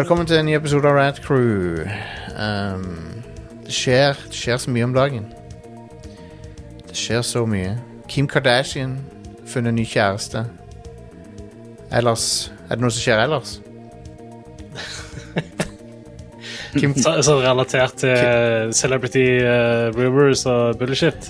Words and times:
Velkommen 0.00 0.24
til 0.26 0.38
en 0.40 0.46
ny 0.48 0.54
episode 0.56 0.88
av 0.88 0.94
Rad 0.96 1.18
Crew. 1.20 1.82
Um, 2.32 2.84
det, 3.66 3.72
skjer, 3.76 4.16
det 4.30 4.38
skjer 4.38 4.56
så 4.56 4.70
mye 4.72 4.86
om 4.86 4.94
dagen. 4.96 5.26
Det 6.88 6.96
skjer 6.96 7.20
så 7.26 7.42
mye. 7.44 7.74
Kim 8.08 8.24
Kardashian 8.24 8.94
funnet 9.44 9.76
ny 9.76 9.84
kjæreste. 9.84 10.46
Ellers 11.92 12.24
Er 12.70 12.78
det 12.78 12.86
noe 12.86 12.94
som 12.96 13.04
skjer 13.04 13.20
ellers? 13.26 13.52
Kim, 16.78 16.96
Så, 16.96 17.18
så 17.20 17.36
relatert 17.44 18.00
til 18.00 18.72
celebrity 18.72 19.26
uh, 19.44 19.92
rumors 20.00 20.46
og 20.48 20.80
bullshit? 20.80 21.28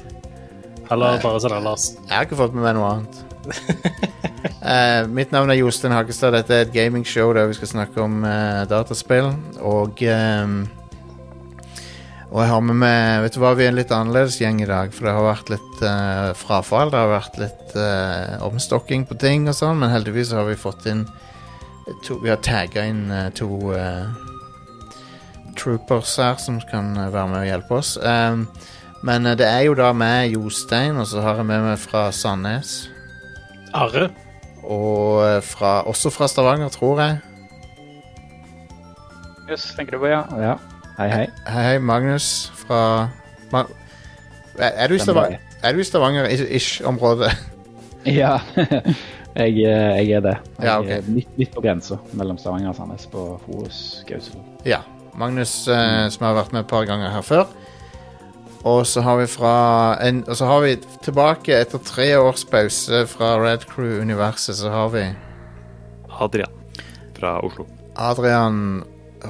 Eller 0.92 1.19
bare 1.27 1.42
sånn 1.42 1.59
ellers? 1.59 1.91
jeg 2.06 2.14
har 2.14 2.30
ikke 2.30 2.39
fått 2.45 2.55
med 2.55 2.69
meg 2.69 2.78
noe 2.78 2.95
annet. 2.95 3.20
Eh, 4.60 5.06
mitt 5.09 5.32
navn 5.32 5.50
er 5.50 5.58
Jostein 5.58 5.95
Hagestad. 5.96 6.34
Dette 6.36 6.54
er 6.54 6.66
et 6.66 6.74
gamingshow 6.74 7.32
der 7.34 7.48
vi 7.48 7.56
skal 7.56 7.70
snakke 7.70 8.02
om 8.04 8.20
uh, 8.22 8.66
dataspill. 8.68 9.32
Og 9.64 10.02
um, 10.04 10.60
Og 12.30 12.42
jeg 12.44 12.50
har 12.52 12.60
med 12.62 12.78
meg 12.78 13.22
Vet 13.24 13.34
du 13.34 13.41
hva, 13.42 13.55
vi 13.58 13.64
er 13.66 13.72
en 13.72 13.78
litt 13.80 13.94
annerledes 13.94 14.36
gjeng 14.38 14.60
i 14.62 14.68
dag. 14.68 14.92
For 14.94 15.08
det 15.08 15.16
har 15.16 15.27
vært 15.27 15.50
litt 15.55 15.82
uh, 15.82 16.30
frafall. 16.38 16.92
Det 16.92 17.00
har 17.00 17.10
vært 17.14 17.41
litt 17.41 17.74
uh, 17.80 18.36
omstokking 18.46 19.08
på 19.08 19.18
ting 19.18 19.48
og 19.50 19.56
sånn. 19.58 19.80
Men 19.80 19.94
heldigvis 19.94 20.34
har 20.36 20.46
vi 20.46 20.60
fått 20.60 20.86
inn 20.92 21.06
to, 22.05 22.20
Vi 22.20 22.30
har 22.30 22.38
tagga 22.44 22.86
inn 22.86 23.08
uh, 23.10 23.27
to 23.34 23.74
troopers 25.58 26.14
her 26.20 26.38
som 26.38 26.60
kan 26.70 26.94
være 27.00 27.27
med 27.32 27.41
og 27.41 27.48
hjelpe 27.48 27.80
oss. 27.80 27.97
Um, 27.98 28.47
men 29.03 29.25
det 29.25 29.48
er 29.48 29.64
jo 29.66 29.75
da 29.75 29.91
meg, 29.97 30.36
Jostein, 30.36 31.00
og 31.00 31.08
så 31.08 31.25
har 31.25 31.41
jeg 31.41 31.48
med 31.48 31.64
meg 31.64 31.78
fra 31.80 32.10
Sandnes. 32.14 32.91
Arre? 33.74 34.08
Og 34.64 35.20
eh, 35.24 35.42
fra, 35.44 35.80
også 35.88 36.10
fra 36.12 36.28
Stavanger, 36.28 36.68
tror 36.68 37.00
jeg. 37.00 37.18
Jøss, 39.50 39.70
tenker 39.76 39.96
du 39.96 40.02
på, 40.04 40.10
ja. 40.10 40.22
ja. 40.38 40.54
Hei, 40.98 41.08
hei. 41.10 41.24
Hei, 41.48 41.62
hei, 41.64 41.78
Magnus 41.82 42.50
fra 42.60 42.80
Ma 43.50 43.64
er, 44.60 44.91
du 44.91 44.94
i 44.94 45.00
Stavanger, 45.00 45.38
er 45.64 45.72
du 45.72 45.80
i 45.80 45.86
Stavanger-ish-området? 45.88 47.30
Ja, 48.08 48.38
jeg, 49.36 49.58
eh, 49.60 49.98
jeg 50.00 50.12
er 50.16 50.22
det. 50.24 50.36
Jeg 50.56 50.64
Ja, 50.64 50.78
okay. 50.80 51.00
er 51.02 51.08
litt, 51.12 51.28
litt 51.36 51.50
på 51.52 51.60
grensa 51.60 51.98
mellom 52.16 52.38
Stavanger 52.41 52.70
og 52.70 52.78
Sandnes 52.78 53.04
på 53.12 53.24
Forus 53.44 53.80
Gausel. 54.08 54.41
ja. 54.64 54.78
Magnus, 55.20 55.52
eh, 55.68 56.06
som 56.14 56.22
har 56.24 56.36
vært 56.38 56.52
med 56.54 56.62
et 56.62 56.68
par 56.70 56.84
ganger 56.88 57.10
her 57.12 57.24
før. 57.26 57.48
Og 58.69 58.84
så 58.86 59.00
har 59.00 59.16
vi 59.16 59.27
fra 59.30 59.97
en, 60.05 60.20
Og 60.28 60.36
så 60.36 60.44
har 60.44 60.61
vi 60.61 60.75
tilbake 61.05 61.55
etter 61.56 61.80
tre 61.84 62.11
års 62.20 62.44
pause 62.44 63.06
fra 63.08 63.34
Red 63.41 63.64
Crew-universet, 63.70 64.58
så 64.61 64.72
har 64.72 64.91
vi 64.92 65.05
Adrian 66.20 66.53
fra 67.16 67.38
Oslo. 67.44 67.64
Adrian 67.97 68.83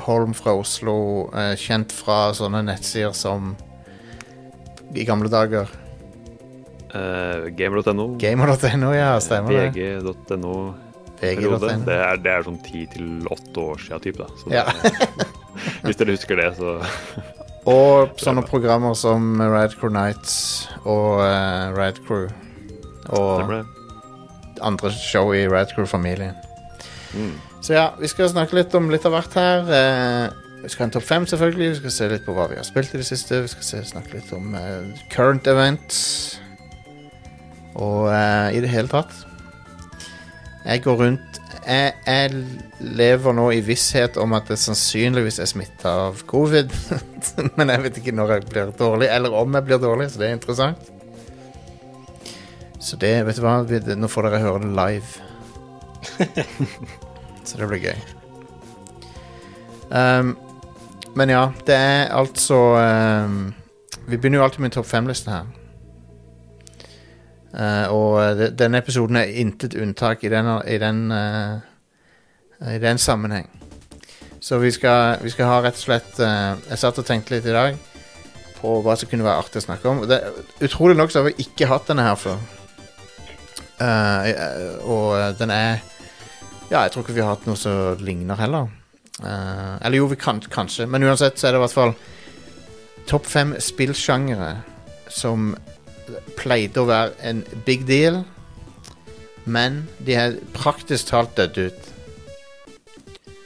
Holm 0.07 0.35
fra 0.35 0.55
Oslo, 0.59 1.31
eh, 1.35 1.55
kjent 1.59 1.93
fra 1.95 2.31
sånne 2.35 2.63
nettsider 2.67 3.15
som 3.15 3.55
i 4.95 5.07
gamle 5.07 5.31
dager. 5.31 5.71
Uh, 6.91 7.47
Gamer.no. 7.55 8.17
Gamer.no, 8.19 8.93
ja, 8.95 9.13
stemmer 9.23 9.55
det. 9.55 9.99
VG.no. 10.03 10.55
Det, 11.21 11.99
det 12.25 12.33
er 12.33 12.47
sånn 12.47 12.59
ti 12.65 12.87
til 12.91 13.27
åtte 13.31 13.63
år 13.63 13.83
siden 13.83 14.03
type, 14.07 14.25
da. 14.25 14.41
Så 14.41 14.55
Ja. 14.55 14.65
hvis 15.85 15.99
dere 16.01 16.17
husker 16.17 16.41
det, 16.41 16.49
så 16.59 16.79
Og 17.69 18.21
sånne 18.21 18.45
programmer 18.47 18.95
som 18.97 19.35
Radcrew 19.41 19.93
Nights 19.93 20.69
og 20.85 21.21
uh, 21.21 21.75
Radcrew. 21.77 22.31
Og 23.13 23.53
andre 24.65 24.93
show 24.95 25.33
i 25.37 25.47
Radcrew-familien. 25.49 26.37
Mm. 27.15 27.35
Så 27.61 27.75
ja, 27.75 27.91
vi 28.01 28.09
skal 28.09 28.31
snakke 28.33 28.57
litt 28.57 28.75
om 28.79 28.89
litt 28.93 29.05
av 29.05 29.17
hvert 29.17 29.37
her. 29.37 29.67
Uh, 29.69 30.51
vi 30.63 30.69
skal 30.69 30.85
ha 30.85 30.89
en 30.89 30.95
topp 30.97 31.09
fem, 31.09 31.27
selvfølgelig. 31.29 31.71
Vi 31.71 31.81
skal 31.81 31.97
se 31.97 32.09
litt 32.13 32.25
på 32.27 32.37
hva 32.37 32.49
vi 32.51 32.59
har 32.61 32.67
spilt 32.69 32.95
i 32.95 33.01
det 33.01 33.09
siste. 33.09 33.43
Vi 33.45 33.53
skal 33.53 33.67
se, 33.67 33.83
snakke 33.93 34.19
litt 34.19 34.33
om 34.37 34.55
uh, 34.57 35.05
current 35.13 35.49
events. 35.49 36.01
Og 37.81 38.11
eh, 38.11 38.57
i 38.59 38.61
det 38.61 38.69
hele 38.69 38.91
tatt. 38.91 39.13
Jeg 40.65 40.83
går 40.83 40.97
rundt 41.01 41.30
jeg, 41.67 41.93
jeg 42.07 42.93
lever 43.01 43.37
nå 43.37 43.51
i 43.53 43.61
visshet 43.65 44.17
om 44.21 44.33
at 44.39 44.49
jeg 44.51 44.63
sannsynligvis 44.63 45.41
er 45.43 45.51
smitta 45.51 45.93
av 46.07 46.23
covid. 46.31 46.73
Men 47.59 47.73
jeg 47.75 47.85
vet 47.85 48.01
ikke 48.01 48.17
når 48.17 48.37
jeg 48.37 48.49
blir 48.53 48.73
dårlig, 48.79 49.11
eller 49.13 49.37
om 49.37 49.59
jeg 49.59 49.69
blir 49.69 49.83
dårlig, 49.83 50.11
så 50.11 50.23
det 50.23 50.31
er 50.31 50.39
interessant. 50.39 50.91
Så 52.81 52.97
det, 52.97 53.13
vet 53.29 53.37
du 53.37 53.45
hva, 53.45 53.59
nå 53.61 54.09
får 54.09 54.29
dere 54.29 54.41
høre 54.41 54.65
det 54.65 54.73
live. 54.73 55.09
Så 57.45 57.59
det 57.61 57.69
blir 57.69 57.83
gøy. 57.91 57.99
Um, 59.91 60.37
men 61.19 61.33
ja, 61.33 61.51
det 61.67 61.75
er 61.75 62.13
altså 62.15 62.55
um, 63.27 63.49
Vi 64.07 64.17
begynner 64.17 64.39
jo 64.39 64.45
alltid 64.45 64.63
med 64.63 64.73
topp 64.77 64.87
fem-liste 64.87 65.33
her. 65.33 65.49
Uh, 67.51 67.87
og 67.91 68.39
det, 68.39 68.53
denne 68.59 68.79
episoden 68.79 69.19
er 69.19 69.33
intet 69.43 69.75
unntak 69.75 70.23
i 70.23 70.31
den, 70.31 70.47
i 70.71 70.77
den, 70.79 71.01
uh, 71.11 71.59
i 72.71 72.79
den 72.83 72.99
sammenheng. 72.99 73.49
Så 74.41 74.61
vi 74.63 74.71
skal, 74.71 75.19
vi 75.23 75.33
skal 75.35 75.51
ha 75.51 75.59
rett 75.61 75.77
og 75.77 75.83
slett 75.83 76.15
uh, 76.23 76.57
Jeg 76.71 76.81
satt 76.81 77.01
og 77.03 77.05
tenkte 77.05 77.35
litt 77.35 77.49
i 77.51 77.57
dag 77.57 77.77
på 78.61 78.79
hva 78.85 78.95
som 78.97 79.11
kunne 79.11 79.27
være 79.27 79.43
artig 79.43 79.63
å 79.63 79.67
snakke 79.67 79.91
om. 79.91 80.03
Det, 80.09 80.21
utrolig 80.63 80.97
nok 80.97 81.13
så 81.13 81.21
har 81.21 81.31
vi 81.31 81.47
ikke 81.47 81.69
hatt 81.71 81.89
denne 81.91 82.05
her 82.05 82.19
før. 82.21 82.41
Og 84.85 85.39
den 85.39 85.53
er 85.55 85.79
Ja, 86.69 86.83
jeg 86.83 86.91
tror 86.93 87.07
ikke 87.07 87.15
vi 87.17 87.23
har 87.25 87.33
hatt 87.33 87.47
noe 87.49 87.57
som 87.57 88.03
ligner 88.05 88.37
heller. 88.37 88.69
Eller 89.25 89.97
jo, 89.97 90.11
vi 90.13 90.19
kan 90.21 90.43
kanskje, 90.45 90.85
men 90.85 91.07
uansett 91.09 91.41
så 91.41 91.49
er 91.49 91.57
det 91.57 91.63
i 91.63 91.65
hvert 91.65 91.79
fall 91.79 91.95
topp 93.09 93.25
fem 93.33 93.57
spillsjangere 93.57 94.53
som 95.09 95.55
pleide 96.39 96.83
å 96.83 96.89
være 96.89 97.15
en 97.27 97.45
big 97.67 97.87
deal, 97.89 98.23
men 99.45 99.85
de 100.07 100.17
er 100.19 100.37
praktisk 100.57 101.11
talt 101.11 101.33
dødd 101.39 101.59
ut. 101.71 101.89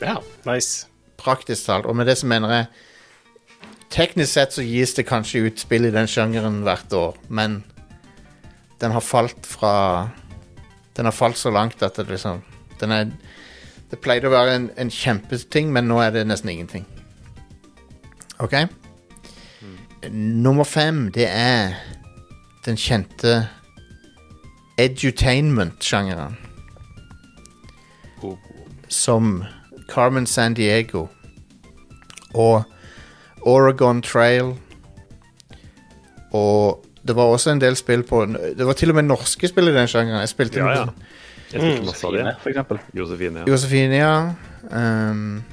Ja, 0.03 0.19
nice. 0.49 0.89
Praktisk 1.21 1.67
talt. 1.69 1.87
Og 1.87 1.97
med 1.97 2.11
det 2.11 2.19
så 2.21 2.29
mener 2.31 2.53
jeg 2.59 2.73
Teknisk 3.95 4.33
sett 4.33 4.55
så 4.57 4.63
gis 4.67 4.97
det 4.97 5.05
kanskje 5.07 5.45
ut 5.47 5.61
spill 5.63 5.87
i 5.87 5.93
den 5.95 6.09
sjangeren 6.11 6.65
hvert 6.67 6.91
år, 6.99 7.15
men 7.31 7.61
den 8.83 8.91
har 8.91 9.05
falt 9.05 9.47
fra 9.47 10.11
Den 10.97 11.07
har 11.07 11.15
falt 11.15 11.39
så 11.39 11.51
langt 11.51 11.83
at 11.83 11.97
det 11.97 12.09
liksom 12.09 12.43
Den 12.81 12.91
er 12.91 13.13
Det 13.91 14.01
pleide 14.03 14.27
å 14.27 14.35
være 14.35 14.57
en, 14.57 14.71
en 14.77 14.91
kjempeting, 14.91 15.71
men 15.73 15.87
nå 15.87 16.01
er 16.03 16.11
det 16.11 16.25
nesten 16.27 16.51
ingenting. 16.51 16.87
OK? 18.43 18.57
Nummer 20.11 20.67
fem, 20.67 21.13
det 21.15 21.29
er 21.31 21.77
den 22.65 22.77
kjente 22.77 23.49
edutainment-sjangeren. 24.79 26.37
Som 28.89 29.45
Carmen 29.89 30.27
San 30.27 30.55
Diego 30.55 31.07
og 32.35 32.63
Oregon 33.43 34.03
Trail. 34.03 34.55
Og 36.33 36.87
det 37.07 37.17
var 37.17 37.23
også 37.23 37.51
en 37.51 37.61
del 37.61 37.77
spill 37.77 38.03
på 38.03 38.25
Det 38.27 38.67
var 38.67 38.73
til 38.73 38.91
og 38.91 38.95
med 38.95 39.03
norske 39.03 39.49
spill 39.49 39.69
i 39.69 39.75
den 39.75 39.89
sjangeren. 39.89 40.21
Jeg 40.21 40.29
spilte 40.29 40.59
Ja, 40.59 40.71
ja. 40.71 40.87
Jeg 41.53 41.61
spilte 41.61 41.87
masse 41.87 42.07
av 42.07 42.13
det. 42.13 42.37
For 42.41 42.51
eksempel. 42.51 42.81
Josefine, 42.95 43.39
ja. 43.39 43.51
Josefine, 43.51 43.97
ja. 43.97 44.33
Um, 45.11 45.45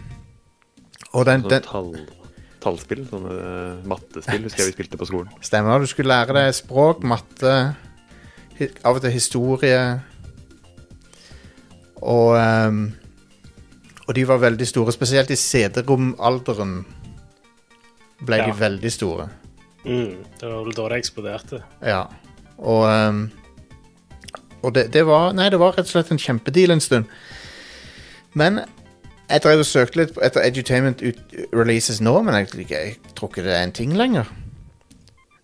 og 1.12 1.26
den, 1.28 1.44
Sånn 1.44 1.52
den 1.52 2.21
tallspill, 2.62 3.04
sånne 3.10 3.36
eh, 3.42 3.82
mattespill, 3.90 4.46
husker 4.46 4.64
jeg 4.64 4.72
vi 4.72 4.78
spilte 4.78 5.00
på 5.02 5.08
skolen. 5.10 5.34
stemmer. 5.48 5.82
Du 5.82 5.90
skulle 5.90 6.14
lære 6.14 6.38
deg 6.38 6.56
språk, 6.56 7.04
matte, 7.08 7.56
av 8.86 8.98
og 8.98 9.04
til 9.04 9.14
historie. 9.16 9.84
Og 12.02 12.34
um, 12.38 12.82
Og 14.08 14.16
de 14.18 14.24
var 14.28 14.42
veldig 14.42 14.68
store. 14.68 14.94
Spesielt 14.94 15.30
i 15.32 15.38
CD-romalderen 15.38 16.82
ble 18.26 18.40
de 18.46 18.56
veldig 18.58 18.92
store. 18.94 19.28
Mm, 19.86 20.18
det 20.40 20.50
var 20.50 20.66
vel 20.66 20.76
da 20.78 20.88
det 20.90 20.98
eksploderte. 21.02 21.62
Ja. 21.86 22.04
Og 22.58 22.86
um, 22.86 23.24
Og 24.62 24.76
det, 24.76 24.92
det 24.94 25.06
var 25.10 25.34
Nei, 25.34 25.50
det 25.50 25.60
var 25.62 25.74
rett 25.78 25.88
og 25.90 25.94
slett 25.96 26.12
en 26.14 26.22
kjempedeal 26.22 26.76
en 26.76 26.84
stund. 26.84 27.10
Men 28.38 28.62
jeg 29.32 29.42
drev 29.44 29.60
og 29.64 29.66
søkte 29.68 30.00
litt 30.02 30.18
etter 30.24 30.44
Edutainment 30.46 31.02
releases 31.54 32.02
nå, 32.04 32.14
men 32.24 32.36
jeg, 32.42 32.68
jeg 32.70 32.96
tror 33.18 33.30
ikke 33.32 33.44
det 33.46 33.54
er 33.58 33.64
en 33.64 33.72
ting 33.76 33.94
lenger. 33.98 34.30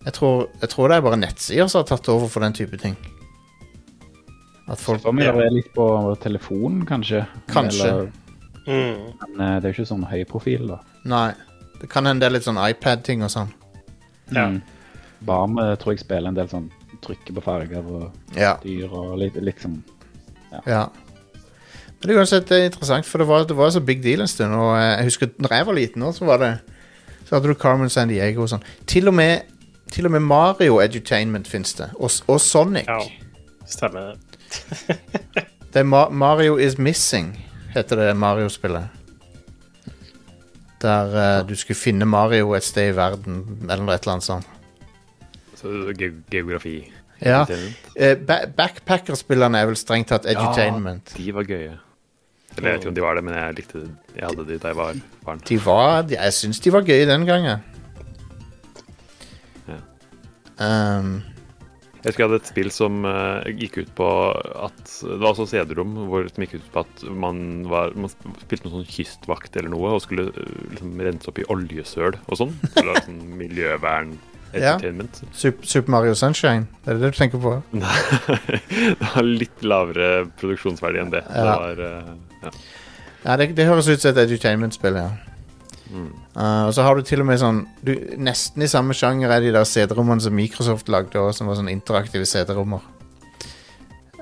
Jeg 0.04 0.12
tror, 0.16 0.48
jeg 0.62 0.68
tror 0.72 0.88
det 0.88 0.96
er 0.96 1.04
bare 1.04 1.18
nettsider 1.20 1.68
som 1.68 1.82
har 1.82 1.88
tatt 1.90 2.08
over 2.08 2.28
for 2.32 2.40
den 2.44 2.54
type 2.56 2.78
ting. 2.80 2.94
At 4.68 4.80
folk 4.80 5.04
meg 5.16 5.26
er 5.30 5.36
det 5.38 5.50
litt 5.54 5.68
på 5.74 5.84
telefonen, 6.22 6.84
kanskje. 6.88 7.24
Kanskje. 7.50 7.88
Eller, 7.88 8.10
Mm. 8.68 9.14
men 9.22 9.40
eh, 9.40 9.60
det 9.60 9.64
er 9.64 9.72
jo 9.72 9.76
ikke 9.78 9.88
sånn 9.88 10.02
høy 10.10 10.24
profil, 10.28 10.66
da. 10.68 10.76
Nei. 11.08 11.30
Det 11.80 11.86
kan 11.88 12.04
hende 12.04 12.20
det 12.20 12.26
er 12.28 12.34
litt 12.34 12.44
sånn 12.44 12.58
iPad-ting 12.60 13.22
og 13.24 13.30
sånn. 13.32 13.48
Ja. 14.28 14.42
Mm. 14.50 14.58
Barm 15.24 15.56
tror 15.80 15.94
jeg 15.94 16.02
spiller 16.02 16.28
en 16.28 16.36
del 16.36 16.50
sånn 16.50 16.66
trykker 17.00 17.32
på 17.38 17.42
farger 17.46 17.86
og 17.88 18.12
Ja. 18.36 18.58
dyr 18.60 18.92
og 18.92 19.16
litt 19.18 19.34
liksom 19.40 19.78
Ja. 20.66 20.90
Men 21.98 22.08
det 22.08 22.14
er 22.14 22.20
uansett 22.20 22.50
er 22.54 22.68
interessant, 22.68 23.06
for 23.06 23.18
det 23.18 23.26
var, 23.26 23.44
det 23.48 23.56
var 23.58 23.70
så 23.74 23.80
big 23.82 24.02
deal 24.02 24.22
en 24.22 24.30
stund. 24.30 24.54
Og 24.54 24.76
eh, 24.78 24.82
jeg 25.00 25.08
husker 25.08 25.30
når 25.38 25.54
jeg 25.54 25.66
var 25.66 25.78
liten, 25.78 26.02
også, 26.02 26.18
så 26.18 26.24
var 26.24 26.42
det 26.44 26.50
Så 27.24 27.34
hadde 27.34 27.48
du 27.48 27.54
Carmen 27.54 27.90
San 27.90 28.08
Diego 28.08 28.46
og 28.46 28.52
sånn. 28.52 28.62
Til 28.88 29.10
og 29.10 29.16
med, 29.18 29.50
til 29.92 30.06
og 30.08 30.14
med 30.14 30.22
Mario 30.24 30.78
Edutainment 30.80 31.48
fins 31.48 31.74
det. 31.76 31.90
Og, 31.98 32.10
og 32.30 32.38
Sonic. 32.40 32.86
Ja, 32.88 33.02
stemmer. 33.68 34.14
Det 35.74 35.82
Ma 35.92 36.06
Mario 36.08 36.56
Is 36.56 36.78
Missing, 36.78 37.34
heter 37.74 38.00
det 38.00 38.14
Mario-spillet. 38.16 38.94
Der 40.80 41.12
uh, 41.12 41.48
du 41.48 41.52
skulle 41.58 41.76
finne 41.76 42.06
Mario 42.06 42.54
et 42.56 42.64
sted 42.64 42.92
i 42.92 42.96
verden, 42.96 43.42
eller 43.66 43.92
et 43.92 44.06
eller 44.06 44.14
annet 44.14 44.24
sånt. 44.24 44.48
Så 45.58 45.92
ge 45.98 46.12
geografi. 46.30 46.78
Ja. 47.20 47.42
Eh, 47.96 48.14
ba 48.16 48.44
Backpacker-spillerne 48.56 49.58
er 49.58 49.66
vel 49.66 49.76
strengt 49.76 50.12
tatt 50.12 50.26
edutainment. 50.30 51.12
De 51.18 51.34
var 51.34 51.48
gøye. 51.50 51.74
Eller 52.58 52.68
jeg 52.72 52.78
vet 52.78 52.84
ikke 52.84 52.92
om 52.92 52.98
de 52.98 53.06
var 53.06 53.18
det, 53.18 53.24
men 53.24 53.34
jeg 53.38 53.56
likte 53.62 53.82
Jeg 54.18 54.26
hadde 54.26 54.44
de 54.48 54.58
da 54.60 54.72
jeg 54.74 54.78
var 54.82 55.00
barn. 55.24 55.42
De 55.48 55.58
var 55.64 56.02
de, 56.10 56.18
Jeg 56.18 56.34
syns 56.36 56.60
de 56.64 56.72
var 56.74 56.86
gøy 56.88 57.04
den 57.08 57.26
gangen. 57.28 57.64
Ja. 59.68 59.78
Um, 60.58 61.10
Jeg 61.98 62.12
husker 62.12 62.22
jeg 62.24 62.28
hadde 62.30 62.38
et 62.42 62.48
spill 62.50 62.70
som 62.74 63.02
uh, 63.06 63.42
gikk 63.58 63.80
ut 63.82 63.90
på 63.98 64.06
at 64.68 64.80
Det 65.02 65.18
var 65.18 65.32
også 65.32 65.48
CD-rom 65.50 65.96
hvor 66.08 66.26
gikk 66.30 66.54
ut 66.60 66.68
på 66.74 66.82
at 66.84 67.04
man, 67.10 67.40
var, 67.70 67.90
man 67.98 68.10
spilte 68.14 68.66
noen 68.68 68.80
sånn 68.80 68.90
kystvakt 68.90 69.58
eller 69.58 69.72
noe 69.74 69.96
og 69.96 70.02
skulle 70.04 70.28
uh, 70.30 70.56
liksom 70.72 70.94
rense 71.08 71.30
opp 71.30 71.40
i 71.42 71.46
oljesøl 71.52 72.14
og 72.26 72.40
sånn. 72.42 72.54
Eller 72.78 73.02
sånn 73.06 73.22
miljøvern 73.42 74.16
Ja. 74.54 74.76
entertainment. 74.78 75.18
Super 75.36 75.90
Mario 75.92 76.14
Sunshine, 76.16 76.64
er 76.86 76.96
det 76.96 77.02
det 77.02 77.10
du 77.12 77.18
tenker 77.18 77.42
på? 77.42 77.50
det 77.76 79.10
var 79.10 79.26
litt 79.26 79.60
lavere 79.66 80.06
produksjonsverdi 80.40 81.02
enn 81.02 81.10
det. 81.12 81.20
Det 81.28 81.42
var 81.44 81.82
eh, 81.84 82.14
ja. 82.42 82.52
Ja, 83.24 83.36
det, 83.36 83.50
det 83.56 83.66
høres 83.66 83.88
ut 83.90 84.00
som 84.00 84.12
et 84.14 84.20
edutainment-spill, 84.22 84.96
ja. 84.96 85.10
Mm. 85.88 86.10
Uh, 86.36 86.66
og 86.68 86.74
så 86.76 86.84
har 86.84 86.94
du 86.94 87.02
til 87.02 87.22
og 87.22 87.26
med 87.30 87.38
sånn 87.40 87.62
du, 87.80 87.94
Nesten 88.20 88.60
i 88.60 88.68
samme 88.68 88.92
sjanger 88.92 89.32
er 89.32 89.40
de 89.40 89.54
der 89.54 89.64
CD-rommene 89.64 90.20
som 90.20 90.34
Microsoft 90.36 90.90
lagde 90.92 91.16
også, 91.16 91.40
som 91.40 91.48
var 91.48 91.56
sånn 91.56 91.70
interaktive 91.72 92.28
CD-rommer. 92.28 92.84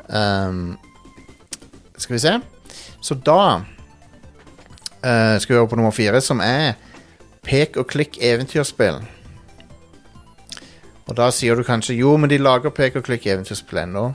Um, 0.06 0.76
skal 1.98 2.14
vi 2.14 2.22
se. 2.22 2.36
Så 3.02 3.16
da 3.26 3.40
uh, 3.58 5.36
skal 5.42 5.52
vi 5.52 5.58
over 5.58 5.72
på 5.72 5.80
nummer 5.80 5.94
fire, 5.94 6.22
som 6.22 6.40
er 6.44 6.76
pek 7.46 7.78
og 7.82 7.90
klikk 7.90 8.20
eventyrspill. 8.22 9.02
Og 11.06 11.14
da 11.18 11.28
sier 11.34 11.58
du 11.58 11.66
kanskje 11.66 11.98
jo, 11.98 12.16
men 12.18 12.30
de 12.30 12.40
lager 12.42 12.74
pek 12.74 12.98
og 12.98 13.06
klikk 13.06 13.26
eventyrspill 13.30 13.84
ennå. 13.84 14.08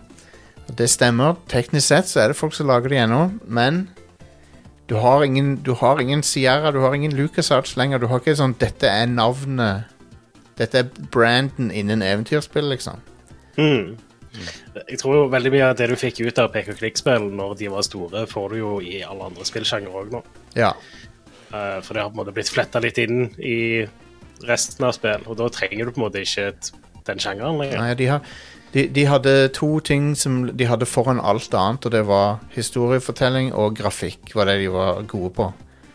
Det 0.78 0.88
stemmer. 0.90 1.36
Teknisk 1.52 1.88
sett 1.88 2.10
så 2.10 2.24
er 2.24 2.32
det 2.32 2.40
folk 2.40 2.56
som 2.56 2.70
lager 2.70 2.92
de 2.92 3.00
ennå, 3.02 3.24
men 3.46 3.84
du 4.90 4.98
har 5.00 5.24
ingen, 5.24 5.56
du 5.64 5.74
har 5.80 6.02
ingen 6.02 6.24
Sierra, 6.24 6.72
du 6.72 6.80
har 6.84 6.94
ingen 6.94 7.16
LucasArts 7.16 7.78
lenger. 7.80 8.00
Du 8.00 8.08
har 8.12 8.20
ikke 8.20 8.36
sånn 8.36 8.58
'Dette 8.60 8.88
er 8.88 9.08
navnet 9.08 9.88
Dette 10.60 10.78
er 10.78 10.90
branden 11.12 11.72
innen 11.72 12.04
eventyrspill', 12.04 12.70
liksom. 12.70 13.00
Mm. 13.58 13.98
Jeg 14.90 15.00
tror 15.00 15.16
jo 15.16 15.24
veldig 15.32 15.52
mye 15.52 15.70
av 15.72 15.78
det 15.80 15.88
du 15.92 15.96
fikk 16.00 16.22
ut 16.22 16.40
av 16.40 16.52
og 16.56 16.76
klikk-spill 16.78 17.32
når 17.36 17.56
de 17.60 17.70
var 17.72 17.88
store, 17.88 18.26
får 18.28 18.50
du 18.52 18.58
jo 18.60 18.74
i 18.84 19.02
alle 19.04 19.32
andre 19.32 19.48
spillsjangere 19.48 20.04
òg 20.04 20.12
nå. 20.12 20.22
Ja. 20.56 20.72
Uh, 21.52 21.80
for 21.84 21.94
det 21.94 22.04
har 22.04 22.12
på 22.12 22.16
en 22.16 22.22
måte 22.22 22.36
blitt 22.36 22.52
fletta 22.52 22.80
litt 22.84 23.00
inn 23.02 23.32
i 23.40 23.88
resten 24.48 24.86
av 24.88 24.96
spill, 24.96 25.26
og 25.28 25.40
da 25.40 25.50
trenger 25.52 25.88
du 25.88 25.92
på 25.92 26.02
en 26.02 26.06
måte 26.06 26.24
ikke 26.24 26.52
et, 26.52 26.72
den 27.08 27.20
sjangeren 27.20 27.60
lenger. 27.60 27.82
Nei, 27.82 27.96
de, 28.00 28.08
har, 28.14 28.22
de, 28.74 28.88
de 28.88 29.06
hadde 29.06 29.50
to 29.56 29.80
ting 29.80 30.16
som 30.16 30.46
de 30.58 30.68
hadde 30.68 30.88
foran 30.88 31.20
alt 31.20 31.54
annet, 31.54 31.86
og 31.86 31.92
det 31.92 32.06
var 32.08 32.40
historiefortelling 32.56 33.52
og 33.54 33.76
grafikk. 33.76 34.36
var 34.36 34.46
det 34.46 34.60
de 34.62 34.72
var 34.72 35.02
gode 35.08 35.30
på. 35.36 35.52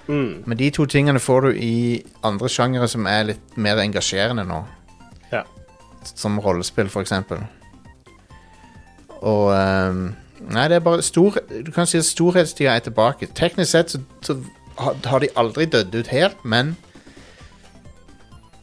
Mm. 0.08 0.42
Men 0.46 0.58
de 0.58 0.70
to 0.70 0.86
tingene 0.86 1.18
får 1.18 1.40
du 1.40 1.50
i 1.56 2.02
andre 2.22 2.48
sjangere 2.48 2.88
som 2.88 3.06
er 3.06 3.32
litt 3.32 3.56
mer 3.56 3.80
engasjerende 3.82 4.44
nå. 4.44 4.60
Ja. 5.32 5.42
Som 6.04 6.38
rollespill, 6.38 6.88
for 6.88 7.00
eksempel. 7.00 7.42
Og 9.24 9.50
um, 9.50 10.14
Nei, 10.46 10.68
det 10.68 10.76
er 10.76 10.82
bare 10.84 11.02
stor 11.02 11.38
Du 11.64 11.70
kan 11.72 11.88
si 11.88 11.96
at 11.98 12.04
storhetstida 12.04 12.76
er 12.76 12.84
tilbake. 12.84 13.26
Teknisk 13.34 13.70
sett 13.72 13.90
så, 13.90 13.98
så 14.22 14.36
har, 14.78 14.98
har 15.08 15.24
de 15.24 15.32
aldri 15.34 15.64
dødd 15.64 15.94
ut 15.96 16.10
helt, 16.12 16.44
men 16.44 16.76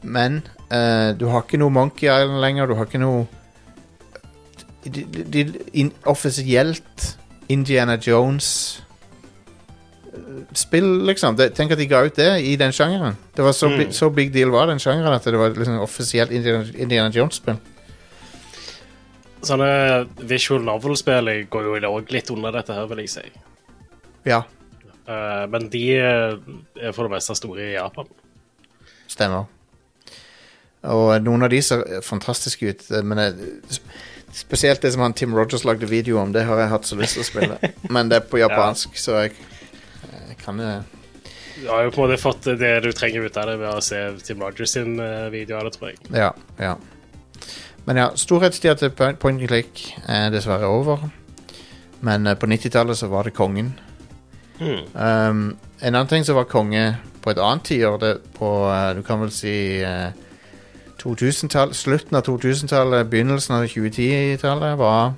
Men 0.01 0.43
uh, 0.71 1.17
du 1.17 1.25
har 1.31 1.41
ikke 1.41 1.57
noe 1.57 1.73
Monkey 1.73 2.05
Island 2.05 2.39
lenger. 2.39 2.67
Du 2.67 2.75
har 2.75 2.85
ikke 2.85 3.01
noe 3.01 3.25
de, 4.85 5.03
de, 5.33 5.43
in, 5.73 5.91
Offisielt 6.05 7.17
Indiana 7.49 7.97
Jones 7.97 8.81
spill, 10.53 10.87
liksom. 11.07 11.35
De, 11.39 11.49
tenk 11.55 11.71
at 11.73 11.79
de 11.81 11.87
ga 11.89 12.03
ut 12.05 12.15
det 12.15 12.29
i 12.45 12.55
den 12.59 12.71
sjangeren. 12.75 13.15
Det 13.35 13.43
var 13.45 13.51
så, 13.57 13.69
Mm. 13.69 13.91
så 13.91 14.09
big 14.13 14.33
deal 14.33 14.51
var 14.53 14.67
den 14.67 14.79
sjangeren 14.79 15.13
at 15.15 15.23
det 15.25 15.37
var 15.39 15.49
liksom 15.55 15.79
offisielt 15.81 16.31
Indiana, 16.31 16.65
Indiana 16.75 17.09
Jones-spill. 17.13 17.57
Sånne 19.43 19.69
visual 20.29 20.61
novel-spill 20.63 21.31
går 21.51 21.65
jo 21.67 21.73
òg 21.89 22.11
litt 22.15 22.29
under 22.31 22.51
dette 22.55 22.73
her, 22.73 22.85
vil 22.87 23.03
jeg 23.05 23.09
si. 23.09 23.31
Ja, 24.25 24.43
Uh, 25.03 25.43
men 25.51 25.65
de 25.67 25.97
eh, 25.99 26.37
er 26.79 26.93
for 26.95 27.03
det 27.03 27.11
meste 27.11 27.35
store 27.35 27.59
i 27.59 27.73
Japan. 27.73 28.07
stemmer. 29.11 29.49
Og 30.87 31.09
noen 31.25 31.43
av 31.43 31.49
de 31.51 31.59
ser 31.61 31.83
fantastiske 32.01 32.69
ut, 32.69 32.85
eh, 32.89 33.01
men 33.03 33.17
jeg, 33.19 33.81
spesielt 34.33 34.81
det 34.81 34.91
som 34.91 35.01
han 35.01 35.13
Tim 35.13 35.35
Rogers 35.35 35.63
lagde 35.63 35.85
video 35.85 36.17
om, 36.21 36.31
det 36.33 36.43
har 36.47 36.59
jeg 36.59 36.71
hatt 36.71 36.89
så 36.89 36.97
lyst 36.99 37.17
til 37.17 37.23
å 37.23 37.27
spille. 37.27 37.71
Men 37.93 38.09
det 38.09 38.19
er 38.19 38.27
på 38.27 38.41
japansk, 38.41 38.97
så 38.99 39.23
jeg, 39.23 39.35
jeg 40.29 40.37
kan 40.41 40.61
det 40.61 40.73
Du 41.59 41.67
har 41.69 41.85
jo 41.85 41.93
på 41.93 42.01
en 42.01 42.09
måte 42.09 42.21
fått 42.21 42.49
det 42.59 42.73
du 42.83 42.91
trenger 42.91 43.27
ut 43.27 43.37
av 43.37 43.51
det 43.51 43.59
ved 43.61 43.69
å 43.69 43.83
se 43.85 44.01
Tim 44.25 44.41
Rogers 44.41 44.73
sin 44.73 44.97
eh, 44.99 45.29
video 45.33 45.59
av 45.59 45.69
det, 45.69 45.75
tror 45.77 45.91
jeg. 45.91 46.01
Ja, 46.11 46.31
ja. 46.57 46.75
Men 47.85 47.99
ja, 47.99 48.09
storhetstida 48.15 48.75
til 48.79 48.93
point 48.95 49.25
and 49.27 49.47
click 49.47 49.85
er 50.07 50.31
dessverre 50.33 50.69
over. 50.71 51.09
Men 52.01 52.27
eh, 52.27 52.37
på 52.39 52.49
90-tallet 52.49 52.97
så 52.97 53.07
var 53.11 53.29
det 53.29 53.35
kongen. 53.37 53.73
Mm. 54.59 54.83
Um, 54.93 55.57
en 55.79 55.95
annen 55.95 56.07
ting 56.07 56.25
som 56.25 56.37
var 56.37 56.49
konge 56.49 56.93
på 57.23 57.31
et 57.31 57.39
annet 57.41 57.65
tiår, 57.67 57.97
det 57.99 58.13
på 58.37 58.49
eh, 58.69 58.89
Du 58.97 59.01
kan 59.03 59.21
vel 59.23 59.31
si 59.33 59.55
eh, 59.83 60.11
2000-tall, 60.11 60.32
slutten 61.03 62.15
av 62.15 62.23
2000-tallet, 62.23 63.07
begynnelsen 63.07 63.55
av 63.55 63.65
2010-tallet, 63.67 64.77
var 64.79 65.13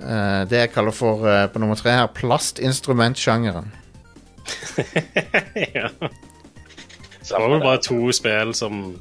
uh, 0.00 0.42
det 0.48 0.62
jeg 0.62 0.72
kaller 0.72 0.94
for, 0.96 1.26
uh, 1.26 1.46
på 1.52 1.60
nummer 1.60 1.76
tre 1.76 1.90
her, 1.92 2.06
plastinstrumentsjangeren. 2.14 3.72
ja. 5.74 5.90
Så 7.22 7.34
det 7.34 7.42
var 7.42 7.50
vel 7.50 7.60
bare 7.64 7.82
to 7.82 8.12
spill 8.14 8.52
som 8.54 9.00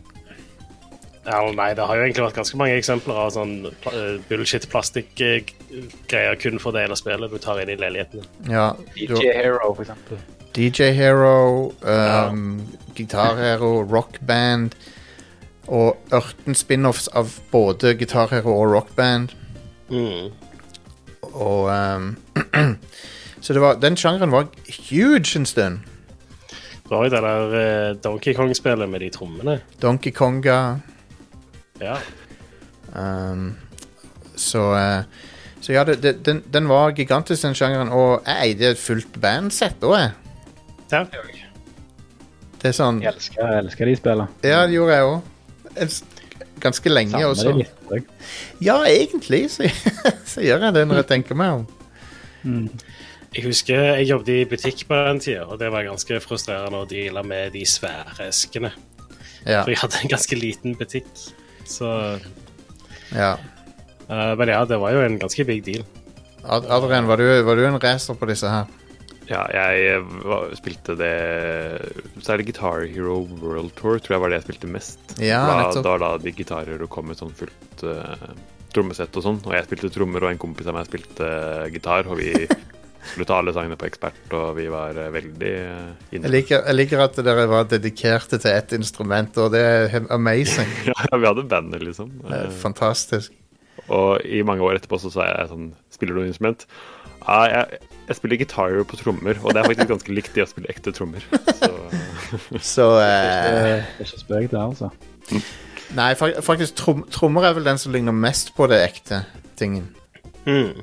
Eller 1.25 1.54
nei, 1.54 1.68
det 1.78 1.86
har 1.86 1.98
jo 1.98 2.06
egentlig 2.06 2.24
vært 2.24 2.38
ganske 2.40 2.58
mange 2.58 2.78
eksempler 2.78 3.18
av 3.18 3.32
sånn 3.34 3.54
uh, 3.70 4.18
bullshit 4.30 4.68
plastikkgreier 4.70 6.40
kun 6.42 6.60
for 6.62 6.74
det 6.74 6.86
ene 6.86 6.98
spillet 6.98 7.34
du 7.34 7.40
tar 7.42 7.62
inn 7.64 7.72
i 7.74 7.78
leilighetene. 7.82 8.25
Ja, 8.50 8.72
du, 8.78 9.16
DJ 9.16 9.32
Hero, 9.34 9.72
for 9.72 9.86
eksempel. 9.86 10.22
DJ 10.56 10.92
Hero, 10.96 11.72
um, 11.82 12.62
Guitar 12.96 13.40
Hero, 13.42 13.82
Rock 13.90 14.20
Band 14.22 14.78
og 15.67 15.98
18 16.13 16.55
spin-offs 16.55 17.07
av 17.13 17.39
både 17.51 17.95
Guitar 17.98 18.29
Hero 18.31 18.53
og 18.53 18.74
Rock 18.74 18.95
Band. 18.95 19.34
Mm. 19.89 20.31
Og 21.34 21.69
um, 21.69 22.15
Så 23.45 23.53
det 23.53 23.62
var, 23.62 23.75
den 23.77 23.98
sjangeren 23.98 24.31
var 24.31 24.48
huge 24.89 25.38
en 25.38 25.45
stund. 25.45 25.79
Du 26.89 26.95
har 26.95 27.03
jo 27.05 27.10
det 27.13 27.22
der 27.22 27.53
uh, 27.53 27.98
Donkey 28.03 28.34
Kong-spillet 28.34 28.89
med 28.89 29.00
de 29.00 29.10
trommene. 29.10 29.60
Donkey 29.81 30.12
Konga. 30.12 30.79
Ja. 31.81 31.98
Um, 32.95 33.55
så 34.36 34.72
uh, 34.74 35.03
Så 35.62 35.74
ja, 35.74 35.84
det, 35.84 36.03
det, 36.03 36.25
den, 36.25 36.43
den 36.53 36.69
var 36.69 36.91
gigantisk, 36.91 37.41
den 37.41 37.55
sjangeren. 37.55 37.89
Og 37.89 38.22
jeg 38.25 38.50
eide 38.50 38.72
et 38.74 38.81
fullt 38.81 39.22
bandsett 39.22 39.81
òg, 39.84 39.98
jeg. 39.98 40.12
ja. 40.91 41.05
Det 42.62 42.72
er 42.72 42.74
sånn 42.74 43.01
Jeg 43.01 43.13
elsker, 43.13 43.41
jeg 43.45 43.62
elsker 43.62 43.86
de 43.89 43.95
spillene. 43.98 44.27
Ja, 44.41 44.65
det 44.65 44.74
gjorde 44.74 44.93
jeg 44.98 45.10
òg. 45.10 45.31
Ganske 46.63 46.89
lenge 46.89 47.20
også. 47.27 47.53
Ja, 48.63 48.77
egentlig 48.88 49.50
så, 49.53 49.67
så 50.32 50.44
gjør 50.44 50.67
jeg 50.70 50.75
det 50.77 50.86
når 50.88 51.01
jeg 51.03 51.08
tenker 51.12 51.38
meg 51.38 51.62
om. 51.62 51.65
Jeg 53.36 53.44
husker 53.50 53.82
jeg 53.98 54.08
jobbet 54.08 54.32
i 54.32 54.46
butikk 54.48 54.86
på 54.88 54.98
den 55.10 55.20
tida, 55.20 55.44
og 55.50 55.60
det 55.60 55.67
var 55.74 55.84
ganske 55.88 56.20
frustrerende 56.24 56.84
å 56.86 56.88
deale 56.88 57.24
med 57.27 57.51
de 57.58 57.65
svære 57.67 58.29
eskene. 58.29 58.72
Ja, 59.46 59.62
For 59.62 59.74
jeg 59.74 59.82
hadde 59.82 60.00
en 60.05 60.13
ganske 60.13 60.38
liten 60.39 60.77
butikk. 60.79 61.10
Så 61.67 61.89
ja. 63.12 63.36
Uh, 64.08 64.34
Men 64.38 64.50
ja, 64.53 64.63
det 64.70 64.79
var 64.82 64.94
jo 64.96 65.03
en 65.03 65.20
ganske 65.20 65.46
big 65.46 65.65
deal. 65.65 65.84
Ad- 66.46 66.70
Adrian, 66.70 67.08
var 67.10 67.17
du, 67.20 67.27
var 67.44 67.58
du 67.58 67.65
en 67.65 67.77
racer 67.82 68.13
på 68.17 68.29
disse 68.29 68.50
her? 68.50 68.70
Ja, 69.29 69.46
jeg 69.50 70.01
var, 70.25 70.51
spilte 70.58 70.96
det 71.00 71.13
Så 72.22 72.34
er 72.34 72.41
det 72.41 72.48
Guitar 72.50 72.84
Hero 72.86 73.24
World 73.41 73.74
Tour, 73.77 73.98
tror 74.00 74.17
jeg 74.17 74.24
var 74.24 74.32
det 74.32 74.39
jeg 74.41 74.48
spilte 74.50 74.70
mest. 74.70 75.15
Ja, 75.22 75.41
da, 75.48 75.82
da 75.82 75.96
da 76.01 76.12
de 76.22 76.34
gitarer 76.36 76.86
kom 76.91 77.10
med 77.10 77.20
sånn 77.20 77.34
fullt 77.36 77.86
uh, 77.88 78.29
trommesett 78.75 79.15
og 79.17 79.25
sånn. 79.25 79.41
Og 79.48 79.55
jeg 79.55 79.67
spilte 79.67 79.91
trommer, 79.94 80.25
og 80.25 80.34
en 80.34 80.41
kompis 80.41 80.70
av 80.70 80.77
meg 80.77 80.89
spilte 80.89 81.29
gitar. 81.74 82.10
Og 82.12 82.20
vi 82.22 82.34
skulle 83.12 83.27
ta 83.29 83.39
alle 83.41 83.53
sangene 83.55 83.79
på 83.79 83.88
ekspert, 83.89 84.27
og 84.38 84.51
vi 84.60 84.67
var 84.74 84.98
uh, 85.00 85.08
veldig 85.15 85.53
inne. 85.55 86.22
Jeg 86.27 86.36
liker, 86.36 86.62
jeg 86.62 86.79
liker 86.79 87.05
at 87.08 87.17
dere 87.25 87.48
var 87.50 87.65
dedikerte 87.72 88.39
til 88.41 88.53
ett 88.53 88.75
instrument, 88.77 89.41
og 89.41 89.55
det 89.55 89.63
er 89.63 89.98
amazing. 90.13 90.70
Ja, 90.91 91.17
vi 91.17 91.27
hadde 91.27 91.48
bandet, 91.50 91.82
liksom. 91.86 92.13
Eh, 92.29 92.48
fantastisk. 92.62 93.34
Og 93.89 94.22
i 94.25 94.39
mange 94.46 94.65
år 94.65 94.79
etterpå 94.79 94.98
så 95.01 95.12
sa 95.13 95.27
jeg 95.27 95.50
sånn 95.51 95.65
Spiller 95.94 96.15
du 96.15 96.22
noe 96.22 96.29
instrument? 96.32 96.63
Ja, 97.25 97.41
jeg, 97.51 97.82
jeg 98.08 98.16
spiller 98.20 98.38
gitar 98.38 98.76
på 98.90 98.98
trommer, 99.00 99.38
og 99.44 99.54
det 99.54 99.62
er 99.62 99.70
faktisk 99.70 99.90
ganske 99.90 100.14
likt 100.16 100.34
det 100.36 100.44
å 100.46 100.50
spille 100.50 100.70
ekte 100.70 100.94
trommer. 100.96 101.24
Så 101.60 101.70
Så 102.62 102.88
Det 103.00 103.06
eh, 103.06 103.84
er 103.84 103.86
ikke 104.06 104.20
spøk, 104.22 104.50
det, 104.52 104.60
altså. 104.62 104.90
Nei, 105.96 106.12
faktisk, 106.18 106.76
trom, 106.76 107.04
trommer 107.14 107.46
er 107.50 107.54
vel 107.58 107.66
den 107.68 107.78
som 107.82 107.94
ligner 107.94 108.14
mest 108.16 108.54
på 108.58 108.68
det 108.70 108.82
ekte 108.88 109.24
tingen. 109.58 109.88
Mm. 110.46 110.82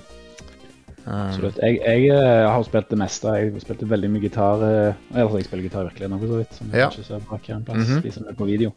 Um, 1.03 1.13
Absolutt. 1.13 1.57
Jeg, 1.59 1.81
jeg 1.83 2.05
jeg, 2.07 2.47
har 2.47 2.63
spilt 2.63 2.91
det 2.93 2.99
meste. 3.01 3.33
Jeg 3.35 3.63
spilte 3.65 3.89
veldig 3.91 4.11
mye 4.15 4.23
gitar. 4.23 4.63
eh, 4.63 5.01
Altså, 5.19 5.41
jeg 5.41 5.49
spiller 5.49 5.65
gitar 5.67 5.89
virkelig 5.89 6.11
nå, 6.13 6.19
for 6.23 6.31
så 6.31 6.37
vidt. 6.43 6.55
Som 6.55 6.69
jeg 6.71 6.79
Ja. 6.85 6.91
ikke 6.91 7.07
ser 7.09 7.25
bak 7.31 7.47
her 7.49 7.57
en 7.57 7.65
plass, 7.67 7.89
Mhm. 7.89 8.03
de 8.03 8.13
som 8.13 8.29
er 8.29 8.37
på 8.39 8.47
video. 8.47 8.73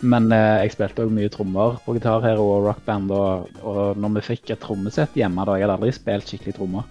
Men 0.00 0.30
eh, 0.32 0.62
jeg 0.62 0.72
spilte 0.76 1.02
òg 1.02 1.10
mye 1.10 1.28
trommer 1.34 1.78
på 1.84 1.94
gitar 1.98 2.22
her 2.22 2.38
og 2.38 2.64
rockband. 2.68 3.10
Og, 3.10 3.48
og 3.64 3.96
når 3.98 4.14
vi 4.20 4.20
fikk 4.34 4.50
et 4.54 4.60
trommesett 4.62 5.14
hjemme, 5.18 5.44
da 5.46 5.56
jeg 5.58 5.66
hadde 5.66 5.76
aldri 5.80 5.92
spilt 5.92 6.30
skikkelig 6.30 6.54
trommer, 6.54 6.84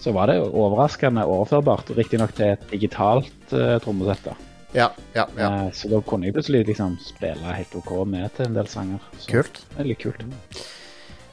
så 0.00 0.12
var 0.16 0.30
det 0.30 0.38
overraskende 0.40 1.26
overførbart. 1.28 1.92
Riktignok 1.96 2.32
til 2.36 2.54
et 2.54 2.66
digitalt 2.70 3.52
uh, 3.52 3.76
trommesett. 3.84 4.30
ja, 4.74 4.88
ja, 5.14 5.26
ja. 5.36 5.48
Uh, 5.66 5.72
så 5.72 5.90
da 5.92 6.00
kunne 6.00 6.26
jeg 6.26 6.34
plutselig 6.34 6.66
liksom 6.66 6.96
spille 7.04 7.56
helt 7.56 7.74
OK 7.76 7.92
med 8.08 8.30
til 8.36 8.48
en 8.48 8.56
del 8.56 8.68
sanger. 8.68 9.10
Så 9.18 9.30
Kult. 9.30 9.64
det 9.74 9.84
er 9.84 9.90
litt 9.90 10.02
kult. 10.02 10.24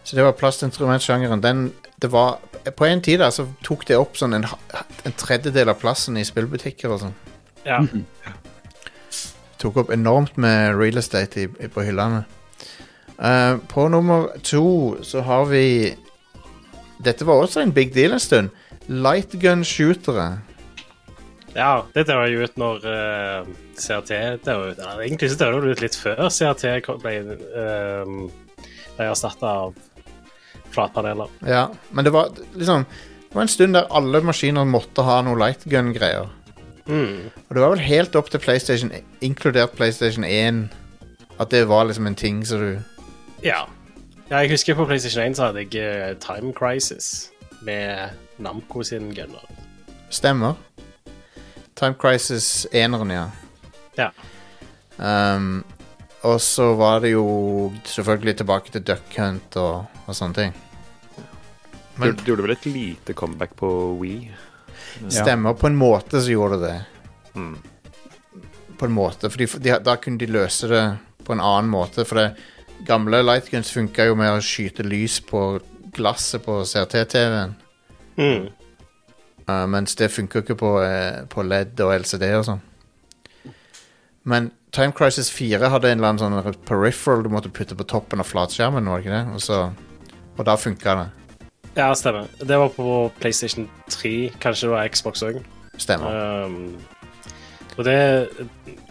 Så 0.03 0.15
det 0.15 0.23
var 0.23 0.31
plastinstrumentsjangeren. 0.39 1.41
Den, 1.43 1.73
det 2.01 2.11
var, 2.11 2.39
på 2.75 2.85
en 2.85 3.01
tid 3.01 3.19
da, 3.19 3.31
så 3.31 3.47
tok 3.63 3.87
det 3.87 3.97
opp 3.99 4.15
sånn 4.19 4.37
en, 4.37 4.45
en 5.03 5.15
tredjedel 5.19 5.71
av 5.71 5.79
plassen 5.81 6.17
i 6.19 6.23
spillbutikker 6.27 6.91
og 6.91 7.01
sånn. 7.01 7.15
Ja. 7.67 7.81
Tok 9.59 9.81
opp 9.83 9.91
enormt 9.91 10.37
med 10.39 10.75
real 10.77 10.99
estate 10.99 11.43
i, 11.43 11.47
i, 11.59 11.67
på 11.67 11.83
hyllene. 11.83 12.23
Uh, 13.17 13.57
på 13.67 13.87
nummer 13.89 14.29
to 14.45 14.97
så 15.03 15.23
har 15.25 15.47
vi 15.49 15.95
Dette 17.03 17.25
var 17.27 17.43
også 17.43 17.61
en 17.61 17.73
big 17.73 17.93
deal 17.95 18.15
en 18.15 18.19
stund. 18.19 18.49
Lightgun-shootere. 18.87 20.39
ja, 21.55 21.83
det 21.93 22.07
dør 22.07 22.25
jo 22.29 22.45
ut 22.45 22.57
når 22.57 22.85
uh, 22.87 23.49
CRT 23.77 24.11
dør 24.45 24.71
ut. 24.71 24.79
Eller, 24.79 25.03
egentlig 25.05 25.31
så 25.31 25.39
døde 25.41 25.61
det 25.65 25.75
ut 25.75 25.83
litt 25.85 25.97
før 25.97 26.29
CRT 26.29 26.65
ble, 27.03 27.13
uh, 27.57 28.63
ble 28.97 29.09
erstatta 29.11 29.53
av 29.65 29.77
flatpaneler. 30.73 31.29
Ja, 31.47 31.67
men 31.91 32.05
det 32.05 32.13
var 32.13 32.33
liksom 32.53 32.85
Det 33.27 33.35
var 33.35 33.41
en 33.41 33.51
stund 33.51 33.75
der 33.75 33.89
alle 33.91 34.21
maskiner 34.23 34.63
måtte 34.65 35.03
ha 35.03 35.19
noe 35.21 35.37
lightgun-greier. 35.37 36.29
Mm. 36.87 37.27
Og 37.27 37.55
det 37.55 37.61
var 37.61 37.73
vel 37.73 37.83
helt 37.83 38.15
opp 38.15 38.29
til 38.31 38.39
PlayStation, 38.39 38.93
inkludert 39.21 39.75
PlayStation 39.75 40.23
1, 40.23 40.69
at 41.37 41.51
det 41.51 41.65
var 41.67 41.89
liksom 41.89 42.07
en 42.07 42.15
ting 42.15 42.45
som 42.47 42.59
du 42.63 42.79
Ja. 43.43 43.65
Ja. 44.29 44.41
Jeg 44.41 44.51
husker 44.51 44.75
på 44.75 44.85
PlayStation 44.85 45.23
1 45.23 45.37
så 45.37 45.49
hadde 45.49 45.63
jeg 45.65 45.81
eh, 45.81 46.15
Time 46.23 46.53
Crisis 46.53 47.29
med 47.61 48.09
Namco 48.37 48.83
sin 48.83 49.11
gunner. 49.15 49.43
Stemmer. 50.09 50.53
Time 51.75 51.95
Crisis 51.99 52.67
1-eren, 52.73 53.11
ja. 53.13 53.25
Ja. 53.97 54.09
Um, 54.97 55.63
og 56.25 56.41
så 56.41 56.71
var 56.75 56.99
det 56.99 57.11
jo 57.13 57.71
selvfølgelig 57.85 58.37
tilbake 58.37 58.71
til 58.73 58.83
Duck 58.83 59.17
Hunt 59.17 59.57
og, 59.61 59.85
og 60.05 60.15
sånne 60.17 60.33
ting. 60.37 60.55
Men 61.97 62.15
Du 62.17 62.23
gjorde 62.29 62.45
vel 62.45 62.53
et 62.53 62.65
lite 62.65 63.13
comeback 63.13 63.55
på 63.57 63.69
Wii? 64.01 64.31
stemmer. 65.09 65.53
På 65.53 65.67
en 65.67 65.75
måte 65.75 66.21
så 66.21 66.31
gjorde 66.31 66.59
det 66.61 66.69
det. 66.69 66.85
Mm. 67.33 67.57
På 68.77 68.85
en 68.85 68.93
måte, 68.93 69.29
fordi 69.29 69.47
de, 69.61 69.77
da 69.83 69.95
kunne 70.01 70.17
de 70.21 70.29
løse 70.29 70.69
det 70.69 70.83
på 71.25 71.33
en 71.33 71.41
annen 71.41 71.69
måte. 71.69 72.05
For 72.05 72.19
det 72.19 72.27
gamle 72.85 73.23
lightguns 73.23 73.71
funka 73.73 74.05
jo 74.09 74.15
med 74.19 74.35
å 74.35 74.43
skyte 74.43 74.85
lys 74.85 75.19
på 75.25 75.59
glasset 75.97 76.43
på 76.45 76.59
CRT-TV-en. 76.67 77.55
Mm. 78.17 78.47
Uh, 79.47 79.65
mens 79.71 79.95
det 79.95 80.11
funker 80.11 80.43
ikke 80.43 80.57
på, 80.59 80.73
uh, 80.83 81.23
på 81.31 81.45
LED 81.45 81.81
og 81.85 81.93
LCD 82.01 82.25
og 82.35 82.45
sånn. 82.49 82.63
Men 84.27 84.51
Time 84.75 84.91
Crisis 84.91 85.29
4 85.31 85.69
hadde 85.71 85.91
en 85.91 86.01
eller 86.01 86.13
annen 86.13 86.43
sånn 86.43 86.63
peripheral 86.67 87.23
du 87.23 87.29
måtte 87.31 87.51
putte 87.53 87.77
på 87.77 87.87
toppen 87.87 88.19
av 88.19 88.27
flatskjermen, 88.27 88.89
var 88.91 88.99
det 88.99 89.07
ikke 89.07 89.15
det? 89.15 89.37
Og, 89.37 89.41
så, 89.41 90.17
og 90.35 90.43
da 90.49 90.57
funka 90.59 90.97
det. 90.99 91.07
Ja, 91.77 91.93
stemmer. 91.95 92.27
Det 92.41 92.57
var 92.59 92.73
på 92.75 92.97
PlayStation 93.21 93.69
3, 93.93 94.13
kanskje 94.43 94.67
det 94.67 94.73
var 94.73 94.91
Xbox 94.91 95.23
òg. 95.23 95.39
Stemmer. 95.79 96.45
Um, 96.45 96.75
og 97.77 97.85
det 97.85 97.97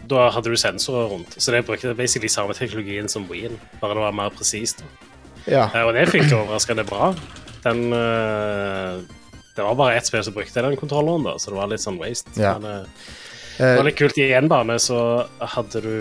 Da 0.06 0.28
hadde 0.30 0.52
du 0.52 0.56
sensorer 0.60 1.08
rundt, 1.10 1.34
så 1.42 1.50
det 1.54 1.64
brukte 1.66 1.94
basically 1.98 2.28
samme 2.30 2.54
teknologien 2.54 3.08
som 3.10 3.26
Wien, 3.30 3.58
bare 3.80 3.94
det 3.96 4.04
var 4.04 4.12
mer 4.14 4.30
presist. 4.30 4.84
Ja. 5.46 5.68
Eh, 5.74 5.82
Og 5.86 5.94
det 5.94 6.08
funka 6.10 6.36
overraskende 6.42 6.84
bra. 6.86 7.12
Den 7.64 7.92
eh, 7.92 9.00
Det 9.56 9.64
var 9.64 9.74
bare 9.74 9.96
ett 9.96 10.06
spill 10.06 10.22
som 10.24 10.34
brukte 10.34 10.62
den 10.62 10.76
kontrolleren, 10.76 11.24
da, 11.24 11.38
så 11.38 11.50
det 11.50 11.56
var 11.56 11.70
litt 11.70 11.80
sånn 11.80 11.98
waste. 11.98 12.30
Ja. 12.36 12.58
Men 12.58 12.70
eh, 12.82 13.06
det 13.56 13.76
var 13.78 13.86
litt 13.88 13.96
kult. 13.96 14.18
I 14.20 14.30
én 14.36 14.50
bane 14.52 14.76
så 14.78 14.98
hadde 15.40 15.80
du 15.80 15.94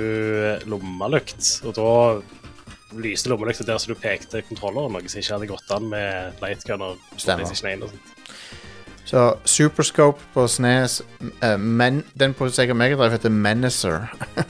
lommelykt, 0.68 1.62
og 1.64 1.78
da 1.78 3.00
lyste 3.00 3.32
lommelykta 3.32 3.64
der 3.68 3.80
så 3.80 3.94
du 3.94 3.96
pekte 4.00 4.42
kontrolleren, 4.50 4.92
noe 4.92 5.08
som 5.08 5.22
ikke 5.22 5.38
hadde 5.38 5.48
gått 5.54 5.72
an 5.72 5.88
med 5.90 6.44
lightgunner. 6.44 7.00
Stemmer. 7.16 8.15
Så 9.06 9.36
Superscope 9.46 10.22
på 10.34 10.48
Snes 10.50 11.02
uh, 11.22 11.56
men, 11.62 12.04
Den 12.20 12.34
på 12.34 12.50
Sega 12.50 12.74
Megadrive 12.74 13.12
heter 13.12 13.30
Menacer. 13.30 14.08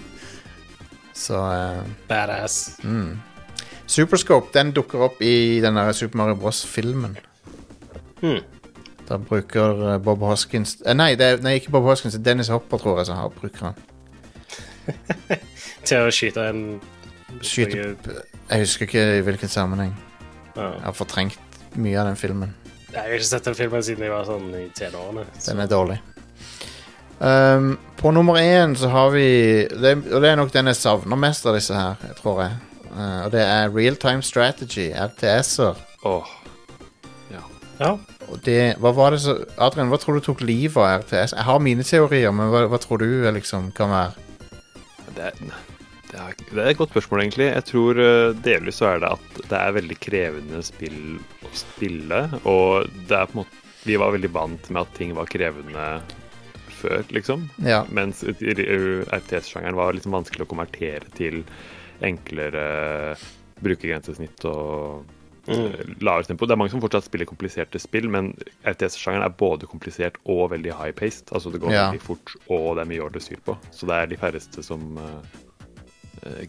så 1.26 1.40
uh, 1.40 1.88
Badass. 2.08 2.80
mm. 2.84 3.18
Superscope 3.88 4.50
den 4.54 4.72
dukker 4.74 5.00
opp 5.06 5.22
i 5.22 5.62
den 5.62 5.78
Super 5.94 6.18
Mario 6.18 6.36
Bros.-filmen. 6.36 7.18
Hmm. 8.22 8.42
Da 9.10 9.18
bruker 9.18 9.94
eh, 9.94 9.98
Bob 10.02 10.24
Hoskins 10.26 10.80
eh, 10.86 10.96
nei, 10.98 11.14
det 11.20 11.26
er, 11.26 11.42
nei, 11.46 11.60
ikke 11.60 11.76
Bob 11.76 11.86
Hoskins. 11.86 12.16
det 12.16 12.24
er 12.24 12.32
Dennis 12.32 12.50
Hopper, 12.50 12.82
tror 12.82 12.98
jeg, 12.98 13.06
som 13.06 13.20
har 13.20 13.30
bruker 13.30 13.70
han. 13.70 13.76
Til 15.86 16.08
å 16.08 16.12
skyte 16.14 16.50
en 16.50 16.62
Skyte 17.42 17.96
Jeg 18.06 18.62
husker 18.62 18.86
ikke 18.86 19.04
i 19.18 19.24
hvilken 19.26 19.50
sammenheng. 19.52 19.92
Ja. 20.56 20.70
Jeg 20.72 20.86
har 20.86 20.96
fortrengt 20.96 21.58
mye 21.76 21.98
av 22.00 22.08
den 22.08 22.18
filmen. 22.18 22.54
Jeg 22.96 23.04
har 23.04 23.16
ikke 23.18 23.28
sett 23.28 23.44
den 23.50 23.56
filmen 23.58 23.84
siden 23.84 24.06
jeg 24.08 24.12
var 24.14 24.24
sånn 24.28 24.48
i 24.56 24.70
tenårene. 24.76 25.26
så- 25.38 25.52
Den 25.52 25.60
er 25.66 25.68
dårlig. 25.68 26.00
Um, 27.20 27.78
på 27.98 28.12
nummer 28.12 28.36
én 28.40 28.76
så 28.76 28.90
har 28.92 29.10
vi 29.12 29.68
det, 29.68 29.94
Og 30.14 30.22
det 30.22 30.30
er 30.32 30.36
nok 30.36 30.52
den 30.52 30.66
jeg 30.68 30.76
savner 30.76 31.16
mest 31.16 31.46
av 31.46 31.56
disse 31.56 31.74
her, 31.74 31.96
tror 32.22 32.42
jeg. 32.44 32.52
Uh, 32.92 33.26
og 33.26 33.32
det 33.32 33.42
er 33.42 33.70
Real 33.72 33.96
Time 33.96 34.22
Strategy, 34.22 34.92
RTS-er. 34.94 35.76
Åh, 36.06 36.24
Ja. 37.80 37.92
Og 38.32 38.40
det, 38.46 38.78
hva 38.80 38.94
var 38.96 39.10
det 39.12 39.20
så 39.20 39.34
Adrian, 39.60 39.90
hva 39.92 39.98
tror 40.00 40.14
du 40.16 40.22
tok 40.24 40.40
livet 40.42 40.78
av 40.78 41.02
RTS? 41.04 41.34
Jeg 41.36 41.44
har 41.44 41.60
mine 41.60 41.84
teorier, 41.84 42.32
men 42.32 42.48
hva, 42.50 42.62
hva 42.72 42.78
tror 42.80 42.98
du 43.00 43.32
liksom 43.36 43.74
kan 43.76 43.90
være 43.90 44.12
det 45.16 45.34
er, 46.20 46.36
det, 46.40 46.58
er, 46.58 46.70
et 46.72 46.80
godt 46.80 46.94
spørsmål, 46.94 47.22
egentlig. 47.26 47.48
Jeg 47.52 47.66
tror 47.70 48.00
eh, 48.02 48.34
delvis 48.46 48.80
så 48.82 48.90
er 48.94 49.04
det 49.04 49.12
at 49.16 49.40
det 49.52 49.60
er 49.60 49.76
veldig 49.78 49.98
krevende 50.04 50.62
spill 50.66 51.00
å 51.46 51.52
spille. 51.56 52.22
Og 52.44 52.90
det 53.10 53.18
er 53.20 53.30
på 53.32 53.38
en 53.40 53.44
måte 53.44 53.64
Vi 53.86 53.98
var 54.02 54.16
veldig 54.16 54.32
vant 54.34 54.70
med 54.74 54.82
at 54.82 54.94
ting 54.98 55.12
var 55.14 55.28
krevende 55.30 55.88
før, 56.80 57.04
liksom. 57.14 57.44
Ja. 57.62 57.84
Mens 57.94 58.24
RTS-sjangeren 58.26 59.78
var 59.78 59.94
liksom 59.94 60.16
vanskelig 60.16 60.48
å 60.48 60.50
konvertere 60.50 61.12
til 61.14 61.44
enklere 62.04 62.66
brukergrensesnitt 63.62 64.44
og 64.50 65.06
Mm. 65.48 65.96
lavere 66.02 66.26
tempo. 66.26 66.46
Det 66.46 66.56
er 66.56 66.58
mange 66.58 66.72
som 66.74 66.82
fortsatt 66.82 67.06
spiller 67.06 67.28
kompliserte 67.30 67.80
spill, 67.82 68.08
men 68.10 68.32
RTS-sjangeren 68.66 69.26
er 69.28 69.30
både 69.38 69.68
komplisert 69.70 70.18
og 70.26 70.50
veldig 70.56 70.74
high-paced. 70.74 71.30
Altså 71.32 71.52
det 71.52 71.62
går 71.62 71.72
Ja. 71.72 71.92
veldig 71.92 72.02
fort, 72.02 72.34
og 72.50 72.76
det 72.76 72.82
er 72.82 72.90
mye 72.90 73.02
å 73.02 73.10
holde 73.10 73.22
styr 73.22 73.42
på. 73.46 73.58
Så 73.72 73.86
det 73.86 73.94
er 73.94 74.08
de 74.08 74.18
færreste 74.18 74.64
som 74.64 74.98
eh, 74.98 75.04
eh, 75.04 75.45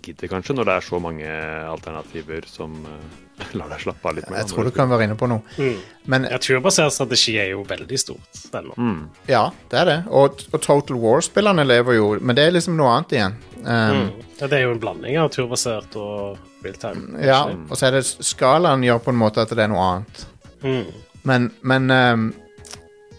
gidder, 0.03 0.29
kanskje, 0.33 0.55
når 0.57 0.69
det 0.69 0.75
er 0.75 0.85
så 0.87 0.99
mange 1.03 1.31
alternativer 1.69 2.47
som 2.49 2.75
uh, 2.87 3.25
lar 3.59 3.69
deg 3.73 3.83
slappe 3.83 4.09
av 4.09 4.17
litt 4.17 4.29
mer. 4.31 4.41
Jeg 4.41 4.51
tror 4.53 4.69
du 4.69 4.73
kan 4.75 4.89
være 4.91 5.09
inne 5.09 5.17
på 5.19 5.29
noe. 5.31 5.45
Mm. 5.61 5.81
Men 6.13 6.29
Ja, 6.31 6.39
turbasert 6.43 6.95
strategi 6.95 7.37
er 7.41 7.51
jo 7.53 7.65
veldig 7.69 7.99
stort 8.01 8.41
mm. 8.77 9.01
ja, 9.29 9.45
det 9.71 9.81
er 9.83 9.91
det. 9.91 9.99
Og, 10.09 10.41
og 10.53 10.63
Total 10.65 11.01
War-spillerne 11.03 11.67
lever 11.67 11.99
jo 11.99 12.09
Men 12.21 12.39
det 12.39 12.47
er 12.47 12.55
liksom 12.57 12.77
noe 12.79 12.95
annet 12.95 13.17
igjen. 13.19 13.37
Um, 13.63 13.75
Mm. 13.97 14.09
Ja, 14.39 14.47
det 14.47 14.57
er 14.59 14.67
jo 14.67 14.73
en 14.75 14.81
blanding 14.81 15.19
av 15.19 15.31
turbasert 15.33 15.95
og 15.97 16.65
realtime. 16.65 17.21
Ja, 17.25 17.43
og 17.49 17.79
så 17.79 17.89
er 17.89 17.97
det 17.97 18.05
skalaen 18.05 18.85
gjør 18.85 19.01
på 19.07 19.15
en 19.15 19.21
måte 19.21 19.43
at 19.43 19.53
det 19.57 19.65
er 19.65 19.71
noe 19.73 19.85
annet. 19.85 20.27
Mm. 20.63 20.91
Men, 21.27 21.49
men, 21.67 21.91
um, 21.91 22.27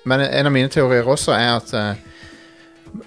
men 0.07 0.23
en 0.27 0.49
av 0.49 0.53
mine 0.53 0.71
teorier 0.71 1.09
også 1.09 1.33
er 1.35 1.49
at 1.57 1.73
eh, 1.75 2.06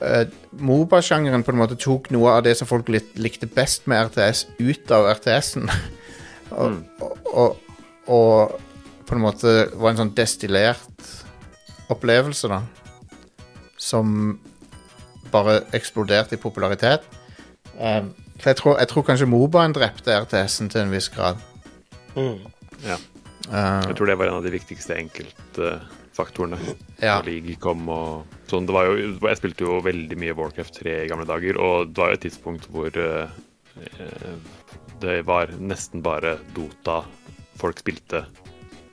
eh, 0.01 0.27
Moba-sjangeren 0.61 1.45
på 1.47 1.55
en 1.55 1.61
måte 1.61 1.79
tok 1.81 2.11
noe 2.15 2.37
av 2.37 2.45
det 2.47 2.57
som 2.59 2.69
folk 2.71 2.89
lik, 2.93 3.11
likte 3.21 3.49
best 3.51 3.89
med 3.91 4.11
RTS, 4.11 4.47
ut 4.61 4.95
av 4.95 5.09
RTS-en. 5.17 5.71
og, 6.61 6.81
og, 7.01 7.31
og, 7.31 7.75
og 8.11 9.07
på 9.11 9.19
en 9.19 9.25
måte 9.25 9.55
var 9.75 9.93
en 9.93 10.05
sånn 10.05 10.15
destillert 10.15 11.11
opplevelse, 11.91 12.51
da. 12.51 12.63
Som 13.81 14.39
bare 15.33 15.61
eksploderte 15.77 16.37
i 16.37 16.43
popularitet. 16.43 17.07
Um, 17.79 18.13
jeg 18.45 18.57
tror, 18.57 18.79
jeg 18.79 18.89
tror 18.91 19.05
kanskje 19.07 19.29
Mobaen 19.31 19.75
drepte 19.77 20.15
RTS-en 20.25 20.71
til 20.73 20.85
en 20.85 20.93
viss 20.95 21.11
grad. 21.13 21.41
Mm. 22.17 22.47
Ja. 22.85 22.97
Uh, 23.49 23.89
Jeg 23.89 23.97
tror 23.99 24.11
det 24.11 24.19
var 24.21 24.31
en 24.31 24.39
av 24.39 24.47
de 24.47 24.53
viktigste 24.55 24.97
enkeltfaktorene. 24.97 26.59
Ja. 27.01 27.19
Når 27.19 27.29
League 27.31 27.59
kom 27.63 27.89
og 27.93 28.39
sånn. 28.51 28.67
Det 28.69 28.75
var 28.77 28.91
jo, 28.91 28.99
jeg 29.15 29.41
spilte 29.41 29.67
jo 29.67 29.79
veldig 29.85 30.19
mye 30.21 30.37
Warcraft 30.39 30.81
3 30.83 30.97
i 31.05 31.09
gamle 31.11 31.29
dager, 31.29 31.59
og 31.61 31.93
det 31.93 32.03
var 32.03 32.13
jo 32.13 32.19
et 32.19 32.27
tidspunkt 32.27 32.69
hvor 32.75 33.01
eh, 33.01 33.33
det 35.01 35.21
var 35.29 35.55
nesten 35.61 36.05
bare 36.05 36.37
Dota 36.57 37.01
folk 37.61 37.81
spilte 37.81 38.25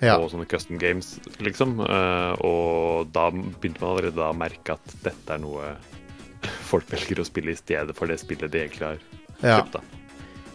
ja. 0.04 0.18
og 0.18 0.30
sånne 0.32 0.48
custom 0.50 0.80
games, 0.82 1.16
liksom. 1.44 1.78
Eh, 1.84 2.34
og 2.46 3.12
da 3.16 3.30
begynte 3.34 3.82
man 3.82 3.94
allerede 3.94 4.18
da 4.20 4.32
å 4.32 4.38
merke 4.38 4.76
at 4.78 4.98
dette 5.06 5.38
er 5.38 5.42
noe 5.44 5.76
folk 6.72 6.90
velger 6.92 7.22
å 7.22 7.28
spille 7.28 7.54
i 7.54 7.60
stedet 7.60 7.96
for 7.98 8.10
det 8.10 8.20
spillet 8.22 8.54
de 8.54 8.66
egentlig 8.66 8.92
har 8.92 9.00
ja. 9.42 9.58
kjøpt. 9.60 9.80
da. 9.80 10.04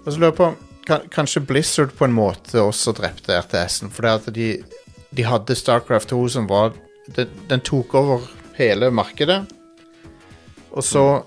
Og 0.02 0.06
så 0.10 0.18
lurer 0.18 0.30
jeg 0.30 0.38
på 0.42 0.52
Kanskje 1.14 1.44
Blizzard 1.46 1.92
på 1.94 2.08
en 2.08 2.14
måte 2.16 2.58
også 2.58 2.94
drepte 2.98 3.36
RTS-en. 3.38 3.92
For 3.94 4.02
det 4.02 4.14
at 4.18 4.30
de, 4.34 4.48
de 5.14 5.26
hadde 5.26 5.54
Starcraft 5.54 6.10
2 6.10 6.22
som 6.34 6.48
var 6.50 6.72
den, 7.14 7.30
den 7.50 7.62
tok 7.62 7.94
over 7.98 8.26
hele 8.58 8.90
markedet. 8.94 9.42
Og 10.72 10.84
så, 10.84 11.22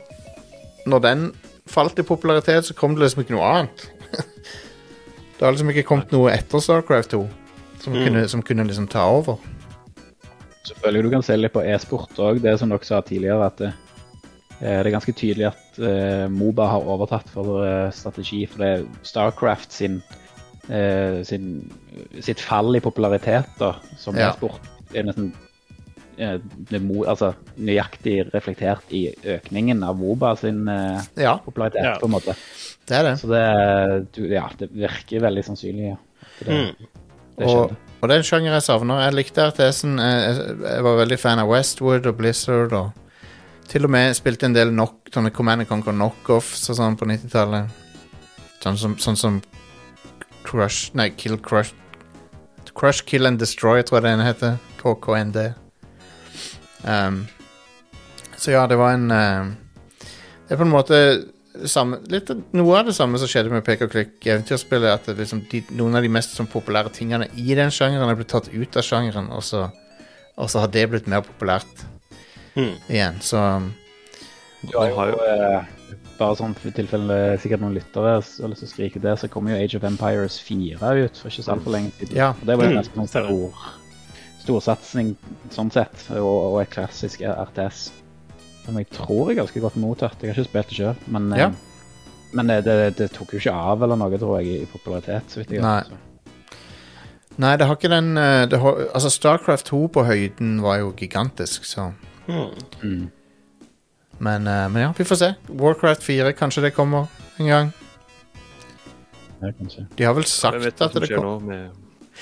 når 0.90 1.00
den 1.06 1.26
falt 1.70 2.00
i 2.00 2.06
popularitet, 2.06 2.66
så 2.66 2.74
kom 2.78 2.96
det 2.96 3.06
liksom 3.06 3.24
ikke 3.24 3.36
noe 3.38 3.50
annet. 3.50 3.86
det 5.38 5.42
har 5.46 5.52
liksom 5.54 5.70
ikke 5.74 5.86
kommet 5.88 6.14
noe 6.14 6.32
etter 6.34 6.62
Starcraft 6.64 7.16
2 7.18 7.24
som, 7.82 7.94
Mm. 7.94 8.04
kunne, 8.08 8.28
som 8.28 8.42
kunne 8.42 8.64
liksom 8.66 8.88
ta 8.90 9.04
over. 9.06 9.38
Selvfølgelig 10.66 11.04
du 11.04 11.10
kan 11.14 11.24
se 11.24 11.36
litt 11.38 11.54
på 11.54 11.62
e-sport 11.62 12.18
òg. 12.18 12.40
Det 12.42 12.56
som 12.58 12.72
dere 12.72 12.88
sa 12.88 13.02
tidligere, 13.06 13.46
at 13.52 13.58
det, 13.62 13.74
eh, 14.62 14.80
det 14.82 14.88
er 14.90 14.96
ganske 14.96 15.14
tydelig 15.14 15.46
at 15.52 15.78
uh, 15.78 16.26
Moba 16.34 16.66
har 16.72 16.88
overtatt 16.90 17.30
for 17.30 17.60
uh, 17.62 17.92
strategi. 17.94 18.46
For 18.50 18.64
det 18.64 18.70
er 18.72 18.88
Starcraft 19.06 19.74
sin, 19.76 20.00
uh, 20.72 21.22
sin 21.28 21.70
sitt 22.26 22.42
fall 22.42 22.74
i 22.76 22.82
popularitet 22.82 23.46
da, 23.60 23.76
som 24.02 24.18
Ja. 24.18 24.32
e-sport 24.32 24.58
er 24.96 25.04
nesten 25.06 25.30
altså, 26.18 27.34
nøyaktig 27.58 28.32
reflektert 28.34 28.92
i 28.96 29.08
økningen 29.36 29.84
av 29.84 30.00
Woba 30.00 30.36
sin 30.40 30.68
eh, 30.68 31.02
Ja, 31.18 31.38
popularitet, 31.44 31.84
Ja. 31.84 31.98
på 32.00 32.06
en 32.06 32.12
måte. 32.16 32.36
det 32.88 32.98
er 32.98 33.04
det. 33.04 33.16
Så 33.20 33.28
det, 33.28 34.08
du, 34.16 34.28
ja, 34.34 34.50
det 34.58 34.70
virker 34.72 35.22
veldig 35.22 35.44
sannsynlig 35.44 35.90
ja, 35.92 35.98
det, 36.40 36.48
Mm. 36.48 36.88
det 37.38 37.46
Og, 37.46 37.76
og 38.02 38.10
det 38.10 38.16
er 38.16 38.18
en 38.22 38.24
sjanger 38.24 38.54
jeg 38.54 38.62
savner. 38.64 39.02
Jeg 39.02 39.14
likte 39.14 39.48
RTS-en. 39.50 39.98
Jeg, 40.00 40.36
jeg, 40.64 40.84
var 40.84 40.98
veldig 41.02 41.20
fan 41.20 41.40
av 41.40 41.50
Westwood 41.50 42.06
og 42.06 42.16
Blizzard. 42.18 42.74
Og 42.74 42.92
til 43.68 43.84
og 43.86 43.90
med 43.92 44.14
spilte 44.16 44.46
en 44.46 44.54
del 44.56 44.70
knock, 44.70 45.10
sånne 45.12 45.32
Command 45.34 45.62
and 45.66 45.68
Conquer 45.70 45.92
knockoffs 45.96 46.70
og 46.70 46.78
sånn 46.78 46.96
på 47.00 47.06
90-tallet. 47.10 47.68
Sånn 48.64 48.78
som, 48.78 48.96
sånn 48.98 49.18
som 49.18 49.42
Crush 50.46 50.94
Nei, 50.94 51.10
Kill 51.18 51.38
Crush 51.38 51.74
Crush, 52.76 53.06
Kill 53.06 53.26
and 53.26 53.40
Destroy, 53.40 53.82
tror 53.84 54.02
jeg 54.02 54.04
det 54.04 54.12
ene 54.14 54.26
heter. 54.28 54.58
KKND. 54.82 55.54
Um, 56.86 57.24
så 58.38 58.52
ja, 58.54 58.66
det 58.70 58.78
var 58.78 58.94
en 58.94 59.10
uh, 59.10 59.48
Det 60.46 60.54
er 60.54 60.60
på 60.60 60.68
en 60.68 60.74
måte 60.74 61.00
samme, 61.72 61.98
litt, 62.12 62.30
noe 62.54 62.76
av 62.78 62.90
det 62.90 62.94
samme 62.98 63.18
som 63.18 63.30
skjedde 63.32 63.50
med 63.54 63.64
pek 63.66 63.86
og 63.88 63.94
klikk 63.94 64.20
eventyrspillet. 64.28 64.92
At 65.00 65.18
liksom 65.18 65.46
de, 65.52 65.64
noen 65.80 65.96
av 65.98 66.06
de 66.06 66.12
mest 66.12 66.36
sånn, 66.36 66.50
populære 66.52 66.92
tingene 66.94 67.30
i 67.40 67.56
den 67.58 67.72
sjangeren 67.74 68.12
er 68.12 68.20
blitt 68.20 68.34
tatt 68.34 68.52
ut 68.54 68.78
av 68.78 68.86
sjangeren, 68.86 69.32
og 69.34 69.42
så, 69.46 69.70
og 70.36 70.52
så 70.52 70.66
har 70.66 70.74
det 70.76 70.88
blitt 70.92 71.08
mer 71.12 71.26
populært 71.26 71.86
Mm. 72.56 72.76
igjen. 72.88 73.18
Så 73.20 73.36
um, 73.38 73.74
Du 74.62 74.78
har 74.80 74.88
jo, 74.88 75.18
eh, 75.28 75.66
bare 76.18 76.36
sånn 76.40 76.54
for 76.56 76.72
tilfelle 76.72 77.18
sikkert 77.44 77.60
noen 77.60 77.76
lyttere 77.76 78.14
har 78.16 78.22
lyst 78.24 78.62
til 78.64 78.70
å 78.70 78.72
skrike 78.72 79.02
det, 79.04 79.18
så 79.20 79.28
kommer 79.28 79.52
jo 79.52 79.58
Age 79.60 79.76
of 79.76 79.84
Empires 79.84 80.38
4 80.40 80.94
ut 81.04 81.20
for 81.20 81.28
ikke 81.28 81.44
så 81.44 81.52
altfor 81.58 81.76
lenge 81.76 81.92
siden. 82.00 82.16
Ja. 82.16 82.30
Og 82.32 82.46
det 82.48 82.56
var 82.56 82.70
jo 82.72 82.78
nesten 82.78 83.02
noen 83.02 83.12
stor, 83.12 83.66
storsatsing 84.46 85.14
sånn 85.54 85.72
sett, 85.74 86.08
og, 86.16 86.54
og 86.54 86.62
et 86.64 86.72
klassisk 86.74 87.22
RTS. 87.26 87.88
Som 88.66 88.78
jeg 88.82 88.88
tror 88.96 89.30
er 89.34 89.40
ganske 89.42 89.62
godt 89.62 89.76
mottatt. 89.78 90.22
Jeg 90.22 90.32
har 90.32 90.40
ikke 90.40 90.50
spilt 90.50 90.72
det 90.72 90.78
sjøl, 90.80 90.96
men, 91.14 91.28
eh, 91.34 91.44
Ja. 91.44 91.52
men 92.34 92.48
det, 92.50 92.64
det, 92.66 92.78
det 92.98 93.12
tok 93.14 93.34
jo 93.36 93.42
ikke 93.44 93.54
av 93.54 93.84
eller 93.86 94.00
noe, 94.00 94.18
tror 94.22 94.40
jeg, 94.42 94.64
i, 94.64 94.66
popularitet. 94.72 95.28
så 95.30 95.42
vidt 95.44 95.52
jeg 95.58 95.62
Nei. 95.66 95.82
vet. 95.84 96.02
Nei, 97.38 97.52
det 97.60 97.68
har 97.68 97.76
ikke 97.76 97.92
den 97.92 98.14
eh, 98.18 98.46
det 98.48 98.62
har, 98.64 98.78
Altså, 98.96 99.10
Starcraft 99.12 99.66
2 99.68 99.80
på 99.92 100.06
høyden 100.08 100.62
var 100.64 100.78
jo 100.80 100.94
gigantisk, 100.98 101.66
så 101.68 101.92
Mm. 102.26 102.56
Mm. 102.82 103.12
men, 104.20 104.48
eh, 104.48 104.68
men 104.74 104.82
ja, 104.82 104.92
vi 104.98 105.04
får 105.06 105.16
se. 105.20 105.28
Warcraft 105.50 106.02
4, 106.04 106.32
kanskje 106.34 106.62
det 106.64 106.74
kommer 106.74 107.06
en 107.38 107.46
gang. 107.52 107.74
Ja, 109.44 109.52
kanskje. 109.52 109.86
De 109.98 110.04
har 110.08 110.14
vel 110.18 110.24
sagt 110.26 110.82
at 110.82 110.94
det 110.96 111.10
kommer. 111.12 111.70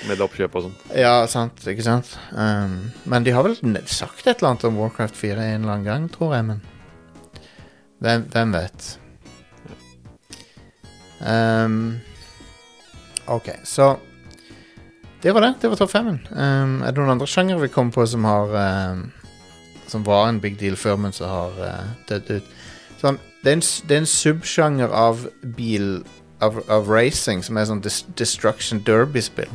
Med, 0.08 0.20
oppkjøp 0.24 0.56
og 0.58 0.66
sånn. 0.66 0.76
Ja, 0.98 1.14
sant, 1.30 1.62
ikke 1.70 1.84
sant? 1.86 2.14
Um, 2.34 2.92
men 3.08 3.26
de 3.26 3.34
har 3.34 3.46
vel 3.46 3.56
sagt 3.90 4.26
et 4.26 4.36
eller 4.36 4.52
annet 4.52 4.66
om 4.68 4.80
Warcraft 4.80 5.16
4 5.18 5.38
en 5.54 5.64
eller 5.64 5.76
annen 5.76 5.88
gang, 5.88 6.08
tror 6.12 6.36
jeg, 6.36 6.48
men 6.52 6.62
Hvem, 8.04 8.24
hvem 8.28 8.50
vet? 8.52 8.86
Um, 11.24 12.00
OK, 13.32 13.48
så 13.64 13.96
Det 15.22 15.32
var 15.32 15.40
det. 15.40 15.54
Det 15.62 15.70
var 15.70 15.76
topp 15.76 15.90
femmen. 15.90 16.18
Um, 16.30 16.82
er 16.82 16.92
det 16.92 17.00
noen 17.00 17.14
andre 17.14 17.28
sjangere 17.30 17.62
vi 17.62 17.72
kom 17.72 17.88
på 17.94 18.04
som 18.06 18.26
har 18.28 18.50
um, 18.92 19.06
Som 19.88 20.04
var 20.04 20.28
en 20.28 20.40
big 20.40 20.58
deal 20.60 20.76
før, 20.76 20.98
men 21.00 21.16
som 21.16 21.30
har 21.30 21.56
uh, 21.56 21.94
dødd 22.10 22.28
ut? 22.34 22.50
Sånn, 23.00 23.16
det, 23.44 23.52
er 23.52 23.56
en, 23.56 23.64
en 23.96 24.10
subsjanger 24.10 24.92
av 24.92 25.24
bil 25.56 26.04
av, 26.44 26.60
av 26.68 26.90
racing 26.90 27.44
som 27.44 27.56
er 27.56 27.68
sånn 27.68 27.82
dis 27.84 28.02
destruction 28.18 28.82
derby-spill. 28.84 29.52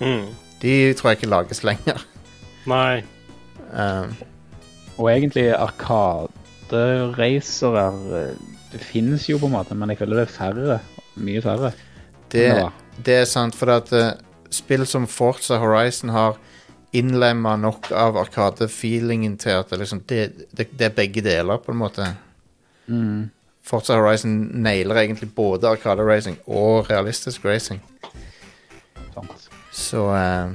Mm. 0.00 0.26
De 0.62 0.94
tror 0.96 1.10
jeg 1.10 1.16
ikke 1.20 1.32
lages 1.32 1.60
lenger. 1.66 1.98
Nei. 2.66 3.02
Um, 3.72 4.16
Og 4.96 5.10
egentlig 5.12 5.52
arkaderacere 5.52 7.86
eh, 8.20 8.34
Det 8.72 8.80
finnes 8.80 9.28
jo 9.28 9.38
på 9.42 9.46
en 9.50 9.56
måte, 9.56 9.74
men 9.76 9.90
jeg 9.90 9.98
føler 10.00 10.16
det 10.22 10.26
er 10.26 10.38
færre. 10.38 10.78
Mye 11.16 11.42
færre. 11.42 11.70
det, 12.32 12.48
det 13.06 13.14
er 13.22 13.26
sant, 13.28 13.54
for 13.56 13.66
at 13.72 13.92
uh, 13.92 13.98
spill 14.52 14.86
som 14.86 15.06
Forza 15.08 15.56
Horizon 15.62 16.10
har 16.12 16.36
innlemma 16.96 17.56
nok 17.60 17.90
av 17.92 18.16
Arkade-feelingen 18.20 19.36
til 19.40 19.50
at 19.58 19.70
det, 19.70 19.78
liksom, 19.82 20.00
det, 20.08 20.32
det, 20.56 20.64
det 20.72 20.84
er 20.86 20.94
begge 20.96 21.22
deler, 21.24 21.56
på 21.60 21.72
en 21.72 21.78
måte. 21.80 22.06
Mm. 22.86 23.30
Forza 23.66 23.94
Horizon 23.98 24.36
nailer 24.62 24.96
egentlig 25.02 25.34
både 25.34 25.68
Arkade-racing 25.68 26.36
og 26.46 26.90
realistisk 26.90 27.44
racing. 27.44 27.82
Sant. 29.14 29.45
Så 29.76 30.06
uh, 30.08 30.54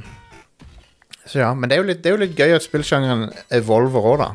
Så 1.29 1.39
ja, 1.43 1.51
men 1.53 1.69
det 1.69 1.77
er 1.77 1.83
jo 1.83 1.89
litt, 1.91 2.01
det 2.03 2.09
er 2.09 2.17
jo 2.17 2.23
litt 2.23 2.39
gøy 2.39 2.55
at 2.57 2.65
spillsjangeren 2.65 3.29
evolver 3.53 4.07
òg, 4.13 4.23
da. 4.23 4.31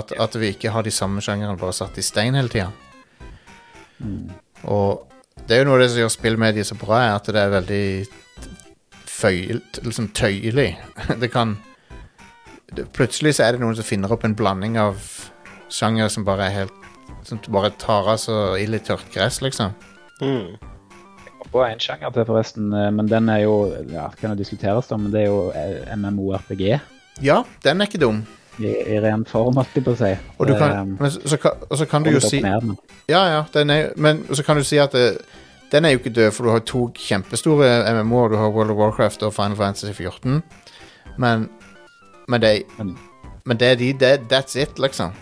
At, 0.00 0.14
at 0.16 0.36
vi 0.40 0.50
ikke 0.52 0.72
har 0.74 0.84
de 0.84 0.92
samme 0.92 1.22
sjangerne 1.24 1.58
bare 1.60 1.76
satt 1.76 2.00
i 2.00 2.04
stein 2.04 2.36
hele 2.36 2.50
tida. 2.52 2.70
Mm. 4.02 4.32
Og 4.72 5.12
det 5.46 5.56
er 5.56 5.62
jo 5.62 5.68
noe 5.68 5.78
av 5.78 5.84
det 5.84 5.90
som 5.92 6.02
gjør 6.02 6.12
spillmediet 6.14 6.68
så 6.68 6.78
bra, 6.80 7.02
er 7.02 7.14
at 7.16 7.28
det 7.28 7.42
er 7.42 7.54
veldig 7.54 7.84
føyelt, 9.12 9.82
liksom 9.84 10.10
tøyelig. 10.16 10.72
Det 11.22 11.30
kan 11.32 11.56
det, 12.72 12.88
Plutselig 12.96 13.36
så 13.36 13.46
er 13.46 13.54
det 13.54 13.62
noen 13.62 13.76
som 13.76 13.86
finner 13.86 14.12
opp 14.12 14.24
en 14.26 14.36
blanding 14.36 14.78
av 14.80 14.98
sjanger 15.72 16.08
som 16.12 16.24
bare 16.24 16.48
er 16.48 16.56
helt 16.62 16.78
Som 17.28 17.40
bare 17.52 17.70
tar 17.78 18.08
av 18.10 18.18
så 18.18 18.56
ille 18.58 18.80
tørt 18.82 19.06
gress, 19.14 19.40
liksom. 19.44 19.76
Mm. 20.22 20.56
Og 21.52 21.64
en 21.66 21.80
sjanger 21.80 22.10
til, 22.14 22.24
forresten, 22.28 22.72
eh, 22.72 22.90
men 22.94 23.08
den 23.10 23.28
er 23.28 23.42
jo 23.44 23.56
ja, 23.92 24.06
kan 24.20 24.32
jo 24.32 24.38
diskuteres, 24.38 24.86
da, 24.88 24.96
men 24.96 25.12
det 25.12 25.24
er 25.24 25.26
jo 25.28 25.50
eh, 25.52 25.96
MMORPG 25.96 26.62
Ja, 27.22 27.42
den 27.64 27.80
er 27.80 27.90
ikke 27.90 28.00
dum. 28.00 28.22
i, 28.58 28.68
i 28.68 28.98
ren 29.00 29.24
form, 29.28 29.56
holdt 29.60 29.76
jeg 29.76 29.84
på 29.84 29.92
å 29.92 29.98
si. 30.00 30.10
Og, 30.38 30.46
du 30.48 30.54
kan, 30.56 30.72
Eh, 30.78 30.84
men 30.96 31.10
så, 31.10 31.20
så, 31.28 31.36
kan, 31.40 31.62
så 31.76 31.86
kan 31.88 32.04
du 32.04 32.10
jo 32.10 32.20
si 32.20 32.40
ned, 32.40 32.72
Ja, 33.08 33.22
ja, 33.28 33.44
den 33.54 33.70
er, 33.70 33.92
men 33.96 34.24
så 34.32 34.42
kan 34.42 34.56
du 34.56 34.64
si 34.64 34.80
at 34.80 34.92
det, 34.96 35.18
den 35.72 35.84
er 35.84 35.94
jo 35.94 36.00
ikke 36.02 36.12
død, 36.12 36.30
for 36.36 36.44
du 36.44 36.50
har 36.52 36.64
to 36.68 36.86
kjempestore 36.94 37.68
MMO-er. 37.96 38.28
Du 38.28 38.36
har 38.36 38.50
World 38.52 38.70
of 38.70 38.76
Warcraft 38.76 39.22
og 39.22 39.32
Final 39.34 39.56
Fantasy 39.56 39.92
14. 39.92 40.42
Men, 41.18 41.48
men, 42.28 42.42
det, 42.42 42.62
men 43.44 43.56
det 43.60 43.68
er 43.70 43.74
de 43.80 43.92
det, 43.92 44.20
That's 44.32 44.58
it, 44.60 44.78
liksom. 44.78 45.12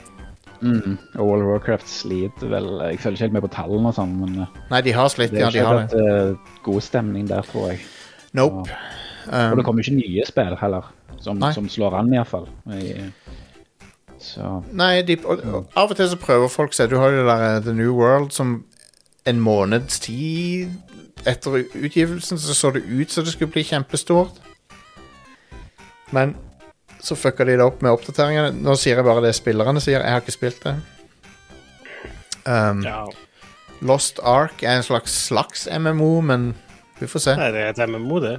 Mm, 0.61 0.99
og 1.17 1.27
World 1.27 1.43
of 1.43 1.49
Warcraft 1.55 1.89
sliter 1.89 2.51
vel 2.53 2.67
Jeg 2.91 2.99
følger 3.01 3.17
ikke 3.17 3.25
helt 3.25 3.33
med 3.33 3.43
på 3.47 3.49
tallene 3.55 3.89
og 3.89 3.95
sånn, 3.97 4.11
men 4.21 4.43
eh, 4.45 4.59
Nei, 4.71 4.81
de 4.85 4.93
har 4.93 5.09
slitt. 5.09 5.31
det 5.33 5.41
Ja, 5.41 5.51
de 5.55 5.63
har 5.65 5.79
det. 5.89 6.01
eh, 6.03 6.57
god 6.67 6.81
stemning 6.85 7.29
der, 7.31 7.41
tror 7.49 7.71
jeg. 7.71 7.81
Nope. 8.37 8.67
Og 8.67 8.67
det 8.67 9.59
Um, 9.59 9.63
kommer 9.65 9.83
ikke 9.85 9.95
nye 9.99 10.25
spill 10.27 10.55
heller, 10.57 10.87
som, 11.21 11.41
som 11.55 11.69
slår 11.69 11.95
an, 11.99 12.09
iallfall. 12.17 12.47
Så 14.21 14.63
nei, 14.77 15.03
de, 15.07 15.17
og, 15.25 15.41
og 15.49 15.77
av 15.77 15.93
og 15.93 15.97
til 15.97 16.09
så 16.11 16.17
prøver 16.21 16.49
folk 16.53 16.75
seg. 16.77 16.91
Du 16.93 16.99
har 17.01 17.13
jo 17.13 17.23
det 17.23 17.27
der 17.29 17.45
eh, 17.57 17.63
The 17.65 17.75
New 17.77 17.93
World 17.97 18.33
som 18.37 18.65
en 19.29 19.41
måneds 19.41 20.01
tid 20.01 20.73
etter 21.29 21.61
utgivelsen 21.77 22.41
så 22.41 22.55
så 22.57 22.71
det 22.75 22.83
ut 22.89 23.13
som 23.13 23.25
det 23.25 23.33
skulle 23.35 23.53
bli 23.53 23.63
kjempestort. 23.69 24.41
Men 26.13 26.35
så 27.03 27.17
fucka 27.17 27.45
de 27.49 27.57
det 27.57 27.65
opp 27.65 27.81
med 27.83 27.93
oppdateringene. 27.95 28.53
Nå 28.61 28.75
sier 28.79 28.97
jeg 29.01 29.05
bare 29.07 29.23
det 29.25 29.35
spillerne 29.39 29.81
sier. 29.81 30.01
Jeg 30.05 30.13
har 30.15 30.21
ikke 30.25 30.35
spilt 30.37 30.63
det. 30.67 30.77
Um, 32.47 32.83
Ja. 32.85 33.05
Lost 33.81 34.19
Ark 34.25 34.63
er 34.63 34.77
en 34.77 34.85
slags 34.85 35.13
slags 35.29 35.67
MMO, 35.73 36.21
men 36.21 36.51
vi 37.01 37.07
får 37.09 37.23
se. 37.25 37.35
Nei, 37.39 37.49
det 37.55 37.63
er 37.65 37.71
et 37.73 37.89
MMO, 37.89 38.19
det. 38.21 38.35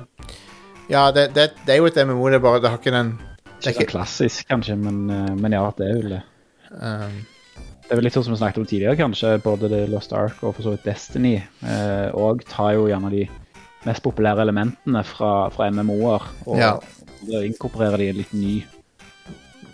Ja, 0.91 1.07
det, 1.15 1.31
det, 1.33 1.47
det 1.65 1.73
er 1.73 1.79
jo 1.81 1.87
et 1.89 1.97
MMO, 2.05 2.27
det 2.29 2.37
er 2.37 2.43
bare 2.43 2.59
Det 2.61 2.69
har 2.69 2.77
ikke 2.81 2.91
den 2.93 3.13
Det 3.61 3.69
er 3.69 3.73
Ikke 3.73 3.85
så 3.87 3.91
klassisk, 3.95 4.47
kanskje, 4.49 4.75
men, 4.77 4.99
eh, 5.09 5.31
men 5.39 5.53
ja, 5.55 5.63
det 5.77 5.87
er 5.87 5.97
vel 6.01 6.13
det. 6.17 6.21
um, 6.75 7.15
Det 7.81 7.91
er 7.95 7.99
vel 7.99 8.05
litt 8.05 8.13
sånn 8.17 8.25
som 8.27 8.33
vi 8.35 8.39
snakket 8.41 8.61
om 8.61 8.65
tidligere, 8.69 8.97
kanskje. 8.99 9.33
Både 9.43 9.69
The 9.71 9.81
Lost 9.89 10.13
Ark 10.13 10.43
og 10.43 10.53
for 10.55 10.63
så 10.67 10.75
vidt 10.75 10.85
Destiny. 10.85 11.35
Eh, 11.65 12.09
og 12.13 12.45
tar 12.49 12.75
jo 12.77 12.85
gjerne 12.91 13.09
de 13.13 13.25
mest 13.87 14.03
populære 14.05 14.45
elementene 14.45 15.01
fra, 15.09 15.31
fra 15.49 15.71
MMO-er 15.73 16.27
og 16.45 16.57
Ja. 16.61 16.75
Og 17.27 17.45
inkorporerer 17.45 18.01
de 18.01 18.09
i 18.09 18.15
litt 18.21 18.33
ny, 18.33 18.53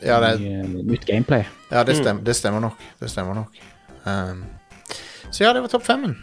Ja, 0.04 0.20
det, 0.22 0.36
ny, 0.42 0.50
eh, 0.60 0.74
nytt 0.92 1.06
gameplay. 1.08 1.46
ja 1.72 1.84
det, 1.88 1.96
stemmer, 1.98 2.22
det 2.24 2.36
stemmer 2.38 2.62
nok. 2.62 2.82
Det 3.00 3.10
stemmer 3.10 3.34
nok. 3.40 3.62
Um, 4.06 4.44
så 5.32 5.44
ja, 5.44 5.54
det 5.54 5.64
var 5.64 5.72
topp 5.72 5.86
femmen. 5.88 6.14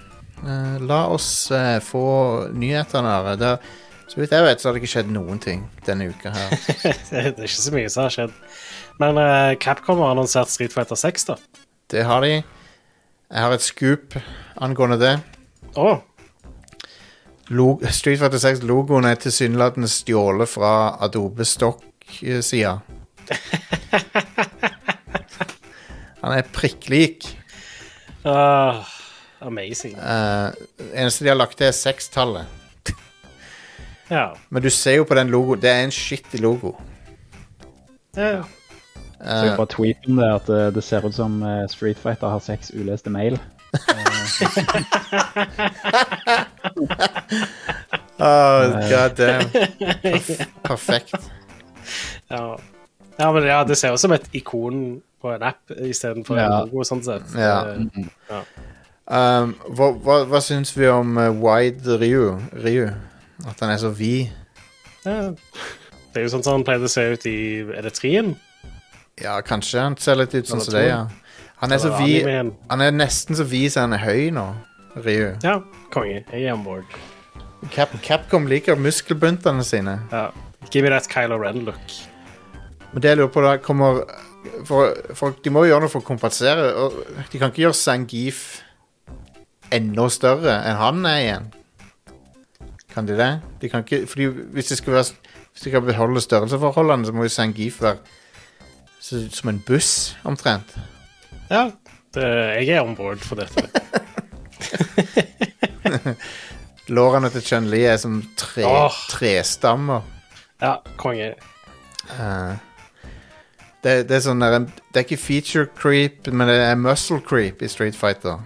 Uh, 0.45 0.79
la 0.85 1.07
oss 1.13 1.51
uh, 1.51 1.81
få 1.83 2.05
nyhetene 2.55 3.11
her. 3.11 3.37
Det, 3.41 3.53
så 4.09 4.21
vidt 4.21 4.33
jeg 4.37 4.45
vet, 4.47 4.61
så 4.61 4.69
har 4.69 4.77
det 4.77 4.83
ikke 4.85 4.93
skjedd 4.95 5.11
noen 5.13 5.41
ting 5.43 5.67
denne 5.87 6.11
uka 6.13 6.33
her. 6.35 6.55
Det 7.11 7.21
er 7.21 7.47
ikke 7.49 7.57
så 7.57 7.75
mye 7.75 7.91
som 7.91 8.07
har 8.07 8.15
skjedd. 8.15 8.35
Men 9.03 9.19
uh, 9.19 9.55
Capcom 9.61 10.03
har 10.05 10.15
annonsert 10.15 10.53
Street 10.53 10.75
Fighter 10.77 10.99
6, 11.01 11.31
da. 11.33 11.39
Det 11.91 12.05
har 12.07 12.23
de. 12.25 12.35
Jeg 12.39 13.43
har 13.43 13.55
et 13.57 13.65
scoop 13.65 14.15
angående 14.63 15.01
det. 15.01 15.15
Å, 15.75 15.97
Lo 17.53 17.77
Street 17.93 18.21
Fighter 18.21 18.41
6-logoen 18.41 19.05
er 19.09 19.19
tilsynelatende 19.21 19.89
stjålet 19.91 20.49
fra 20.49 20.97
Adobe 21.05 21.45
Stock-sida. 21.45 22.79
Han 26.25 26.33
er 26.33 26.47
prikk 26.57 26.89
lik. 26.89 27.27
Uh, 28.25 28.81
amazing. 29.45 29.93
Uh, 30.01 30.57
eneste 30.97 31.27
de 31.27 31.35
har 31.35 31.37
lagt 31.37 31.59
til, 31.61 31.69
er 31.69 31.77
sekstallet. 31.77 32.49
Ja. 34.09 34.31
Men 34.49 34.65
du 34.65 34.71
ser 34.73 35.03
jo 35.03 35.07
på 35.09 35.17
den 35.17 35.33
logoen, 35.33 35.61
det 35.61 35.71
er 35.71 35.85
en 35.85 35.95
skittig 35.95 36.41
logo. 36.41 36.75
ja. 38.17 38.45
Uh, 39.25 39.41
så 39.41 39.57
på 39.57 39.65
tweeten 39.73 40.19
det 40.21 40.27
at 40.29 40.49
eh, 40.53 40.67
det 40.75 40.83
ser 40.85 41.07
ut 41.07 41.15
som 41.17 41.39
eh, 41.43 41.63
Street 41.73 41.97
Fighter 41.97 42.29
har 42.29 42.43
seks 42.45 42.75
uleste 42.77 43.09
mail. 43.11 43.39
oh, 48.19 48.91
god 48.91 49.17
damn. 49.17 49.51
Perf 50.03 50.31
perfekt. 50.63 51.15
Ja. 52.29 52.59
ja, 53.17 53.33
men 53.33 53.45
ja, 53.47 53.65
det 53.65 53.77
ser 53.79 53.93
ut 53.95 54.01
som 54.01 54.13
et 54.17 54.29
ikon 54.33 55.01
på 55.23 55.33
en 55.35 55.43
app 55.43 55.71
istedenfor 55.71 56.39
Ja. 56.39 56.47
en 56.47 56.53
logo, 56.69 56.85
sånn 56.87 57.03
sett. 57.05 57.35
Ja. 57.39 57.77
ja. 58.31 58.43
Um, 59.05 59.53
hva, 59.77 59.91
hva, 60.01 60.19
hva 60.31 60.41
syns 60.41 60.73
vi 60.77 60.87
om 60.89 61.17
uh, 61.21 61.29
Wide 61.37 61.99
Ryu? 62.01 62.39
Ryu? 62.65 62.87
At 63.45 63.61
han 63.61 63.71
er 63.75 63.79
så 63.83 63.91
vid? 63.95 64.31
ja. 65.05 65.33
Det 66.15 66.21
er 66.23 66.29
jo 66.29 66.33
sånn 66.37 66.45
som 66.47 66.55
han 66.55 66.63
pleide 66.63 66.87
å 66.87 66.91
se 66.93 67.03
ut 67.11 67.25
i 67.27 67.39
Er 67.75 67.83
det 67.83 67.91
trien? 67.97 68.29
Ja, 69.19 69.33
kanskje 69.43 69.81
han 69.83 69.97
ser 69.99 70.15
litt 70.21 70.31
ut 70.37 70.47
sånn 70.47 70.61
som 70.63 70.77
det, 70.77 70.85
ja. 70.87 71.01
Han 71.65 71.73
er 71.73 71.81
så 71.81 71.95
vid? 71.97 72.27
Han 72.69 72.81
er 72.85 72.91
nesten 72.93 73.37
så 73.39 73.45
vid 73.49 73.71
som 73.73 73.87
han 73.87 73.97
er 73.97 74.03
høy 74.05 74.27
nå, 74.37 74.43
Ryu. 75.01 75.31
Ja, 75.41 75.55
konge. 75.95 76.19
Jeg 76.29 76.43
er 76.45 76.53
on 76.53 76.65
board. 76.67 76.99
Cap 77.73 77.95
Capcom 78.05 78.45
liker 78.51 78.77
muskelbuntene 78.77 79.65
sine. 79.65 79.95
Ja. 80.13 80.27
Give 80.71 80.85
me 80.85 80.93
that 80.93 81.09
Kylo 81.09 81.39
Ren-look. 81.41 81.97
Men 82.93 83.03
det 83.03 83.15
jeg 83.15 83.17
lurer 83.23 83.33
på 83.33 83.45
da, 83.47 83.57
kommer 83.65 84.03
for, 84.69 84.93
for 85.17 85.33
De 85.45 85.53
må 85.53 85.65
jo 85.65 85.73
gjøre 85.73 85.87
noe 85.87 85.93
for 85.93 86.05
å 86.05 86.07
kompensere. 86.07 86.69
De 87.33 87.41
kan 87.41 87.49
ikke 87.49 87.65
gjøre 87.65 87.81
Sangif 87.81 88.45
enda 89.73 90.05
større 90.13 90.61
enn 90.69 90.77
han 90.79 91.07
er 91.09 91.21
igjen. 91.23 91.53
Kan 92.93 93.09
de 93.09 93.17
det? 93.19 93.31
De 93.63 93.73
kan 93.73 93.87
ikke, 93.87 94.05
fordi 94.07 94.29
hvis 94.53 94.69
de 94.69 94.77
skal, 94.79 95.01
være, 95.01 95.33
hvis 95.55 95.65
de 95.65 95.73
skal 95.73 95.89
beholde 95.89 96.21
størrelsesforholdene, 96.21 97.09
så 97.09 97.17
må 97.17 97.25
jo 97.25 97.33
Sangif 97.33 97.81
være 97.83 97.97
så, 99.01 99.25
som 99.33 99.51
en 99.51 99.65
buss, 99.65 100.13
omtrent. 100.29 100.77
Ja, 101.51 101.71
det, 102.15 102.25
jeg 102.65 102.77
er 102.77 102.83
on 102.85 102.95
board 102.97 103.19
for 103.25 103.37
dette. 103.41 103.65
Lårene 106.95 107.31
til 107.33 107.43
Chun-Li 107.45 107.83
er 107.89 107.97
som 108.01 108.19
tre, 108.39 108.65
Åh. 108.69 108.97
trestammer. 109.13 110.05
Ja, 110.63 110.75
konge. 111.01 111.31
Eh, 112.13 112.55
det, 113.85 113.95
det 114.09 114.17
er 114.19 114.23
sånn 114.25 114.43
der, 114.45 114.59
Det 114.93 115.01
er 115.01 115.05
ikke 115.07 115.21
feature 115.21 115.69
creep, 115.77 116.29
men 116.33 116.49
det 116.49 116.59
er 116.65 116.77
muscle 116.81 117.21
creep 117.25 117.63
i 117.65 117.69
Street 117.73 117.97
Fighter. 117.97 118.41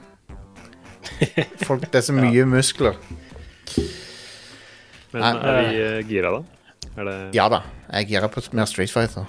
Folk, 1.65 1.87
det 1.89 1.99
er 2.03 2.07
så 2.07 2.15
mye 2.23 2.45
muskler. 2.49 2.95
Men 5.13 5.23
Nei, 5.25 5.35
er 5.35 5.59
vi 5.59 5.83
eh, 5.83 6.01
gira, 6.11 6.31
da? 6.39 6.43
Er 6.99 7.07
det 7.09 7.17
Ja 7.37 7.47
da, 7.53 7.63
jeg 7.95 8.09
girer 8.11 8.31
på 8.33 8.43
mer 8.53 8.67
Street 8.71 8.93
Fighter. 8.93 9.27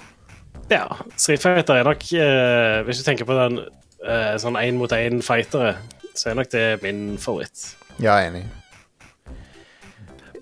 Ja, 0.70 0.84
Street 1.18 1.42
Fighter 1.42 1.80
er 1.80 1.88
nok 1.88 2.04
eh, 2.14 2.80
Hvis 2.86 3.00
du 3.00 3.06
tenker 3.08 3.26
på 3.26 3.34
den 3.34 3.58
eh, 4.06 4.36
sånn 4.38 4.58
én 4.60 4.78
mot 4.78 4.92
én-fightere, 4.94 5.74
så 6.14 6.30
er 6.30 6.38
nok 6.38 6.50
det 6.52 6.64
min 6.84 7.16
favoritt. 7.20 7.72
Ja, 7.98 8.16
jeg 8.20 8.28
er 8.28 8.30
enig. 8.30 8.44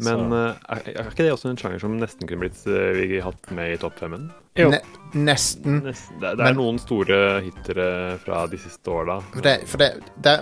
Men 0.04 0.30
eh, 0.30 0.52
er, 0.76 0.82
er 0.94 1.08
ikke 1.10 1.24
det 1.26 1.32
også 1.34 1.50
en 1.50 1.58
sjanger 1.58 1.80
som 1.82 1.96
nesten 1.98 2.28
kunne 2.28 2.44
blitt 2.44 2.60
eh, 2.70 2.92
vi 2.94 3.18
hatt 3.24 3.48
med 3.56 3.72
i 3.74 3.80
topp 3.82 3.96
femmen? 3.98 4.28
Jo. 4.58 4.68
Ne 4.74 4.82
nesten. 5.16 5.80
Nesten. 5.86 6.18
Det, 6.20 6.34
det 6.36 6.44
er 6.44 6.50
Men- 6.52 6.58
noen 6.60 6.78
store 6.82 7.18
hitere 7.46 7.88
fra 8.22 8.44
de 8.52 8.58
siste 8.60 8.92
åra. 8.92 9.18
For 9.32 9.44
det, 9.46 9.56
for 9.70 9.80
det, 9.80 9.88
det 10.22 10.34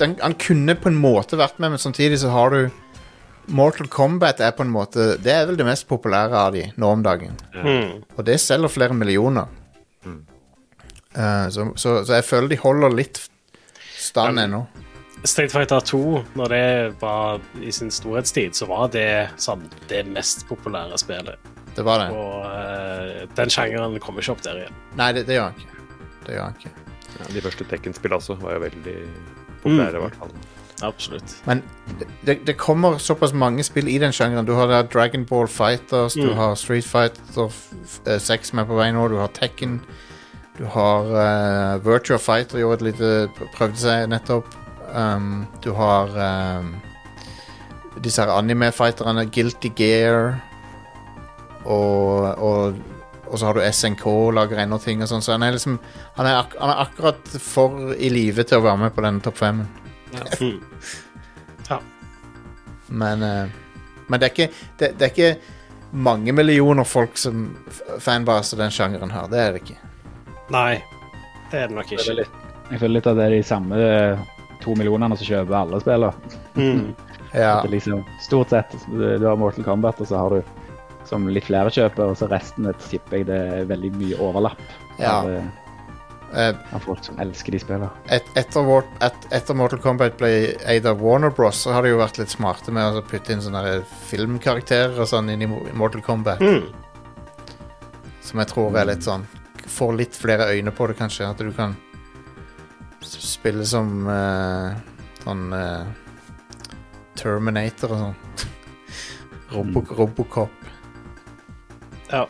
den, 0.00 0.16
Han 0.22 0.34
kunne 0.40 0.74
på 0.80 0.88
en 0.88 0.96
måte 0.98 1.36
vært 1.36 1.58
med, 1.60 1.74
men 1.74 1.82
samtidig 1.82 2.18
så 2.22 2.30
har 2.32 2.50
du 2.54 2.62
Mortal 3.52 3.88
Kombat 3.92 4.40
er 4.40 4.54
på 4.56 4.64
en 4.64 4.72
måte 4.72 5.12
Det 5.20 5.32
er 5.32 5.44
vel 5.48 5.58
det 5.60 5.66
mest 5.68 5.84
populære 5.90 6.38
av 6.46 6.54
de 6.56 6.66
nå 6.80 6.92
om 6.96 7.02
dagen. 7.04 7.36
Mm. 7.52 8.00
Og 8.16 8.24
det 8.26 8.38
selger 8.40 8.72
flere 8.72 8.96
millioner. 8.96 9.50
Eh, 11.14 11.48
så, 11.48 11.72
så, 11.76 12.04
så 12.04 12.16
jeg 12.18 12.24
føler 12.24 12.54
de 12.54 12.58
holder 12.62 12.94
litt 12.96 13.20
stand 13.98 14.40
Ja, 14.40 14.46
ennå. 14.46 14.62
Street 15.22 15.52
Fighter 15.52 15.80
2, 15.86 15.98
når 16.34 16.50
det 16.50 16.68
var 16.98 17.42
i 17.62 17.70
sin 17.72 17.92
storhetstid, 17.94 18.56
så 18.58 18.66
var 18.66 18.88
det 18.90 19.28
sånn, 19.38 19.68
det 19.90 20.02
mest 20.10 20.42
populære 20.48 20.98
spillet. 20.98 21.50
Det 21.76 21.84
var 21.86 22.02
det. 22.02 22.08
Og 22.16 22.40
uh, 22.42 23.20
den 23.38 23.52
sjangeren 23.52 23.94
kommer 24.02 24.24
ikke 24.24 24.34
opp 24.34 24.42
der 24.42 24.64
igjen. 24.64 24.80
Nei, 24.98 25.12
det, 25.14 25.22
det 25.28 25.38
gjør 25.38 25.52
han 25.52 25.60
ikke. 25.62 25.84
Det 26.26 26.34
gjør 26.34 26.48
han 26.48 26.58
ikke. 26.58 26.72
Ja, 27.12 27.28
de 27.36 27.44
første 27.44 27.68
Tekken-spillene 27.70 28.18
også 28.18 28.36
var 28.42 28.56
jo 28.56 28.64
veldig 28.64 28.96
populære, 29.62 29.94
i 30.00 30.02
hvert 30.02 30.18
fall. 30.18 30.34
Absolutt. 30.82 31.34
Men 31.46 31.62
det, 32.26 32.38
det 32.46 32.56
kommer 32.58 32.98
såpass 32.98 33.32
mange 33.32 33.62
spill 33.62 33.88
i 33.88 33.98
den 34.02 34.12
sjangeren. 34.12 34.46
Du 34.48 34.54
har 34.56 34.66
der 34.66 34.82
Dragon 34.90 35.24
Ball 35.28 35.46
Fighters, 35.48 36.14
du 36.14 36.30
Mm. 36.30 36.36
har 36.36 36.54
Street 36.54 36.84
Fighter 36.84 37.50
eh, 38.06 38.18
6 38.18 38.48
som 38.50 38.58
er 38.58 38.64
på 38.64 38.74
vei 38.80 38.90
nå, 38.92 39.08
du 39.08 39.16
har 39.20 39.28
Tekken. 39.28 39.80
Du 40.58 40.64
har 40.68 41.06
uh, 41.08 41.78
Virtua 41.84 42.18
Fighter 42.18 42.58
gjorde 42.58 42.74
et 42.82 42.82
lite 42.92 43.28
prøvde 43.54 43.78
seg 43.80 44.08
nettopp. 44.12 44.46
Um, 44.92 45.46
du 45.64 45.72
har 45.72 46.10
um, 46.58 46.74
disse 48.04 48.20
her 48.22 48.32
anime-fighterne, 48.34 49.24
Guilty 49.32 49.70
Gear. 49.76 50.34
Og, 51.64 52.26
og, 52.42 52.74
og 53.30 53.38
så 53.38 53.46
har 53.46 53.54
du 53.54 53.62
SNK 53.72 54.04
lager 54.34 54.58
ennå 54.62 54.78
ting 54.82 55.02
og 55.02 55.08
sånn. 55.08 55.22
Så 55.24 55.32
han 55.36 55.42
er 55.46 55.54
liksom 55.56 55.78
han 56.18 56.26
er, 56.28 56.42
han 56.58 56.72
er 56.74 56.82
akkurat 56.84 57.32
for 57.40 57.94
i 57.94 58.10
live 58.12 58.44
til 58.44 58.58
å 58.60 58.66
være 58.66 58.82
med 58.84 58.94
på 58.96 59.04
denne 59.06 59.22
topp 59.24 59.38
femmen. 59.40 59.68
Mm. 60.12 60.60
Men, 62.88 63.22
eh, 63.22 63.48
men 64.06 64.20
det, 64.20 64.26
er 64.26 64.32
ikke, 64.34 64.48
det, 64.78 64.90
det 64.98 65.06
er 65.06 65.12
ikke 65.12 65.36
mange 65.92 66.32
millioner 66.36 66.84
folk 66.88 67.16
som 67.20 67.46
fanbaser 68.00 68.60
den 68.60 68.72
sjangeren 68.74 69.12
her. 69.12 69.28
Det 69.32 69.40
er 69.40 69.54
det 69.56 69.62
ikke. 69.64 69.78
Nei, 70.52 70.82
det 71.52 71.62
er 71.62 71.70
det 71.70 71.76
nok 71.78 71.92
Jeg 71.92 72.02
føler 72.02 72.24
ikke. 72.26 72.42
litt, 72.42 72.68
jeg 72.72 72.82
føler 72.82 72.96
litt 72.98 73.08
at 73.12 73.16
det 73.20 73.24
er 73.28 73.36
de 73.36 73.42
samme 73.48 73.78
eh, 73.86 74.26
to 74.62 74.74
millionene 74.78 75.16
som 75.20 75.28
kjøper 75.30 75.58
alle 75.62 75.80
spillene. 75.84 76.36
Mm. 76.58 76.84
Ja, 77.32 77.62
liksom, 77.64 78.02
stort 78.20 78.50
sett. 78.52 78.74
Du 78.92 78.98
du 79.16 79.22
har 79.24 79.38
Mortal 79.40 79.64
Kombat, 79.64 79.96
og 80.04 80.08
så 80.10 80.18
har 80.20 80.34
du 80.34 80.42
som 81.08 81.24
litt 81.32 81.46
flere 81.48 81.70
kjøper, 81.72 82.10
og 82.12 82.18
så 82.20 82.26
resten 82.28 82.66
det 82.68 82.74
tipper 82.90 83.22
jeg 83.22 83.24
det 83.30 83.38
er 83.54 83.64
veldig 83.70 83.88
mye 83.96 84.18
overlapp 84.20 84.60
Ja. 85.00 85.14
av, 85.22 85.30
eh, 86.32 86.48
eh, 86.48 86.74
av 86.74 86.84
folk 86.84 87.04
som 87.04 87.18
elsker 87.22 87.54
de 87.54 87.60
spillene. 87.62 87.90
et, 88.08 88.28
etter, 88.38 88.70
et, 89.00 89.26
etter 89.30 89.58
Mortal 89.58 89.82
Kombat 89.82 90.16
ble 90.20 90.30
eid 90.68 90.86
av 90.86 91.00
Warner 91.02 91.30
Bros, 91.30 91.60
så 91.64 91.74
har 91.76 91.82
de 91.82 91.92
jo 91.92 92.00
vært 92.00 92.20
litt 92.20 92.32
smarte 92.32 92.74
med 92.74 92.98
å 92.98 93.04
putte 93.06 93.32
inn 93.32 93.44
sånne 93.44 93.82
filmkarakterer 94.08 94.98
og 94.98 95.08
sånn 95.10 95.30
inn 95.32 95.44
i 95.44 95.50
Mortal 95.50 96.04
Kombat. 96.04 96.40
Mm. 96.40 96.68
Som 98.22 98.42
jeg 98.42 98.52
tror 98.52 98.76
er 98.78 98.92
litt 98.92 99.06
sånn 99.06 99.26
Får 99.62 99.92
litt 99.94 100.16
flere 100.18 100.48
øyne 100.50 100.72
på 100.74 100.88
det, 100.90 100.96
kanskje. 100.98 101.28
At 101.30 101.38
du 101.38 101.52
kan 101.54 101.76
spille 103.06 103.62
som 103.64 104.08
uh, 104.10 104.74
sånn 105.22 105.44
uh, 105.54 105.86
Terminator 107.14 107.94
og 107.94 108.00
sånn. 108.02 108.48
Robo 109.54 109.84
Robocop. 109.86 110.66
Ja. 112.10 112.26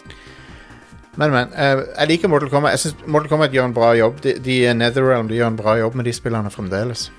Men, 1.16 1.30
men. 1.30 1.50
Uh, 1.52 1.82
jeg 1.98 2.08
liker 2.08 2.30
Mortal 2.32 2.50
Kombat. 2.52 2.76
Jeg 2.76 2.86
synes 2.86 3.06
Mortal 3.06 3.28
Kombat 3.28 3.52
gjør 3.52 3.68
en 3.68 3.74
bra 3.76 3.90
jobb. 3.98 4.22
De, 4.24 4.36
de 4.40 4.56
Netherrealm 4.74 5.28
de 5.28 5.36
gjør 5.36 5.52
en 5.52 5.58
bra 5.60 5.76
jobb 5.80 5.98
med 6.00 6.08
de 6.08 6.14
spillerne 6.16 6.52
fremdeles. 6.52 7.10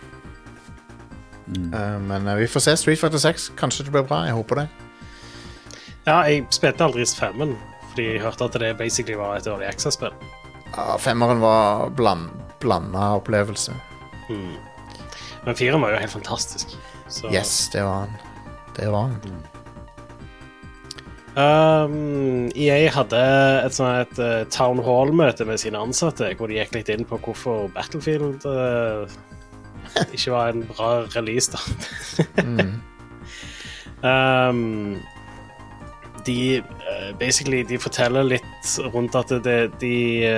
Mm. 1.47 1.69
Uh, 1.73 1.99
men 2.01 2.27
uh, 2.27 2.38
vi 2.39 2.47
får 2.49 2.65
se. 2.65 2.77
Street 2.82 2.99
Fighter 2.99 3.21
6. 3.21 3.51
Kanskje 3.60 3.86
det 3.86 3.93
blir 3.93 4.08
bra. 4.10 4.23
Jeg 4.25 4.38
håper 4.39 4.63
det. 4.63 4.67
Ja, 6.08 6.17
jeg 6.27 6.47
spilte 6.51 6.84
aldri 6.84 7.06
femmen, 7.08 7.53
fordi 7.91 8.10
jeg 8.15 8.23
hørte 8.25 8.49
at 8.49 8.60
det 8.60 8.73
basically 8.77 9.15
var 9.15 9.38
et 9.38 9.47
Early 9.47 9.69
Access-spill. 9.69 10.12
Ja, 10.73 10.97
femmeren 10.99 11.39
var 11.39 11.89
bland, 11.95 12.29
blanda 12.60 13.13
opplevelse. 13.21 13.75
Mm. 14.29 14.58
Men 15.45 15.56
firen 15.56 15.82
var 15.82 15.93
jo 15.93 16.01
helt 16.01 16.12
fantastisk. 16.12 16.75
Så, 17.08 17.29
Yes, 17.32 17.69
det 17.69 17.84
var 17.84 17.93
han. 18.08 18.17
Det 18.75 18.91
var 18.91 19.01
han. 19.01 19.43
Um, 21.33 22.51
EA 22.53 22.91
hadde 22.93 23.19
et 23.65 23.73
sånt 23.73 24.03
et, 24.03 24.19
uh, 24.21 24.43
town 24.53 24.77
hall-møte 24.85 25.47
med 25.49 25.57
sine 25.57 25.79
ansatte, 25.81 26.29
hvor 26.37 26.51
de 26.51 26.59
gikk 26.59 26.75
litt 26.75 26.91
inn 26.93 27.07
på 27.09 27.17
hvorfor 27.25 27.71
Battlefield 27.73 28.45
uh, 28.45 29.09
ikke 30.13 30.35
var 30.35 30.53
en 30.53 30.61
bra 30.69 30.91
release, 31.15 31.49
da. 31.49 32.43
Mm. 32.45 32.77
Um, 34.05 34.61
de 36.27 36.61
uh, 36.61 37.09
basically 37.17 37.63
de 37.65 37.81
forteller 37.81 38.29
litt 38.35 38.77
rundt 38.93 39.17
at 39.17 39.33
det, 39.43 39.57
de 39.81 39.95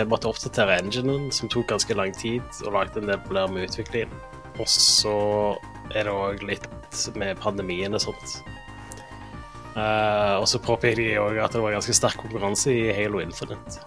måtte 0.08 0.31
oppdatere 0.31 0.79
enginen, 0.79 1.27
som 1.36 1.51
tok 1.51 1.67
ganske 1.75 1.99
lang 1.99 2.15
tid, 2.15 2.45
og 2.63 2.79
lagde 2.79 3.03
en 3.03 3.12
del 3.12 3.19
problemer 3.27 3.60
med 3.60 3.67
utviklingen. 3.67 4.15
Og 4.63 4.71
så 4.71 5.17
er 5.91 6.08
det 6.08 6.15
òg 6.15 6.47
litt 6.47 6.71
med 7.19 7.36
pandemien 7.43 7.99
og 7.99 8.08
sånt. 8.08 8.39
Eh, 9.76 10.36
og 10.40 10.48
så 10.48 10.62
påpeker 10.64 11.02
de 11.02 11.08
òg 11.20 11.40
at 11.44 11.56
det 11.56 11.62
var 11.64 11.76
ganske 11.76 11.96
sterk 11.96 12.22
konkurranse 12.22 12.72
i 12.72 12.94
Halo 12.96 13.20
Infinite. 13.24 13.84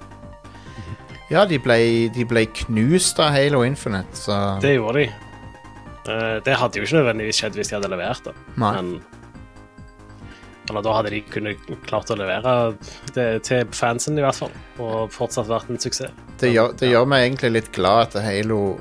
Ja, 1.28 1.44
de 1.44 1.58
ble, 1.60 1.76
de 2.12 2.24
ble 2.28 2.46
knust 2.64 3.20
av 3.20 3.34
Halo 3.34 3.60
Infinite, 3.64 4.16
så 4.16 4.58
Det 4.62 4.74
gjorde 4.74 5.02
de. 5.02 5.08
Uh, 6.08 6.40
det 6.40 6.56
hadde 6.56 6.80
jo 6.80 6.86
ikke 6.86 6.96
nødvendigvis 7.02 7.40
skjedd 7.42 7.56
hvis 7.58 7.68
de 7.68 7.76
hadde 7.76 7.90
levert 7.92 8.24
da. 8.24 8.32
Nei. 8.56 8.70
Men 8.78 8.94
Eller 10.68 10.84
da 10.84 10.94
hadde 10.96 11.12
de 11.12 11.20
kunnet 11.28 11.68
klart 11.84 12.12
å 12.12 12.16
levere 12.16 12.54
det 13.16 13.26
til 13.48 13.68
fansen, 13.76 14.16
i 14.20 14.24
hvert 14.24 14.40
fall. 14.40 14.56
Og 14.80 15.12
fortsatt 15.12 15.48
vært 15.48 15.68
en 15.72 15.80
suksess. 15.80 16.12
det 16.40 16.52
gjør, 16.52 16.72
det 16.80 16.92
gjør 16.92 17.08
meg 17.08 17.26
egentlig 17.26 17.52
litt 17.58 17.70
glad 17.76 18.08
at 18.08 18.24
Halo 18.24 18.78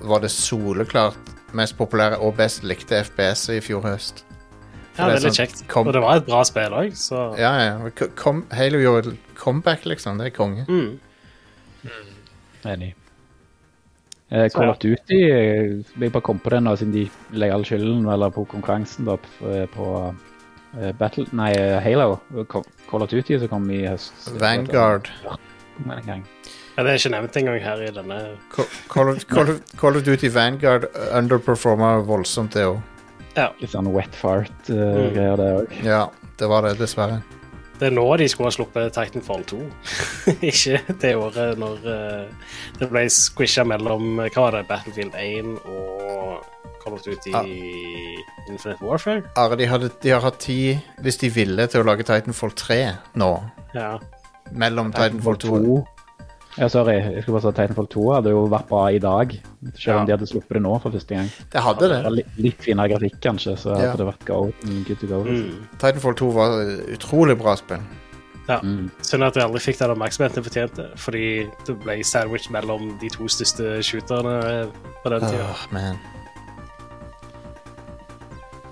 var 0.00 0.24
det 0.24 0.32
soleklart 0.32 1.32
mest 1.56 1.76
populære 1.76 2.20
og 2.24 2.36
best 2.40 2.64
likte 2.64 3.02
FPS-et 3.04 3.58
i 3.58 3.64
fjor 3.64 3.84
høst. 3.84 4.24
Ja, 4.98 5.06
det 5.08 5.16
er 5.16 5.20
litt 5.20 5.32
sånn, 5.32 5.46
kjekt. 5.46 5.62
kom- 5.68 5.86
Og 5.88 5.92
det 5.94 6.02
var 6.02 6.16
et 6.16 6.26
bra 6.26 6.42
spill 6.44 6.70
òg, 6.76 6.92
så 6.96 7.38
Ja, 7.38 7.52
ja. 7.64 7.90
Kom, 8.14 8.44
Halo 8.52 8.78
gjorde 8.78 9.16
comeback, 9.34 9.84
liksom. 9.86 10.18
Det 10.18 10.26
er 10.26 10.36
konge. 10.36 10.66
mm. 10.68 10.98
Enig. 12.64 12.94
Eh, 14.30 14.48
Call 14.48 14.70
of 14.70 14.78
Duty 14.78 15.18
eh, 15.30 15.82
Jeg 16.00 16.12
bare 16.12 16.22
kom 16.24 16.38
på 16.40 16.50
det 16.54 16.62
nå, 16.62 16.72
siden 16.78 16.92
de 16.94 17.02
legger 17.36 17.54
all 17.58 17.64
skylden 17.68 18.06
eller 18.08 18.30
på 18.32 18.46
konkurransen 18.48 19.04
da, 19.04 19.16
på, 19.20 19.50
på 19.74 19.88
eh, 20.80 20.92
Battle 20.96 21.26
Nei, 21.36 21.50
eh, 21.52 21.80
Halo. 21.84 22.20
Call 22.48 23.02
of 23.04 23.10
Duty 23.10 23.38
som 23.42 23.48
kom 23.52 23.68
i 23.74 23.82
høst. 23.88 24.30
Vanguard. 24.40 25.10
Men 25.84 25.98
en 25.98 26.06
gang. 26.06 26.24
ja, 26.76 26.82
Det 26.82 26.92
er 26.94 27.00
ikke 27.00 27.10
nevnt 27.16 27.36
engang 27.42 27.60
her 27.60 27.82
i 27.82 27.90
denne. 27.90 28.20
Ca- 28.54 28.68
Call 28.88 29.08
of, 29.12 29.26
Call 29.28 29.50
of, 29.50 29.60
Call 29.76 29.96
of 29.96 30.04
Duty 30.06 30.28
Vanguard 30.32 30.86
underperforma 31.12 31.96
voldsomt, 32.06 32.52
det 32.56 32.64
òg. 32.70 32.80
Litt 33.36 33.72
sånn 33.72 33.88
wet 33.94 34.16
fart-greier, 34.18 35.38
det 35.40 35.52
òg. 35.60 35.78
Ja, 35.86 36.02
det 36.38 36.48
var 36.50 36.66
det, 36.66 36.76
dessverre. 36.80 37.22
Det 37.78 37.88
er 37.88 37.94
nå 37.96 38.04
de 38.20 38.28
skulle 38.30 38.50
ha 38.50 38.54
sluppet 38.54 38.94
Titanfall 38.94 39.42
2. 39.50 39.60
ikke 40.50 40.80
det 41.02 41.14
året 41.18 41.58
når 41.58 41.86
uh, 41.88 42.52
det 42.78 42.88
ble 42.92 43.06
squisha 43.10 43.64
mellom 43.66 44.20
eh, 44.22 44.28
hva 44.30 44.44
var 44.44 44.58
det, 44.58 44.66
Battlefield 44.68 45.16
1 45.18 45.56
og 45.64 46.44
Call 46.82 46.94
of 46.98 47.02
Duty 47.02 47.32
Ja. 47.32 47.42
Infinite 48.50 48.82
Warfare. 48.84 49.24
Are, 49.38 49.58
de, 49.58 49.66
hadde, 49.70 49.90
de 50.02 50.12
har 50.14 50.22
hatt 50.22 50.38
tid, 50.42 50.82
hvis 51.02 51.18
de 51.22 51.32
ville, 51.32 51.66
til 51.70 51.82
å 51.82 51.88
lage 51.88 52.06
Titanfall 52.06 52.54
3 52.58 52.78
nå. 53.18 53.32
Ja. 53.74 53.96
Mellom 54.52 54.92
Titanfall 54.94 55.40
2 55.42 55.58
Ja, 56.58 56.68
sorry. 56.68 56.98
Jeg 57.00 57.22
skulle 57.22 57.40
bare 57.40 57.42
si 57.42 57.48
at 57.48 57.54
Titanfall 57.56 57.86
2 57.88 58.02
hadde 58.12 58.30
jo 58.34 58.42
vært 58.52 58.66
bra 58.68 58.82
i 58.92 58.98
dag. 59.00 59.30
Selv 59.78 59.94
om 59.96 60.00
Ja. 60.02 60.04
de 60.04 60.12
hadde 60.18 60.26
sluppet 60.28 60.52
det 60.58 60.62
nå 60.62 60.74
for 60.82 60.90
første 60.92 61.14
gang. 61.16 61.30
Det 61.52 61.60
hadde 61.64 61.88
Det 61.88 62.02
det. 62.04 62.12
litt, 62.12 62.26
litt 62.36 62.58
finere 62.60 62.88
grafikk, 62.92 63.20
kanskje, 63.24 63.56
så 63.56 63.70
Ja. 63.78 63.90
hadde 63.92 63.96
det 63.98 64.06
vært 64.06 64.24
go, 64.26 64.52
good 64.86 64.98
to 65.00 65.06
go. 65.06 65.22
Mm. 65.24 65.66
Titanfall 65.78 66.14
2 66.14 66.30
var 66.30 66.50
utrolig 66.92 67.38
bra 67.38 67.54
spill. 67.56 67.80
Mm. 68.48 68.90
Synd 69.00 69.22
at 69.24 69.34
jeg 69.34 69.44
aldri 69.44 69.60
fikk 69.60 69.78
den 69.78 69.90
oppmerksomheten 69.96 70.34
jeg 70.34 70.44
fortjente, 70.44 70.98
fordi 70.98 71.48
det 71.64 71.78
ble 71.80 72.02
sandwich 72.04 72.50
mellom 72.50 72.98
de 73.00 73.08
to 73.08 73.24
største 73.24 73.80
shooterne 73.82 74.68
på 75.04 75.08
den 75.10 75.20
tida. 75.20 75.46
Åh, 75.48 75.72
man. 75.72 75.98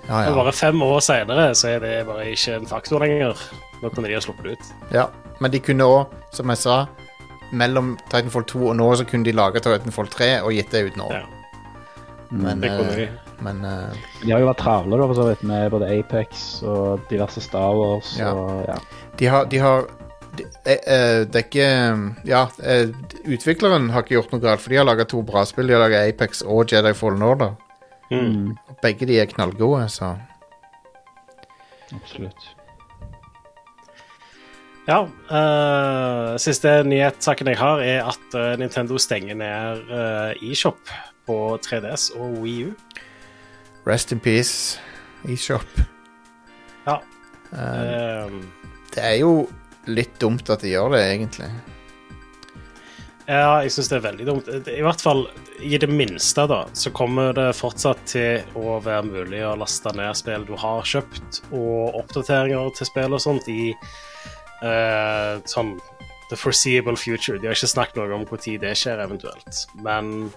Ja, 0.07 0.23
ja. 0.27 0.35
bare 0.35 0.51
fem 0.51 0.81
år 0.81 0.99
seinere 0.99 1.51
så 1.55 1.69
er 1.75 1.79
det 1.79 2.05
bare 2.05 2.25
ikke 2.33 2.55
en 2.59 2.65
faktor 2.67 2.99
lenger. 2.99 3.37
Nå 3.81 3.89
kunne 3.89 4.07
de 4.07 4.13
ha 4.13 4.19
sluppet 4.19 4.43
det 4.43 4.51
ut. 4.51 4.71
ja. 4.93 5.07
Men 5.41 5.49
de 5.49 5.59
kunne 5.59 5.81
òg, 5.83 6.05
som 6.31 6.47
jeg 6.49 6.57
sa, 6.57 6.85
mellom 7.51 7.93
Titanfall 8.07 8.45
2 8.49 8.63
og 8.71 8.75
nå, 8.79 8.87
så 8.95 9.05
kunne 9.07 9.27
de 9.27 9.35
lage 9.35 9.61
Titanfall 9.63 10.09
3 10.11 10.31
og 10.45 10.53
gitt 10.55 10.73
det 10.73 10.85
ut 10.89 10.99
nå. 10.99 11.09
Ja, 11.13 11.23
Men, 12.31 12.61
det 12.63 12.71
kunne 12.71 12.91
eh, 12.95 12.99
de. 13.01 13.33
men 13.43 13.65
uh, 13.65 14.03
De 14.21 14.31
har 14.31 14.39
jo 14.39 14.47
vært 14.47 14.61
travle 14.63 14.99
da, 14.99 15.07
for 15.09 15.19
så 15.19 15.25
vidt, 15.27 15.43
med 15.47 15.71
både 15.73 15.89
Apex 15.97 16.61
og 16.63 17.01
diverse 17.09 17.43
Star 17.43 17.75
Wars. 17.75 18.13
Ja. 18.19 18.31
Og, 18.31 18.61
ja. 18.69 18.77
de 19.19 19.31
har, 19.33 19.49
de 19.51 19.59
har 19.59 19.89
de, 20.37 20.45
eh, 20.63 20.77
eh, 20.87 21.17
Det 21.27 21.35
er 21.35 21.47
ikke 21.49 21.71
Ja, 22.27 22.45
uh, 22.63 22.93
utvikleren 23.25 23.89
har 23.91 24.05
ikke 24.05 24.15
gjort 24.15 24.31
noe 24.31 24.43
galt, 24.43 24.63
for 24.63 24.71
de 24.71 24.79
har 24.79 24.87
laga 24.87 25.03
to 25.03 25.21
bra 25.27 25.43
spill. 25.45 25.67
De 25.67 25.75
har 25.75 25.83
laga 25.83 26.05
Apex 26.07 26.45
og 26.45 26.71
Jedi 26.71 26.93
Fallen 26.95 27.25
Order. 27.27 27.57
Mm. 28.11 28.23
Mm, 28.23 28.55
Begge 28.83 29.07
de 29.07 29.19
er 29.21 29.29
knallgode, 29.31 29.85
så 29.91 30.15
absolutt. 31.95 32.49
Ja. 34.91 35.05
Uh, 35.31 36.35
siste 36.41 36.81
nyhetssaken 36.83 37.47
jeg 37.47 37.59
har, 37.61 37.79
er 37.79 38.09
at 38.11 38.35
uh, 38.35 38.51
Nintendo 38.59 38.97
stenger 38.99 39.37
ned 39.39 39.85
uh, 39.87 40.43
eShop 40.43 40.91
på 41.29 41.37
3DS 41.63 42.09
og 42.19 42.41
Wii 42.43 42.65
U. 42.65 42.73
rest 43.87 44.11
in 44.11 44.19
peace, 44.19 44.79
eShop. 45.23 45.79
Ja. 46.85 46.97
Eh, 47.51 48.33
det 48.93 49.03
er 49.03 49.15
jo 49.21 49.45
litt 49.89 50.13
dumt 50.21 50.49
at 50.51 50.63
de 50.63 50.73
gjør 50.73 50.93
det, 50.95 51.01
egentlig. 51.13 51.49
ja, 53.27 53.61
jeg 53.63 53.71
syns 53.73 53.89
det 53.91 53.97
er 53.97 54.05
veldig 54.05 54.27
dumt. 54.27 54.51
I 54.67 54.83
hvert 54.83 55.01
fall 55.01 55.25
i 55.61 55.77
det 55.79 55.89
minste, 55.89 56.45
da, 56.51 56.63
så 56.73 56.91
kommer 56.95 57.33
det 57.37 57.49
fortsatt 57.57 58.05
til 58.11 58.59
å 58.59 58.79
være 58.83 59.07
mulig 59.07 59.43
å 59.45 59.55
laste 59.59 59.93
ned 59.95 60.17
spill 60.19 60.45
du 60.47 60.55
har 60.59 60.83
kjøpt, 60.87 61.43
og 61.51 62.01
oppdateringer 62.01 62.73
til 62.77 62.91
spill 62.91 63.17
og 63.17 63.23
sånt 63.23 63.49
i 63.51 63.71
eh, 64.61 65.41
sånn 65.49 65.75
the 66.31 66.37
foreseeable 66.37 66.95
future. 66.95 67.37
De 67.37 67.49
har 67.49 67.57
ikke 67.57 67.67
snakket 67.67 67.99
noe 67.99 68.15
om 68.15 68.23
når 68.23 68.61
det 68.63 68.71
skjer, 68.79 69.01
eventuelt. 69.03 69.65
Men 69.83 70.31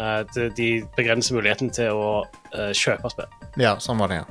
uh, 0.00 0.22
de, 0.34 0.48
de 0.58 0.68
begrenser 0.98 1.38
muligheten 1.38 1.70
til 1.70 1.94
å 1.94 2.10
uh, 2.26 2.72
kjøpe 2.74 3.12
spill. 3.14 3.30
Ja, 3.62 3.76
sånn 3.80 4.02
var 4.02 4.10
det, 4.10 4.18
ja. 4.18 4.26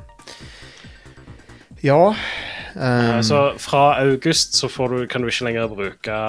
Ja 1.86 2.02
um, 2.12 3.22
Så 3.24 3.39
fra 3.62 3.84
august 4.02 4.56
så 4.58 4.68
får 4.72 4.91
du, 4.91 5.08
kan 5.12 5.22
du 5.22 5.30
ikke 5.30 5.46
lenger 5.48 5.70
bruke 5.70 6.20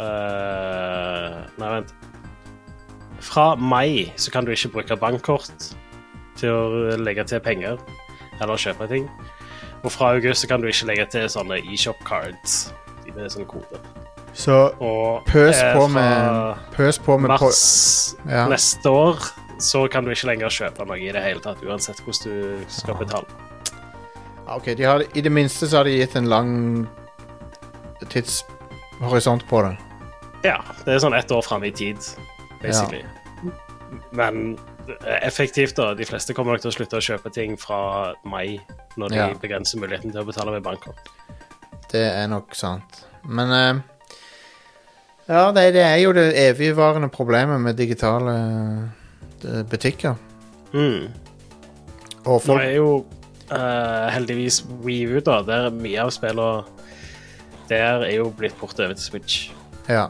Nei, 0.00 1.68
vent. 1.74 1.92
Fra 3.24 3.46
mai 3.56 4.12
så 4.20 4.32
kan 4.32 4.46
du 4.46 4.52
ikke 4.52 4.72
bruke 4.76 4.96
bankkort 5.00 5.70
til 6.40 6.54
å 6.54 6.96
legge 7.00 7.26
til 7.28 7.42
penger 7.44 7.80
eller 8.40 8.60
kjøpe 8.60 8.88
ting. 8.88 9.08
Og 9.82 9.92
fra 9.92 10.10
august 10.14 10.42
så 10.44 10.48
kan 10.50 10.60
du 10.60 10.68
ikke 10.68 10.86
legge 10.90 11.06
til 11.14 11.28
sånne 11.32 11.58
e-shop 11.72 12.00
cards. 12.04 12.72
De 13.06 13.12
med 13.16 13.30
sånne 13.32 13.46
koder. 13.48 13.80
Så 14.36 14.56
Og 14.78 15.24
pøs 15.26 15.58
eh, 15.58 15.72
på 15.74 15.86
med 15.90 16.56
Pøs 16.76 16.98
på 17.02 17.16
med 17.18 17.32
på, 17.32 17.48
mars 17.48 18.14
Ja. 18.28 18.44
neste 18.48 18.86
år 18.90 19.18
så 19.60 19.86
kan 19.92 20.04
du 20.04 20.10
ikke 20.14 20.26
lenger 20.30 20.48
kjøpe 20.48 20.84
noe 20.86 20.96
i 21.00 21.10
det 21.12 21.20
hele 21.24 21.40
tatt, 21.44 21.60
uansett 21.66 21.98
hvordan 22.00 22.30
du 22.30 22.64
skal 22.72 22.94
betale. 22.96 23.26
Ah, 24.46 24.56
Ok, 24.56 24.70
de 24.78 24.82
har, 24.86 25.02
I 25.14 25.20
det 25.20 25.32
minste 25.32 25.66
så 25.68 25.76
har 25.80 25.84
de 25.84 25.96
gitt 25.98 26.14
en 26.16 26.28
lang 26.28 26.88
tidshorisont 28.08 29.44
på 29.48 29.62
det. 29.62 29.76
Ja, 30.44 30.56
det 30.86 30.94
er 30.94 31.02
sånn 31.02 31.14
ett 31.18 31.30
år 31.34 31.42
fram 31.44 31.64
i 31.68 31.70
tid, 31.76 31.98
basically. 32.62 33.02
Men 34.16 34.54
eh, 34.54 34.79
effektivt, 35.22 35.76
da. 35.76 35.94
De 35.94 36.04
fleste 36.08 36.34
kommer 36.36 36.52
nok 36.56 36.62
til 36.64 36.70
å 36.72 36.74
slutte 36.74 36.98
å 37.00 37.04
kjøpe 37.04 37.32
ting 37.34 37.56
fra 37.60 38.12
mai, 38.24 38.58
når 38.96 39.08
de 39.14 39.16
Ja. 39.16 39.28
begrenser 39.34 39.78
muligheten 39.82 40.12
til 40.12 40.20
å 40.22 40.26
betale 40.26 40.50
med 40.56 40.62
bankkort. 40.66 41.08
Det 41.92 42.04
er 42.14 42.26
nok 42.30 42.54
sant. 42.54 43.04
Men 43.24 43.50
eh, 43.52 43.80
Ja, 45.30 45.52
det, 45.54 45.72
det 45.74 45.82
er 45.84 45.96
jo 46.02 46.12
det 46.12 46.34
evigvarende 46.34 47.08
problemet 47.12 47.60
med 47.60 47.76
digitale 47.78 48.34
eh, 49.44 49.62
butikker. 49.70 50.16
Mm. 50.72 51.10
Og 52.26 52.32
Nå 52.34 52.38
folk 52.44 52.62
er 52.62 52.74
jo 52.76 52.88
eh, 53.50 54.08
heldigvis 54.14 54.62
Wii 54.84 55.06
U, 55.16 55.20
da, 55.20 55.40
der 55.46 55.70
mye 55.70 56.02
av 56.02 56.10
spillene 56.14 56.64
der 57.70 58.02
er 58.02 58.16
jo 58.16 58.30
blitt 58.34 58.56
portet 58.58 58.82
over 58.88 58.96
til 58.98 59.04
Switch. 59.04 59.50
Ja. 59.86 60.08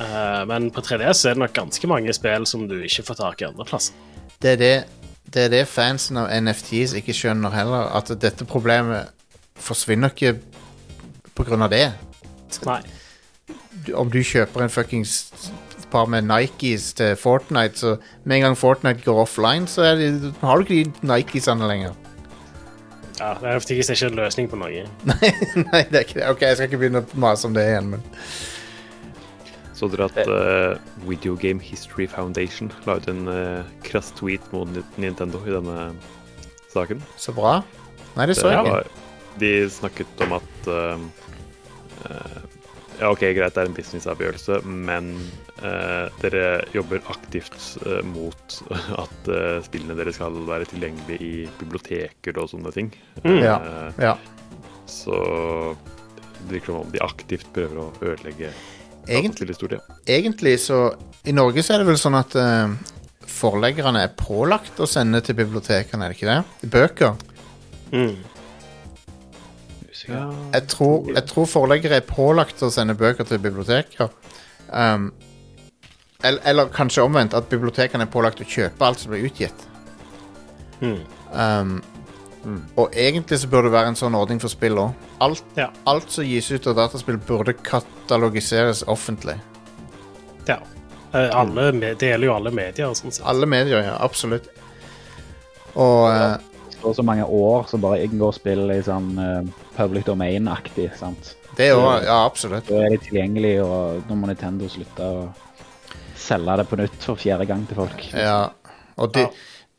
Eh, 0.00 0.42
men 0.48 0.68
på 0.72 0.82
3DS 0.84 1.24
er 1.30 1.36
det 1.36 1.40
nok 1.46 1.54
ganske 1.56 1.88
mange 1.88 2.12
spill 2.12 2.44
som 2.48 2.66
du 2.68 2.76
ikke 2.84 3.04
får 3.08 3.16
tak 3.22 3.40
i 3.40 3.48
andre 3.48 3.64
plasser. 3.68 3.96
Det 4.40 4.52
er 4.52 4.56
det, 4.56 4.76
det 5.34 5.42
er 5.44 5.50
det 5.52 5.64
fansen 5.68 6.16
av 6.16 6.30
NFTs 6.32 6.94
ikke 6.96 7.12
skjønner 7.16 7.52
heller. 7.52 7.90
At 7.96 8.08
dette 8.22 8.46
problemet 8.48 9.10
forsvinner 9.60 10.14
ikke 10.14 10.38
på 11.36 11.44
grunn 11.44 11.66
av 11.66 11.72
det. 11.72 11.90
Nei. 12.64 12.80
Om 13.96 14.10
du 14.12 14.22
kjøper 14.24 14.64
en 14.64 14.72
fuckings 14.72 15.50
par 15.90 16.08
med 16.08 16.24
Nikes 16.28 16.92
til 16.96 17.16
Fortnite, 17.18 17.78
så 17.78 17.96
med 18.24 18.38
en 18.38 18.46
gang 18.48 18.56
Fortnite 18.58 19.04
går 19.04 19.20
offline, 19.24 19.66
så 19.68 19.92
det, 19.98 20.32
har 20.40 20.56
du 20.56 20.64
ikke 20.64 20.88
de 21.02 21.10
Nikesene 21.10 21.68
lenger. 21.68 21.98
Ja, 23.20 23.34
det 23.40 23.50
er 23.50 23.72
ikke 23.74 24.06
en 24.06 24.16
løsning 24.16 24.48
på 24.48 24.56
noe. 24.56 24.86
Nei, 25.10 25.32
nei, 25.66 25.82
det 25.90 25.98
er 25.98 26.06
ikke 26.06 26.16
det. 26.16 26.28
Ok, 26.30 26.46
jeg 26.46 26.56
skal 26.56 26.70
ikke 26.70 26.80
begynne 26.80 27.02
å 27.04 27.20
mase 27.20 27.48
om 27.50 27.56
det 27.56 27.66
igjen, 27.68 27.90
men 27.92 28.06
Så 29.80 29.88
dere 29.88 30.10
at 30.10 30.28
uh, 30.28 30.76
Video 31.08 31.32
Game 31.40 31.62
History 31.64 32.04
Foundation 32.10 32.68
la 32.84 32.98
ut 33.00 33.06
en 33.08 33.24
uh, 33.30 33.64
krass 33.86 34.10
tweet 34.18 34.44
mot 34.52 34.68
Nintendo 35.00 35.40
i 35.48 35.54
denne 35.54 35.92
saken? 36.74 37.00
så 37.16 37.32
bra. 37.32 37.60
Nei, 38.18 38.26
det 38.28 38.36
så 38.36 38.50
jeg 38.52 38.66
ikke. 38.68 39.06
De 39.40 39.52
snakket 39.72 40.24
om 40.26 40.34
at 40.36 40.68
uh, 40.68 41.04
eh, 42.04 42.40
Ja, 43.00 43.08
OK, 43.08 43.22
greit, 43.32 43.54
det 43.56 43.62
er 43.62 43.70
en 43.70 43.76
businessavgjørelse, 43.78 44.58
men 44.68 45.06
eh, 45.64 46.10
dere 46.20 46.42
jobber 46.74 47.00
aktivt 47.08 47.56
mot 48.04 48.58
at 49.04 49.30
spillene 49.64 49.96
deres 49.96 50.18
skal 50.18 50.36
være 50.44 50.68
tilgjengelige 50.68 51.24
i 51.24 51.46
biblioteker 51.62 52.42
og 52.42 52.50
sånne 52.52 52.74
ting. 52.76 52.90
Mm. 53.24 53.38
Ja. 53.40 53.56
Ja. 53.96 54.12
Så 54.84 55.16
det 56.42 56.58
virker 56.58 56.74
som 56.74 56.82
om 56.82 56.92
de 56.92 57.00
aktivt 57.06 57.48
prøver 57.56 57.86
å 57.86 57.88
ødelegge 58.02 58.52
Egentlig, 59.08 59.56
egentlig 60.06 60.58
så 60.60 60.90
I 61.26 61.32
Norge 61.34 61.62
så 61.64 61.74
er 61.74 61.82
det 61.82 61.88
vel 61.88 61.98
sånn 62.00 62.18
at 62.18 62.34
uh, 62.38 62.74
forleggerne 63.30 64.04
er 64.04 64.12
pålagt 64.18 64.80
å 64.80 64.88
sende 64.88 65.22
til 65.24 65.38
bibliotekene, 65.38 66.04
er 66.04 66.12
det 66.12 66.18
ikke 66.18 66.34
det? 66.34 66.70
Bøker. 66.74 67.16
Mm. 67.94 68.18
Jeg 70.10 70.66
tror, 70.72 71.10
jeg 71.12 71.24
tror 71.28 71.46
forleggere 71.46 72.00
er 72.00 72.06
pålagt 72.06 72.62
å 72.64 72.70
sende 72.72 72.96
bøker 72.98 73.26
til 73.28 73.40
biblioteker. 73.42 74.08
Um, 74.72 75.10
eller, 76.24 76.40
eller 76.48 76.72
kanskje 76.74 77.04
omvendt, 77.04 77.36
at 77.36 77.48
bibliotekene 77.52 78.06
er 78.06 78.12
pålagt 78.12 78.42
å 78.42 78.48
kjøpe 78.48 78.86
alt 78.86 79.02
som 79.02 79.12
blir 79.12 79.28
utgitt. 79.28 79.66
Mm. 80.80 81.02
Um, 81.32 81.76
Mm. 82.44 82.62
Og 82.80 82.94
egentlig 82.96 83.38
så 83.42 83.48
burde 83.52 83.68
det 83.68 83.74
være 83.74 83.88
en 83.92 83.98
sånn 84.00 84.14
ordning 84.16 84.38
for 84.40 84.48
spill 84.48 84.78
òg. 84.80 84.92
Alt, 85.20 85.42
Ja. 85.56 85.68
alt 85.86 86.10
som 86.10 86.24
gis 86.24 86.50
ut 86.50 86.66
av 86.66 86.76
dataspill, 86.78 87.18
burde 87.18 87.52
katalogiseres 87.52 88.82
offentlig. 88.88 89.38
ja. 90.48 90.58
Eh, 91.12 91.30
alle, 91.34 91.72
det 91.72 91.98
gjelder 92.06 92.26
jo 92.28 92.34
alle 92.36 92.50
medier. 92.54 92.92
Sånn 92.94 93.10
sett. 93.10 93.26
Alle 93.26 93.46
medier, 93.46 93.82
ja. 93.82 93.96
Absolutt. 93.98 94.46
Og 95.74 96.06
eh, 96.12 96.36
Og 96.84 96.94
så 96.96 97.02
mange 97.04 97.24
år 97.26 97.66
som 97.68 97.80
bare 97.82 97.98
inngår 98.06 98.32
spill 98.38 98.70
i 98.70 98.78
sånn 98.82 99.10
eh, 99.18 99.48
public 99.76 100.06
domain-aktig. 100.06 100.90
sant? 100.96 101.34
det 101.58 101.72
òg 101.74 102.04
Ja, 102.06 102.24
absolutt. 102.24 102.68
Da 102.70 102.74
er 102.86 102.94
de 102.94 102.98
tilgjengelige, 102.98 103.64
og 103.66 104.06
nå 104.08 104.16
må 104.16 104.30
Nintendo 104.30 104.68
slutte 104.70 105.02
å 105.02 105.28
selge 106.16 106.56
det 106.56 106.68
på 106.70 106.78
nytt 106.78 107.02
for 107.04 107.16
fjerde 107.20 107.46
gang 107.50 107.66
til 107.66 107.76
folk. 107.82 108.06
Ja. 108.14 108.50
Og 108.96 109.12
de... 109.12 109.20
Ja. 109.26 109.28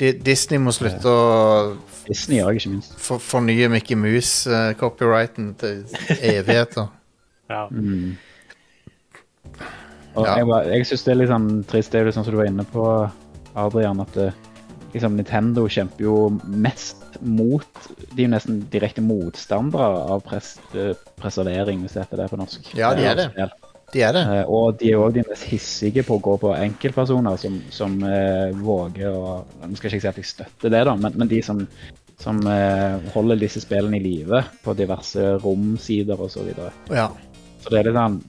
Di, 0.02 0.12
Disney 0.26 0.58
må 0.62 0.74
slutte 0.76 1.06
å 1.06 1.78
Disney 2.08 2.42
òg, 2.42 2.58
ikke 2.58 2.72
minst. 2.74 2.96
for, 3.00 3.22
fornye 3.22 3.70
Mickey 3.72 3.96
Mouse-copyrighten 4.00 5.54
til 5.62 5.84
evigheter. 6.20 6.90
Ja. 7.52 7.66
Mm. 7.68 8.14
Og 10.16 10.26
Ja. 10.26 10.36
jeg, 10.38 10.48
var- 10.48 10.64
jeg 10.68 10.86
syns 10.88 11.04
det 11.04 11.12
er 11.12 11.18
litt 11.20 11.30
sånn 11.32 11.50
trist, 11.68 11.92
det 11.92 12.00
er 12.02 12.06
jo 12.08 12.12
sånn 12.16 12.24
som 12.28 12.32
du 12.34 12.38
var 12.40 12.48
inne 12.48 12.64
på, 12.68 12.86
Adrian, 13.60 14.00
at 14.00 14.12
det, 14.16 14.30
liksom, 14.94 15.18
Nintendo 15.20 15.66
kjemper 15.68 16.06
jo 16.06 16.16
mest 16.48 16.98
mot 17.22 17.68
De 18.16 18.24
er 18.24 18.28
jo 18.30 18.32
nesten 18.32 18.62
direkte 18.72 19.04
motstandere 19.04 19.84
av 20.16 20.24
pres, 20.24 20.54
eh, 20.76 20.94
preservering, 21.20 21.82
hvis 21.84 21.94
det 21.98 22.06
heter 22.06 22.18
det 22.24 22.30
på 22.32 22.40
norsk. 22.40 22.72
Ja, 22.76 22.94
de 22.96 23.04
er 23.06 23.16
det. 23.20 23.28
Spill. 23.34 23.52
De 23.92 24.04
er 24.06 24.16
det. 24.16 24.22
Eh, 24.24 24.44
og 24.52 24.78
de 24.80 24.92
er 24.92 25.02
òg 25.02 25.16
de 25.16 25.24
mest 25.28 25.48
hissige 25.52 26.04
på 26.08 26.18
å 26.18 26.24
gå 26.24 26.36
på 26.42 26.54
enkeltpersoner 26.56 27.40
som, 27.40 27.58
som 27.74 27.98
uh, 28.06 28.52
våger 28.56 29.12
å 29.12 29.42
Nå 29.66 29.78
skal 29.78 29.92
ikke 29.92 30.04
si 30.04 30.12
at 30.12 30.22
jeg 30.22 30.30
støtter 30.30 30.72
det, 30.74 30.84
da, 30.88 30.96
men, 31.00 31.18
men 31.20 31.32
de 31.32 31.42
som, 31.46 31.62
som 32.22 32.40
uh, 32.48 33.02
holder 33.16 33.42
disse 33.42 33.64
spillene 33.64 34.00
i 34.00 34.04
live 34.04 34.44
på 34.64 34.76
diverse 34.80 35.34
romsider 35.44 36.20
osv. 36.20 36.38
Så, 36.38 36.46
videre. 36.48 36.72
Ja. 36.92 37.10
så 37.64 37.74
det 37.74 37.82
er 37.82 37.90
litt 37.90 38.00
sånn 38.00 38.22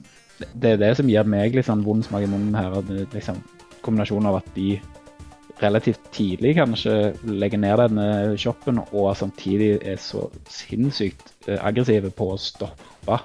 Det 0.59 0.73
er 0.73 0.81
det 0.81 0.95
som 0.99 1.11
gir 1.11 1.29
meg 1.29 1.55
litt 1.55 1.69
sånn 1.69 1.85
vond 1.85 2.03
smak 2.05 2.25
i 2.25 2.31
munnen 2.31 2.57
her. 2.57 2.79
at 2.81 3.15
Liksom, 3.15 3.39
kombinasjonen 3.85 4.31
av 4.31 4.41
at 4.41 4.51
de 4.57 4.75
relativt 5.61 6.01
tidlig 6.11 6.57
kanskje 6.57 7.13
legger 7.29 7.61
ned 7.61 7.77
denne 7.79 8.07
shoppen, 8.41 8.81
og 8.91 9.13
samtidig 9.15 9.77
er 9.85 9.99
så 10.01 10.25
sinnssykt 10.51 11.29
aggressive 11.61 12.09
på 12.17 12.33
å 12.33 12.39
stoppe 12.41 13.19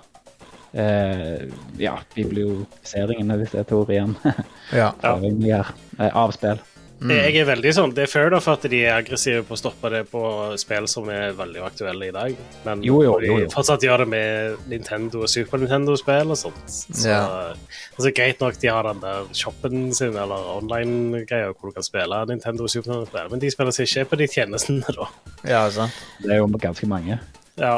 eh, 0.73 1.47
ja, 1.81 1.99
bibliotiseringen, 2.15 3.37
hvis 3.41 3.55
det 3.55 3.63
er 3.63 3.67
et 3.67 3.77
ord 3.77 3.93
igjen, 3.95 4.17
ja. 4.81 4.93
her, 5.03 5.73
eh, 5.99 6.11
av 6.13 6.35
spill. 6.37 6.61
Mm. 6.99 7.13
Jeg 7.15 7.35
er 7.39 7.45
veldig 7.47 7.71
sånn, 7.77 7.93
Det 7.95 8.03
er 8.05 8.11
fair 8.11 8.33
da 8.33 8.41
for 8.43 8.59
at 8.59 8.65
de 8.71 8.79
er 8.83 8.97
aggressive 8.97 9.45
på 9.47 9.55
å 9.55 9.59
stoppe 9.61 9.91
det 9.93 10.01
på 10.11 10.21
spill 10.59 10.89
som 10.91 11.07
er 11.15 11.37
veldig 11.39 11.61
aktuelle 11.63 12.09
i 12.09 12.15
dag. 12.15 12.35
Men 12.65 12.83
Jo, 12.83 12.97
jo, 13.05 13.13
de 13.23 13.29
jo, 13.31 13.37
jo. 13.45 13.51
fortsatt 13.53 13.87
gjør 13.87 14.03
det 14.03 14.09
med 14.11 14.67
Nintendo 14.73 15.23
og 15.23 15.31
Super 15.31 15.63
Nintendo-spill 15.63 16.35
og 16.35 16.41
sånt. 16.41 16.65
Så 16.67 17.07
yeah. 17.07 17.55
altså, 17.95 18.11
Greit 18.17 18.43
nok 18.43 18.59
de 18.59 18.73
har 18.73 18.91
den 18.91 19.05
der 19.05 19.31
shoppen 19.31 19.93
sin 19.95 20.19
eller 20.19 20.51
online-greia 20.57 21.53
hvor 21.53 21.71
du 21.71 21.79
kan 21.79 21.87
spille 21.87 22.25
Nintendo 22.33 22.67
og 22.67 22.75
Super 22.75 22.91
Nintendo-spill, 22.91 23.31
men 23.31 23.47
de 23.47 23.55
spiller 23.55 23.79
seg 23.79 23.87
ikke 23.87 24.11
på 24.11 24.23
de 24.25 24.31
tjenestene, 24.35 24.99
da. 24.99 25.11
ja, 25.47 25.65
sant. 25.71 26.05
Det 26.25 26.35
er 26.35 26.43
jo 26.43 26.51
ganske 26.59 26.91
mange. 26.91 27.23
Ja, 27.63 27.77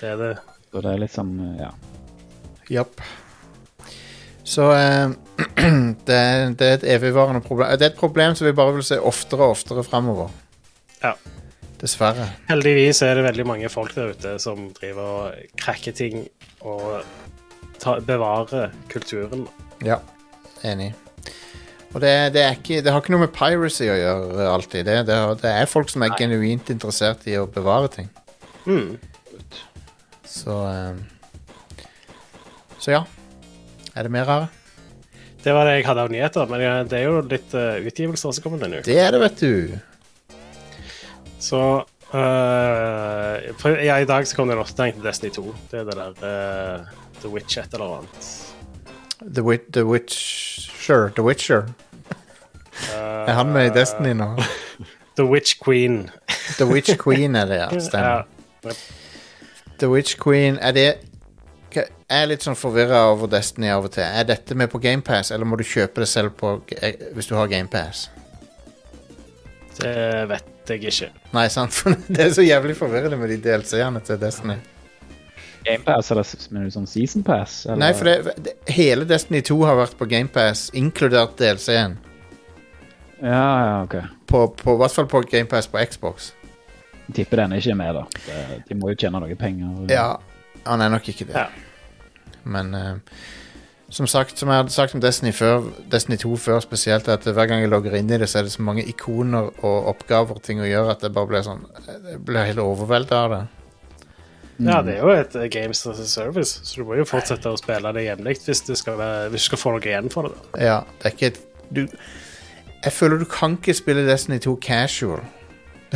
det 0.00 0.14
er 0.14 0.22
det. 0.22 0.34
Så 0.76 0.82
det 0.84 0.90
er 0.92 1.04
eh, 1.08 1.52
ja. 1.56 1.70
Japp. 2.68 3.00
Så 4.44 4.66
eh, 4.74 5.14
det, 6.06 6.16
er, 6.16 6.50
det 6.52 6.66
er 6.66 6.74
et 6.74 6.84
evigvarende 6.98 7.40
problem. 7.40 7.70
Det 7.78 7.86
er 7.86 7.94
et 7.94 8.00
problem 8.00 8.34
som 8.36 8.44
vi 8.44 8.52
bare 8.52 8.74
vil 8.76 8.84
se 8.84 8.98
oftere 9.00 9.46
og 9.46 9.54
oftere 9.56 9.84
framover. 9.86 10.28
Ja. 11.00 11.14
Dessverre. 11.80 12.28
Heldigvis 12.50 13.00
er 13.06 13.16
det 13.16 13.24
veldig 13.24 13.48
mange 13.48 13.72
folk 13.72 13.96
der 13.96 14.12
ute 14.12 14.34
som 14.42 14.68
driver 14.76 15.08
og 15.14 15.56
cracker 15.56 15.96
ting 15.96 16.26
og 16.60 17.00
ta, 17.80 17.96
bevarer 18.04 18.76
kulturen. 18.92 19.48
Ja, 19.84 20.02
enig. 20.60 20.92
Og 21.94 22.02
det, 22.04 22.12
det 22.34 22.42
er 22.44 22.56
ikke 22.58 22.82
Det 22.84 22.92
har 22.92 23.00
ikke 23.00 23.14
noe 23.14 23.24
med 23.24 23.32
piracy 23.32 23.88
å 23.88 23.96
gjøre 23.96 24.52
alltid. 24.52 24.84
Det, 24.84 25.02
det, 25.08 25.20
det 25.40 25.56
er 25.56 25.72
folk 25.72 25.88
som 25.88 26.04
er 26.04 26.12
Nei. 26.12 26.20
genuint 26.20 26.72
interessert 26.76 27.24
i 27.24 27.40
å 27.40 27.48
bevare 27.48 27.88
ting. 27.96 28.12
Mm. 28.68 28.98
Så 30.36 30.68
eh, 30.68 30.94
Så 32.78 32.90
ja. 32.92 33.02
Er 33.94 34.02
det 34.02 34.12
mer 34.12 34.28
rare? 34.28 34.48
Det 35.44 35.54
var 35.54 35.64
det 35.64 35.76
jeg 35.78 35.86
hadde 35.86 36.02
av 36.02 36.10
nyheter, 36.10 36.48
men 36.50 36.88
det 36.90 36.98
er 36.98 37.04
jo 37.06 37.20
litt 37.22 37.52
uh, 37.54 37.78
utgivelser 37.86 38.32
som 38.34 38.42
kommer 38.42 38.58
denne 38.60 38.80
uka. 38.80 38.88
Det 38.88 38.96
er 38.98 39.14
det, 39.14 39.20
vet 39.22 39.38
du. 39.38 40.34
Så 41.38 41.60
uh, 41.86 43.36
for, 43.60 43.78
ja, 43.78 44.00
I 44.02 44.08
dag 44.10 44.26
så 44.26 44.36
kom 44.36 44.50
det 44.50 44.56
en 44.56 44.64
oppdatering 44.64 44.98
til 44.98 45.06
Destiny 45.06 45.30
2. 45.38 45.44
Det 45.70 45.80
er 45.80 45.86
det 45.86 45.96
der 46.00 46.18
uh, 46.18 46.90
The 47.22 47.30
Witch 47.30 47.60
et 47.62 47.78
eller 47.78 48.00
annet. 48.00 48.28
The, 49.22 49.46
wi 49.46 49.60
The 49.70 49.86
Witcher. 49.86 51.08
The 51.14 51.24
Witcher. 51.24 51.70
Er 52.90 53.32
han 53.38 53.54
med 53.54 53.70
i 53.70 53.74
Destiny 53.78 54.12
nå? 54.18 54.32
The 55.16 55.30
Witch 55.30 55.62
Queen. 55.62 56.10
The 56.58 56.66
Witch 56.66 56.98
Queen 57.00 57.38
er 57.38 57.46
det, 57.48 57.62
ja. 57.62 57.70
Stemmer. 57.88 58.26
Ja. 58.66 58.74
The 59.78 59.88
Witch 59.92 60.16
Queen, 60.20 60.58
er 60.60 60.72
det 60.72 60.86
Jeg 61.76 61.90
er 62.08 62.28
litt 62.30 62.44
sånn 62.46 62.56
forvirra 62.56 63.08
over 63.10 63.28
Destiny 63.28 63.66
av 63.74 63.88
og 63.88 63.92
til. 63.96 64.04
Er 64.06 64.24
dette 64.24 64.54
med 64.56 64.70
på 64.72 64.78
GamePass, 64.80 65.32
eller 65.34 65.48
må 65.48 65.58
du 65.58 65.64
kjøpe 65.66 66.00
det 66.00 66.06
selv 66.08 66.36
på, 66.38 66.52
eh, 66.78 67.10
hvis 67.12 67.26
du 67.26 67.34
har 67.34 67.50
GamePass? 67.50 68.06
Det 69.76 69.96
vet 70.30 70.70
jeg 70.70 70.86
ikke. 70.86 71.10
Nei, 71.34 71.48
sant? 71.52 71.74
For 71.74 71.98
det 72.14 72.22
er 72.28 72.32
så 72.38 72.46
jævlig 72.46 72.78
forvirrende 72.78 73.18
med 73.20 73.34
de 73.34 73.40
DLC-ene 73.42 74.00
til 74.06 74.20
Destiny. 74.22 74.56
Gamepass, 75.66 76.12
eller 76.14 76.30
mener 76.54 76.70
du 76.70 76.76
sånn 76.76 76.86
season 76.86 77.26
pass? 77.26 77.64
Eller? 77.66 77.82
Nei, 77.82 77.92
for 77.98 78.08
det, 78.08 78.36
det, 78.46 78.54
hele 78.70 79.04
Destiny 79.08 79.42
2 79.44 79.58
har 79.66 79.80
vært 79.80 79.98
på 79.98 80.06
GamePass, 80.08 80.68
inkludert 80.78 81.34
DLC-en. 81.40 81.98
Ja, 83.18 83.44
ja, 83.66 83.76
ok. 83.82 83.96
På, 84.30 84.46
på, 84.54 84.76
I 84.76 84.80
hvert 84.84 84.94
fall 84.94 85.10
på 85.10 85.26
GamePass 85.26 85.66
på 85.72 85.82
Xbox. 85.90 86.30
Jeg 87.06 87.14
tipper 87.20 87.44
den 87.44 87.56
ikke 87.56 87.70
er 87.70 87.78
med, 87.78 88.00
da. 88.00 88.04
De 88.68 88.76
må 88.78 88.90
jo 88.90 88.98
tjene 88.98 89.22
noe 89.22 89.38
penger. 89.38 89.86
Ja, 89.92 90.16
han 90.66 90.82
er 90.82 90.90
nok 90.92 91.08
ikke 91.08 91.28
det. 91.28 91.38
Ja. 91.38 91.46
Men 92.46 92.74
uh, 92.74 93.18
som 93.88 94.06
sagt, 94.10 94.38
som 94.38 94.50
jeg 94.50 94.62
hadde 94.62 94.74
sagt 94.74 94.94
om 94.94 95.02
Destiny 95.02 95.32
før, 95.34 95.68
Destiny 95.92 96.18
2 96.18 96.36
før 96.42 96.60
spesielt, 96.60 97.08
at 97.08 97.26
hver 97.26 97.46
gang 97.46 97.62
jeg 97.62 97.70
logger 97.70 97.94
inn 97.98 98.10
i 98.10 98.18
det, 98.18 98.28
så 98.30 98.40
er 98.40 98.48
det 98.48 98.54
så 98.54 98.62
mange 98.66 98.84
ikoner 98.86 99.50
og 99.64 99.90
oppgaver 99.92 100.38
og 100.38 100.42
ting 100.42 100.62
å 100.62 100.66
gjøre 100.66 100.96
at 100.96 101.04
det 101.06 101.12
bare 101.14 101.30
blir 101.30 101.46
sånn 101.46 101.62
Jeg 101.86 102.18
blir 102.26 102.48
helt 102.48 102.62
overveldet 102.62 103.14
av 103.14 103.34
det. 103.34 103.42
Ja, 104.56 104.80
det 104.82 104.96
er 104.96 105.02
jo 105.04 105.12
et 105.12 105.34
uh, 105.36 105.46
Games 105.52 105.86
as 105.86 106.00
a 106.00 106.06
Service, 106.08 106.60
så 106.64 106.80
du 106.80 106.88
må 106.88 106.98
jo 106.98 107.06
fortsette 107.06 107.50
å 107.52 107.58
spille 107.60 107.92
det 107.94 108.06
jevnlig 108.06 108.38
hvis, 108.46 108.64
du 108.66 108.74
skal 108.78 109.02
hvis 109.30 109.44
du 109.44 109.52
skal 109.52 109.62
få 109.62 109.74
noe 109.76 109.84
igjen 109.84 110.10
for 110.10 110.30
det. 110.30 110.38
da. 110.38 110.62
Ja, 110.64 110.78
det 111.02 111.10
er 111.10 111.18
ikke 111.18 111.32
et 111.34 111.42
du, 111.66 111.82
Jeg 112.84 112.92
føler 112.94 113.18
du 113.18 113.26
kan 113.28 113.58
ikke 113.58 113.74
spille 113.74 114.06
Destiny 114.06 114.38
2 114.42 114.56
casual. 114.62 115.22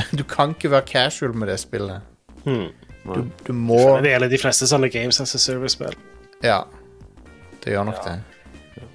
Du 0.19 0.25
kan 0.29 0.55
ikke 0.57 0.71
være 0.73 0.87
casual 0.89 1.37
med 1.37 1.51
det 1.53 1.59
spillet. 1.63 2.07
Hmm. 2.45 2.71
Du, 3.05 3.25
du 3.47 3.53
må 3.57 3.79
det 4.05 4.13
gjelder 4.13 4.31
de 4.33 4.39
fleste 4.41 4.69
sånne 4.69 4.91
Games 4.93 5.21
as 5.23 5.35
a 5.35 5.41
Service-spill. 5.41 5.97
Ja. 6.45 6.63
Det 7.61 7.75
gjør 7.75 7.89
nok 7.89 8.03
det. 8.05 8.19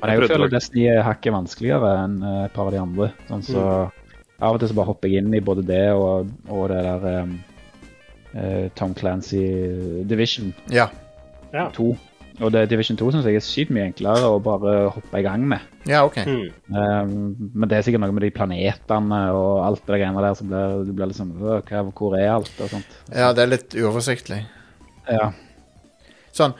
Men 0.01 0.11
jeg 0.11 0.21
jeg 0.21 0.29
føler 0.29 0.51
Destiny 0.51 0.85
er 0.91 1.03
hakket 1.05 1.33
vanskeligere 1.33 1.91
enn 2.03 2.17
eh, 2.23 2.41
et 2.47 2.53
par 2.55 2.69
av 2.69 2.75
de 2.75 2.81
andre. 2.81 3.11
Sånn 3.29 3.45
så 3.45 3.65
Av 4.35 4.57
og 4.57 4.59
til 4.59 4.67
så 4.67 4.75
bare 4.75 4.89
hopper 4.89 5.07
jeg 5.07 5.23
inn 5.23 5.35
i 5.37 5.39
både 5.39 5.63
det 5.63 5.85
og, 5.95 6.31
og 6.51 6.65
det 6.67 6.81
der 6.83 7.21
um, 7.23 7.37
eh, 8.35 8.65
Tom 8.75 8.91
Clancy 8.97 9.45
Division 10.09 10.51
Ja. 10.73 10.89
Ja. 11.53 11.69
2. 11.71 11.93
Og 12.43 12.51
det 12.51 12.65
Division 12.67 12.97
2 12.99 13.13
syns 13.13 13.27
jeg 13.29 13.39
er 13.39 13.43
sykt 13.43 13.71
mye 13.71 13.85
enklere 13.87 14.27
å 14.27 14.41
bare 14.43 14.73
hoppe 14.91 15.19
i 15.21 15.23
gang 15.23 15.45
med. 15.47 15.63
Ja, 15.87 16.01
OK. 16.03 16.17
Mm. 16.27 16.49
Um, 16.67 17.13
men 17.53 17.69
det 17.71 17.77
er 17.77 17.85
sikkert 17.87 18.03
noe 18.03 18.15
med 18.15 18.25
de 18.25 18.31
planetene 18.35 19.21
og 19.31 19.61
alt 19.63 19.85
det 19.87 19.99
greiene 20.01 20.23
der 20.25 20.35
som 20.35 20.49
blir, 20.51 20.81
du 20.83 20.91
blir 20.91 21.11
liksom 21.11 21.31
hva, 21.39 21.61
Hvor 21.95 22.17
er 22.19 22.33
alt? 22.33 22.51
og 22.59 22.73
sånt. 22.73 22.97
Ja, 23.13 23.31
det 23.35 23.45
er 23.45 23.53
litt 23.53 23.77
uoversiktlig. 23.79 24.41
Ja. 25.07 25.29
Sånn 26.35 26.55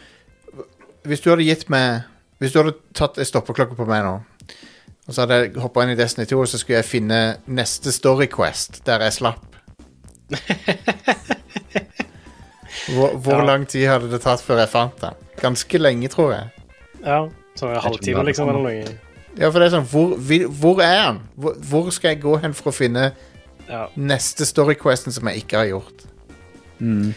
Hvis 1.06 1.24
du 1.24 1.32
hadde 1.32 1.48
gitt 1.48 1.66
meg 1.74 2.06
Hvis 2.38 2.54
du 2.54 2.60
hadde 2.60 2.76
tatt 2.94 3.18
en 3.18 3.26
stoppeklokke 3.26 3.74
på 3.74 3.88
meg 3.90 4.04
nå, 4.06 4.20
og 5.06 5.14
så 5.14 5.24
hadde 5.24 5.40
jeg 5.40 5.56
hoppa 5.64 5.84
inn 5.84 5.94
i 5.94 5.98
Destiny 5.98 6.28
2, 6.30 6.38
og 6.42 6.50
så 6.50 6.60
skulle 6.62 6.80
jeg 6.80 6.88
finne 6.90 7.20
neste 7.46 7.94
Story 7.94 8.28
Quest 8.32 8.84
der 8.88 9.04
jeg 9.06 9.18
slapp 9.18 9.52
Hvor, 12.94 13.16
hvor 13.18 13.40
Ja. 13.40 13.46
lang 13.48 13.66
tid 13.68 13.88
hadde 13.90 14.10
det 14.12 14.22
tatt 14.22 14.42
før 14.46 14.60
jeg 14.62 14.70
fant 14.70 15.00
den? 15.02 15.14
Ganske 15.42 15.80
lenge, 15.82 16.08
tror 16.14 16.32
jeg. 16.36 16.52
Ja, 17.06 17.28
så 17.56 17.70
en 17.74 17.82
halvtime, 17.82 18.24
liksom, 18.26 18.50
eller 18.50 18.62
noe. 18.62 18.98
Ja, 19.38 19.50
for 19.52 19.60
det 19.60 19.68
er 19.68 19.76
sånn 19.80 19.88
Hvor, 19.90 20.16
vil, 20.18 20.48
hvor 20.48 20.80
er 20.82 21.02
han? 21.04 21.18
Hvor, 21.38 21.56
hvor 21.60 21.90
skal 21.92 22.14
jeg 22.14 22.22
gå 22.24 22.38
hen 22.42 22.54
for 22.54 22.72
å 22.72 22.76
finne 22.76 23.12
Ja. 23.68 23.88
neste 23.98 24.46
storyquesten 24.46 25.12
som 25.12 25.28
jeg 25.28 25.44
ikke 25.44 25.58
har 25.58 25.66
gjort? 25.74 26.06
Mm. 26.80 27.14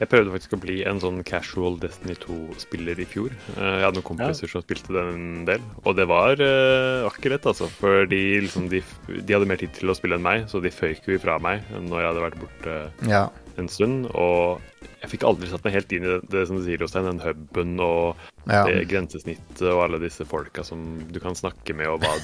Jeg 0.00 0.08
prøvde 0.10 0.32
faktisk 0.34 0.54
å 0.56 0.60
bli 0.60 0.80
en 0.84 0.98
sånn 0.98 1.20
casual 1.24 1.76
Destiny 1.78 2.16
2-spiller 2.18 2.98
i 2.98 3.04
fjor. 3.06 3.30
Eh, 3.56 3.62
Jeg 3.62 3.84
hadde 3.84 4.00
noen 4.00 4.08
kompiser 4.08 4.50
som 4.50 4.62
spilte 4.64 4.90
den 4.92 5.12
en 5.14 5.44
del, 5.46 5.60
og 5.84 5.94
det 5.96 6.08
var 6.10 6.34
uh, 6.40 7.06
akkurat, 7.06 7.46
altså. 7.46 7.68
For 7.70 8.04
de, 8.10 8.40
liksom, 8.42 8.68
de, 8.68 8.82
de 9.22 9.32
hadde 9.36 9.46
mer 9.46 9.56
tid 9.62 9.72
til 9.72 9.88
å 9.90 9.94
spille 9.94 10.16
enn 10.18 10.22
meg, 10.26 10.48
så 10.50 10.60
de 10.60 10.70
føyk 10.74 11.06
jo 11.06 11.14
ifra 11.14 11.38
meg 11.40 11.62
når 11.78 12.00
jeg 12.00 12.08
hadde 12.10 12.24
vært 12.26 12.40
borte 12.42 13.08
Ja. 13.08 13.28
En 13.60 13.68
stund. 13.70 14.08
Og 14.14 14.60
jeg 15.02 15.10
fikk 15.12 15.24
aldri 15.28 15.50
satt 15.50 15.64
meg 15.66 15.74
helt 15.76 15.92
inn 15.92 16.04
i 16.06 16.10
det, 16.14 16.20
det 16.32 16.44
som 16.48 16.56
du 16.58 16.64
sier, 16.64 16.80
Jostein, 16.80 17.06
den 17.08 17.20
huben 17.24 17.74
og 17.84 18.20
ja. 18.48 18.62
det 18.68 18.86
grensesnittet 18.90 19.64
og 19.68 19.82
alle 19.86 20.00
disse 20.02 20.24
folka 20.28 20.64
som 20.64 20.84
du 21.12 21.18
kan 21.20 21.36
snakke 21.36 21.76
med, 21.76 21.88
og 21.92 22.04
hva, 22.04 22.14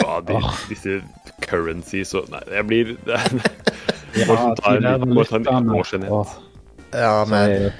hva 0.00 0.18
de, 0.24 0.40
disse 0.70 1.00
currencies 1.44 2.14
og 2.16 2.30
Nei, 2.32 2.42
jeg 2.56 2.68
blir 2.70 2.92
det, 3.08 3.20
Ja, 4.14 4.36
en 4.70 5.10
må 5.10 5.24
ta 5.26 5.40
en 5.58 5.72
årsenhet. 5.74 6.36
ja, 6.94 7.16
men 7.28 7.72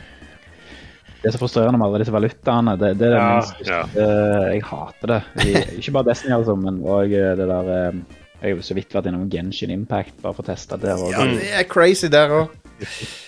Det 1.22 1.30
er 1.30 1.36
så 1.36 1.40
frustrerende 1.40 1.78
med 1.80 1.86
alle 1.86 2.00
disse 2.02 2.12
valutaene. 2.12 2.74
Det, 2.80 2.90
det 3.00 3.06
er 3.08 3.14
det 3.14 3.20
Ja, 3.22 3.28
minst 3.30 3.54
største 3.54 4.08
Jeg 4.52 4.64
hater 4.68 5.12
det. 5.14 5.20
I, 5.46 5.54
ikke 5.78 5.94
bare 5.96 6.08
Destiny, 6.10 6.34
altså, 6.36 6.56
men 6.58 6.82
òg 6.84 7.14
det 7.14 7.46
der 7.48 7.70
eh, 7.78 8.02
Jeg 8.42 8.58
har 8.58 8.66
så 8.66 8.76
vidt 8.76 8.92
vært 8.98 9.08
innom 9.08 9.30
Genshin 9.32 9.72
Impact, 9.72 10.18
bare 10.20 10.36
for 10.36 10.44
å 10.44 10.50
teste 10.50 10.76
det. 10.82 10.92
Og, 10.98 11.14
Ja, 11.14 11.24
det 11.30 11.48
er 11.62 11.64
crazy 11.70 12.10
der 12.12 12.34
òg. 12.42 12.52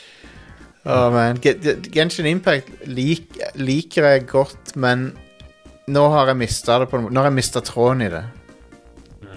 Oh, 0.87 1.09
man. 1.11 1.35
Ge- 1.43 1.57
Ge- 1.59 1.81
Genshin 1.91 2.27
Impact 2.31 2.69
lik, 2.87 3.33
liker 3.59 4.05
jeg 4.07 4.27
godt, 4.31 4.77
men 4.79 5.09
nå 5.91 6.05
har 6.13 6.29
jeg 6.31 6.37
mista 6.39 6.77
det 6.79 6.87
på. 6.93 7.01
Nå 7.11 7.19
har 7.19 7.27
jeg 7.27 7.35
mista 7.35 7.59
tråden 7.67 8.05
i 8.07 8.09
det. 8.13 8.21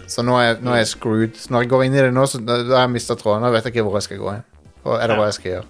Så 0.06 0.22
nå 0.22 0.36
er, 0.38 0.44
jeg- 0.52 0.60
nå 0.62 0.76
er 0.76 0.84
jeg 0.84 0.92
screwed. 0.92 1.34
Så 1.42 1.50
når 1.50 1.62
jeg 1.66 1.70
går 1.72 1.84
inn 1.88 1.96
i 1.98 2.04
det 2.06 2.14
nå, 2.14 2.28
så 2.30 2.38
da 2.46 2.60
har 2.76 2.84
jeg 2.86 2.92
mista 2.94 3.16
tråden. 3.18 3.42
Nå 3.42 3.50
vet 3.56 3.66
jeg 3.66 3.74
ikke 3.74 3.84
hvor 3.88 3.98
jeg 3.98 4.04
skal 4.06 4.22
gå 4.22 4.30
hen. 4.36 4.46
Eller 4.86 5.16
hva 5.18 5.26
jeg 5.32 5.34
skal 5.40 5.52
gjøre. 5.56 5.66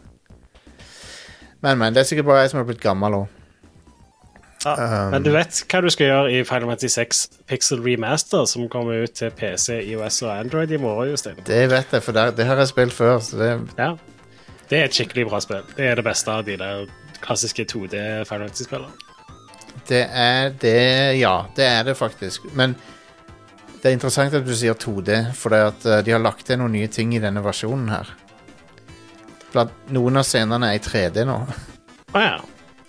Men, 1.61 1.77
men. 1.77 1.93
Det 1.95 2.03
er 2.03 2.09
sikkert 2.11 2.25
bare 2.27 2.43
jeg 2.43 2.51
som 2.51 2.59
er 2.59 2.67
blitt 2.67 2.83
gammel 2.83 3.15
òg. 3.21 3.27
Ja. 4.65 4.75
Um, 4.75 5.11
Men 5.15 5.23
du 5.23 5.31
vet 5.31 5.63
hva 5.71 5.79
du 5.81 5.87
skal 5.95 6.09
gjøre 6.11 6.31
i 6.35 6.43
Final 6.43 6.67
Fantasy 6.73 6.91
6 6.91 7.23
Pixel 7.47 7.79
Remaster, 7.87 8.43
som 8.51 8.67
kommer 8.67 9.05
ut 9.05 9.15
til 9.15 9.31
PC, 9.31 9.77
IOS 9.93 10.21
og 10.27 10.33
Android 10.35 10.71
i 10.75 10.77
morgen, 10.83 11.13
Jostein? 11.13 11.39
Det 11.47 11.69
vet 11.71 11.95
jeg, 11.95 12.03
for 12.03 12.11
det, 12.11 12.33
det 12.35 12.45
har 12.51 12.59
jeg 12.59 12.67
spilt 12.75 12.91
før. 12.99 13.19
Så 13.23 13.39
det, 13.39 13.53
Ja. 13.79 13.93
Det 14.69 14.77
er 14.77 14.85
et 14.85 14.93
skikkelig 14.95 15.25
bra 15.29 15.39
spill. 15.41 15.63
Det 15.75 15.87
er 15.89 15.97
det 15.97 16.05
beste 16.05 16.33
av 16.33 16.45
de 16.45 16.55
der 16.59 16.85
klassiske 17.23 17.65
2D 17.65 17.95
Final 18.29 18.47
Fantasy-spillene. 18.47 18.91
det 19.89 20.03
er 20.05 20.53
det 20.61 21.19
Ja, 21.19 21.47
det 21.55 21.65
er 21.65 21.83
det 21.83 21.97
faktisk. 21.97 22.45
Men 22.53 22.75
det 23.81 23.89
er 23.89 23.95
interessant 23.95 24.33
at 24.35 24.45
du 24.45 24.53
sier 24.55 24.75
2D, 24.75 25.33
for 25.33 25.55
det 25.55 25.59
at 25.63 25.85
eh, 25.85 26.01
de 26.03 26.11
har 26.11 26.19
lagt 26.21 26.45
til 26.45 26.59
noen 26.59 26.73
nye 26.75 26.87
ting 26.91 27.13
i 27.15 27.21
denne 27.23 27.41
versjonen 27.43 27.89
her. 27.89 28.11
Blant, 29.53 29.71
noen 29.89 30.19
av 30.19 30.27
scenene 30.27 30.69
er 30.69 30.77
i 30.77 30.83
3D 30.83 31.23
nå. 31.25 31.37
Å 32.13 32.21
ja. 32.21 32.37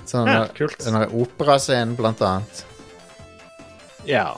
Sånn, 0.04 0.28
Ja, 0.28 0.44
kult. 0.52 0.76
Den 0.82 0.98
operascenen, 1.06 1.96
blant 1.96 2.20
annet. 2.26 2.64
ja. 4.04 4.36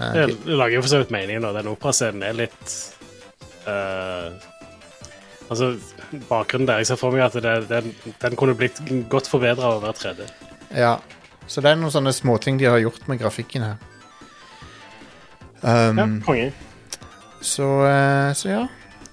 Eh, 0.00 0.12
det 0.24 0.48
lager 0.48 0.78
jo 0.78 0.82
for 0.82 0.88
så 0.88 1.02
vidt 1.02 1.12
mening, 1.12 1.42
da. 1.44 1.52
Den 1.52 1.68
operascenen 1.68 2.24
er 2.24 2.32
litt 2.32 2.72
uh, 3.68 4.32
Altså, 5.52 5.74
bakgrunnen 6.28 6.66
der 6.68 6.78
Jeg 6.82 6.86
ser 6.92 6.96
for 7.00 7.10
meg 7.14 7.24
at 7.26 7.36
det, 7.42 7.54
den, 7.70 7.94
den 8.22 8.36
kunne 8.36 8.54
blitt 8.58 8.78
godt 9.12 9.28
forbedra 9.30 9.74
over 9.76 9.92
å 9.92 9.96
3D. 9.96 10.28
ja. 10.76 10.98
Så 11.50 11.60
det 11.60 11.72
er 11.72 11.76
noen 11.80 11.90
sånne 11.90 12.12
småting 12.14 12.56
de 12.60 12.68
har 12.70 12.78
gjort 12.78 13.08
med 13.10 13.18
grafikken 13.18 13.64
her. 13.66 13.76
Um, 15.60 15.98
Ja, 15.98 16.04
konge. 16.24 16.52
så, 17.42 17.66
eh, 17.86 18.32
så 18.38 18.48
ja. 18.48 18.60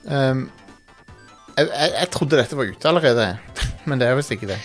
Um, 0.05 0.45
jeg, 1.57 1.67
jeg, 1.67 1.91
jeg 1.97 2.09
trodde 2.13 2.37
dette 2.39 2.55
var 2.57 2.69
ute 2.69 2.89
allerede, 2.89 3.25
men 3.89 3.99
det 3.99 4.07
er 4.07 4.15
visst 4.19 4.31
ikke 4.31 4.47
det. 4.53 4.59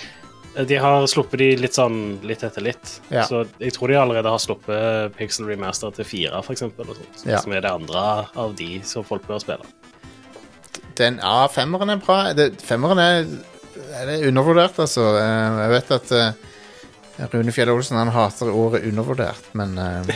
De 0.69 0.77
har 0.79 1.09
sluppet 1.11 1.41
de 1.41 1.49
litt 1.59 1.75
sånn 1.75 2.21
litt 2.23 2.45
etter 2.47 2.63
litt. 2.63 2.93
Ja. 3.11 3.25
Så 3.27 3.41
jeg 3.59 3.73
tror 3.75 3.91
de 3.91 3.97
allerede 3.99 4.31
har 4.31 4.39
sluppet 4.45 5.17
Pixel 5.19 5.49
Remaster 5.51 5.91
til 5.97 6.07
fire, 6.07 6.45
eksempel, 6.53 6.93
Ja. 7.27 7.41
som 7.43 7.57
er 7.57 7.65
det 7.65 7.73
andre 7.73 8.05
av 8.39 8.55
de 8.61 8.79
som 8.87 9.03
folk 9.09 9.27
bør 9.27 9.41
spille. 9.43 9.67
Den, 10.99 11.17
ja, 11.23 11.47
femmeren 11.51 11.91
er 11.91 11.97
bra. 12.03 12.19
Det, 12.37 12.53
femmeren 12.63 12.99
er, 13.03 13.25
er 13.99 14.07
det 14.11 14.21
undervurdert, 14.29 14.79
altså. 14.79 15.09
Eh, 15.19 15.59
jeg 15.65 15.73
vet 15.75 15.91
at 15.97 16.13
uh, 16.15 17.29
Rune 17.35 17.53
Fjell 17.55 17.71
Olsen 17.73 17.99
han 17.99 18.13
hater 18.15 18.51
ordet 18.55 18.85
undervurdert, 18.89 19.49
men 19.59 19.75
uh, 19.79 20.07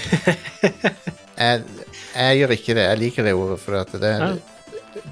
jeg, 1.39 1.63
jeg 2.15 2.39
gjør 2.41 2.55
ikke 2.57 2.75
det. 2.79 2.87
Jeg 2.89 2.99
liker 3.03 3.27
det 3.29 3.35
ordet, 3.35 3.59
for 3.63 3.81
at 3.81 3.93
det, 3.99 4.13
Ja. 4.23 4.31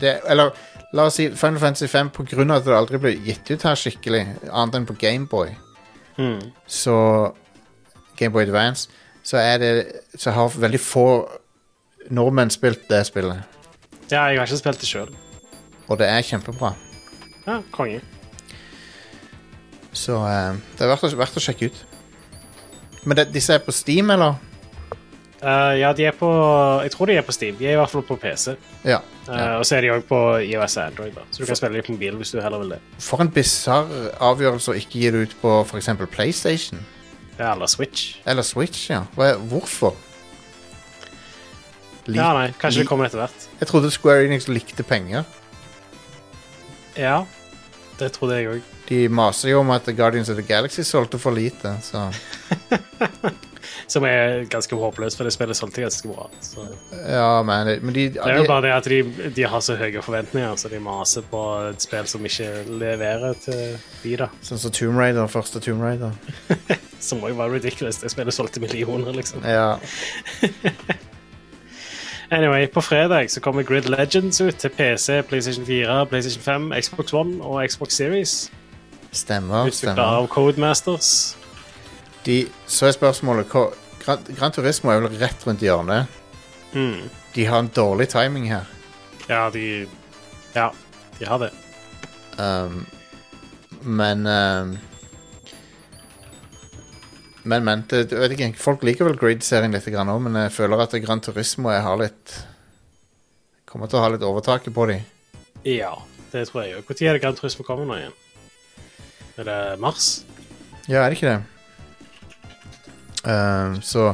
det 0.01 0.15
Eller 0.27 0.51
la 0.95 1.09
oss 1.11 1.19
si 1.19 1.29
Final 1.35 1.59
Fantasy 1.61 1.87
5 1.91 2.11
på 2.15 2.25
grunn 2.31 2.51
av 2.55 2.63
at 2.63 2.69
det 2.69 2.77
aldri 2.79 2.99
ble 3.03 3.15
gitt 3.27 3.51
ut 3.51 3.63
her 3.67 3.75
skikkelig, 3.79 4.23
annet 4.53 4.79
enn 4.81 4.87
på 4.89 4.99
Gameboy, 5.03 5.55
Hmm. 6.17 6.39
så 6.67 6.95
Gameboy 8.17 8.47
Advance, 8.47 8.87
så 9.23 9.37
er 9.37 9.59
det 9.61 9.73
Så 10.17 10.31
har 10.33 10.49
veldig 10.49 10.79
få 10.81 11.03
nordmenn 12.09 12.49
spilt 12.55 12.87
det 12.89 13.03
spillet, 13.11 13.43
Ja, 14.09 14.23
jeg 14.31 14.39
har 14.39 14.47
ikke 14.47 14.57
spilt 14.63 14.81
det 14.81 14.89
sjøl. 14.89 15.11
Og 15.89 15.99
det 16.01 16.09
er 16.11 16.23
kjempebra. 16.27 16.73
Ja, 17.47 17.61
konge. 17.75 18.01
Så 19.97 20.19
eh, 20.29 20.59
det 20.77 20.85
er 20.85 20.91
verdt 20.93 21.07
å, 21.09 21.13
verdt 21.17 21.39
å 21.39 21.43
sjekke 21.43 21.71
ut. 21.71 21.79
Men 23.07 23.17
det, 23.21 23.29
disse 23.35 23.55
er 23.55 23.63
på 23.63 23.73
Steam, 23.75 24.11
eller? 24.11 24.35
Eh, 25.37 25.75
ja, 25.79 25.93
de 25.95 26.07
er 26.09 26.15
på 26.17 26.29
Jeg 26.83 26.91
tror 26.95 27.07
de 27.11 27.17
er 27.21 27.25
på 27.27 27.33
Steam. 27.37 27.55
De 27.59 27.69
er 27.69 27.77
i 27.77 27.79
hvert 27.79 27.93
fall 27.93 28.05
på 28.09 28.17
PC. 28.21 28.57
Ja. 28.89 28.99
Eh, 29.29 29.31
ja. 29.31 29.53
Og 29.61 29.65
så 29.69 29.77
er 29.79 29.87
de 29.87 29.93
òg 29.95 30.05
på 30.09 30.19
IOS 30.43 30.77
og 30.81 30.83
Android, 30.89 31.15
da. 31.17 31.23
så 31.31 31.43
du 31.45 31.47
kan 31.49 31.59
spille 31.61 31.79
dem 31.79 31.87
på 31.87 31.95
mobil 31.95 32.19
hvis 32.21 32.35
du 32.35 32.41
heller 32.43 32.65
vil 32.65 32.75
det. 32.75 32.81
For 33.05 33.23
en 33.23 33.31
bisarr 33.33 33.93
avgjørelse 34.27 34.75
å 34.75 34.79
ikke 34.81 35.01
gi 35.05 35.13
det 35.15 35.23
ut 35.29 35.39
på 35.45 35.55
f.eks. 35.69 35.93
PlayStation. 36.13 36.83
Ja, 37.37 37.53
eller 37.53 37.69
Switch. 37.71 38.17
Eller 38.27 38.45
Switch, 38.49 38.89
ja. 38.91 39.03
Hva, 39.15 39.35
hvorfor? 39.49 39.95
Lik- 42.07 42.17
Ja, 42.21 42.31
nei, 42.37 42.51
kanskje 42.59 42.83
det 42.85 42.89
kommer 42.89 43.09
etter 43.09 43.19
hvert. 43.21 43.49
Jeg 43.61 43.69
trodde 43.69 43.91
Square 43.93 44.25
Enix 44.29 44.47
likte 44.49 44.85
penger. 44.87 45.25
Ja, 46.97 47.25
det 48.01 48.13
trodde 48.17 48.39
jeg 48.41 48.51
òg. 48.51 48.73
De 48.89 49.01
maser 49.11 49.51
jo 49.51 49.61
om 49.65 49.71
at 49.75 49.89
Guardians 49.97 50.31
of 50.31 50.39
the 50.39 50.45
Galaxy 50.47 50.85
solgte 50.87 51.19
for 51.19 51.35
lite, 51.35 51.77
så 51.83 52.07
Som 53.87 54.05
er 54.09 54.45
ganske 54.51 54.75
håpløst, 54.79 55.19
for 55.19 55.29
det 55.29 55.33
spillet 55.35 55.57
solgte 55.59 55.85
ganske 55.85 56.09
bra. 56.11 56.27
Så. 56.43 56.65
Ja, 57.07 57.43
men, 57.47 57.69
men 57.85 57.95
de, 57.95 58.09
Det 58.17 58.23
er 58.23 58.41
jo 58.41 58.47
bare 58.49 58.65
det 58.65 58.73
at 58.75 58.89
de, 58.91 59.31
de 59.37 59.47
har 59.47 59.63
så 59.63 59.77
høye 59.79 60.03
forventninger, 60.03 60.57
så 60.59 60.71
de 60.73 60.81
maser 60.83 61.27
på 61.31 61.43
et 61.69 61.87
spill 61.87 62.09
som 62.11 62.27
ikke 62.27 62.49
leverer 62.83 63.39
til 63.45 63.77
de, 64.03 64.17
da. 64.25 64.31
Sånn 64.47 64.63
som 64.63 64.75
Tomb 64.75 64.99
Raider, 64.99 65.31
første 65.31 65.63
Tomb 65.63 65.87
Raider. 65.87 66.17
Som 67.07 67.21
òg 67.23 67.37
var 67.39 67.53
ridiculous. 67.53 68.01
Det 68.03 68.09
spillet 68.11 68.35
solgte 68.35 68.59
millioner, 68.59 69.13
liksom. 69.15 69.45
Ja. 69.47 69.77
Anyway, 72.31 72.67
på 72.67 72.81
fredag 72.81 73.31
så 73.31 73.41
kommer 73.41 73.63
Grid 73.63 73.89
Legends 73.89 74.41
ut 74.41 74.55
til 74.55 74.71
PC, 74.71 75.23
PlayStation 75.23 75.67
4, 75.67 76.07
PlayStation 76.07 76.43
5, 76.43 76.73
Xbox 76.83 77.13
One 77.13 77.43
og 77.45 77.71
Xbox 77.71 77.93
Series. 77.93 78.53
Stemmer. 79.13 79.71
Stemmer. 79.71 80.03
av 80.03 80.27
Codemasters. 80.29 81.37
De, 82.27 82.47
så 82.67 82.87
er 82.87 82.97
spørsmålet 82.97 83.47
hva, 83.53 83.69
Gran, 84.03 84.27
Gran 84.39 84.53
Turismo 84.53 84.91
er 84.91 85.05
vel 85.05 85.21
rett 85.21 85.47
rundt 85.47 85.63
hjørnet. 85.63 86.11
Mm. 86.75 87.07
De 87.35 87.47
har 87.47 87.63
en 87.63 87.71
dårlig 87.77 88.09
timing 88.09 88.51
her. 88.51 88.67
Ja, 89.29 89.51
de 89.51 89.87
Ja, 90.55 90.71
de 91.19 91.27
har 91.27 91.39
det. 91.39 91.51
Um, 92.39 92.87
men 93.83 94.27
um, 94.27 94.79
Men, 97.47 97.65
men 97.67 97.85
det, 97.91 98.09
jeg 98.11 98.19
vet 98.19 98.35
ikke, 98.35 98.51
Folk 98.59 98.85
liker 98.87 99.07
vel 99.07 99.19
Grid-serien 99.21 99.75
litt 99.75 99.87
òg, 99.87 100.21
men 100.25 100.39
jeg 100.43 100.55
føler 100.57 100.83
at 100.83 100.97
Gran 101.05 101.23
Turismo 101.23 101.71
jeg 101.71 101.85
har 101.85 101.99
litt 102.01 102.37
Kommer 103.67 103.91
til 103.91 103.99
å 103.99 104.05
ha 104.05 104.11
litt 104.13 104.25
overtaket 104.25 104.75
på 104.75 104.87
dem. 104.89 105.03
Ja, 105.67 105.91
det 106.31 106.47
tror 106.49 106.63
jeg 106.63 106.79
òg. 106.79 106.87
Når 106.87 107.03
er 107.03 107.17
det 107.17 107.23
Gran 107.25 107.37
Turismo 107.37 107.67
kommer 107.67 107.89
nå 107.89 107.99
igjen? 107.99 108.15
Er 109.37 109.49
det 109.49 109.59
mars? 109.83 110.07
Ja, 110.87 111.03
er 111.03 111.11
det 111.11 111.19
ikke 111.19 111.35
det? 111.35 111.41
Um, 113.27 113.81
så 113.83 114.13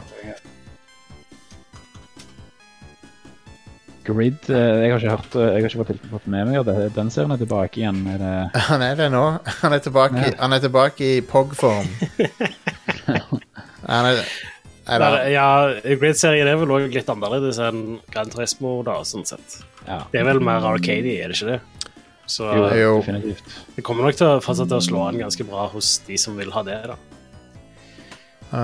Grid 4.05 4.49
eh, 4.51 4.83
Jeg 4.83 4.91
har 4.93 4.99
ikke 5.01 5.11
hørt 5.17 5.35
eh, 5.37 5.49
Jeg 5.55 5.63
har 5.63 5.69
ikke 5.71 5.85
fått, 5.85 6.07
fått 6.11 6.27
med 6.27 6.49
meg 6.51 6.65
det- 6.67 6.95
den 6.97 7.11
serien 7.11 7.33
er 7.35 7.41
tilbake 7.41 7.79
igjen. 7.83 8.01
Er 8.15 8.19
det 8.23 8.61
Han 8.71 8.83
er 8.83 8.97
det 8.99 9.11
nå. 9.13 9.25
Han 9.63 9.73
er 9.73 9.79
tilbake, 9.85 10.17
Ja. 10.27 10.33
han 10.41 10.53
er 10.53 10.61
tilbake 10.65 11.01
i 11.19 11.21
POG-form. 11.23 11.87
ja, 15.33 15.47
Grid-serien 15.85 16.49
er 16.51 16.59
vel 16.61 16.73
òg 16.75 16.89
litt 16.95 17.09
annerledes 17.13 17.59
enn 17.63 18.01
Gran 18.13 18.31
Turismo, 18.33 18.81
da, 18.87 18.99
sånn 19.07 19.27
sett. 19.29 19.61
Ja. 19.87 20.03
Det 20.13 20.21
er 20.23 20.27
vel 20.29 20.41
mer 20.45 20.65
arcady, 20.73 21.19
er 21.23 21.33
det 21.33 21.39
ikke 21.39 21.53
det? 21.55 21.61
Så 22.33 22.47
Jo, 22.55 22.69
Jo. 22.79 22.93
definitivt. 23.01 23.43
det 23.77 23.83
kommer 23.85 24.05
nok 24.07 24.17
til 24.17 24.27
å 24.27 24.41
fortsette 24.43 24.79
å 24.79 24.81
slå 24.83 25.09
an 25.09 25.19
ganske 25.19 25.45
bra 25.49 25.67
hos 25.69 25.99
de 26.07 26.17
som 26.17 26.37
vil 26.37 26.51
ha 26.55 26.63
det, 26.63 26.79
da. 26.87 26.97
Um, 28.53 28.59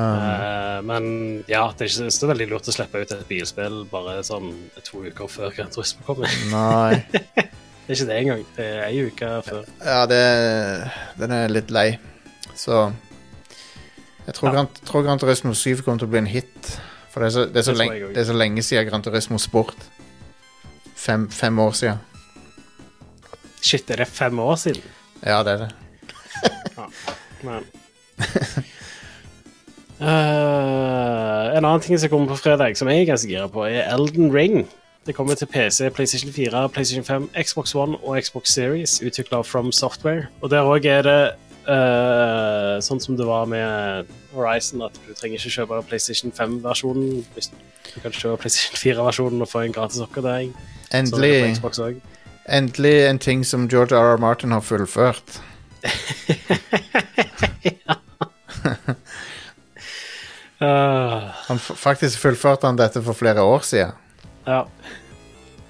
Eh, 0.79 0.79
men 0.85 1.05
ja, 1.49 1.65
det 1.75 1.87
er 1.87 1.91
ikke 1.91 2.13
så 2.15 2.29
veldig 2.31 2.47
lurt 2.51 2.69
å 2.69 2.75
slippe 2.75 3.01
ut 3.03 3.13
et 3.15 3.25
bilspill 3.29 3.81
bare 3.91 4.19
sånn 4.27 4.53
to 4.87 5.03
uker 5.07 5.31
før 5.33 5.55
Gran 5.57 5.73
Turismo 5.75 6.05
kommer. 6.07 6.31
Nei. 6.53 7.01
Det 7.89 7.95
er 7.95 8.01
ikke 8.03 8.07
det 8.11 8.17
engang. 8.21 8.41
Det 8.53 8.65
er 8.69 8.83
ei 8.85 8.97
uke 9.09 9.29
før. 9.47 9.69
Ja, 9.81 10.01
det 10.05 10.19
Den 11.17 11.31
er 11.33 11.49
litt 11.49 11.71
lei. 11.73 11.87
Så 12.53 12.93
Jeg 14.27 14.35
tror, 14.37 14.51
Ja. 14.51 14.53
Gran, 14.59 14.69
tror 14.85 15.07
Gran 15.07 15.19
Turismo 15.23 15.55
7 15.57 15.81
kommer 15.87 16.03
til 16.03 16.05
å 16.05 16.13
bli 16.13 16.21
en 16.21 16.29
hit. 16.29 16.69
For 17.09 17.25
det 17.25 17.31
er 17.31 17.33
så, 17.33 17.47
det 17.49 17.63
er 17.63 17.65
så, 17.65 17.73
Det 17.73 17.79
lenge, 17.81 18.11
det 18.13 18.21
er 18.21 18.29
så 18.29 18.37
lenge 18.37 18.63
siden 18.67 18.91
Gran 18.91 19.03
Turismo 19.07 19.41
Sport. 19.41 19.89
Fem, 21.01 21.25
fem 21.33 21.59
år 21.65 21.73
siden. 21.81 22.05
Shit, 23.65 23.89
er 23.89 24.05
det 24.05 24.09
fem 24.13 24.37
år 24.39 24.61
siden? 24.61 24.85
Ja, 25.25 25.41
det 25.43 25.57
er 25.57 25.65
det. 25.65 25.73
Men 27.43 27.65
Eh, 30.01 31.57
En 31.57 31.65
annen 31.65 31.81
ting 31.81 31.99
som 31.99 32.09
kommer 32.09 32.27
på 32.27 32.37
fredag, 32.37 32.77
som 32.77 32.89
jeg 32.89 33.03
er 33.03 33.09
ganske 33.09 33.29
gira 33.31 33.49
på, 33.51 33.65
er 33.67 33.89
Elden 33.95 34.31
Ring. 34.35 34.69
Det 35.07 35.15
kommer 35.15 35.35
til 35.35 35.47
PC, 35.47 35.91
PlayStation 35.91 36.33
4, 36.33 36.69
PlayStation 36.69 37.05
5, 37.05 37.31
Xbox 37.43 37.75
One 37.75 37.97
og 38.03 38.23
Xbox 38.23 38.49
Series, 38.53 39.01
utvikla 39.03 39.39
av 39.39 39.45
From 39.45 39.73
Software. 39.73 40.27
Og 40.41 40.51
der 40.51 40.63
òg 40.69 40.85
er 40.87 41.03
det 41.03 41.31
uh, 41.69 42.77
sånn 42.85 43.01
som 43.01 43.17
det 43.17 43.27
var 43.27 43.49
med 43.51 44.07
Horizon, 44.35 44.83
at 44.87 45.01
du 45.07 45.15
trenger 45.17 45.41
ikke 45.41 45.55
kjøpe 45.57 45.83
PlayStation 45.89 46.33
5-versjonen. 46.37 47.25
Du 47.95 48.01
kan 48.05 48.13
kjøpe 48.13 48.43
PlayStation 48.45 48.77
4-versjonen 48.77 49.43
og 49.43 49.49
få 49.49 49.65
en 49.65 49.73
gratis 49.75 50.05
oppgradering. 50.05 50.53
Endelig, 50.95 51.57
endelig 52.49 52.97
en 53.09 53.19
ting 53.19 53.47
som 53.47 53.69
George 53.69 53.97
R. 53.97 54.15
R. 54.15 54.17
Martin 54.21 54.53
har 54.53 54.61
fullført. 54.61 55.41
Ah, 57.89 57.97
Han 60.61 61.59
faktisk 61.61 62.19
fullførte 62.23 62.67
han 62.67 62.79
dette 62.81 63.03
for 63.05 63.15
flere 63.19 63.45
år 63.47 63.63
siden. 63.67 63.93
ja. 64.47 64.65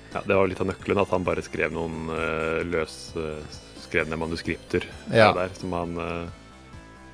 Ja, 0.09 0.23
det 0.25 0.37
var 0.39 0.49
litt 0.49 0.61
av 0.65 0.71
nøkkelen 0.71 0.99
at 1.03 1.11
han 1.13 1.25
bare 1.27 1.43
skrev 1.45 1.69
noen 1.75 2.07
uh, 2.09 2.63
løsskrevne 2.65 4.17
manuskripter 4.17 4.87
Ja. 5.13 5.35
der, 5.37 5.51
som 5.61 5.75
han 5.77 5.91
uh, 6.01 6.31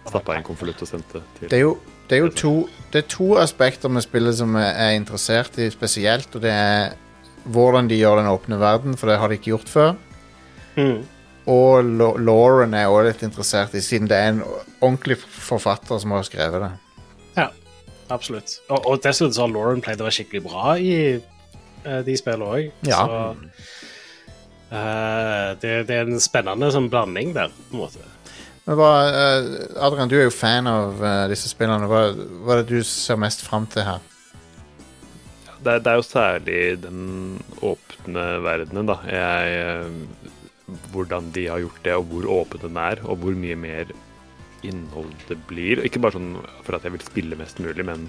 stappa 0.07 0.37
i 0.37 0.39
en 0.39 0.47
konvolutt 0.47 0.85
og 0.87 0.89
sendte 0.93 1.23
til. 1.41 1.49
Det 1.51 1.59
er 1.59 1.65
jo, 1.65 1.73
det 2.09 2.17
er 2.17 2.23
jo 2.23 2.29
to, 2.39 2.53
det 2.95 3.03
er 3.03 3.09
to 3.11 3.27
aspekter 3.43 3.91
med 3.91 4.07
spillet 4.07 4.39
som 4.39 4.55
jeg 4.61 4.71
er 4.87 4.95
interessert 4.95 5.59
i 5.59 5.67
spesielt, 5.75 6.31
og 6.39 6.47
det 6.47 6.53
er 6.55 6.95
hvordan 7.51 7.91
de 7.91 7.99
gjør 7.99 8.23
den 8.23 8.31
åpne 8.31 8.61
verden, 8.63 8.95
for 8.97 9.11
det 9.11 9.19
har 9.19 9.29
de 9.29 9.41
ikke 9.41 9.51
gjort 9.51 9.75
før. 9.75 9.93
Mm. 10.79 11.03
Og 11.51 11.91
Lauren 12.23 12.79
er 12.79 12.87
også 12.95 13.09
litt 13.11 13.27
interessert 13.27 13.75
i, 13.75 13.83
siden 13.85 14.07
det 14.09 14.17
er 14.23 14.31
en 14.37 14.43
ordentlig 14.79 15.19
forfatter 15.19 15.99
som 15.99 16.15
har 16.15 16.23
skrevet 16.31 16.63
det. 16.63 16.71
Absolutt. 18.13 18.59
Og, 18.69 18.85
og 18.85 19.03
dessuten 19.05 19.33
så 19.33 19.47
har 19.47 19.53
Lauren 19.55 19.81
pleid 19.85 20.01
å 20.03 20.05
være 20.09 20.19
skikkelig 20.19 20.43
bra 20.45 20.75
i 20.77 20.97
uh, 21.17 22.01
de 22.05 22.17
spillene 22.21 22.51
òg. 22.51 22.73
Ja. 22.89 23.01
Så 23.05 23.21
uh, 24.75 25.55
det, 25.63 25.73
det 25.89 25.97
er 26.03 26.11
en 26.11 26.21
spennende 26.23 26.69
sånn 26.75 26.91
blanding 26.93 27.33
der, 27.37 27.53
på 27.71 27.79
en 27.79 27.85
måte. 27.87 28.11
Men 28.65 28.79
hva, 28.81 28.91
eh, 29.13 29.47
Adrian, 29.85 30.09
du 30.09 30.15
er 30.17 30.23
jo 30.25 30.33
fan 30.33 30.65
av 30.71 31.03
eh, 31.05 31.27
disse 31.29 31.51
spillene. 31.51 31.85
Hva, 31.85 31.99
hva 32.17 32.55
er 32.55 32.63
det 32.63 32.79
du 32.79 32.87
ser 32.89 33.19
mest 33.21 33.43
fram 33.45 33.67
til 33.69 33.85
her? 33.85 34.01
Det, 35.61 35.75
er- 35.75 35.83
det 35.85 35.91
er 35.93 35.99
jo 35.99 36.07
særlig 36.09 36.61
den 36.81 37.03
åpne 37.61 38.25
verdenen, 38.45 38.89
da. 38.89 38.97
Jeg, 39.05 40.33
hvordan 40.95 41.29
de 41.37 41.45
har 41.53 41.61
gjort 41.61 41.85
det, 41.85 41.93
og 42.01 42.09
hvor 42.09 42.31
åpen 42.39 42.65
den 42.65 42.81
er, 42.81 43.05
og 43.05 43.21
hvor 43.21 43.37
mye 43.37 43.59
mer 43.67 43.93
innhold 44.67 45.13
det 45.29 45.39
blir. 45.49 45.83
Ikke 45.87 46.03
bare 46.03 46.17
sånn 46.17 46.35
for 46.65 46.77
at 46.77 46.87
jeg 46.87 46.95
vil 46.97 47.05
spille 47.05 47.39
mest 47.39 47.61
mulig, 47.63 47.87
men 47.87 48.09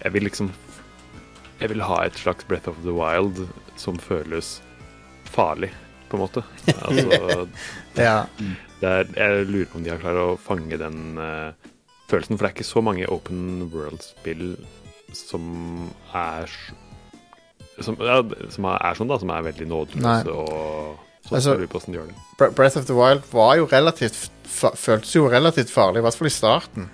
jeg 0.00 0.14
vil 0.16 0.28
liksom 0.28 0.52
Jeg 1.60 1.68
vil 1.74 1.82
ha 1.84 1.98
et 2.06 2.16
slags 2.16 2.46
Breath 2.48 2.70
of 2.70 2.78
the 2.86 2.92
Wild 2.96 3.42
som 3.76 3.98
føles 4.00 4.62
farlig, 5.28 5.68
på 6.08 6.16
en 6.16 6.22
måte. 6.22 6.42
Altså, 6.86 7.48
Ja, 8.00 8.24
det 8.80 8.88
er, 8.88 9.10
jeg 9.12 9.46
lurer 9.50 9.68
på 9.68 9.76
om 9.76 9.84
de 9.84 9.92
har 9.92 10.00
klart 10.00 10.16
å 10.22 10.38
fange 10.40 10.78
den 10.80 11.18
uh, 11.20 11.52
følelsen. 12.08 12.38
For 12.38 12.46
det 12.46 12.48
er 12.48 12.56
ikke 12.56 12.70
så 12.70 12.80
mange 12.80 13.10
open 13.12 13.68
world-spill 13.74 14.54
som 15.12 15.90
er 16.16 16.48
som, 17.84 17.96
ja, 18.00 18.20
som 18.52 18.66
er 18.70 18.96
sånn, 18.96 19.10
da. 19.10 19.20
Som 19.20 19.32
er 19.32 19.46
veldig 19.50 19.68
nådeløse 19.70 20.32
og 20.32 21.06
sånn. 21.26 21.36
Altså- 21.36 21.52
ser 21.52 21.62
vi 21.62 21.66
hvordan 21.66 21.92
de 21.92 21.98
gjør 21.98 22.10
det. 22.10 22.54
Breath 22.56 22.78
of 22.78 22.86
the 22.86 22.96
Wild 22.96 23.22
var 23.32 23.56
jo 23.56 23.68
relativt 23.70 24.30
føltes 24.50 25.14
jo 25.14 25.28
relativt 25.30 25.70
farlig, 25.70 26.00
i 26.00 26.06
hvert 26.06 26.18
fall 26.18 26.28
i 26.28 26.34
starten. 26.34 26.88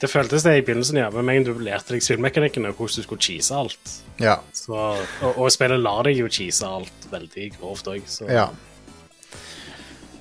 Det 0.00 0.10
føltes 0.10 0.42
det 0.44 0.56
i 0.58 0.62
begynnelsen, 0.66 0.98
ja, 0.98 1.08
men 1.14 1.24
med 1.24 1.46
du 1.46 1.54
lærte 1.62 1.94
deg 1.94 2.02
spillmekanikken 2.02 2.66
og 2.66 2.74
hvordan 2.74 3.00
du 3.00 3.06
skulle 3.06 3.22
cheese 3.22 3.54
alt. 3.54 3.92
Ja. 4.20 4.36
Så, 4.52 4.74
og, 4.74 5.38
og 5.38 5.52
spillet 5.54 5.80
lar 5.80 6.02
deg 6.08 6.18
jo 6.18 6.28
cheese 6.28 6.66
alt 6.66 7.08
veldig 7.12 7.50
grovt 7.58 7.88
òg, 7.92 8.02
så 8.10 8.28
ja. 8.28 8.48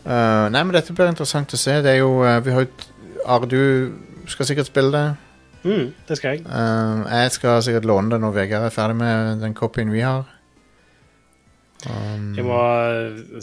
Uh, 0.04 0.50
nei, 0.52 0.60
men 0.60 0.74
dette 0.76 0.94
blir 0.96 1.08
interessant 1.08 1.54
å 1.56 1.60
se. 1.60 1.78
Det 1.80 1.94
er 1.94 2.02
jo 2.02 2.18
uh, 2.20 2.42
Vi 2.44 2.52
har 2.52 2.66
jo 2.66 2.90
Are, 3.24 3.48
du 3.48 3.94
skal 4.28 4.50
sikkert 4.50 4.68
spille 4.68 4.92
det. 4.92 5.04
mm, 5.64 5.86
det 6.10 6.18
skal 6.20 6.34
jeg. 6.34 6.42
Uh, 6.44 7.06
jeg 7.08 7.32
skal 7.38 7.62
sikkert 7.64 7.88
låne 7.88 8.12
det 8.12 8.20
når 8.20 8.34
Vegard 8.36 8.68
er 8.68 8.74
ferdig 8.76 8.98
med 9.00 9.40
den 9.40 9.56
copyen 9.56 9.94
vi 9.96 10.04
har. 10.04 10.28
Um, 11.90 12.32
Jeg 12.38 12.46
må 12.48 12.58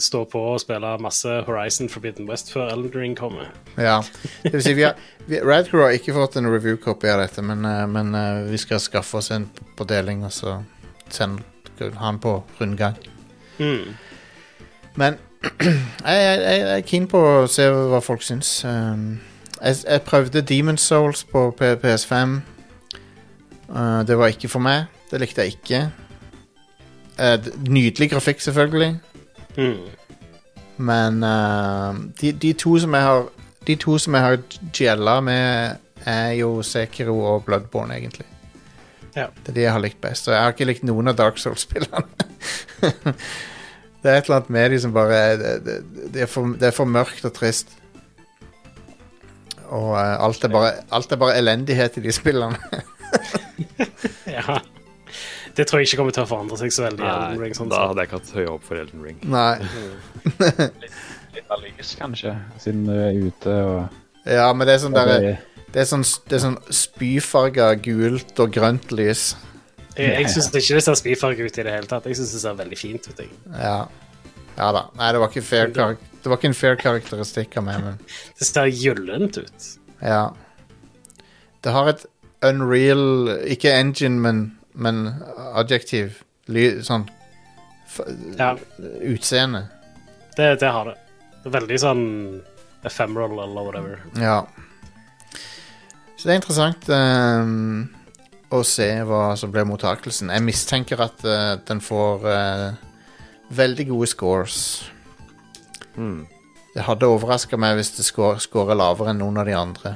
stå 0.01 0.23
på 0.29 0.39
og 0.53 0.59
spille 0.63 0.91
masse 1.03 1.29
Horizon 1.45 1.89
Forbidden 1.89 2.29
West 2.29 2.51
før 2.53 2.71
Elden 2.73 2.93
Ring 2.95 3.15
kommer. 3.17 3.51
Ja. 3.77 3.99
Det 4.43 4.53
vil 4.53 4.63
si, 4.65 4.73
vi 4.73 4.85
har, 4.87 4.97
vi, 5.27 5.41
Radcrew 5.45 5.83
har 5.83 5.95
ikke 5.97 6.15
fått 6.15 6.39
en 6.39 6.49
review-copy 6.49 7.09
av 7.11 7.21
dette, 7.21 7.43
men, 7.45 7.65
eh, 7.65 7.85
men 7.89 8.15
eh, 8.17 8.43
vi 8.49 8.57
skal 8.61 8.81
skaffe 8.81 9.21
oss 9.21 9.31
en 9.35 9.49
på 9.77 9.85
deling, 9.89 10.25
og 10.25 10.33
så 10.33 10.59
sende 11.09 11.43
han 11.97 12.19
på 12.21 12.43
rundgang. 12.59 12.97
Mm. 13.59 13.93
Men 14.95 15.17
jeg, 15.61 16.17
jeg, 16.17 16.41
jeg 16.45 16.71
er 16.77 16.85
keen 16.85 17.07
på 17.09 17.21
å 17.21 17.47
se 17.49 17.65
hva 17.69 18.01
folk 18.03 18.25
syns. 18.25 18.59
Um, 18.65 19.19
jeg, 19.61 19.83
jeg 19.85 20.05
prøvde 20.05 20.45
Demon's 20.45 20.85
Souls 20.85 21.23
på 21.29 21.49
PS5. 21.59 22.39
Uh, 23.69 24.01
det 24.05 24.17
var 24.17 24.33
ikke 24.33 24.49
for 24.51 24.63
meg. 24.63 24.89
Det 25.11 25.21
likte 25.21 25.45
jeg 25.45 25.57
ikke. 25.57 25.81
Uh, 27.21 27.37
nydelig 27.69 28.09
grafikk, 28.11 28.41
selvfølgelig. 28.41 28.95
Mm. 29.57 29.77
Men 30.77 31.23
uh, 31.23 31.95
de, 32.21 32.31
de 32.31 32.53
to 32.57 32.77
som 32.81 32.93
jeg 32.97 33.03
har 33.03 33.27
De 33.67 33.75
to 33.75 33.97
som 34.01 34.15
jeg 34.17 34.23
har 34.23 34.37
gjella 34.73 35.19
med, 35.21 35.75
er 36.05 36.31
jo 36.31 36.63
Sekiro 36.65 37.19
og 37.19 37.43
Bloodborne, 37.45 37.93
egentlig. 37.93 38.25
Ja. 39.15 39.27
Det 39.43 39.51
er 39.51 39.53
de 39.53 39.61
jeg 39.61 39.75
har 39.75 39.83
likt 39.83 40.01
best. 40.01 40.27
Og 40.27 40.33
jeg 40.33 40.41
har 40.41 40.55
ikke 40.55 40.65
likt 40.65 40.87
noen 40.87 41.11
av 41.11 41.19
Dark 41.19 41.37
Souls-spillene. 41.37 42.01
det 44.01 44.09
er 44.09 44.17
et 44.17 44.25
eller 44.25 44.39
annet 44.39 44.49
med 44.49 44.73
de 44.73 44.79
som 44.81 44.95
bare 44.95 45.21
det, 45.37 45.53
det, 45.67 45.77
det, 46.15 46.23
er 46.25 46.31
for, 46.31 46.55
det 46.57 46.71
er 46.71 46.75
for 46.75 46.89
mørkt 46.89 47.27
og 47.27 47.35
trist. 47.37 47.75
Og 49.69 49.93
uh, 49.93 50.17
alt, 50.25 50.43
er 50.43 50.55
bare, 50.57 50.73
alt 50.91 51.13
er 51.13 51.21
bare 51.21 51.37
elendighet 51.37 52.01
i 52.01 52.07
de 52.07 52.15
spillene. 52.15 52.57
Ja. 54.31 54.61
Det 55.57 55.67
tror 55.67 55.81
jeg 55.81 55.89
ikke 55.89 56.01
kommer 56.01 56.15
til 56.15 56.23
å 56.23 56.29
forandre 56.29 56.57
seg 56.61 56.73
så 56.75 56.85
veldig. 56.87 57.03
i 57.03 57.11
Elden 57.11 57.41
Ring, 57.43 57.55
sånn 57.57 57.71
da 57.71 57.85
hadde 57.89 58.03
jeg 58.03 58.09
ikke 58.09 58.19
hatt 58.19 58.33
høye 58.37 58.49
håp 58.49 58.67
for 58.67 58.81
Elden 58.81 59.05
Ring. 59.05 59.21
Nei. 59.27 59.55
Litt 61.35 61.53
av 61.53 61.63
lys, 61.63 61.93
kanskje, 61.99 62.35
siden 62.59 62.83
du 62.89 62.93
er 62.95 63.15
ute 63.15 63.55
og 63.67 64.27
Ja, 64.27 64.51
men 64.53 64.67
det 64.67 64.75
er 64.75 64.83
sånn 64.83 64.95
derre 64.95 65.19
det, 65.71 65.79
er 65.79 65.87
sånn, 65.87 66.03
det 66.27 66.41
sånn 66.43 66.57
spyfarga 66.75 67.71
gult 67.79 68.39
og 68.43 68.51
grønt 68.51 68.91
lys. 68.91 69.31
Jeg, 69.95 70.11
jeg 70.17 70.31
syns 70.33 70.49
ikke 70.51 70.77
det 70.77 70.83
ser 70.83 70.97
spyfarget 70.99 71.47
ut 71.47 71.59
i 71.59 71.65
det 71.67 71.75
hele 71.75 71.87
tatt. 71.87 72.07
Jeg 72.07 72.19
syns 72.19 72.33
det 72.35 72.41
ser 72.43 72.57
veldig 72.59 72.79
fint 72.79 73.07
ut. 73.07 73.21
Ja. 73.55 73.77
ja 74.57 74.69
da. 74.75 74.85
Nei, 74.99 75.11
det 75.15 75.21
var 75.23 75.31
ikke 75.31 75.45
fair, 75.47 75.71
det 75.71 76.31
var 76.31 76.39
ikke 76.39 76.51
en 76.51 76.57
fair 76.57 76.79
karakteristikk 76.79 77.55
av 77.59 77.67
meg, 77.67 77.83
men 77.85 77.99
Det 78.39 78.47
ser 78.47 78.71
gyllent 78.71 79.39
ut. 79.41 79.69
ja. 80.03 80.25
Det 81.61 81.69
har 81.75 81.91
et 81.91 82.07
unreal 82.41 83.29
Ikke 83.53 83.69
engine, 83.77 84.17
men, 84.17 84.39
men 84.73 85.03
adjektiv. 85.55 86.21
Ly, 86.51 86.81
sånn 86.83 87.05
f 87.87 87.99
Ja, 88.37 88.55
utseende. 89.03 89.65
det, 90.37 90.55
det 90.61 90.69
har 90.71 90.85
det. 90.91 90.97
Veldig 91.51 91.77
sånn 91.81 92.03
ephemeral 92.85 93.33
eller 93.43 93.65
whatever. 93.67 93.99
Ja. 94.19 94.45
Så 96.17 96.27
det 96.27 96.33
er 96.33 96.39
interessant 96.41 96.89
um, 96.93 97.89
å 98.53 98.61
se 98.67 98.87
hva 99.07 99.35
som 99.39 99.51
blir 99.53 99.65
mottakelsen. 99.69 100.29
Jeg 100.33 100.45
mistenker 100.45 101.01
at 101.01 101.23
uh, 101.25 101.55
den 101.67 101.81
får 101.81 102.25
uh, 102.25 102.67
veldig 103.53 103.87
gode 103.89 104.07
scores. 104.11 104.59
Mm. 105.97 106.27
Det 106.75 106.85
hadde 106.87 107.09
overraska 107.11 107.57
meg 107.59 107.75
hvis 107.79 107.95
det 107.97 108.05
score- 108.07 108.39
scorer 108.39 108.77
lavere 108.79 109.11
enn 109.11 109.19
noen 109.23 109.41
av 109.41 109.49
de 109.49 109.55
andre. 109.57 109.95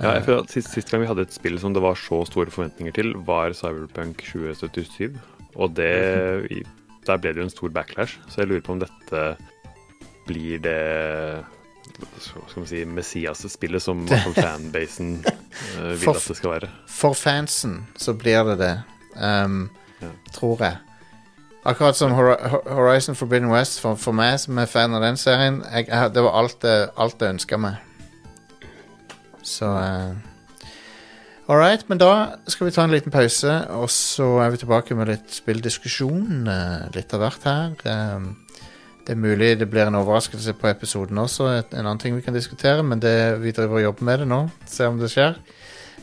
Ja, 0.00 0.12
jeg 0.14 0.24
føler 0.28 0.44
at 0.44 0.52
sist, 0.54 0.70
sist 0.76 0.90
gang 0.92 1.02
vi 1.02 1.08
hadde 1.10 1.24
et 1.26 1.32
spill 1.34 1.58
som 1.58 1.72
det 1.74 1.82
var 1.82 1.96
så 1.98 2.20
store 2.28 2.52
forventninger 2.54 2.92
til, 2.94 3.14
var 3.26 3.50
Cyberpunk 3.56 4.20
2077. 4.22 5.16
Og 5.58 5.72
det 5.74 5.90
Der 7.08 7.16
ble 7.18 7.32
det 7.32 7.40
jo 7.40 7.46
en 7.48 7.50
stor 7.50 7.68
backlash, 7.72 8.18
så 8.28 8.42
jeg 8.42 8.48
lurer 8.50 8.60
på 8.66 8.72
om 8.76 8.82
dette 8.82 9.22
blir 10.28 10.58
det 10.60 11.44
skal 12.20 12.60
man 12.60 12.66
si, 12.68 12.82
Messias-spillet 12.84 13.82
som 13.82 14.04
fanbasen 14.36 15.16
uh, 15.24 15.88
vil 15.88 16.04
For- 16.04 16.14
at 16.20 16.28
det 16.28 16.36
skal 16.36 16.50
være. 16.52 16.68
For 16.86 17.16
fansen 17.16 17.78
så 17.98 18.12
blir 18.14 18.44
det 18.52 18.58
det, 18.60 18.74
um, 19.16 19.70
Ja. 20.02 20.12
tror 20.32 20.60
jeg. 20.62 20.76
Akkurat 21.66 21.96
som 21.96 22.12
Hor- 22.14 22.38
Hor- 22.48 22.68
Horizon 22.70 23.14
Forbidden 23.18 23.50
West, 23.50 23.80
for, 23.80 23.96
for 23.98 24.12
meg 24.14 24.36
som 24.38 24.58
er 24.62 24.66
fan 24.70 24.94
av 24.94 25.02
den 25.02 25.16
serien, 25.18 25.62
jeg, 25.74 25.88
det 26.14 26.22
var 26.22 26.36
alt 26.38 26.62
jeg, 26.62 26.88
alt 26.96 27.18
jeg 27.24 27.34
ønska 27.34 27.58
meg. 27.58 27.80
Så 29.48 29.68
uh, 29.72 30.16
All 31.48 31.56
right, 31.56 31.80
men 31.88 31.96
da 31.96 32.36
skal 32.44 32.68
vi 32.68 32.74
ta 32.76 32.82
en 32.84 32.92
liten 32.92 33.12
pause, 33.12 33.48
og 33.72 33.88
så 33.88 34.26
er 34.44 34.50
vi 34.52 34.58
tilbake 34.60 34.92
med 34.98 35.08
litt 35.08 35.32
spilldiskusjon. 35.32 36.44
eh, 36.44 36.90
litt 36.92 37.14
av 37.16 37.22
hvert 37.22 37.46
her. 37.48 37.70
Ehm, 37.88 38.26
det 39.06 39.14
er 39.14 39.22
mulig 39.22 39.58
det 39.58 39.70
blir 39.70 39.88
en 39.88 39.96
overraskelse 39.96 40.52
på 40.52 40.68
episoden 40.68 41.16
også, 41.16 41.46
en 41.48 41.86
annen 41.86 41.98
ting 41.98 42.14
vi 42.14 42.20
kan 42.20 42.36
diskutere, 42.36 42.82
men 42.84 43.00
det, 43.00 43.40
vi 43.40 43.54
driver 43.56 43.80
og 43.80 43.82
jobber 43.82 44.04
med 44.04 44.18
det 44.18 44.28
nå. 44.28 44.42
Se 44.66 44.84
om 44.84 45.00
det 45.00 45.08
skjer. 45.08 45.40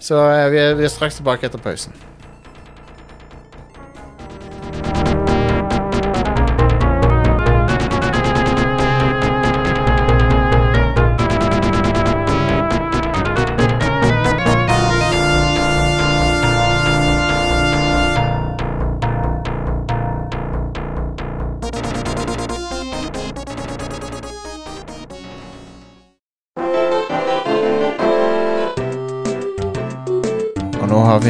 Så 0.01 0.17
eh, 0.17 0.49
vi, 0.49 0.57
er, 0.57 0.73
vi 0.73 0.89
er 0.89 0.89
straks 0.89 1.21
tilbake 1.21 1.45
etter 1.45 1.61
pausen. 1.61 1.93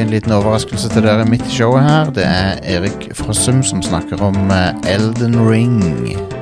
En 0.05 0.11
liten 0.13 0.31
overraskelse 0.35 0.89
til 0.93 1.05
dere 1.05 1.25
midt 1.25 1.47
i 1.49 1.55
showet 1.57 1.83
her. 1.83 2.13
Det 2.13 2.25
er 2.25 2.61
Erik 2.77 3.09
Frossum 3.17 3.63
som 3.65 3.81
snakker 3.81 4.21
om 4.21 4.37
eh, 4.53 4.93
Elden 4.95 5.39
Ring. 5.49 6.34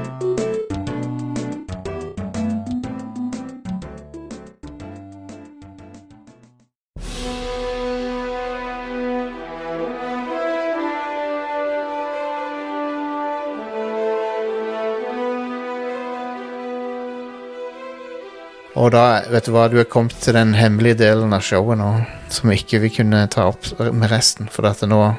Og 18.84 18.90
da, 18.92 19.22
vet 19.32 19.46
du 19.48 19.54
hva, 19.56 19.70
du 19.72 19.78
er 19.80 19.88
kommet 19.88 20.18
til 20.20 20.36
den 20.36 20.52
hemmelige 20.58 20.98
delen 21.00 21.32
av 21.32 21.44
showet 21.46 21.80
nå, 21.80 21.88
som 22.34 22.52
ikke 22.52 22.82
vi 22.84 22.90
kunne 22.92 23.22
ta 23.32 23.46
opp 23.54 23.70
med 23.80 24.12
resten, 24.12 24.50
for 24.52 24.68
at 24.68 24.84
nå 24.84 25.14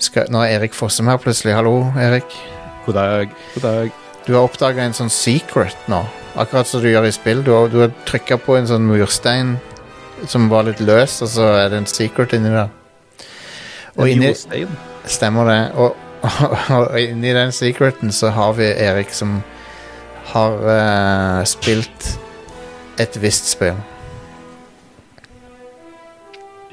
skal, 0.00 0.30
Nå 0.32 0.40
er 0.44 0.54
Erik 0.58 0.76
Fossum 0.76 1.08
her 1.08 1.20
plutselig. 1.20 1.52
Hallo, 1.56 1.90
Erik. 2.00 2.32
God 2.86 2.96
dag. 2.96 3.36
God 3.54 3.64
dag. 3.64 3.92
Du 4.24 4.32
har 4.34 4.48
oppdaga 4.48 4.84
en 4.84 4.96
sånn 4.96 5.12
secret 5.12 5.76
nå, 5.92 6.00
akkurat 6.36 6.68
som 6.68 6.80
du 6.80 6.88
gjør 6.88 7.08
i 7.08 7.12
spill. 7.14 7.44
Du 7.44 7.52
har, 7.52 7.68
du 7.72 7.78
har 7.84 7.94
trykka 8.08 8.40
på 8.40 8.56
en 8.56 8.68
sånn 8.68 8.88
murstein 8.88 9.56
som 10.24 10.48
var 10.52 10.64
litt 10.68 10.80
løs, 10.80 11.20
og 11.24 11.32
så 11.36 11.52
er 11.60 11.70
det 11.72 11.82
en 11.82 11.88
secret 11.92 12.36
inni 12.36 12.52
der. 12.56 12.72
Og 14.00 14.12
inni. 14.12 14.32
Stemmer 15.04 15.52
det. 15.52 15.62
Og, 15.76 15.96
og 16.78 16.96
inni 17.00 17.36
den 17.36 17.52
secreten 17.52 18.12
så 18.16 18.32
har 18.36 18.56
vi 18.56 18.72
Erik 18.72 19.12
som 19.16 19.42
har 20.32 20.56
uh, 20.56 21.44
spilt 21.48 22.16
et 22.98 23.22
visst 23.22 23.50
spill. 23.50 23.76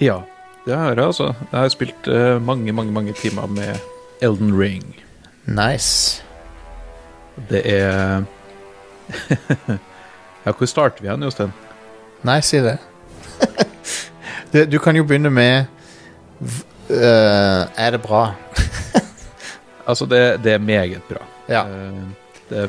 Ja, 0.01 0.21
det 0.65 0.75
har 0.75 0.93
jeg 0.93 1.05
altså. 1.05 1.33
Jeg 1.51 1.59
har 1.59 1.69
spilt 1.69 2.07
uh, 2.07 2.41
mange, 2.41 2.71
mange, 2.71 2.91
mange 2.91 3.13
timer 3.13 3.47
med 3.47 3.75
Elden 4.21 4.59
Ring. 4.59 4.95
Nice. 5.45 6.23
Det 7.49 7.61
er 7.65 8.23
Ja, 10.45 10.51
hvor 10.51 10.65
starter 10.65 11.01
vi 11.01 11.07
igjen, 11.07 11.23
Jostein? 11.23 11.53
Nei, 12.23 12.41
si 12.43 12.59
det. 12.59 12.77
du, 14.53 14.65
du 14.65 14.79
kan 14.79 14.95
jo 14.95 15.05
begynne 15.07 15.31
med 15.31 15.65
eh, 16.89 17.61
Er 17.77 17.95
det 17.95 18.01
bra? 18.01 18.25
Altså, 19.87 20.05
det, 20.05 20.43
det 20.43 20.53
er 20.53 20.57
meget 20.63 21.01
bra. 21.09 21.23
Ja. 21.49 21.63
Uh, 21.67 22.03
det 22.49 22.59
er 22.63 22.67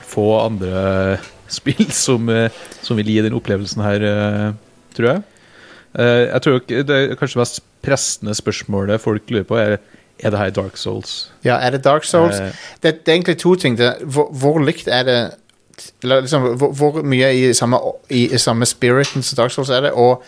få 0.00 0.26
andre 0.38 1.18
spill 1.52 1.90
som, 1.92 2.28
eh, 2.32 2.50
som 2.82 2.96
vil 3.00 3.06
gi 3.12 3.20
den 3.24 3.36
opplevelsen 3.38 3.82
her, 3.84 4.04
eh, 4.08 4.52
tror 4.96 5.08
jeg. 5.12 5.22
Eh, 5.98 6.28
Jeg 6.32 6.42
tror 6.42 6.60
det 6.68 6.90
er 6.98 7.14
kanskje 7.20 7.40
mest 7.42 7.60
pressende 7.82 8.34
spørsmålet 8.38 9.00
folk 9.02 9.30
lurer 9.30 9.44
på, 9.48 9.58
er 9.60 9.76
er 10.22 10.30
det 10.30 10.38
her 10.38 10.50
Dark 10.54 10.76
Souls. 10.78 11.30
ja, 11.44 11.56
er 11.58 11.70
det 11.74 11.80
Dark 11.84 12.04
Souls? 12.04 12.36
Eh, 12.38 12.52
det, 12.82 12.92
det 13.04 13.08
er 13.10 13.16
egentlig 13.16 13.38
to 13.40 13.54
ting. 13.58 13.74
Det, 13.78 13.88
hvor, 14.06 14.28
hvor 14.30 14.60
likt 14.62 14.86
er 14.88 15.02
det 15.02 15.16
eller 16.04 16.20
liksom, 16.20 16.44
hvor, 16.60 16.70
hvor 16.78 17.02
mye 17.02 17.30
i 17.34 17.52
samme, 17.56 17.78
i, 18.10 18.28
i 18.34 18.38
samme 18.38 18.66
spiriten 18.68 19.22
som 19.24 19.36
Dark 19.40 19.50
Souls 19.50 19.70
er 19.70 19.80
det, 19.88 19.90
og 19.98 20.22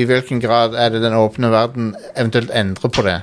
i 0.00 0.04
hvilken 0.08 0.40
grad 0.42 0.74
er 0.74 0.88
det 0.90 1.02
den 1.04 1.14
åpne 1.14 1.50
verden 1.52 1.92
eventuelt 2.16 2.50
endrer 2.50 2.88
på 2.90 3.02
det? 3.06 3.20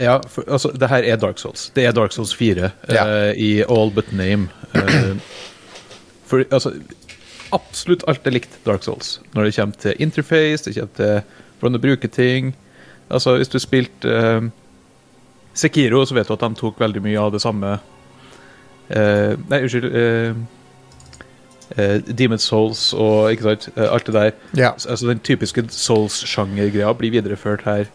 Ja, 0.00 0.18
for, 0.28 0.42
altså, 0.48 0.72
det 0.74 0.88
her 0.90 1.04
er 1.04 1.16
Dark 1.16 1.38
Souls. 1.38 1.68
Det 1.76 1.84
er 1.86 1.92
Dark 1.92 2.12
Souls 2.12 2.34
4 2.34 2.70
Ja. 2.90 3.04
uh, 3.30 3.32
i 3.36 3.62
all 3.62 3.90
but 3.94 4.10
name. 4.12 4.48
Eh, 4.74 5.14
for 6.26 6.44
altså 6.50 6.74
Absolutt 7.54 8.02
alt 8.10 8.26
er 8.26 8.34
likt 8.34 8.56
Dark 8.66 8.82
Souls. 8.82 9.20
Når 9.34 9.44
det 9.44 9.54
kommer 9.54 9.76
til 9.78 10.00
interface, 10.02 10.64
det 10.66 10.74
kommer 10.74 10.96
til 10.96 11.20
hvordan 11.60 11.76
du 11.76 11.82
bruker 11.82 12.08
ting. 12.08 12.56
Altså, 13.10 13.36
hvis 13.36 13.48
du 13.48 13.58
spilte 13.62 14.10
eh, 14.10 14.48
Sekiro, 15.54 16.04
så 16.04 16.14
vet 16.14 16.28
du 16.28 16.34
at 16.34 16.42
de 16.42 16.58
tok 16.58 16.80
veldig 16.80 17.02
mye 17.04 17.22
av 17.22 17.30
det 17.32 17.40
samme 17.40 17.76
eh, 18.90 19.38
Nei, 19.46 19.62
unnskyld. 19.62 19.94
Uh, 21.66 21.98
Demon 22.06 22.38
Souls 22.38 22.92
og 22.94 23.32
ikke 23.32 23.42
sant, 23.42 23.64
eh, 23.74 23.88
alt 23.90 24.06
det 24.06 24.14
der. 24.14 24.30
Ja. 24.56 24.68
Altså 24.74 25.08
Den 25.08 25.18
typiske 25.18 25.64
Souls-sjangergreia 25.68 26.92
blir 26.94 27.10
videreført 27.10 27.64
her. 27.66 27.90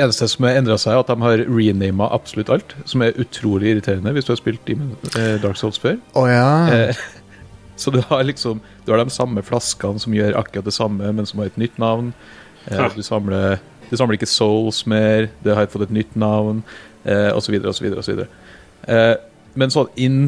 Eneste 0.00 0.26
som 0.30 0.44
har 0.48 0.58
endra 0.58 0.76
seg, 0.80 0.94
er 0.94 1.02
at 1.02 1.10
de 1.12 1.16
har 1.22 1.42
renama 1.46 2.08
absolutt 2.14 2.50
alt. 2.52 2.74
Som 2.88 3.02
er 3.04 3.16
utrolig 3.20 3.74
irriterende 3.74 4.12
hvis 4.16 4.26
du 4.28 4.32
har 4.34 4.40
spilt 4.40 4.62
Demon, 4.68 4.92
eh, 5.14 5.36
Dark 5.42 5.58
Souls 5.60 5.78
før. 5.82 5.98
Oh, 6.18 6.26
ja. 6.30 6.46
Eh, 6.72 7.02
så 7.80 7.92
du 7.94 8.00
har 8.10 8.24
liksom 8.28 8.60
Du 8.86 8.92
har 8.92 9.00
de 9.04 9.10
samme 9.14 9.42
flaskene 9.46 10.00
som 10.02 10.14
gjør 10.16 10.36
akkurat 10.40 10.66
det 10.66 10.74
samme, 10.76 11.12
men 11.12 11.26
som 11.28 11.40
har 11.42 11.50
et 11.52 11.58
nytt 11.60 11.78
navn. 11.78 12.12
Eh, 12.66 12.86
du, 12.96 13.02
samler, 13.06 13.58
du 13.90 13.96
samler 13.96 14.18
ikke 14.18 14.28
Souls 14.30 14.82
mer, 14.90 15.28
det 15.44 15.54
har 15.56 15.70
fått 15.72 15.86
et 15.88 15.94
nytt 15.94 16.16
navn, 16.18 16.62
eh, 17.04 17.30
osv., 17.36 17.54
osv., 17.70 17.92
osv. 18.02 18.24
Eh, 18.88 19.14
Men 19.54 19.70
sånn 19.74 19.88
inn 19.98 20.18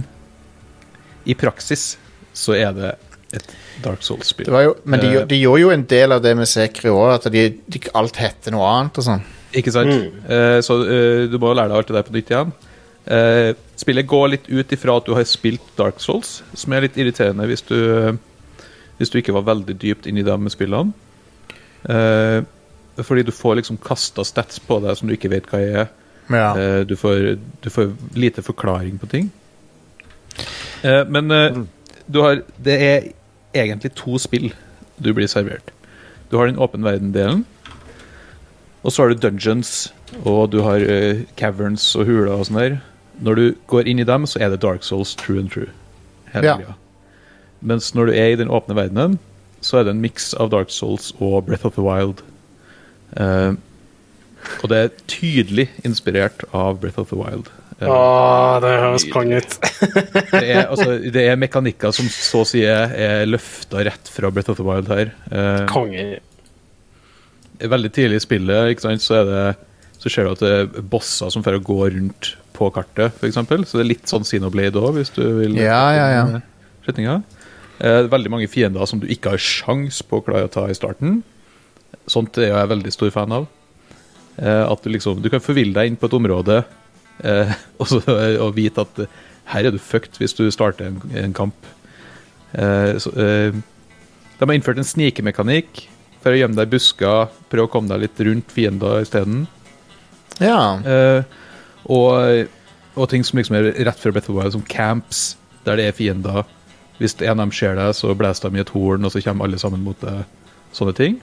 i 1.24 1.34
praksis 1.38 1.96
så 2.34 2.56
er 2.58 2.72
det 2.74 2.88
et 3.32 3.52
Dark 3.84 4.02
Souls-spill. 4.04 4.46
Det 4.48 4.52
var 4.52 4.64
jo, 4.66 4.72
men 4.84 5.00
de, 5.00 5.10
Eh. 5.20 5.26
de 5.26 5.38
gjorde 5.40 5.60
jo 5.62 5.70
en 5.70 5.84
del 5.88 6.12
av 6.12 6.22
det 6.22 6.34
med 6.36 6.48
Sekri 6.50 6.90
òg, 6.90 7.14
at 7.14 7.28
de, 7.32 7.44
de, 7.68 7.80
alt 7.94 8.16
heter 8.20 8.52
noe 8.52 8.66
annet 8.68 8.98
og 8.98 9.06
sånn. 9.06 9.22
Ikke 9.58 9.72
sant? 9.74 9.92
Eh, 10.28 10.58
så 10.64 10.78
uh, 10.82 11.24
du 11.30 11.38
må 11.40 11.52
lære 11.52 11.70
deg 11.70 11.78
alt 11.78 11.90
det 11.90 11.96
der 11.98 12.06
på 12.06 12.14
nytt 12.16 12.32
igjen. 12.32 12.52
Uh, 13.02 13.50
spillet 13.80 14.08
går 14.08 14.28
litt 14.30 14.48
ut 14.48 14.74
ifra 14.76 14.96
at 15.00 15.08
du 15.08 15.14
har 15.16 15.26
spilt 15.28 15.72
Dark 15.78 16.00
Souls, 16.02 16.40
som 16.54 16.74
er 16.74 16.86
litt 16.86 16.98
irriterende 17.00 17.48
hvis 17.50 17.64
du, 17.66 17.78
hvis 18.98 19.10
du 19.10 19.18
ikke 19.20 19.34
var 19.34 19.48
veldig 19.50 19.76
dypt 19.82 20.06
inn 20.06 20.20
i 20.20 20.26
de 20.26 20.36
spillene. 20.52 20.94
Fordi 23.02 23.24
du 23.26 23.32
får 23.34 23.56
liksom 23.58 23.80
kasta 23.82 24.22
stats 24.24 24.60
på 24.62 24.78
deg 24.84 24.94
som 24.98 25.08
du 25.10 25.16
ikke 25.16 25.32
vet 25.32 25.48
hva 25.50 25.58
er. 25.64 25.88
Ja. 26.30 26.52
Du, 26.86 26.94
får, 26.96 27.40
du 27.64 27.68
får 27.72 27.90
lite 28.14 28.44
forklaring 28.46 29.00
på 29.02 29.08
ting. 29.10 29.32
Men 30.82 31.30
eh, 31.30 31.58
du 32.06 32.20
har, 32.20 32.42
det 32.56 32.76
er 32.82 33.08
egentlig 33.54 33.92
to 33.98 34.18
spill 34.22 34.52
du 35.02 35.12
blir 35.14 35.30
servert. 35.30 35.72
Du 36.30 36.38
har 36.38 36.48
den 36.48 36.60
åpen 36.60 36.84
verden-delen, 36.84 37.44
og 38.82 38.92
så 38.92 39.02
har 39.02 39.12
du 39.12 39.20
dungeons, 39.22 39.92
og 40.24 40.50
du 40.52 40.60
har 40.66 40.82
uh, 40.82 41.22
caverns 41.38 41.84
og 41.98 42.08
huler 42.08 42.32
og 42.34 42.46
sånn 42.48 42.60
der. 42.60 42.78
Når 43.22 43.38
du 43.38 43.44
går 43.70 43.88
inn 43.90 44.02
i 44.02 44.08
dem, 44.08 44.26
så 44.26 44.40
er 44.42 44.50
det 44.50 44.62
Dark 44.64 44.82
Souls 44.86 45.14
true 45.18 45.38
and 45.38 45.52
true. 45.52 45.70
Hele 46.32 46.56
Ja. 46.58 46.78
Mens 47.62 47.92
når 47.94 48.10
du 48.10 48.12
er 48.18 48.32
i 48.32 48.38
den 48.40 48.50
åpne 48.50 48.74
verdenen, 48.74 49.20
så 49.62 49.78
er 49.78 49.84
det 49.86 49.92
en 49.94 50.02
miks 50.02 50.32
av 50.34 50.50
Dark 50.50 50.72
Souls 50.74 51.12
og 51.20 51.44
Breath 51.46 51.66
of 51.68 51.76
the 51.76 51.84
Wild. 51.84 52.24
Uh, 53.14 53.54
og 54.62 54.72
det 54.72 54.78
er 54.78 54.94
tydelig 55.06 55.68
inspirert 55.86 56.42
av 56.50 56.80
Breath 56.82 56.98
of 56.98 57.12
the 57.12 57.18
Wild. 57.20 57.52
Uh, 57.78 57.86
Å, 57.86 58.58
det 58.64 58.72
høres 58.82 59.06
konge 59.12 59.38
ut. 59.38 59.56
det, 60.32 60.42
er, 60.42 60.64
altså, 60.66 60.98
det 61.14 61.22
er 61.28 61.38
mekanikker 61.38 61.94
som 61.94 62.10
så 62.10 62.42
å 62.42 62.48
si 62.48 62.64
er 62.66 63.22
løfta 63.30 63.86
rett 63.86 64.10
fra 64.10 64.32
Breath 64.34 64.50
of 64.50 64.58
the 64.58 64.66
Wild 64.66 64.90
her. 64.90 65.14
Uh, 65.30 65.62
Konge. 65.70 66.18
Veldig 67.70 67.90
tidlig 67.94 68.20
i 68.20 68.24
spillet 68.24 68.82
sant, 68.82 69.02
så, 69.04 69.22
det, 69.28 69.42
så 70.00 70.10
ser 70.10 70.26
du 70.26 70.32
at 70.32 70.42
det 70.42 70.52
er 70.52 70.88
bosser 70.92 71.30
som 71.32 71.44
får 71.44 71.60
gå 71.64 71.78
rundt 71.94 72.32
på 72.56 72.70
kartet, 72.74 73.14
f.eks. 73.18 73.38
Så 73.38 73.78
det 73.78 73.84
er 73.84 73.90
litt 73.90 74.10
sånn 74.10 74.26
Xenoblade 74.26 74.80
òg, 74.80 74.96
hvis 74.98 75.12
du 75.14 75.22
vil. 75.40 75.56
Ja, 75.60 75.84
ja, 75.96 76.08
ja. 76.12 76.42
Retninga. 76.86 77.20
Eh, 77.82 78.04
veldig 78.10 78.30
mange 78.30 78.50
fiender 78.50 78.86
som 78.86 79.00
du 79.02 79.08
ikke 79.10 79.34
har 79.34 79.42
sjans 79.42 80.02
på 80.06 80.20
å 80.20 80.24
klare 80.24 80.46
å 80.46 80.52
ta 80.52 80.68
i 80.70 80.76
starten. 80.76 81.20
Sånt 82.10 82.38
er 82.38 82.52
jeg 82.52 82.70
veldig 82.70 82.92
stor 82.94 83.12
fan 83.14 83.34
av. 83.34 83.48
Eh, 84.38 84.64
at 84.64 84.84
du 84.84 84.88
liksom 84.88 85.20
Du 85.22 85.28
kan 85.28 85.42
forville 85.44 85.74
deg 85.76 85.90
inn 85.90 85.98
på 86.00 86.08
et 86.08 86.14
område 86.16 86.62
eh, 87.20 87.50
og, 87.80 87.84
så, 87.90 87.98
og 88.40 88.54
vite 88.56 88.80
at 88.86 89.02
her 89.52 89.68
er 89.68 89.74
du 89.74 89.76
fucked 89.82 90.16
hvis 90.16 90.32
du 90.38 90.46
starter 90.54 90.88
en, 90.88 91.00
en 91.18 91.34
kamp. 91.36 91.68
Så, 92.52 93.10
de 93.16 94.44
har 94.44 94.52
innført 94.52 94.76
en 94.76 94.86
snikemekanikk 94.86 95.86
for 96.22 96.34
å 96.34 96.38
gjemme 96.38 96.58
deg 96.58 96.68
i 96.68 96.74
busker, 96.76 97.30
prøve 97.52 97.68
å 97.68 97.72
komme 97.72 97.90
deg 97.92 98.06
litt 98.06 98.24
rundt 98.26 98.54
fiender 98.54 99.02
isteden. 99.04 99.46
ja. 100.40 100.62
Uh, 100.86 101.38
og, 101.90 102.46
og 102.94 103.08
ting 103.10 103.24
som 103.26 103.40
liksom 103.40 103.56
er 103.58 103.72
rett 103.88 103.98
fra 103.98 104.12
Breath 104.14 104.30
of 104.30 104.36
Wild, 104.36 104.54
som 104.54 104.62
camps, 104.62 105.32
der 105.66 105.80
det 105.80 105.88
er 105.88 105.96
fiender. 105.96 106.44
Hvis 107.00 107.16
en 107.18 107.34
av 107.34 107.40
dem 107.42 107.54
ser 107.56 107.74
deg, 107.74 107.90
så 107.98 108.14
blåser 108.14 108.52
de 108.52 108.60
i 108.60 108.62
et 108.62 108.70
horn, 108.70 109.02
og 109.02 109.10
så 109.10 109.22
kommer 109.24 109.48
alle 109.48 109.58
sammen 109.58 109.82
mot 109.82 109.98
deg. 110.04 110.22
Sånne 110.76 110.94
ting. 110.94 111.18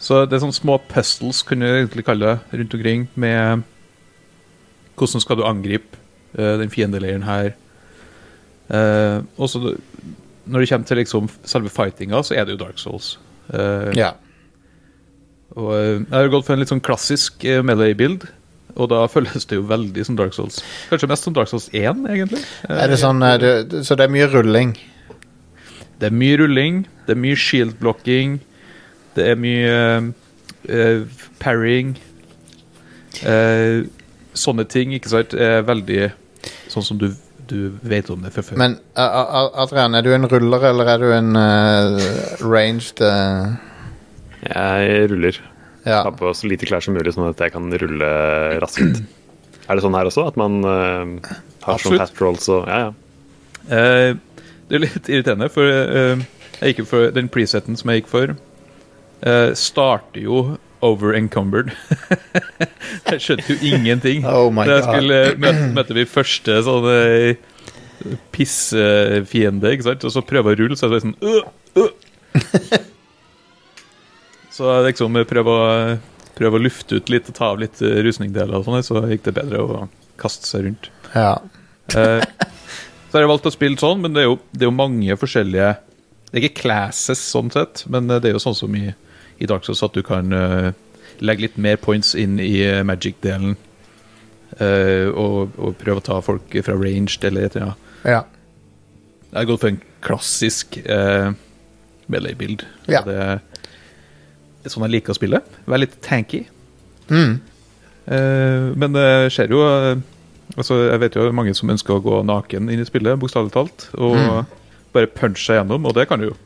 Så 0.00 0.26
det 0.28 0.36
er 0.36 0.42
sånne 0.44 0.56
små 0.56 0.76
puzzles, 0.90 1.40
kunne 1.48 1.68
jeg 1.68 1.86
egentlig 1.86 2.04
kalle 2.08 2.34
det, 2.34 2.60
rundt 2.60 2.76
omkring, 2.76 3.08
med 3.20 3.64
hvordan 5.00 5.24
skal 5.24 5.40
du 5.40 5.46
angripe 5.48 5.96
uh, 6.36 6.58
den 6.60 6.72
fiendeleiren 6.72 7.24
her. 7.24 7.54
Uh, 8.68 9.24
og 9.40 9.48
så 9.50 9.72
når 10.50 10.60
det 10.62 10.68
kommer 10.70 10.86
til 10.86 11.00
liksom 11.00 11.28
selve 11.44 11.72
fightinga, 11.72 12.22
så 12.22 12.36
er 12.36 12.44
det 12.44 12.56
jo 12.56 12.64
Dark 12.64 12.78
Souls. 12.80 13.14
Eh, 13.50 13.90
ja. 13.98 14.12
og 15.56 15.72
eh, 15.74 15.96
jeg 15.98 16.14
har 16.14 16.30
gått 16.30 16.46
for 16.46 16.54
en 16.54 16.62
litt 16.62 16.70
sånn 16.70 16.84
klassisk 16.84 17.44
eh, 17.48 17.62
melee-bild, 17.66 18.28
og 18.76 18.90
da 18.92 19.02
føles 19.10 19.48
det 19.50 19.58
jo 19.58 19.66
veldig 19.70 20.04
som 20.06 20.18
Dark 20.18 20.36
Souls. 20.36 20.60
Kanskje 20.90 21.10
mest 21.10 21.26
som 21.26 21.34
Dark 21.36 21.50
Souls 21.50 21.68
1, 21.74 22.04
egentlig. 22.12 22.42
Er 22.70 22.92
det 22.92 23.00
sånn, 23.02 23.24
det, 23.42 23.82
så 23.86 23.98
det 23.98 24.06
er 24.06 24.14
mye 24.14 24.28
rulling? 24.30 24.76
Det 26.00 26.08
er 26.08 26.16
mye 26.16 26.38
rulling, 26.40 26.84
det 27.06 27.16
er 27.16 27.20
mye 27.20 27.36
shield-blocking, 27.36 28.38
det 29.18 29.26
er 29.32 29.36
mye 29.36 29.74
uh, 30.70 31.02
parrying. 31.42 31.96
Uh, 33.20 33.84
sånne 34.38 34.64
ting, 34.70 34.94
ikke 34.96 35.12
sant, 35.12 35.34
er 35.34 35.66
veldig 35.66 36.12
sånn 36.70 36.86
som 36.86 37.00
du, 37.02 37.10
du 37.50 37.76
vet 37.86 38.08
om 38.12 38.22
det 38.24 38.32
fra 38.34 38.44
før. 38.46 38.58
Men 38.60 38.78
Adrian, 38.96 39.96
er 39.98 40.06
du 40.06 40.12
en 40.14 40.28
ruller, 40.30 40.66
eller 40.70 40.90
er 40.94 41.02
du 41.02 41.10
en 41.14 41.36
uh, 41.36 42.10
ranged 42.46 43.02
uh... 43.04 43.52
Jeg 44.46 45.10
ruller. 45.12 45.40
Ja. 45.84 46.02
Har 46.06 46.14
på 46.16 46.32
så 46.36 46.48
lite 46.48 46.68
klær 46.68 46.84
som 46.84 46.96
mulig, 46.96 47.12
sånn 47.16 47.28
at 47.28 47.40
jeg 47.42 47.54
kan 47.56 47.68
rulle 47.82 48.10
raskt. 48.62 49.02
Er 49.70 49.78
det 49.78 49.84
sånn 49.84 49.94
her 49.94 50.08
også? 50.08 50.24
At 50.26 50.38
man 50.40 50.64
uh, 50.66 51.36
har 51.62 51.76
Absolutt. 51.76 51.84
sånn 51.84 52.00
fast 52.00 52.16
rolls 52.18 52.48
og 52.50 52.64
Ja, 52.66 52.88
ja. 52.88 52.90
Uh, 53.70 54.46
det 54.70 54.78
er 54.78 54.82
litt 54.82 55.08
irriterende, 55.10 55.46
for 55.50 55.66
jeg 56.60 56.74
gikk 56.74 56.88
for 56.90 57.12
den 57.14 57.30
preseten 57.32 57.78
som 57.78 57.90
jeg 57.90 58.02
gikk 58.02 58.10
for, 58.10 58.32
eh, 59.26 59.52
starter 59.56 60.20
jo 60.20 60.42
over 60.86 61.14
encumbered. 61.16 61.72
jeg 63.10 63.22
skjønte 63.22 63.54
jo 63.54 63.56
ingenting. 63.72 64.24
Oh 64.28 64.50
my 64.54 64.66
Da 64.68 64.78
jeg 64.78 64.86
skulle 64.88 65.20
møte, 65.40 65.66
møte 65.76 65.96
min 65.96 66.08
første 66.10 66.60
sånn 66.66 66.88
eh, 66.92 67.50
pissefiende, 68.32 69.74
ikke 69.74 69.88
sant, 69.90 70.06
og 70.08 70.14
så 70.14 70.24
prøve 70.24 70.54
å 70.54 70.58
rulle, 70.60 70.78
så 70.78 70.88
er 70.88 70.94
det 70.94 71.02
sånn 71.04 71.18
uh, 71.20 71.44
uh. 71.76 71.90
Så 74.56 74.72
liksom 74.84 75.16
prøve 75.28 75.52
å, 75.52 75.66
prøve 76.36 76.58
å 76.58 76.62
lufte 76.64 76.98
ut 77.00 77.12
litt 77.12 77.28
og 77.30 77.36
ta 77.36 77.52
av 77.52 77.60
litt 77.62 77.80
eh, 77.84 78.00
rusningdeler 78.04 78.58
og 78.58 78.66
sånn, 78.66 78.82
så 78.84 79.04
gikk 79.08 79.28
det 79.28 79.36
bedre 79.36 79.62
å 79.62 79.84
kaste 80.20 80.48
seg 80.48 80.66
rundt. 80.66 80.90
ja. 81.14 81.34
Eh, 81.96 82.22
så 83.10 83.18
har 83.18 83.24
jeg 83.24 83.30
valgt 83.32 83.48
å 83.48 83.50
spille 83.50 83.80
sånn, 83.80 83.98
men 84.04 84.14
det 84.14 84.22
er 84.22 84.28
jo, 84.28 84.36
det 84.54 84.62
er 84.62 84.68
jo 84.68 84.76
mange 84.76 85.16
forskjellige 85.18 85.70
Det 86.30 86.36
er 86.36 86.44
ikke 86.44 86.60
classes 86.60 87.18
sånn 87.32 87.48
sett, 87.50 87.82
men 87.90 88.06
det 88.06 88.20
er 88.28 88.36
jo 88.36 88.42
sånn 88.42 88.54
som 88.54 88.74
i, 88.78 88.92
i 89.40 89.48
Dark 89.48 89.64
Souls 89.66 89.82
at 89.86 89.96
du 89.96 90.02
kan 90.06 90.32
eh, 90.36 90.70
legge 91.24 91.46
litt 91.46 91.58
mer 91.60 91.80
points 91.80 92.14
inn 92.18 92.38
i 92.42 92.60
eh, 92.66 92.82
magic-delen. 92.86 93.56
eh, 94.58 95.08
og, 95.08 95.56
og 95.58 95.76
prøve 95.80 96.02
å 96.02 96.04
ta 96.04 96.20
folk 96.24 96.56
fra 96.66 96.76
ranged 96.76 97.24
eller 97.24 97.48
et 97.48 97.56
eller 97.56 97.70
annet. 97.70 97.88
ja. 98.04 98.22
Jeg 99.30 99.38
har 99.38 99.46
gått 99.46 99.60
for 99.62 99.70
en 99.70 99.82
klassisk 100.02 100.76
uh, 100.90 101.30
melee-bild. 102.10 102.64
Ja. 102.90 103.04
Det 103.06 103.14
er 103.14 104.72
sånn 104.72 104.82
jeg 104.88 104.96
liker 104.96 105.14
å 105.14 105.18
spille. 105.20 105.38
Være 105.70 105.84
litt 105.84 105.94
tanky. 106.02 106.40
Mm. 107.06 107.36
Uh, 108.10 108.74
men 108.74 108.96
det 108.96 109.06
skjer 109.30 109.54
jo 109.54 109.60
uh, 109.62 110.00
altså 110.56 110.80
Jeg 110.88 111.00
vet 111.02 111.16
jo 111.18 111.28
mange 111.36 111.52
som 111.54 111.70
ønsker 111.70 111.94
å 111.94 112.02
gå 112.02 112.18
naken 112.26 112.72
inn 112.74 112.82
i 112.82 112.88
spillet, 112.88 113.20
bokstavelig 113.22 113.54
talt. 113.54 113.86
Og 114.02 114.18
bare 114.90 115.10
punche 115.14 115.44
seg 115.44 115.60
gjennom, 115.60 115.86
og 115.86 115.94
det 115.94 116.08
kan 116.10 116.18
du 116.18 116.32
jo. 116.32 116.36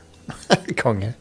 Konge. 0.82 1.14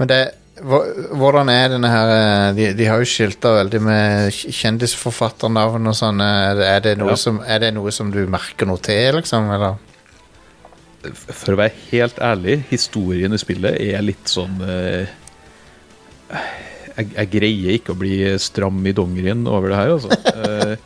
Men 0.00 0.10
det 0.10 0.22
Hvordan 0.54 1.48
er 1.50 1.72
denne 1.72 1.88
her 1.90 2.10
eh, 2.14 2.52
De, 2.54 2.66
de 2.78 2.86
har 2.86 3.00
jo 3.02 3.08
skilta 3.10 3.56
veldig 3.56 3.80
med 3.82 4.36
kjendisforfatternavn 4.38 5.90
og 5.90 5.96
sånn. 5.98 6.22
Er 6.22 6.78
det, 6.84 6.92
noe 7.00 7.10
Ja. 7.16 7.18
som, 7.18 7.40
er 7.42 7.58
det 7.64 7.72
noe 7.74 7.90
som 7.94 8.12
du 8.14 8.20
merker 8.30 8.70
noe 8.70 8.78
til, 8.78 9.18
liksom? 9.18 9.50
Eller? 9.50 9.74
For 11.26 11.52
å 11.56 11.58
være 11.58 11.74
helt 11.90 12.20
ærlig, 12.22 12.60
historien 12.70 13.34
i 13.34 13.40
spillet 13.42 13.76
er 13.82 14.06
litt 14.06 14.30
sånn 14.30 14.62
eh, 14.62 15.10
jeg, 16.94 17.08
jeg 17.16 17.30
greier 17.34 17.76
ikke 17.76 17.92
å 17.94 17.98
bli 17.98 18.14
stram 18.40 18.78
i 18.86 18.94
dongerien 18.96 19.42
over 19.50 19.72
det 19.72 19.80
her, 19.80 19.94
altså. 19.96 20.10
Eh, 20.34 20.76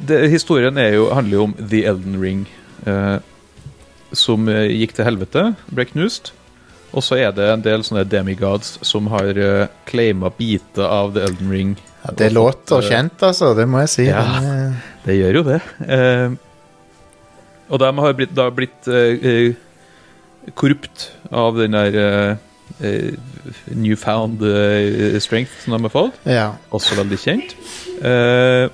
det, 0.00 0.20
historien 0.32 0.78
jo, 0.94 1.08
handler 1.12 1.36
jo 1.36 1.46
om 1.50 1.56
The 1.58 1.82
Elden 1.90 2.16
Ring, 2.22 2.44
eh, 2.88 3.18
som 4.16 4.48
eh, 4.48 4.70
gikk 4.78 4.94
til 4.96 5.08
helvete, 5.10 5.50
ble 5.74 5.86
knust. 5.90 6.32
Og 6.92 7.04
så 7.04 7.16
er 7.22 7.32
det 7.32 7.46
en 7.48 7.62
del 7.64 7.82
sånne 7.86 8.04
demigods 8.04 8.74
som 8.84 9.06
har 9.12 9.38
uh, 9.38 9.66
claima 9.88 10.28
biter 10.36 10.84
av 10.84 11.14
The 11.14 11.24
Elden 11.28 11.50
Ring. 11.52 11.74
Ja, 12.02 12.12
det 12.18 12.30
låter 12.34 12.76
fått, 12.76 12.84
eh, 12.84 12.90
kjent, 12.90 13.22
altså. 13.22 13.52
Det 13.56 13.64
må 13.70 13.80
jeg 13.84 13.92
si. 13.94 14.06
Ja. 14.10 14.24
Men, 14.40 14.72
uh... 14.74 14.88
Det 15.06 15.16
gjør 15.18 15.38
jo 15.40 15.42
det. 15.48 15.60
Eh, 15.88 16.34
og 17.72 17.80
de 17.82 17.88
har 18.04 18.12
blitt, 18.18 18.34
da 18.36 18.44
blitt 18.54 18.86
eh, 18.86 19.24
eh, 19.32 20.52
korrupt 20.58 21.08
av 21.32 21.56
den 21.58 21.74
der 21.74 21.96
eh, 21.98 22.36
eh, 22.86 23.16
newfound 23.74 24.44
eh, 24.46 25.16
strength 25.22 25.64
som 25.64 25.74
de 25.74 25.80
har 25.82 25.94
fått. 25.94 26.20
ja. 26.28 26.52
Også 26.70 26.98
veldig 26.98 27.18
kjent. 27.18 27.56
Eh, 28.02 28.68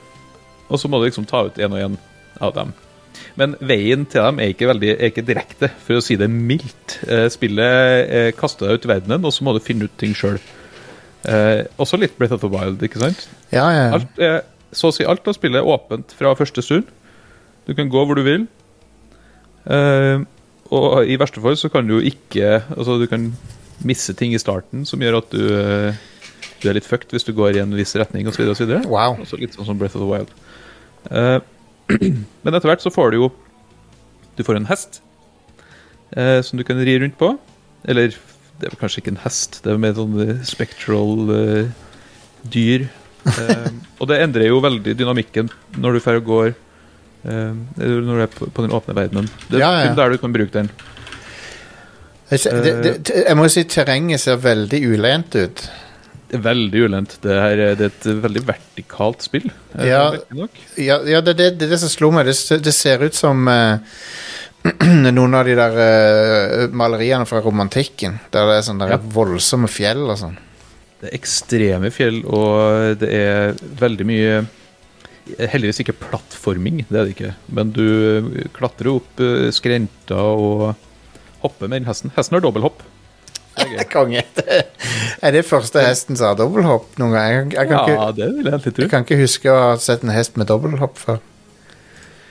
og 0.69 0.77
så 0.81 0.91
må 0.91 1.01
du 1.01 1.07
liksom 1.09 1.25
ta 1.29 1.47
ut 1.47 1.57
en 1.65 1.73
og 1.79 1.81
en 1.87 1.97
av 2.45 2.53
dem. 2.59 2.75
Men 3.39 3.55
veien 3.63 4.05
til 4.11 4.25
dem 4.25 4.41
er 4.43 4.53
ikke, 4.53 4.67
veldig, 4.73 4.93
er 4.97 5.13
ikke 5.13 5.27
direkte, 5.27 5.71
for 5.85 6.01
å 6.01 6.05
si 6.05 6.17
det 6.19 6.27
mildt. 6.33 6.99
Eh, 7.07 7.27
spillet 7.31 8.11
eh, 8.11 8.31
kaster 8.37 8.67
deg 8.67 8.79
ut 8.79 8.89
i 8.89 8.91
verdenen, 8.91 9.27
og 9.29 9.35
så 9.35 9.47
må 9.47 9.55
du 9.55 9.63
finne 9.63 9.87
ut 9.87 9.99
ting 10.01 10.17
sjøl. 10.19 10.41
Eh, 11.29 11.67
også 11.79 12.01
litt 12.01 12.17
Breath 12.19 12.35
of 12.35 12.43
the 12.43 12.51
Wild, 12.51 12.83
ikke 12.83 13.03
sant? 13.03 13.27
ja, 13.55 13.67
ja. 13.75 13.85
Alt 13.99 14.23
er, 14.23 14.41
så 14.75 14.91
å 14.91 14.95
si 14.95 15.07
alt 15.09 15.27
av 15.29 15.37
spillet 15.37 15.61
er 15.61 15.71
åpent 15.71 16.13
fra 16.19 16.35
første 16.39 16.65
stund. 16.65 16.91
Du 17.69 17.75
kan 17.79 17.91
gå 17.93 18.03
hvor 18.05 18.19
du 18.19 18.25
vil. 18.27 18.49
Eh, 19.69 20.27
og 20.75 21.09
i 21.09 21.17
verste 21.21 21.41
fall 21.45 21.57
så 21.61 21.71
kan 21.73 21.87
du 21.89 21.95
jo 21.95 22.05
ikke 22.05 22.59
Altså, 22.75 22.99
du 23.01 23.07
kan 23.09 23.31
misse 23.89 24.13
ting 24.17 24.35
i 24.37 24.41
starten 24.41 24.85
som 24.89 25.01
gjør 25.01 25.21
at 25.23 25.31
du, 25.33 25.45
du 26.61 26.67
er 26.69 26.77
litt 26.77 26.89
fucked 26.89 27.15
hvis 27.15 27.25
du 27.25 27.33
går 27.37 27.57
i 27.57 27.63
en 27.63 27.77
viss 27.77 27.95
retning 27.97 28.29
osv. 28.29 28.43
osv. 28.53 28.75
Wow. 28.91 29.21
så 29.29 29.39
litt 29.41 29.57
sånn 29.57 29.69
som 29.69 29.81
Breath 29.81 29.97
of 29.97 30.05
the 30.05 30.11
Wild. 30.11 30.35
Eh, 31.09 31.39
men 32.43 32.55
etter 32.55 32.69
hvert 32.71 32.85
så 32.85 32.93
får 32.93 33.13
du 33.15 33.21
jo 33.23 33.29
Du 34.39 34.45
får 34.47 34.59
en 34.61 34.69
hest 34.69 35.01
eh, 36.15 36.39
som 36.47 36.59
du 36.61 36.65
kan 36.67 36.79
ri 36.79 36.99
rundt 37.01 37.17
på. 37.19 37.33
Eller 37.89 38.13
det 38.59 38.67
er 38.67 38.73
vel 38.75 38.81
kanskje 38.81 39.03
ikke 39.03 39.15
en 39.15 39.23
hest, 39.25 39.61
det 39.65 39.73
er 39.73 39.81
mer 39.83 39.95
sånn 39.97 40.15
eh, 40.23 40.37
spectral 40.47 41.33
eh, 41.35 41.73
dyr. 42.55 42.87
Eh, 43.27 43.69
og 44.01 44.11
det 44.11 44.21
endrer 44.25 44.51
jo 44.51 44.61
veldig 44.65 44.95
dynamikken 44.99 45.51
når 45.79 45.99
du 45.99 46.01
drar 46.05 46.21
og 46.21 46.29
går 46.31 46.49
eh, 46.53 47.53
når 47.79 48.07
du 48.07 48.23
er 48.25 48.31
på, 48.35 48.51
på 48.55 48.67
den 48.67 48.75
åpne 48.79 48.97
verdenen. 48.99 49.31
Det 49.49 49.59
er 49.59 49.65
Ja, 49.65 49.73
ja. 49.89 49.97
der 49.99 50.15
du 50.15 50.23
kan 50.23 50.35
bruke 50.35 50.55
den. 50.55 50.71
Det, 52.29 52.73
det, 52.85 52.95
jeg 53.25 53.37
må 53.39 53.47
jo 53.47 53.53
si 53.55 53.63
terrenget 53.65 54.21
ser 54.21 54.37
veldig 54.43 54.83
ulent 54.93 55.37
ut. 55.39 55.63
Veldig 56.29 56.81
ulendt. 56.89 57.15
Det, 57.25 57.33
her, 57.41 57.61
er- 57.65 57.77
det 57.79 57.87
er 57.89 57.93
et 57.95 58.23
veldig 58.25 58.43
vertikalt 58.49 59.23
spill. 59.25 59.47
eh, 59.79 59.87
Ja. 59.89 60.03
Ja, 60.77 60.99
ja 61.09 61.21
det 61.25 61.35
er 61.35 61.39
det, 61.39 61.47
det, 61.61 61.69
det 61.71 61.79
som 61.81 61.89
slo 61.93 62.11
meg. 62.13 62.27
Det, 62.29 62.59
det 62.65 62.75
ser 62.77 63.01
ut 63.07 63.15
som 63.17 63.49
uh, 63.49 63.79
noen 65.17 65.35
av 65.39 65.47
de 65.49 65.55
der 65.57 65.79
uh, 65.79 66.67
maleriene 66.77 67.25
fra 67.29 67.41
romantikken. 67.45 68.19
Der 68.35 68.47
det 68.51 68.59
er 68.59 68.67
sånne 68.69 68.91
Ja. 68.93 68.99
voldsomme 69.01 69.71
fjell 69.73 70.05
og 70.11 70.19
sånn. 70.21 70.37
Det 71.01 71.13
er 71.13 71.17
ekstreme 71.21 71.93
fjell, 71.95 72.25
og 72.27 72.99
det 72.99 73.09
er 73.15 73.53
veldig 73.79 74.07
mye 74.09 74.39
Heldigvis 75.29 75.83
ikke 75.83 75.93
plattforming, 76.01 76.79
det 76.89 76.97
er 76.97 77.05
det 77.05 77.13
ikke. 77.13 77.33
Men 77.53 77.69
du 77.77 78.49
klatrer 78.57 78.89
opp 78.95 79.21
skrenter 79.53 80.17
og 80.17 80.71
hopper 81.43 81.69
med 81.69 81.83
den 81.83 81.89
hesten. 81.91 82.09
Hesten 82.17 82.39
har 82.39 82.41
dobbelthopp. 82.47 82.81
Det 83.59 83.79
er. 83.79 83.89
Konge. 83.97 84.23
Det, 84.37 84.59
er 85.23 85.35
det 85.35 85.45
første 85.49 85.83
hesten 85.85 86.17
som 86.19 86.31
har 86.31 86.39
dobbelthopp 86.39 86.99
noen 87.01 87.13
gang? 87.17 87.33
Jeg, 87.33 87.53
jeg, 87.57 87.69
kan 87.71 87.77
Ja, 87.79 87.85
ikke, 88.09 88.13
det 88.21 88.29
vil 88.37 88.51
jeg 88.53 88.75
jeg 88.85 88.91
kan 88.93 89.05
ikke 89.07 89.19
huske 89.23 89.51
å 89.53 89.59
ha 89.65 89.73
sett 89.83 90.05
en 90.07 90.15
hest 90.15 90.37
med 90.41 90.49
dobbelthopp 90.51 90.99
før. 91.01 91.19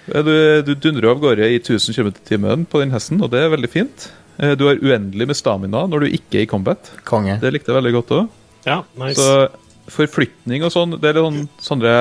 Du, 0.07 0.31
du 0.63 0.71
dundrer 0.79 1.09
av 1.11 1.19
gårde 1.19 1.49
i 1.51 1.57
1000 1.59 1.91
km 1.97 2.07
i 2.13 2.25
timen 2.29 2.63
på 2.71 2.79
den 2.79 2.93
hesten, 2.95 3.19
og 3.21 3.31
det 3.33 3.41
er 3.43 3.51
veldig 3.51 3.69
fint. 3.73 4.05
Eh, 4.39 4.53
Du 4.55 4.63
har 4.69 4.79
uendelig 4.79 5.27
med 5.27 5.35
stamina 5.35 5.81
når 5.89 6.05
du 6.05 6.13
ikke 6.15 6.39
er 6.39 6.45
i 6.45 6.49
combat. 6.49 6.91
Konge. 7.07 7.35
Det 7.41 7.51
likte 7.51 7.73
jeg 7.73 7.79
veldig 7.81 7.95
godt 7.97 8.13
òg. 8.15 8.29
Ja, 8.67 8.77
nice. 8.99 9.19
Så 9.19 9.49
forflytning 9.91 10.63
og 10.67 10.71
sånn, 10.73 10.95
det 10.99 11.09
er 11.11 11.17
litt 11.19 11.27
sånn 11.27 11.43
sånne 11.63 11.91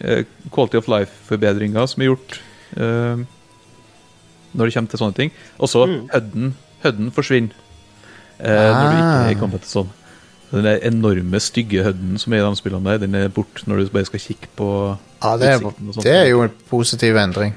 eh, 0.00 0.22
quality 0.52 0.80
of 0.80 0.88
life-forbedringer 0.92 1.88
som 1.88 2.00
er 2.04 2.08
gjort 2.12 2.36
uh, 2.80 3.20
når 4.52 4.68
det 4.68 4.74
kommer 4.76 4.92
til 4.92 5.00
sånne 5.02 5.16
ting. 5.18 5.32
Også 5.60 5.86
Mm. 5.88 5.98
hødden, 6.12 6.54
hødden 6.84 7.10
forsvinner 7.16 7.52
eh, 7.56 7.61
når 8.40 8.90
du 8.90 8.96
ikke 8.96 9.18
er 9.26 9.30
i 9.30 9.34
Ah. 9.34 9.40
combat 9.40 9.66
sånn. 9.66 9.90
Den 10.52 10.66
enorme, 10.84 11.40
stygge 11.40 11.82
hødden 11.82 12.18
som 12.20 12.32
er 12.32 12.42
i 12.42 12.50
de 12.50 12.56
spillene 12.60 12.84
der, 12.84 12.98
den 12.98 13.14
er 13.14 13.28
borte 13.32 13.64
når 13.66 13.76
du 13.86 13.88
bare 13.94 14.04
skal 14.04 14.20
kikke 14.20 14.48
på 14.56 14.66
Ja, 15.22 15.36
det 15.40 15.48
er, 15.48 15.58
utsikten 15.62 15.88
og 15.88 15.94
sånt. 15.94 16.04
det 16.04 16.12
er 16.14 16.26
jo 16.28 16.42
en 16.42 16.50
positiv 16.68 17.16
endring. 17.16 17.54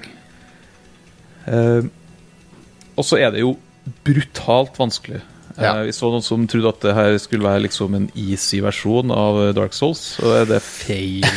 Eh, 1.48 1.82
og 2.96 3.04
så 3.04 3.18
er 3.20 3.32
det 3.36 3.42
jo 3.42 3.58
brutalt 4.06 4.78
vanskelig. 4.80 5.20
Ja. 5.60 5.76
Eh, 5.82 5.84
vi 5.86 5.92
så 5.96 6.10
noen 6.12 6.24
som 6.24 6.48
trodde 6.48 6.68
at 6.72 6.80
det 6.82 6.96
her 6.96 7.18
skulle 7.18 7.44
være 7.48 7.62
liksom 7.68 7.94
en 7.96 8.08
easy 8.16 8.62
versjon 8.64 9.12
av 9.12 9.42
eh, 9.44 9.52
Dark 9.54 9.74
Souls, 9.74 10.18
og 10.24 10.32
det- 10.32 10.48
det 10.48 10.56
er 10.56 10.60
feil. 10.60 11.24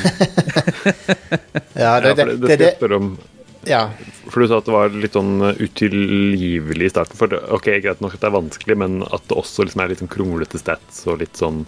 Ja, 1.78 2.00
det, 2.00 2.08
Ja, 2.08 2.14
det, 2.14 2.16
det, 2.16 2.40
det 2.40 2.48
det, 2.48 2.58
det, 2.58 2.70
spørre 2.78 2.96
om. 2.96 3.18
Ja. 3.66 3.88
For 4.28 4.40
du 4.44 4.48
sa 4.50 4.58
at 4.60 4.66
det 4.68 4.74
var 4.74 4.92
litt 4.94 5.16
sånn 5.16 5.40
utilgivelig 5.58 6.88
i 6.88 6.90
starten. 6.92 7.16
For 7.18 7.26
det- 7.32 7.40
ok, 7.50 7.70
greit 7.82 8.00
nok 8.00 8.14
at 8.14 8.20
det 8.20 8.28
er 8.28 8.36
vanskelig, 8.36 8.76
men 8.76 9.02
at 9.02 9.24
det 9.28 9.36
også 9.36 9.64
liksom 9.66 9.82
er 9.82 9.88
litt 9.88 10.02
sånn 10.02 10.12
kronglete 10.12 10.60
stats 10.60 11.06
og 11.06 11.18
litt 11.20 11.36
sånn 11.36 11.64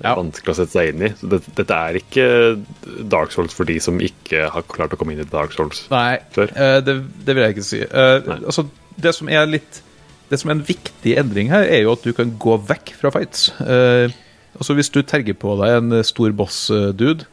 Ja. 0.00 0.14
vanskelig 0.16 0.54
å 0.54 0.56
sette 0.56 0.72
seg 0.72 0.88
inn 0.94 1.02
i. 1.02 1.08
Så 1.12 1.28
det, 1.28 1.42
dette 1.54 1.70
er 1.76 1.98
ikke 2.00 2.64
Dark 3.08 3.32
Souls 3.32 3.52
for 3.52 3.64
de 3.64 3.78
som 3.78 3.98
ikke 4.00 4.48
har 4.50 4.62
klart 4.62 4.94
å 4.94 4.96
komme 4.96 5.12
inn 5.12 5.20
i 5.20 5.28
Dark 5.28 5.52
Souls 5.52 5.82
Nei, 5.90 6.18
før. 6.32 6.48
Uh, 6.56 6.80
det, 6.80 6.94
det 7.24 7.34
vil 7.36 7.44
jeg 7.44 7.56
ikke 7.56 7.68
si. 7.68 7.80
Uh, 7.84 8.40
altså, 8.46 8.64
det 8.98 9.14
som 9.14 9.28
er 9.28 9.46
litt 9.46 9.82
Det 10.30 10.38
som 10.38 10.48
er 10.50 10.54
en 10.54 10.64
viktig 10.64 11.16
endring 11.18 11.48
her, 11.50 11.64
er 11.66 11.82
jo 11.82 11.92
at 11.92 12.02
du 12.06 12.12
kan 12.14 12.30
gå 12.38 12.54
vekk 12.64 12.94
fra 12.94 13.10
fights. 13.10 13.50
Uh, 13.60 14.08
altså 14.56 14.74
Hvis 14.78 14.88
du 14.94 15.02
terger 15.02 15.34
på 15.34 15.56
deg 15.60 15.76
en 15.76 15.92
eh, 15.92 16.02
stor 16.06 16.30
boss-dude 16.32 17.26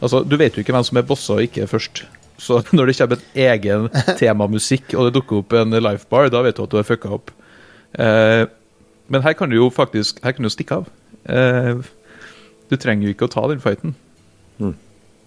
altså, 0.00 0.22
Du 0.24 0.36
vet 0.36 0.54
jo 0.54 0.62
ikke 0.62 0.72
hvem 0.72 0.84
som 0.86 0.96
er 1.00 1.02
bosser 1.08 1.34
og 1.34 1.42
ikke 1.48 1.66
først. 1.66 2.04
Så 2.38 2.62
når 2.76 2.90
det 2.90 2.98
kommer 3.00 3.18
en 3.18 3.42
egen 3.48 3.88
temamusikk, 4.20 4.94
og 4.94 5.08
det 5.08 5.18
dukker 5.18 5.42
opp 5.42 5.58
en 5.58 5.78
lifebar, 5.78 6.30
da 6.32 6.44
vet 6.46 6.58
du 6.58 6.64
at 6.64 6.72
du 6.72 6.78
har 6.80 6.88
fucka 6.88 7.12
opp. 7.18 7.32
Eh, 7.98 8.44
men 9.08 9.24
her 9.24 9.32
kan 9.32 9.48
du 9.48 9.56
jo 9.56 9.70
faktisk 9.72 10.18
Her 10.20 10.34
kan 10.36 10.44
du 10.44 10.50
stikke 10.52 10.82
av. 10.82 10.90
Eh, 11.24 11.80
du 12.68 12.76
trenger 12.76 13.08
jo 13.08 13.14
ikke 13.14 13.28
å 13.28 13.32
ta 13.32 13.46
den 13.48 13.62
fighten. 13.64 13.94
Mm. 14.60 14.74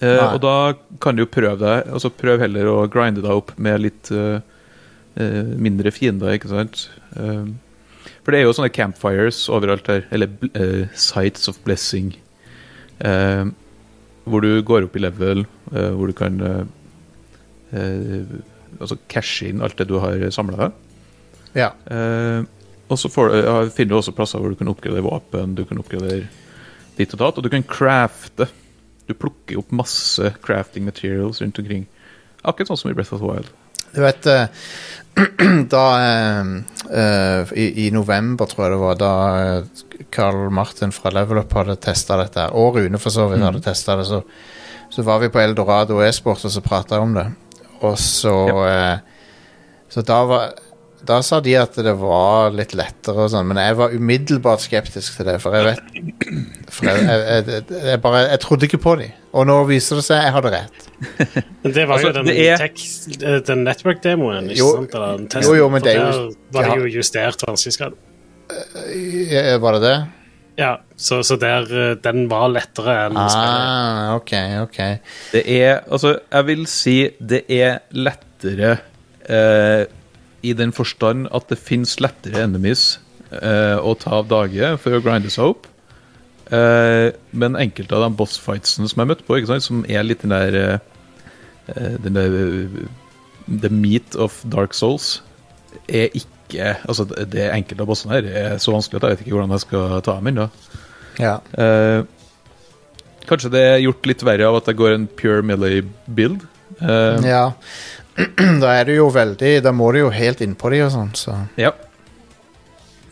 Eh, 0.02 0.22
og 0.28 0.40
da 0.44 0.74
kan 1.02 1.18
du 1.18 1.24
jo 1.24 1.30
prøve 1.30 1.60
deg 1.62 1.92
Altså 1.94 2.10
prøv 2.14 2.42
heller 2.42 2.66
å 2.68 2.88
grinde 2.92 3.22
deg 3.22 3.38
opp 3.38 3.52
med 3.62 3.84
litt 3.84 4.10
uh, 4.10 4.42
eh, 5.14 5.52
mindre 5.62 5.94
fiender, 5.94 6.34
ikke 6.38 6.50
sant? 6.50 6.88
Eh, 7.16 7.46
for 8.22 8.34
det 8.34 8.42
er 8.42 8.48
jo 8.48 8.54
sånne 8.58 8.74
campfires 8.74 9.44
overalt 9.54 9.90
her, 9.90 10.06
eller 10.14 10.30
sites 10.98 11.50
of 11.50 11.58
blessing, 11.66 12.12
eh, 13.06 13.46
hvor 14.30 14.46
du 14.46 14.62
går 14.66 14.86
opp 14.86 14.98
i 14.98 15.02
level, 15.02 15.46
hvor 15.72 16.10
du 16.10 16.14
kan 16.18 16.38
eh, 17.74 18.40
altså 18.80 18.98
cashe 19.12 19.50
inn 19.50 19.62
alt 19.64 19.78
det 19.80 19.90
du 19.90 19.98
har 20.04 20.30
samla. 20.32 20.72
ja. 21.54 21.72
Eh, 21.86 22.44
og 22.92 23.00
så 23.00 23.08
får, 23.08 23.36
ja, 23.40 23.56
finner 23.72 23.94
du 23.94 23.98
også 24.02 24.12
plasser 24.12 24.42
hvor 24.44 24.52
du 24.52 24.58
kan 24.60 24.68
oppgradere 24.68 25.06
våpen, 25.06 25.56
du 25.56 25.64
kan 25.64 25.80
oppgradere 25.80 26.26
ditt 26.98 27.14
og 27.16 27.22
datt, 27.22 27.38
og 27.40 27.46
du 27.46 27.52
kan 27.54 27.64
crafte. 27.64 28.50
Du 29.08 29.16
plukker 29.16 29.62
opp 29.62 29.72
masse 29.76 30.34
crafting 30.44 30.84
materials 30.84 31.40
rundt 31.40 31.60
omkring. 31.62 31.86
Akkurat 32.44 32.72
sånn 32.72 32.82
som 32.82 32.92
i 32.92 32.98
Breath 32.98 33.16
of 33.16 33.24
the 33.24 33.30
Wild. 33.30 33.52
Du 33.92 34.02
vet 34.04 34.28
eh, 34.28 34.48
Da 35.74 35.86
eh, 36.00 36.52
eh, 36.92 37.54
i, 37.60 37.88
I 37.88 37.92
november, 37.96 38.48
tror 38.52 38.66
jeg 38.66 38.74
det 38.76 38.82
var, 38.84 39.00
da 39.00 40.06
Carl 40.12 40.50
Martin 40.52 40.92
fra 40.96 41.12
Level 41.16 41.42
Up 41.42 41.56
hadde 41.56 41.78
testa 41.84 42.18
dette, 42.20 42.50
og 42.56 42.80
Rune 42.80 43.00
for 43.00 43.14
så 43.14 43.28
vidt 43.32 43.44
hadde 43.46 43.64
testa 43.64 43.96
det, 44.00 44.08
så, 44.10 44.22
så 44.92 45.08
var 45.08 45.24
vi 45.24 45.32
på 45.32 45.40
Eldorado 45.40 46.00
e-sport 46.04 46.44
og 46.48 46.52
så 46.54 46.64
prata 46.64 46.98
jeg 46.98 47.08
om 47.08 47.16
det. 47.16 47.28
Og 47.82 47.96
så 47.98 48.34
eh, 48.68 48.98
Så 49.90 50.04
da 50.06 50.20
var 50.30 50.52
da 51.02 51.16
sa 51.26 51.40
de 51.42 51.56
at 51.58 51.74
det 51.82 51.96
var 51.98 52.52
litt 52.54 52.76
lettere 52.78 53.24
og 53.24 53.32
sånn, 53.34 53.48
men 53.50 53.58
jeg 53.58 53.74
var 53.80 53.90
umiddelbart 53.98 54.62
skeptisk 54.62 55.16
til 55.18 55.26
det, 55.32 55.40
for 55.42 55.56
jeg 55.58 55.66
vet 55.66 55.80
For 56.70 56.86
jeg, 56.92 57.08
jeg, 57.08 57.48
jeg, 57.50 57.64
jeg 57.88 58.02
bare 58.04 58.20
Jeg 58.30 58.40
trodde 58.44 58.68
ikke 58.68 58.78
på 58.84 58.94
de, 59.00 59.08
og 59.34 59.48
nå 59.50 59.56
viser 59.66 59.98
det 59.98 60.04
seg 60.06 60.22
jeg 60.22 60.36
hadde 60.36 60.52
rett. 60.54 60.86
Men 61.64 61.74
det 61.74 61.88
var 61.90 61.98
Altså, 61.98 62.12
jo 62.12 62.14
den, 62.20 62.30
er- 62.30 62.68
eh, 63.32 63.40
den 63.50 63.64
network-demoen, 63.66 64.52
ikke 64.54 64.60
Jo, 64.62 64.70
sant? 64.78 64.94
Eller 64.94 65.18
den 65.18 65.28
testen. 65.34 65.58
jo, 65.58 65.70
men 65.74 65.82
det 65.88 65.96
er 65.96 66.00
jo- 66.06 66.14
For 66.14 66.62
Der 66.62 66.70
var 66.70 66.78
det 66.78 66.86
jo 66.86 66.94
justert 67.00 67.48
vanskelighetsgrad. 67.50 67.98
Eh, 68.52 69.58
Var 69.66 69.72
det 69.80 69.82
det? 69.88 69.98
Ja, 70.62 70.76
så, 71.00 71.22
så 71.26 71.38
der, 71.42 71.66
eh, 71.74 71.96
den 72.04 72.28
var 72.30 72.52
lettere 72.54 72.98
enn 73.08 73.18
spillet. 73.18 73.64
Ah, 73.66 74.14
ok, 74.20 74.34
ok. 74.68 74.80
Det 75.34 75.42
er 75.56 75.82
Altså, 75.88 76.16
jeg 76.30 76.48
vil 76.52 76.68
si 76.70 76.98
det 77.18 77.42
er 77.50 77.80
lettere 77.98 78.76
eh, 79.26 79.86
i 80.46 80.54
den 80.58 80.74
forstand 80.76 81.28
at 81.34 81.50
det 81.50 81.58
fins 81.62 81.98
lettere 82.04 82.46
enemies 82.46 83.00
eh, 83.32 83.78
å 83.78 83.96
ta 83.98 84.20
av 84.22 84.30
dage 84.30 84.76
for 84.82 84.98
å 84.98 85.02
grinde 85.04 85.34
seg 85.34 85.56
opp. 85.56 85.68
Eh, 86.52 87.10
men 87.32 87.56
enkelte 87.56 87.96
av 87.96 88.06
de 88.06 88.18
bossfightsene 88.20 88.90
som 88.92 89.02
jeg 89.02 89.12
møtte 89.14 89.26
på, 89.28 89.38
ikke 89.40 89.54
sant, 89.54 89.66
som 89.66 89.86
er 89.88 90.04
litt 90.04 90.26
den 90.26 90.34
der 90.36 90.58
eh, 90.60 90.80
eh, 91.72 91.94
Den 92.04 92.18
der 92.20 92.36
The 93.48 93.72
meat 93.74 94.18
of 94.20 94.42
Dark 94.52 94.76
Souls, 94.78 95.22
er 95.88 96.12
ikke 96.12 96.41
Altså, 96.60 97.06
det 97.08 97.48
enkelte 97.52 97.86
av 97.86 97.90
bossene 97.90 98.18
her 98.18 98.28
er 98.32 98.58
så 98.62 98.74
vanskelig 98.76 99.00
at 99.00 99.08
jeg 99.08 99.16
vet 99.16 99.24
ikke 99.26 99.36
hvordan 99.38 99.56
jeg 99.56 99.64
skal 99.66 100.02
ta 100.06 100.18
dem 100.18 100.32
ennå. 100.32 100.48
Ja. 101.22 101.38
Eh, 101.54 102.04
kanskje 103.30 103.54
det 103.54 103.64
er 103.68 103.84
gjort 103.86 104.10
litt 104.10 104.26
verre 104.26 104.50
av 104.50 104.60
at 104.60 104.70
det 104.70 104.78
går 104.80 104.96
en 104.96 105.08
pure 105.08 105.46
melee 105.46 105.86
build. 106.08 106.44
Eh, 106.80 107.30
ja. 107.30 107.46
Da 108.64 108.74
er 108.76 108.90
du 108.90 108.92
jo 108.92 109.06
veldig 109.14 109.52
Da 109.64 109.72
må 109.72 109.88
du 109.96 110.02
jo 110.02 110.10
helt 110.12 110.42
innpå 110.44 110.70
de 110.74 110.82
og 110.84 110.92
sånn, 110.94 111.14
så 111.16 111.36
ja. 111.60 111.72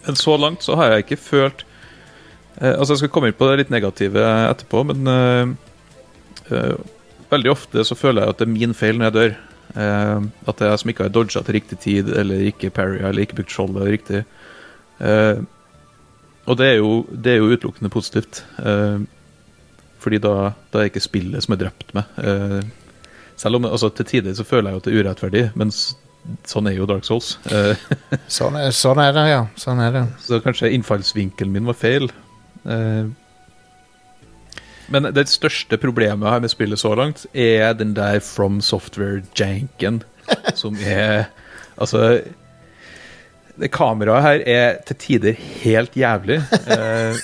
Men 0.06 0.18
så 0.20 0.36
langt 0.40 0.66
så 0.66 0.76
har 0.80 0.94
jeg 0.94 1.06
ikke 1.06 1.20
følt 1.24 1.64
eh, 2.60 2.74
Altså, 2.74 2.94
jeg 2.94 3.04
skal 3.04 3.14
komme 3.16 3.32
inn 3.32 3.38
på 3.40 3.48
det 3.50 3.62
litt 3.62 3.74
negative 3.74 4.24
etterpå, 4.50 4.84
men 4.92 5.12
eh, 5.14 5.54
eh, 6.52 6.76
veldig 7.32 7.54
ofte 7.54 7.86
så 7.88 7.98
føler 8.00 8.26
jeg 8.26 8.34
at 8.34 8.42
det 8.42 8.48
er 8.48 8.54
min 8.56 8.76
feil 8.78 9.00
når 9.00 9.10
jeg 9.10 9.18
dør. 9.20 9.38
Eh, 9.76 10.26
at 10.50 10.66
jeg 10.66 10.82
som 10.82 10.92
ikke 10.92 11.06
har 11.06 11.14
dodga 11.14 11.44
til 11.46 11.58
riktig 11.60 11.80
tid, 11.84 12.10
eller 12.18 12.48
ikke 12.50 12.72
parry, 12.74 13.00
eller 13.04 13.26
ikke 13.26 13.40
brukt 13.42 13.54
skjoldet 13.54 13.90
riktig. 13.94 14.24
Eh, 15.00 15.42
og 16.50 16.58
det 16.58 16.66
er, 16.66 16.78
jo, 16.82 17.06
det 17.14 17.34
er 17.36 17.42
jo 17.44 17.52
utelukkende 17.54 17.92
positivt. 17.94 18.44
Eh, 18.58 19.00
fordi 20.00 20.20
da, 20.24 20.36
da 20.72 20.80
er 20.80 20.88
det 20.88 20.94
ikke 20.94 21.04
spillet 21.06 21.46
som 21.46 21.54
er 21.56 21.64
drept 21.66 21.94
meg. 21.98 22.20
Eh, 22.24 22.62
selv 23.40 23.60
om 23.60 23.68
altså, 23.70 23.92
til 23.96 24.08
tider 24.10 24.36
så 24.36 24.46
føler 24.48 24.72
jeg 24.72 24.76
jo 24.78 24.82
at 24.82 24.88
det 24.88 24.94
er 24.94 25.04
urettferdig, 25.04 25.44
men 25.60 25.72
sånn 26.50 26.68
er 26.68 26.76
jo 26.76 26.88
Dark 26.90 27.06
Souls. 27.08 27.36
Eh, 27.52 27.80
Sånn 28.40 28.58
er, 28.60 28.74
sånn 28.76 29.00
er 29.04 29.14
det, 29.16 29.26
ja. 29.30 29.44
Sånn 29.60 29.80
er 29.84 29.94
det. 29.96 30.04
så 30.26 30.42
kanskje 30.44 30.72
innfallsvinkelen 30.76 31.54
min 31.54 31.70
var 31.70 31.78
feil. 31.80 32.10
Eh, 32.66 33.08
men 34.94 35.10
det 35.16 35.28
største 35.32 35.80
problemet 35.82 36.26
jeg 36.26 36.36
har 36.36 36.44
med 36.44 36.52
spillet 36.52 36.82
så 36.82 36.94
langt, 36.98 37.26
er 37.34 37.74
den 37.78 37.96
der 37.98 38.20
From 38.24 38.60
Software-janken, 38.62 40.04
som 40.56 40.78
er 40.86 41.30
Altså 41.80 42.20
Det 43.56 43.70
kameraet 43.72 44.24
her 44.24 44.42
er 44.46 44.82
til 44.88 44.96
tider 45.00 45.36
helt 45.64 45.96
jævlig. 45.96 46.42
Eh, 46.68 47.16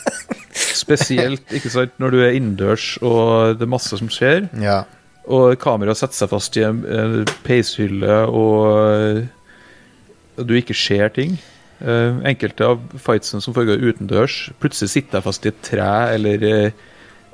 spesielt 0.55 1.51
ikke 1.51 1.70
sant, 1.70 1.91
når 1.99 2.11
du 2.11 2.20
er 2.24 2.36
innendørs 2.36 2.97
og 3.01 3.59
det 3.59 3.66
er 3.68 3.72
masse 3.72 3.97
som 3.99 4.11
skjer. 4.11 4.47
Ja. 4.61 4.84
Og 5.28 5.57
kameraet 5.59 5.99
setter 5.99 6.22
seg 6.22 6.32
fast 6.32 6.57
i 6.59 6.63
en 6.68 6.84
en 6.86 7.26
peishylle, 7.43 8.22
og 8.32 9.28
og 10.36 10.47
du 10.47 10.55
ikke 10.57 10.76
ser 10.76 11.11
ting. 11.16 11.38
Eh, 11.84 12.20
enkelte 12.28 12.68
av 12.68 12.84
fightsene 13.03 13.43
som 13.43 13.55
foregår 13.55 13.84
utendørs, 13.84 14.49
plutselig 14.63 14.93
sitter 14.93 15.20
jeg 15.20 15.26
fast 15.28 15.45
i 15.45 15.51
et 15.51 15.63
tre 15.66 15.89
eller 16.16 16.45
eh, 16.47 16.84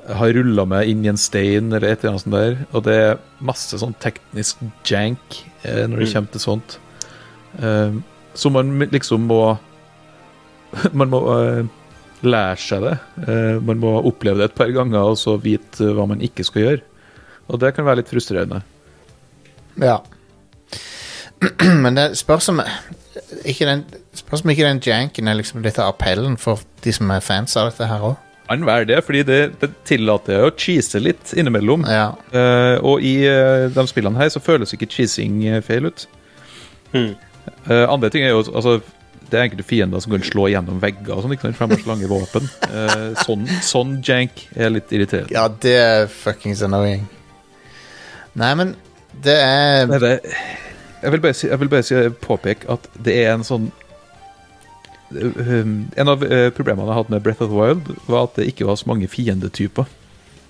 har 0.08 0.32
rulla 0.34 0.64
meg 0.66 0.88
inn 0.90 1.04
i 1.04 1.10
en 1.12 1.16
stein 1.20 1.68
eller 1.72 1.92
et 1.92 2.00
eller 2.02 2.10
annet 2.16 2.24
sånt 2.24 2.34
der. 2.34 2.56
Og 2.74 2.82
det 2.86 2.94
er 3.00 3.18
masse 3.40 3.78
sånn 3.78 3.94
teknisk 4.02 4.62
jank 4.88 5.42
eh, 5.64 5.84
når 5.86 5.98
det 6.02 6.08
Mm. 6.08 6.14
kommer 6.14 6.32
til 6.32 6.40
sånt. 6.40 6.78
Eh, 7.60 7.92
så 8.34 8.50
man 8.50 8.78
liksom 8.90 9.26
må 9.28 9.58
Man 10.92 11.10
må 11.12 11.20
eh, 11.36 11.64
lære 12.24 12.56
seg 12.56 12.82
det. 12.82 12.94
Eh, 13.28 13.60
man 13.60 13.78
må 13.78 13.94
oppleve 14.08 14.38
det 14.38 14.44
et 14.50 14.54
par 14.56 14.70
ganger 14.72 15.12
og 15.12 15.18
så 15.20 15.36
vite 15.42 15.92
hva 15.92 16.06
man 16.08 16.20
ikke 16.24 16.44
skal 16.44 16.62
gjøre. 16.62 16.80
Og 17.48 17.60
det 17.60 17.74
kan 17.76 17.84
være 17.84 17.96
litt 18.02 18.08
frustrerende. 18.10 18.62
ja. 19.78 19.98
Men 21.82 21.96
det 21.98 22.16
spørs 22.18 22.48
om 22.52 22.60
ikke 23.44 23.66
den, 23.66 23.84
spørs 24.14 24.44
om 24.44 24.50
ikke 24.52 24.62
den 24.68 24.78
janken 24.86 25.28
er 25.28 25.34
liksom 25.34 25.62
litt 25.64 25.78
av 25.82 25.88
appellen 25.94 26.36
for 26.38 26.60
de 26.84 26.92
som 26.94 27.10
er 27.10 27.20
fans 27.20 27.56
av 27.58 27.70
dette 27.70 27.88
her 27.90 28.04
òg. 28.12 28.16
Kan 28.52 28.66
være 28.68 28.84
det, 28.84 28.98
fordi 29.06 29.22
det, 29.24 29.40
det 29.62 29.70
tillater 29.88 30.44
å 30.44 30.50
cheese 30.52 31.00
litt 31.00 31.32
innimellom. 31.32 31.86
Ja. 31.88 32.10
Uh, 32.34 32.76
og 32.84 33.04
i 33.04 33.14
uh, 33.24 33.68
de 33.72 33.84
spillene 33.88 34.20
her 34.20 34.28
så 34.32 34.42
føles 34.44 34.74
ikke 34.76 34.90
cheesing 34.92 35.40
eh, 35.48 35.62
feil 35.64 35.88
ut. 35.88 36.04
Hmm. 36.92 37.14
Uh, 37.64 37.86
andre 37.88 38.10
ting 38.12 38.26
er 38.26 38.34
jo 38.34 38.42
altså, 38.52 38.76
Det 39.30 39.38
er 39.38 39.46
enkelte 39.46 39.64
fiender 39.64 40.02
som 40.04 40.12
kan 40.12 40.24
slå 40.26 40.50
gjennom 40.52 40.82
vegger 40.82 41.14
og 41.16 41.24
sånn, 41.24 41.32
ikke 41.34 41.54
sant, 41.56 41.86
lange 41.88 42.10
våpen. 42.10 42.48
Eh, 42.68 43.06
sånn, 43.24 43.46
sånn 43.64 43.94
jank 44.04 44.44
er 44.52 44.74
litt 44.74 44.92
irriterende. 44.92 45.32
ja, 45.32 45.46
det 45.48 45.76
er 45.80 46.10
fuckings 46.12 46.60
annoying. 46.66 47.06
Nei, 48.36 48.52
men 48.60 48.74
det 49.24 49.38
er 49.40 49.88
Nei, 49.88 50.00
det, 50.02 50.12
jeg 51.02 51.14
vil 51.14 51.24
bare, 51.24 51.38
si, 51.38 51.48
jeg 51.48 51.60
vil 51.62 51.72
bare 51.72 51.86
si, 51.86 52.02
påpeke 52.22 52.68
at 52.76 52.84
det 53.08 53.16
er 53.24 53.32
en 53.32 53.46
sånn 53.46 53.70
En 55.16 56.08
av 56.08 56.22
eh, 56.24 56.48
problemene 56.54 56.88
jeg 56.90 56.98
hadde 57.00 57.14
med 57.14 57.22
Breath 57.24 57.42
of 57.44 57.50
the 57.52 57.58
Wild, 57.58 57.90
var 58.08 58.28
at 58.28 58.38
det 58.38 58.46
ikke 58.52 58.66
var 58.68 58.78
så 58.80 58.88
mange 58.90 59.08
fiendetyper. 59.10 59.90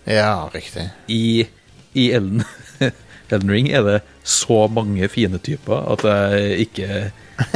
Ja, 0.07 0.49
riktig. 0.55 0.89
I, 1.09 1.47
i 1.95 2.09
Elden, 2.17 2.43
Elden 3.33 3.51
Ring 3.53 3.69
er 3.73 3.85
det 3.87 3.99
så 4.29 4.65
mange 4.69 5.07
fiendetyper 5.09 5.87
at 5.95 6.03
jeg 6.07 6.67
ikke 6.67 6.89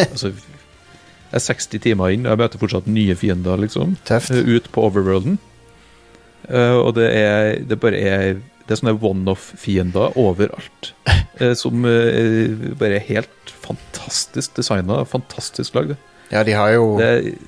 Altså, 0.00 0.30
jeg 0.32 1.36
er 1.36 1.42
60 1.42 1.82
timer 1.84 2.14
inn, 2.14 2.24
og 2.26 2.32
jeg 2.32 2.40
møter 2.40 2.58
fortsatt 2.62 2.86
nye 2.90 3.14
fiender, 3.18 3.58
liksom. 3.60 3.96
Tøft. 4.08 4.30
eh, 4.34 4.46
Ut 4.56 4.70
på 4.72 4.86
overworlden. 4.88 5.36
Eh, 6.48 6.76
og 6.78 6.94
det 6.96 7.08
er 7.18 7.58
Det 7.66 7.78
bare 7.82 7.98
er 7.98 8.38
Det 8.66 8.74
er 8.74 8.80
sånne 8.80 8.96
one-off-fiender 9.02 10.16
overalt. 10.18 10.92
eh, 11.40 11.52
som 11.58 11.84
eh, 11.86 12.72
bare 12.78 12.98
er 12.98 13.04
helt 13.10 13.52
fantastisk 13.66 14.56
designa, 14.58 15.02
fantastisk 15.06 15.74
lagd. 15.78 15.94
Ja, 16.32 16.42
de 16.42 16.52
har 16.58 16.72
jo 16.74 16.96
Det- 16.98 17.38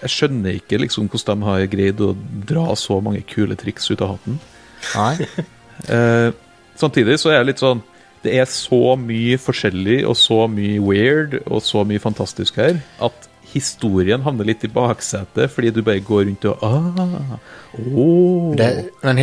Jeg 0.00 0.10
skjønner 0.14 0.54
ikke 0.60 0.78
liksom 0.78 1.08
hvordan 1.10 1.40
de 1.40 1.44
har 1.46 1.66
greid 1.66 2.00
å 2.00 2.12
dra 2.46 2.74
så 2.78 3.00
mange 3.02 3.24
kule 3.26 3.56
triks 3.58 3.90
ut 3.90 4.00
av 4.00 4.16
hatten. 4.16 4.38
Nei. 4.94 5.26
Eh, 5.86 6.32
samtidig 6.74 7.20
så 7.22 7.30
er 7.30 7.38
det 7.38 7.52
litt 7.52 7.60
sånn 7.62 7.78
Det 8.24 8.32
er 8.34 8.46
så 8.50 8.96
mye 8.98 9.36
forskjellig 9.38 10.00
og 10.10 10.16
så 10.18 10.48
mye 10.50 10.80
weird 10.82 11.36
og 11.46 11.62
så 11.62 11.84
mye 11.86 12.00
fantastisk 12.02 12.56
her 12.58 12.80
at 13.00 13.28
historien 13.54 14.20
havner 14.26 14.44
litt 14.44 14.64
i 14.66 14.70
baksetet 14.74 15.52
fordi 15.54 15.70
du 15.72 15.78
bare 15.86 16.02
går 16.02 16.24
rundt 16.26 16.44
og 16.50 16.58
ah, 16.66 17.38
åh. 17.94 18.56
Det, 18.58 18.68
men 19.04 19.22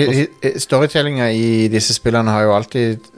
storytellinga 0.64 1.28
i 1.36 1.68
disse 1.68 1.94
spillene 2.00 2.32
har 2.32 2.48
jo 2.48 2.56
alltid 2.56 3.12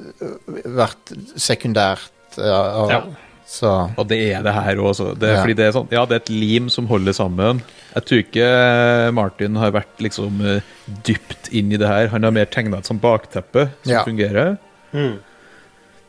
vært 0.65 1.13
sekundært. 1.37 2.09
Ja, 2.41 2.59
og, 2.81 2.89
Ja. 2.91 3.01
Så 3.47 3.69
Og 3.97 4.07
det 4.09 4.17
er 4.33 4.41
det 4.43 4.51
her 4.53 4.75
også. 4.83 5.13
Er, 5.15 5.33
Ja. 5.33 5.41
fordi 5.41 5.53
det 5.55 5.65
er 5.67 5.71
sånn, 5.71 5.87
ja, 5.91 6.01
det 6.05 6.15
er 6.17 6.23
et 6.25 6.29
lim 6.29 6.67
som 6.69 6.87
holder 6.87 7.13
sammen. 7.15 7.61
Jeg 7.95 8.03
tror 8.05 8.19
ikke 8.25 9.13
Martin 9.15 9.55
har 9.55 9.71
vært 9.71 10.01
liksom 10.03 10.41
eh, 10.45 10.61
dypt 11.07 11.47
inn 11.55 11.71
i 11.71 11.77
det 11.79 11.87
her. 11.87 12.09
Han 12.11 12.23
har 12.27 12.31
mer 12.35 12.45
tegna 12.51 12.77
et 12.81 12.85
sånt 12.89 13.01
bakteppe 13.01 13.69
som 13.83 13.91
Ja. 13.93 14.03
fungerer. 14.03 14.57
Mm. 14.93 15.19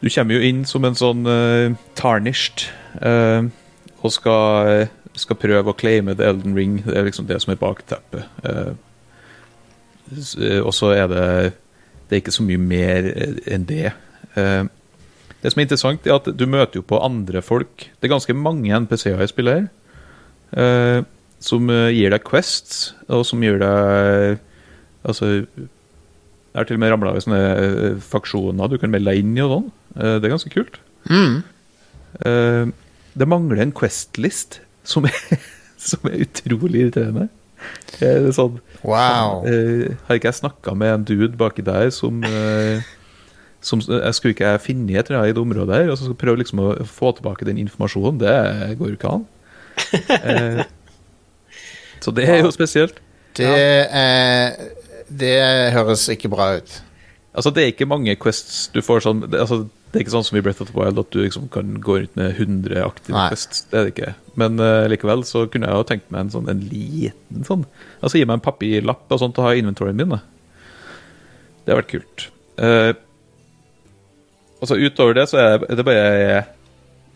Du 0.03 0.09
kommer 0.11 0.34
jo 0.34 0.41
inn 0.49 0.64
som 0.64 0.84
en 0.84 0.95
sånn 0.95 1.24
uh, 1.26 1.74
tarnished 1.99 2.68
uh, 3.03 3.47
og 4.03 4.12
skal, 4.14 4.89
skal 5.18 5.36
prøve 5.36 5.72
å 5.72 5.76
claime 5.76 6.14
The 6.14 6.24
Elden 6.28 6.55
Ring. 6.55 6.82
Det 6.86 6.97
er 6.97 7.05
liksom 7.09 7.26
det 7.26 7.41
som 7.43 7.53
er 7.53 7.57
bakteppet. 7.59 8.22
Uh, 8.45 8.74
eh, 10.41 10.61
og 10.62 10.72
så 10.74 10.93
er 10.95 11.09
det 11.11 11.53
Det 12.09 12.16
er 12.16 12.20
ikke 12.22 12.32
så 12.32 12.43
mye 12.47 12.59
mer 12.62 13.05
eh, 13.11 13.34
enn 13.55 13.66
det. 13.68 13.91
Eh, 14.39 14.62
det 15.43 15.53
som 15.53 15.61
er 15.61 15.66
interessant, 15.68 16.07
er 16.07 16.16
at 16.18 16.28
du 16.34 16.47
møter 16.51 16.80
jo 16.80 16.82
på 16.86 16.99
andre 17.05 17.43
folk. 17.45 17.86
Det 18.01 18.09
er 18.09 18.14
ganske 18.14 18.34
mange 18.34 18.72
NPC-er 18.74 19.22
i 19.22 19.30
spillet 19.30 19.61
her. 19.61 19.68
Uh, 20.59 21.03
som 21.45 21.68
eh, 21.70 21.93
gir 21.95 22.11
deg 22.11 22.24
quests, 22.26 22.95
og 23.07 23.20
som 23.28 23.39
gir 23.45 23.61
deg 23.61 24.41
Altså 25.07 25.28
Jeg 25.28 26.57
har 26.57 26.66
til 26.66 26.74
og 26.74 26.80
med 26.82 26.91
ramla 26.91 27.12
i 27.14 27.20
sånne 27.22 27.39
eh, 27.53 28.01
faksjoner 28.03 28.72
du 28.72 28.74
kan 28.82 28.91
melde 28.91 29.12
deg 29.12 29.20
inn 29.22 29.36
i 29.39 29.45
og 29.45 29.53
sånn. 29.53 29.68
Uh, 29.95 30.16
Det 30.18 30.26
er 30.26 30.32
ganske 30.34 30.51
kult. 30.51 30.80
mm. 31.07 31.36
Uh, 32.26 32.72
Det 33.14 33.28
mangler 33.30 33.62
en 33.62 33.70
Quest-list 33.76 34.59
som 34.82 35.07
som 35.78 36.09
er 36.11 36.24
utrolig 36.24 36.80
irriterende. 36.89 37.28
Det 38.01 38.09
er 38.09 38.26
sånn 38.34 38.59
Wow. 38.82 39.45
eh, 39.47 39.95
Har 40.09 40.18
ikke 40.18 40.32
jeg 40.32 40.41
snakka 40.41 40.74
med 40.78 40.93
en 40.97 41.07
dude 41.07 41.36
baki 41.39 41.62
der 41.66 41.91
som 41.95 42.18
som, 43.61 43.80
jeg 43.82 44.14
Skulle 44.14 44.34
ikke 44.36 44.52
finne 44.62 44.94
et 44.94 45.09
eller 45.09 45.20
annet 45.22 45.32
i 45.32 45.36
det 45.36 45.42
området 45.42 45.74
her, 45.80 45.90
og 45.90 45.96
så 45.98 46.04
skal 46.06 46.14
jeg 46.14 46.20
prøve 46.22 46.40
liksom 46.42 46.61
å 46.62 46.68
få 46.86 47.12
tilbake 47.18 47.46
den 47.48 47.59
informasjonen? 47.64 48.20
Det 48.22 48.34
går 48.78 48.92
jo 48.94 48.98
ikke 48.98 49.14
an. 49.18 49.26
Eh, 50.18 50.64
så 52.02 52.11
det 52.14 52.24
er 52.30 52.40
jo 52.42 52.50
spesielt. 52.54 52.98
Det 53.38 53.48
eh, 53.48 54.68
Det 55.09 55.34
høres 55.74 56.09
ikke 56.12 56.30
bra 56.32 56.52
ut. 56.59 56.76
Altså, 57.38 57.52
det 57.54 57.62
er 57.62 57.72
ikke 57.72 57.86
mange 57.86 58.14
quests 58.18 58.68
du 58.74 58.80
får 58.82 59.04
sånn 59.04 59.20
det, 59.30 59.38
altså, 59.38 59.61
det 59.88 60.00
er 60.00 60.04
ikke 60.04 60.12
sånn 60.16 60.26
som 60.26 60.38
i 60.38 60.42
Breath 60.44 60.61
of 60.64 60.70
the 60.72 60.76
Wild 60.76 60.98
at 61.00 61.11
du 61.14 61.20
liksom 61.22 61.46
kan 61.54 61.76
gå 61.84 61.98
rundt 62.00 62.16
med 62.18 62.34
100 62.34 62.82
aktive 62.84 63.14
Nei. 63.16 63.28
quests. 63.32 63.62
Det 63.70 63.78
er 63.78 63.86
det 63.86 63.92
ikke. 63.94 64.14
Men 64.42 64.59
eh, 64.61 64.86
likevel 64.92 65.22
så 65.28 65.46
kunne 65.48 65.70
jeg 65.70 65.78
jo 65.80 65.86
tenkt 65.88 66.11
meg 66.12 66.26
en 66.26 66.32
sånn 66.34 66.50
en 66.50 66.61
liten 66.68 67.46
sånn 67.46 67.62
Altså 68.02 68.18
gi 68.18 68.26
meg 68.28 68.40
en 68.40 68.44
papirlapp 68.44 69.14
og 69.14 69.22
sånt 69.22 69.38
å 69.40 69.46
ha 69.46 69.54
i 69.54 69.62
inventoryen 69.62 69.96
min. 69.98 70.12
da. 70.16 70.20
Det 71.64 71.72
har 71.72 71.80
vært 71.80 71.94
kult. 71.94 72.26
Eh, 72.59 72.90
altså 74.61 74.78
Utover 74.78 75.14
det 75.14 75.28
så 75.30 75.38
er 75.38 75.59
det 75.76 75.84
bare 75.86 76.44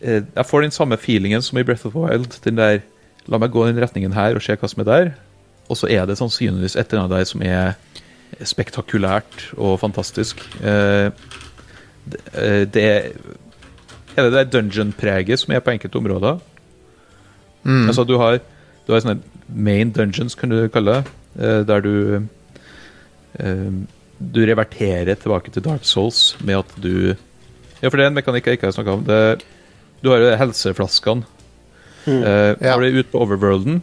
eh, 0.01 0.23
Jeg 0.35 0.45
får 0.45 0.61
den 0.61 0.75
samme 0.75 0.97
feelingen 0.97 1.41
som 1.41 1.57
i 1.57 1.63
Breath 1.63 1.85
of 1.85 1.93
the 1.93 1.99
Wild. 1.99 2.39
Den 2.43 2.57
der 2.57 2.81
La 3.31 3.39
meg 3.39 3.53
gå 3.53 3.63
i 3.63 3.71
den 3.71 3.79
retningen 3.79 4.15
her 4.15 4.35
og 4.35 4.43
se 4.43 4.55
hva 4.59 4.67
som 4.67 4.81
er 4.83 4.89
der. 4.89 5.11
Og 5.71 5.79
så 5.79 5.87
er 5.87 6.05
det 6.05 6.17
sannsynligvis 6.19 6.75
et 6.75 6.91
eller 6.91 7.05
annet 7.05 7.17
der 7.17 7.29
som 7.29 7.43
er 7.47 8.43
spektakulært 8.43 9.45
og 9.55 9.77
fantastisk. 9.79 10.41
Eh, 10.59 11.13
det, 12.03 12.75
eh, 12.75 13.11
er 14.17 14.27
det 14.27 14.33
der 14.33 14.49
dungeon-preget 14.51 15.39
som 15.39 15.53
er 15.53 15.63
på 15.63 15.71
enkelte 15.71 15.97
områder. 15.97 16.39
Mm. 17.63 17.87
Altså 17.87 18.03
Du 18.03 18.17
har, 18.17 18.39
du 18.87 18.93
har 18.93 18.99
sånne 18.99 19.21
main 19.47 19.91
dungeons, 19.91 20.35
kan 20.35 20.49
du 20.51 20.67
kalle 20.67 20.99
det, 20.99 21.11
eh, 21.39 21.61
der 21.67 21.79
du 21.81 22.27
eh, 23.39 23.71
Du 24.19 24.39
reverterer 24.45 25.15
tilbake 25.15 25.51
til 25.51 25.63
Dark 25.63 25.83
Souls 25.83 26.37
med 26.39 26.57
at 26.57 26.75
du 26.83 27.15
Ja, 27.83 27.89
for 27.91 27.99
det 27.99 28.05
er 28.05 28.11
en 28.13 28.15
mekanikk 28.17 28.47
jeg 28.47 28.57
ikke 28.57 28.69
har 28.69 28.75
snakka 28.77 28.93
om. 28.95 29.01
Det, 29.07 29.17
du 30.03 30.09
har 30.13 30.21
jo 30.23 30.35
helseflaskene. 30.39 31.25
Eh, 32.07 32.55
Ja. 32.63 32.75
Når 32.75 32.81
du 32.81 32.87
er 32.87 32.99
ute 32.99 33.11
på 33.11 33.19
overworlden, 33.23 33.81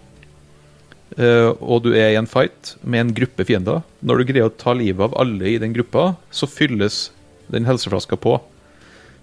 eh, 1.17 1.49
og 1.61 1.83
du 1.85 1.91
er 1.95 2.11
i 2.15 2.19
en 2.21 2.29
fight 2.29 2.75
med 2.85 3.01
en 3.01 3.15
gruppe 3.17 3.47
fiender 3.49 3.81
Når 4.05 4.19
du 4.21 4.25
greier 4.29 4.49
å 4.51 4.57
ta 4.57 4.75
livet 4.77 5.01
av 5.09 5.17
alle 5.21 5.49
i 5.55 5.59
den 5.61 5.73
gruppa, 5.77 6.17
så 6.31 6.49
fylles 6.49 7.11
den 7.51 7.65
helseflaska 7.69 8.17
på. 8.21 8.39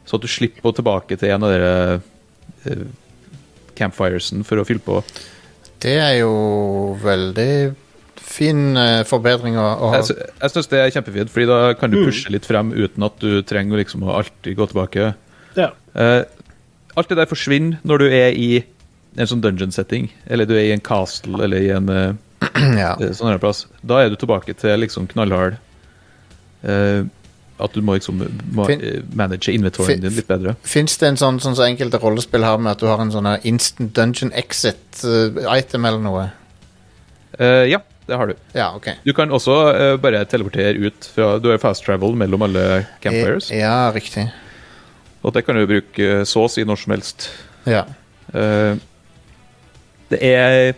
Så 0.05 0.17
at 0.17 0.21
du 0.23 0.27
slipper 0.31 0.69
å 0.71 0.75
tilbake 0.77 1.17
til 1.19 1.29
en 1.33 1.43
av 1.45 1.51
dere 1.53 2.01
eh, 2.65 2.85
campfiresen 3.77 4.45
for 4.47 4.57
å 4.61 4.65
fylle 4.65 4.81
på. 4.83 5.01
Det 5.83 5.97
er 6.01 6.19
jo 6.23 6.97
veldig 7.03 7.51
fin 8.37 8.77
eh, 8.77 9.01
forbedring 9.09 9.57
å, 9.57 9.65
å 9.65 9.91
ha. 9.91 9.99
Jeg, 9.99 10.11
sy- 10.11 10.21
jeg 10.43 10.53
syns 10.53 10.71
det 10.71 10.79
er 10.83 10.93
kjempefint, 10.93 11.31
Fordi 11.33 11.49
da 11.49 11.59
kan 11.79 11.91
du 11.93 11.97
pushe 12.05 12.31
litt 12.33 12.45
frem 12.47 12.69
uten 12.75 13.05
at 13.07 13.17
du 13.23 13.41
trenger 13.47 13.81
liksom 13.81 14.05
å 14.05 14.15
alltid 14.19 14.57
gå 14.59 14.67
tilbake. 14.71 15.11
Ja. 15.57 15.71
Uh, 15.97 16.21
alt 16.97 17.09
det 17.11 17.17
der 17.19 17.29
forsvinner 17.29 17.79
når 17.87 18.03
du 18.03 18.07
er 18.13 18.37
i 18.37 18.49
en 19.17 19.29
sånn 19.29 19.41
dungeon 19.41 19.71
setting, 19.73 20.11
eller 20.29 20.45
du 20.45 20.53
er 20.53 20.67
i 20.69 20.73
en 20.75 20.83
castle 20.85 21.39
eller 21.41 21.63
i 21.65 21.71
en 21.73 21.87
eh, 21.89 22.11
ja. 22.83 22.91
sånn 23.17 23.31
her 23.31 23.41
plass. 23.41 23.63
Da 23.81 24.03
er 24.03 24.11
du 24.13 24.17
tilbake 24.21 24.53
til 24.57 24.77
liksom 24.83 25.07
knallhard 25.09 25.57
uh, 26.67 27.01
At 27.57 27.73
du 27.73 27.81
må 27.81 27.95
liksom 27.97 28.19
må, 28.53 28.67
Fin- 28.69 28.83
manage 29.17 29.49
inventoryen 29.49 30.03
din 30.03 30.13
litt 30.13 30.29
bedre. 30.29 30.53
Fins 30.61 30.99
det 31.01 31.09
en 31.09 31.17
sånn, 31.17 31.39
sånn 31.41 31.57
som 31.57 31.65
enkelte 31.65 31.97
rollespill 32.03 32.45
har 32.45 32.61
med 32.61 32.75
at 32.75 32.83
du 32.83 32.85
har 32.91 33.01
en 33.01 33.13
sånn 33.15 33.31
instant 33.49 33.95
dungeon 33.97 34.29
exit-item 34.37 35.89
eller 35.89 36.03
noe? 36.05 36.27
Uh, 37.41 37.65
ja, 37.69 37.81
det 38.07 38.17
har 38.19 38.31
du. 38.31 38.35
Ja, 38.55 38.71
OK. 38.77 38.89
Du 39.03 39.13
kan 39.15 39.31
også 39.35 39.55
uh, 39.75 39.93
bare 40.01 40.23
teleportere 40.29 40.75
ut 40.79 41.07
fra 41.13 41.33
Du 41.43 41.49
har 41.51 41.61
fast 41.61 41.85
travel 41.85 42.15
mellom 42.19 42.45
alle 42.47 42.85
campfires. 43.03 43.51
Ja, 43.51 43.91
riktig. 43.95 44.29
Og 45.25 45.33
det 45.35 45.43
kan 45.43 45.57
du 45.57 45.65
bruke 45.67 46.11
eh, 46.21 46.25
så 46.29 46.45
å 46.45 46.51
si 46.51 46.63
når 46.63 46.79
som 46.79 46.93
helst. 46.93 47.29
Ja. 47.67 47.83
Uh, 48.31 48.77
det 50.11 50.21
er 50.23 50.75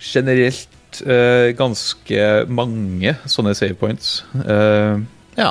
generelt 0.00 1.02
uh, 1.06 1.50
ganske 1.56 2.28
mange 2.48 3.14
sånne 3.30 3.54
save 3.56 3.76
points. 3.78 4.22
Eh, 4.44 5.00
ja. 5.38 5.50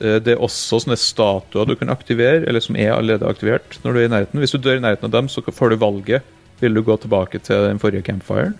eh, 0.00 0.18
det 0.22 0.34
er 0.34 0.42
også 0.42 0.80
sånne 0.84 0.98
statuer 1.00 1.68
du 1.68 1.76
kan 1.78 1.92
aktivere, 1.92 2.44
eller 2.44 2.62
som 2.64 2.78
er 2.78 2.94
allerede 2.94 3.28
aktivert 3.28 3.78
når 3.84 3.92
du 3.92 4.00
er 4.00 4.08
i 4.08 4.12
nærheten. 4.14 4.42
Hvis 4.42 4.54
du 4.54 4.60
dør 4.60 4.80
i 4.80 4.84
nærheten 4.84 5.08
av 5.08 5.14
dem, 5.16 5.30
så 5.32 5.44
får 5.44 5.72
du 5.72 5.80
valget. 5.82 6.36
Vil 6.60 6.76
du 6.76 6.82
gå 6.84 6.96
tilbake 7.00 7.40
til 7.40 7.70
den 7.70 7.80
forrige 7.80 8.04
campfiren, 8.04 8.58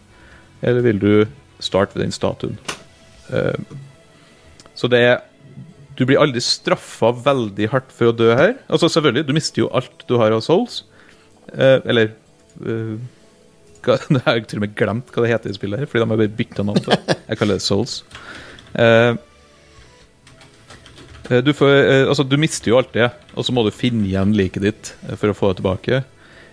eller 0.62 0.84
vil 0.84 1.00
du 1.00 1.12
starte 1.62 1.96
ved 1.96 2.04
den 2.06 2.14
statuen? 2.14 2.58
Eh, 3.32 3.58
så 4.74 4.88
det 4.90 5.02
er 5.06 5.18
Du 5.98 6.06
blir 6.08 6.16
aldri 6.16 6.40
straffa 6.40 7.10
veldig 7.12 7.66
hardt 7.74 7.90
for 7.92 8.08
å 8.08 8.16
dø 8.16 8.30
her. 8.32 8.54
Altså 8.72 8.88
Selvfølgelig, 8.88 9.26
du 9.28 9.34
mister 9.36 9.60
jo 9.60 9.72
alt 9.76 10.06
du 10.08 10.14
har 10.16 10.32
av 10.32 10.40
souls. 10.40 10.84
Eh, 11.52 11.76
eller 11.84 12.14
Nå 12.60 13.00
Jeg 14.16 14.22
har 14.24 14.40
til 14.48 14.60
og 14.60 14.64
med 14.64 14.76
glemt 14.76 15.10
hva 15.12 15.24
det 15.24 15.32
heter 15.32 15.52
i 15.52 15.56
spillet, 15.56 15.82
her, 15.82 15.88
fordi 15.88 16.02
de 16.02 16.08
har 16.12 16.20
bare 16.20 16.36
bytta 16.38 16.64
navn 16.66 16.84
på. 16.84 16.96
Jeg 17.16 17.40
kaller 17.40 17.56
det 17.60 17.64
souls. 17.64 18.00
Eh, 18.76 19.12
eh, 21.30 21.40
du, 21.44 21.52
får, 21.56 21.72
eh, 21.78 22.04
altså, 22.04 22.26
du 22.28 22.36
mister 22.40 22.72
jo 22.72 22.78
alt 22.80 22.92
det, 22.96 23.08
og 23.32 23.46
så 23.46 23.54
må 23.56 23.64
du 23.64 23.72
finne 23.72 24.04
igjen 24.08 24.34
liket 24.36 24.66
ditt 24.66 24.92
eh, 25.08 25.16
for 25.16 25.32
å 25.32 25.36
få 25.36 25.52
det 25.52 25.60
tilbake. 25.62 26.02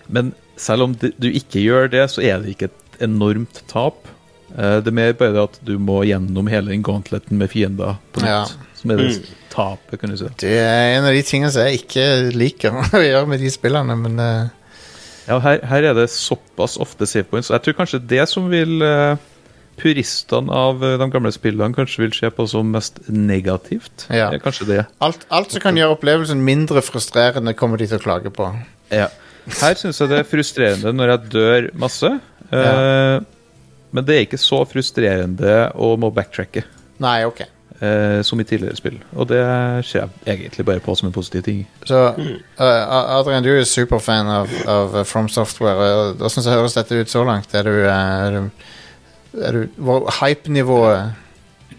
Men 0.08 0.32
selv 0.58 0.88
om 0.88 0.96
du 0.96 1.28
ikke 1.28 1.62
gjør 1.62 1.92
det, 1.92 2.06
så 2.14 2.24
er 2.24 2.40
det 2.40 2.56
ikke 2.56 2.70
et 2.70 2.87
enormt 3.04 3.62
tap. 3.70 4.08
Eh, 4.56 4.78
Det 4.80 4.90
er 4.90 4.96
mer 4.96 5.12
bare 5.18 5.44
at 5.48 5.58
du 5.64 5.76
må 5.78 6.02
gjennom 6.08 6.48
hele 6.50 6.72
den 6.72 6.84
gauntleten 6.86 7.38
med 7.38 7.50
fiender 7.52 7.98
på 8.12 8.24
nytt. 8.24 8.30
Ja. 8.30 8.68
Som 8.78 8.92
er 8.94 9.00
det 9.02 9.08
tapet, 9.50 9.98
kan 10.00 10.12
du 10.12 10.16
si. 10.20 10.28
Det 10.38 10.54
er 10.60 10.98
en 10.98 11.08
av 11.08 11.16
de 11.16 11.24
tingene 11.26 11.50
som 11.50 11.66
jeg 11.66 11.82
ikke 11.82 12.04
liker 12.36 12.78
å 12.98 13.02
gjøre 13.02 13.26
med 13.30 13.42
de 13.42 13.50
spillene, 13.50 13.96
men 13.98 14.20
uh... 14.22 14.54
Ja, 15.28 15.36
her, 15.44 15.58
her 15.68 15.90
er 15.90 15.96
det 15.98 16.06
såpass 16.08 16.78
ofte 16.80 17.04
save 17.04 17.26
points. 17.28 17.50
Jeg 17.52 17.60
tror 17.64 17.76
kanskje 17.82 17.98
det 18.08 18.22
som 18.30 18.46
vil 18.48 18.80
uh, 18.80 19.18
puristene 19.76 20.54
av 20.54 20.80
de 20.80 21.08
gamle 21.12 21.32
spillene 21.34 21.76
kanskje 21.76 22.06
vil 22.06 22.14
se 22.16 22.30
på 22.32 22.46
som 22.48 22.70
mest 22.72 23.02
negativt. 23.12 24.06
Ja. 24.08 24.30
Det 24.32 24.38
er 24.38 24.44
kanskje 24.46 24.68
det. 24.70 24.80
alt, 25.04 25.26
alt 25.28 25.52
som 25.52 25.62
kan 25.66 25.76
gjøre 25.76 25.98
opplevelsen 25.98 26.40
mindre 26.46 26.80
frustrerende, 26.86 27.52
kommer 27.58 27.76
de 27.82 27.90
til 27.90 28.00
å 28.00 28.04
klage 28.06 28.32
på. 28.34 28.48
Ja. 28.94 29.10
Her 29.48 29.78
syns 29.80 30.00
jeg 30.00 30.10
det 30.10 30.22
er 30.22 30.28
frustrerende 30.28 30.92
når 30.96 31.12
jeg 31.12 31.30
dør 31.34 31.68
masse. 31.84 32.10
Eh, 32.52 33.20
Men 33.90 34.04
det 34.08 34.16
er 34.16 34.26
ikke 34.26 34.40
så 34.40 34.62
frustrerende 34.68 35.70
å 35.76 35.94
må 36.00 36.10
backtracke 36.14 36.64
Nei, 37.00 37.22
OK. 37.28 37.40
eh, 37.80 38.18
som 38.26 38.40
i 38.40 38.46
tidligere 38.48 38.76
spill. 38.76 38.98
Og 39.14 39.28
det 39.30 39.40
ser 39.86 40.04
jeg 40.26 40.34
egentlig 40.34 40.66
bare 40.66 40.82
på 40.84 40.96
som 40.98 41.08
en 41.08 41.14
positiv 41.14 41.44
ting. 41.46 41.62
Så 41.86 42.00
uh, 42.10 42.64
Adrian, 43.18 43.44
du 43.44 43.52
er 43.54 43.64
superfan 43.68 44.28
av, 44.28 44.50
av 44.66 44.98
From 45.08 45.30
Software. 45.32 46.16
Hvordan 46.18 46.50
høres 46.52 46.76
dette 46.76 46.98
ut 46.98 47.12
så 47.12 47.24
langt? 47.24 47.54
Er 47.54 47.68
du, 47.68 47.76
er 47.86 48.36
du, 48.36 48.50
er 49.38 49.60
du 49.60 49.88
hype-nivået 50.18 51.27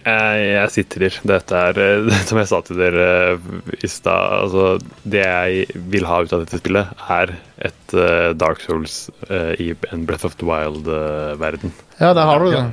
Jeg, 0.06 0.44
jeg 0.54 0.72
sitrer. 0.74 1.16
Dette 1.28 1.62
er, 1.70 1.80
eh, 1.84 2.20
som 2.30 2.40
jeg 2.40 2.50
sa 2.52 2.60
til 2.66 2.80
dere 2.80 3.08
eh, 3.36 3.48
i 3.84 3.90
stad 3.92 4.36
altså, 4.46 4.66
Det 5.04 5.24
jeg 5.24 5.80
vil 5.92 6.08
ha 6.10 6.22
ut 6.24 6.36
av 6.36 6.44
dette 6.46 6.60
spillet, 6.62 6.94
er 7.12 7.34
et 7.70 7.96
uh, 7.98 8.30
Dark 8.40 8.62
Souls 8.64 9.10
uh, 9.30 9.52
i 9.60 9.74
en 9.92 10.06
Breath 10.08 10.28
of 10.28 10.38
the 10.40 10.48
Wild-verden. 10.48 11.74
Ja, 12.00 12.14
der 12.16 12.30
har 12.30 12.40
du 12.40 12.52
det. 12.54 12.64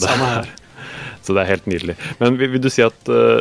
Samme 0.00 0.30
her. 0.30 0.48
Så 1.26 1.34
det 1.34 1.42
er 1.42 1.50
helt 1.56 1.66
nydelig. 1.66 1.96
Men 2.20 2.36
vil, 2.38 2.52
vil 2.54 2.62
du 2.62 2.68
si 2.70 2.84
at 2.84 3.08
eh, 3.10 3.40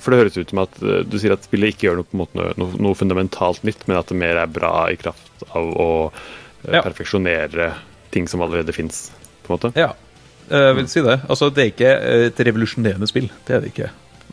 For 0.00 0.08
det 0.14 0.20
høres 0.22 0.38
ut 0.40 0.50
som 0.54 0.62
at 0.62 0.78
eh, 0.80 1.02
du 1.04 1.18
sier 1.20 1.34
at 1.34 1.44
spillet 1.44 1.74
ikke 1.74 1.84
gjør 1.90 1.98
noe, 2.00 2.06
på 2.08 2.16
en 2.16 2.22
måte, 2.22 2.46
noe, 2.56 2.78
noe 2.80 2.96
fundamentalt 2.96 3.60
nytt, 3.68 3.84
men 3.90 3.98
at 4.00 4.08
det 4.08 4.16
mer 4.18 4.40
er 4.40 4.48
bra 4.50 4.70
i 4.88 4.96
kraft 4.96 5.44
av 5.52 5.68
å 5.76 5.88
eh, 6.08 6.72
Ja. 6.78 6.80
perfeksjonere 6.80 7.68
ting 8.14 8.24
som 8.30 8.40
allerede 8.42 8.72
fins, 8.72 9.10
på 9.44 9.52
en 9.52 9.58
måte. 9.58 9.72
Ja, 9.76 9.90
eh, 9.92 10.05
jeg 10.50 10.76
vil 10.76 10.88
si 10.88 11.02
det. 11.02 11.20
Altså, 11.28 11.48
det 11.50 11.62
er 11.62 11.72
ikke 11.72 11.92
eh, 11.96 12.26
et 12.30 12.40
revolusjonerende 12.48 13.08
spill. 13.10 13.28
Det 13.46 13.56
er 13.56 13.60
det 13.64 13.72
ikke. 13.72 13.90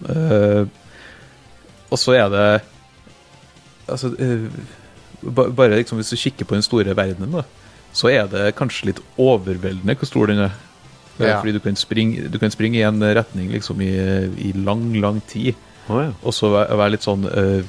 Eh, 0.09 0.65
og 1.93 1.99
så 2.01 2.15
er 2.17 2.29
det 2.33 2.45
Altså 3.87 4.09
eh, 4.17 4.47
Bare 5.23 5.75
liksom 5.77 5.99
hvis 5.99 6.09
du 6.09 6.17
kikker 6.17 6.45
på 6.49 6.55
den 6.55 6.63
store 6.65 6.95
verdenen, 6.97 7.31
da, 7.31 7.43
så 7.95 8.09
er 8.09 8.25
det 8.31 8.55
kanskje 8.57 8.89
litt 8.89 9.01
overveldende 9.21 9.95
hvor 9.99 10.09
stor 10.09 10.31
den 10.31 10.39
er. 10.47 10.53
Eh, 11.19 11.27
Ja. 11.27 11.39
Fordi 11.39 11.51
du 11.53 11.59
kan, 11.59 11.75
springe, 11.77 12.27
du 12.27 12.39
kan 12.41 12.49
springe 12.51 12.79
i 12.79 12.81
en 12.87 12.99
retning 13.03 13.51
liksom 13.53 13.81
i, 13.85 13.91
i 14.41 14.51
lang, 14.55 14.93
lang 14.99 15.21
tid, 15.29 15.53
Oh, 15.89 15.99
ja. 15.99 16.13
og 16.23 16.33
så 16.33 16.47
være, 16.49 16.77
være 16.79 16.91
litt 16.95 17.03
sånn 17.03 17.25
uh, 17.27 17.59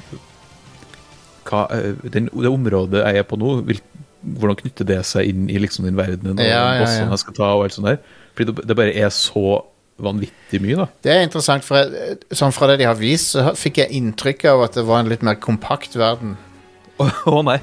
hva, 1.45 1.65
eh, 1.75 1.97
den, 2.13 2.29
Det 2.31 2.47
området 2.49 3.01
jeg 3.03 3.19
er 3.21 3.25
på 3.27 3.37
nå, 3.37 3.57
vil, 3.67 3.81
hvordan 4.23 4.55
knytter 4.61 4.87
det 4.87 5.01
seg 5.05 5.27
inn 5.29 5.49
i 5.51 5.59
liksom 5.61 5.85
den 5.85 5.97
verdenen? 5.99 6.39
Og 6.39 6.45
Ja, 6.47 6.61
ja, 6.77 6.85
bossene 6.85 7.11
jeg 7.11 7.21
skal 7.25 7.35
ta 7.37 7.49
og 7.57 7.65
alt 7.65 7.75
sånt 7.75 7.89
der? 7.91 7.99
Fordi 8.35 8.55
det, 8.61 8.77
bare 8.77 8.95
er 8.95 9.11
så 9.13 9.61
vanvittig 10.01 10.59
mye, 10.63 10.81
da. 10.81 10.87
Det 11.05 11.13
er 11.13 11.23
interessant, 11.23 11.63
for 11.63 11.79
jeg, 11.79 12.17
sånn 12.35 12.53
fra 12.55 12.67
det 12.71 12.81
de 12.81 12.89
har 12.89 12.97
vist, 12.99 13.31
så 13.35 13.53
fikk 13.55 13.79
jeg 13.83 13.95
inntrykk 13.95 14.43
av 14.51 14.65
at 14.67 14.75
det 14.79 14.83
var 14.87 15.03
en 15.03 15.11
litt 15.11 15.23
mer 15.25 15.39
kompakt 15.39 15.95
verden. 15.99 16.35
Å 17.31 17.39
nei, 17.47 17.61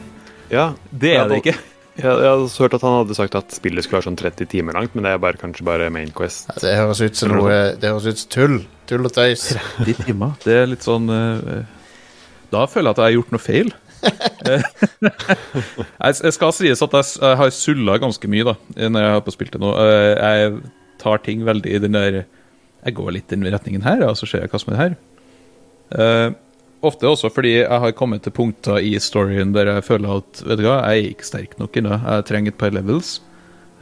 ja. 0.53 0.73
det 0.91 1.15
er 1.19 1.29
det 1.31 1.45
ikke. 1.45 1.59
Jeg, 1.93 2.09
jeg 2.09 2.25
hadde 2.25 2.49
hørt 2.57 2.75
at 2.79 2.85
han 2.87 2.95
hadde 3.03 3.15
sagt 3.19 3.35
at 3.37 3.53
spillet 3.53 3.85
skulle 3.85 3.99
være 3.99 4.07
sånn 4.07 4.17
30 4.17 4.49
timer 4.49 4.79
langt, 4.79 4.95
men 4.97 5.05
det 5.05 5.11
er 5.13 5.19
bare, 5.21 5.37
kanskje 5.37 5.67
bare 5.69 5.91
Main 5.93 6.09
Quest. 6.17 6.47
Ja, 6.49 6.55
det 6.63 6.71
høres 6.79 7.03
ut 7.05 7.19
som 7.21 7.35
noe 7.37 7.59
Det 7.77 7.91
høres 7.91 8.07
ut 8.07 8.23
som 8.23 8.31
tull. 8.33 8.55
Tull 8.89 9.05
og 9.05 9.13
tøys. 9.13 9.43
30 9.77 10.07
timer. 10.07 10.33
Det 10.41 10.55
er 10.57 10.71
litt 10.71 10.87
sånn 10.87 11.13
eh, 11.13 11.69
Da 12.49 12.65
føler 12.65 12.89
jeg 12.89 12.97
at 12.97 13.03
jeg 13.03 13.11
har 13.11 13.17
gjort 13.19 13.37
noe 13.37 13.45
feil. 13.45 13.75
Eh, 14.03 14.63
jeg, 16.11 16.35
skal 16.35 16.55
sies 16.57 16.83
at 16.85 16.95
jeg, 16.99 17.35
har 17.39 17.55
sulla 17.55 17.99
ganske 18.03 18.31
mye 18.31 18.47
da 18.51 18.55
når 18.91 19.05
jeg 19.05 19.17
har 19.17 19.25
på 19.27 19.35
spilt 19.35 19.57
det 19.57 19.63
nå. 19.63 19.73
Eh, 19.79 20.13
Jeg 20.19 20.55
tar 21.03 21.23
ting 21.27 21.45
veldig 21.47 21.75
i 21.75 21.83
den 21.83 21.99
der 21.99 22.23
Jeg 22.23 22.97
går 22.99 23.13
litt 23.15 23.33
i 23.33 23.39
den 23.39 23.51
retningen 23.53 23.85
her, 23.87 24.03
og 24.09 24.17
så 24.19 24.29
ser 24.29 24.45
jeg 24.45 24.53
hva 24.53 24.63
som 24.63 24.75
er 24.75 24.81
her. 24.81 24.97
Eh, 25.93 26.29
ofte 26.83 27.07
også 27.07 27.31
fordi 27.31 27.57
jeg 27.61 27.83
har 27.85 27.99
kommet 27.99 28.25
til 28.25 28.35
punkter 28.35 28.83
i 28.83 28.97
storyen 28.99 29.53
der 29.55 29.71
jeg 29.71 29.87
føler 29.87 30.19
at 30.19 30.43
vet 30.47 30.59
du 30.59 30.67
hva, 30.67 30.81
jeg 30.91 31.05
er 31.05 31.13
ikke 31.13 31.29
sterk 31.29 31.59
nok 31.61 31.79
ennå. 31.79 32.01
Jeg 32.03 32.27
trenger 32.31 32.55
et 32.55 32.59
par 32.59 32.75
levels. 32.75 33.21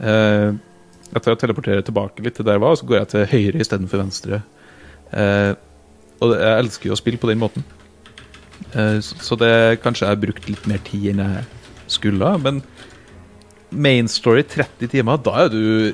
Etter 0.01 1.33
å 1.33 1.39
teleportere 1.39 1.83
tilbake 1.85 2.23
litt 2.23 2.37
til 2.37 2.45
der 2.45 2.59
jeg 2.59 2.63
var, 2.63 2.77
så 2.77 2.87
går 2.87 2.99
jeg 2.99 3.09
til 3.11 3.29
høyre 3.33 3.63
istedenfor 3.65 4.03
venstre. 4.03 4.41
Og 6.21 6.35
jeg 6.37 6.53
elsker 6.61 6.91
jo 6.91 6.93
å 6.93 6.99
spille 7.01 7.21
på 7.21 7.29
den 7.31 7.41
måten. 7.41 7.65
Eh, 8.75 8.99
så, 9.01 9.35
det 9.41 9.51
kanskje 9.83 10.05
jeg 10.07 10.15
har 10.15 10.21
brukt 10.21 10.47
litt 10.49 10.67
mer 10.69 10.81
tid 10.87 11.09
enn 11.13 11.23
jeg 11.25 11.45
skulle. 11.91 12.31
Men 12.43 12.61
main 13.71 14.07
story 14.11 14.43
30 14.47 14.91
timer, 14.91 15.17
da 15.23 15.45
er 15.45 15.49
du 15.53 15.93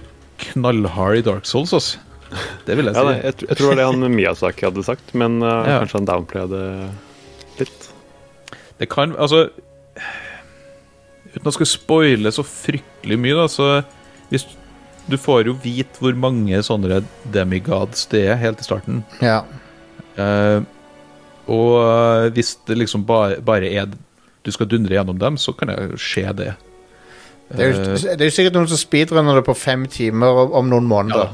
knallhard 0.52 1.18
i 1.20 1.26
Dark 1.26 1.46
Souls, 1.50 1.74
altså. 1.74 2.00
Det 2.68 2.76
vil 2.76 2.90
jeg 2.90 2.96
Ja, 2.98 3.02
si. 3.02 3.08
nei, 3.08 3.20
jeg, 3.24 3.36
jeg 3.48 3.56
tror 3.58 3.70
det 3.70 3.70
var 3.72 3.78
det 3.80 3.86
han 3.88 4.12
Miyazaki 4.18 4.66
hadde 4.68 4.84
sagt, 4.84 5.14
men 5.16 5.38
uh, 5.42 5.64
Ja. 5.64 5.78
kanskje 5.80 5.98
han 6.02 6.10
downplaya 6.10 6.48
det 6.52 6.64
litt. 7.62 7.86
Det 8.78 8.90
kan 8.92 9.16
Altså 9.16 9.46
Uten 11.34 11.48
å 11.50 11.54
skulle 11.56 11.70
spoile 11.70 12.32
så 12.34 12.44
fryktelig 12.46 13.18
mye, 13.22 13.38
da, 13.38 13.48
så 13.52 13.68
hvis 14.32 14.46
Du 15.08 15.16
får 15.18 15.48
jo 15.48 15.56
vite 15.64 16.02
hvor 16.04 16.14
mange 16.20 16.60
sånne 16.68 17.00
demigods 17.32 18.08
det 18.12 18.26
er 18.28 18.36
helt 18.42 18.60
i 18.60 18.66
starten. 18.68 19.06
Ja. 19.24 19.38
Eh, 20.20 20.60
og 21.48 21.74
eh, 21.82 22.30
hvis 22.36 22.56
det 22.68 22.78
liksom 22.78 23.06
bare, 23.08 23.42
bare 23.42 23.72
er 23.72 23.92
du 24.46 24.52
skal 24.52 24.70
dundre 24.70 24.96
gjennom 24.96 25.20
dem, 25.20 25.38
så 25.38 25.52
kan 25.52 25.72
det 25.72 26.00
skje 26.00 26.32
det. 26.38 26.54
Det 27.48 27.64
er, 27.64 27.72
jo, 27.72 27.96
det 27.96 28.22
er 28.22 28.30
jo 28.30 28.36
sikkert 28.36 28.56
noen 28.58 28.70
som 28.72 28.80
speedrunner 28.80 29.40
det 29.40 29.46
på 29.48 29.56
fem 29.56 29.86
timer 29.92 30.42
om- 30.52 30.68
noen 30.68 30.88
måneder. 30.88 31.34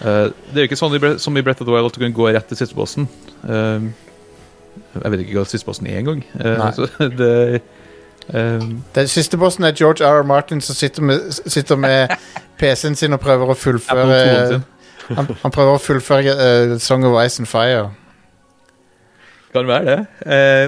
Eh, 0.00 0.28
det 0.52 0.56
er 0.56 0.66
jo 0.66 0.68
ikke 0.68 0.76
sånn 0.76 1.18
som 1.20 1.36
i 1.36 1.42
Brett 1.42 1.60
of 1.60 1.66
the 1.66 1.72
Wild 1.72 1.86
at 1.86 1.96
du 1.96 2.00
kan 2.00 2.12
gå 2.12 2.28
rett 2.32 2.48
til 2.48 2.56
siste 2.60 2.76
bossen. 2.76 3.08
Eh, 3.44 3.88
jeg 5.02 5.12
vet 5.12 5.24
ikke 5.24 5.38
hva 5.38 5.46
siste 5.48 5.68
bossen 5.68 5.88
er 5.88 5.98
engang. 6.00 6.22
Uh, 6.36 7.08
det 7.20 7.60
eh, 8.28 8.64
Den 8.94 9.08
siste 9.08 9.36
bossen 9.40 9.64
er 9.64 9.72
George 9.72 10.04
R. 10.04 10.20
R. 10.20 10.22
Martin 10.22 10.60
som 10.60 10.74
sitter 10.74 11.02
med, 11.02 11.32
sitter 11.32 11.76
med 11.76 12.08
PC-en 12.60 12.96
sin 12.96 13.12
og 13.12 13.20
prøver 13.20 13.52
å 13.52 13.56
fullføre 13.56 14.62
han, 15.06 15.28
han 15.42 15.52
prøver 15.54 15.76
å 15.76 15.78
fullføre 15.78 16.32
uh, 16.34 16.78
Song 16.82 17.04
of 17.06 17.14
Ice 17.22 17.38
and 17.38 17.48
Fire. 17.48 17.90
Kan 19.56 19.70
være 19.70 19.84
det. 19.88 20.00
Eh, 20.26 20.66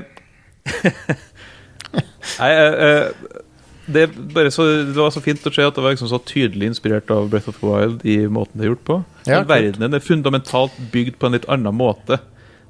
Nei, 2.38 2.50
eh, 2.52 2.74
eh, 2.88 3.44
det, 3.88 4.04
så, 4.52 4.66
det 4.84 4.98
var 4.98 5.12
så 5.14 5.22
fint 5.24 5.46
å 5.48 5.52
se 5.52 5.64
at 5.64 5.76
det 5.76 5.84
var 5.84 5.94
liksom 5.94 6.10
så 6.10 6.20
tydelig 6.28 6.74
inspirert 6.74 7.08
av 7.12 7.30
Breath 7.32 7.48
of 7.48 7.56
the 7.60 7.68
Wild 7.68 8.04
i 8.04 8.18
måten 8.28 8.60
det 8.60 8.66
er 8.66 8.72
gjort 8.74 8.84
på. 8.84 8.98
Ja, 9.28 9.40
verdenen 9.48 9.96
er 9.96 10.04
fundamentalt 10.04 10.76
bygd 10.92 11.16
på 11.20 11.28
en 11.28 11.38
litt 11.38 11.48
annen 11.48 11.76
måte. 11.76 12.20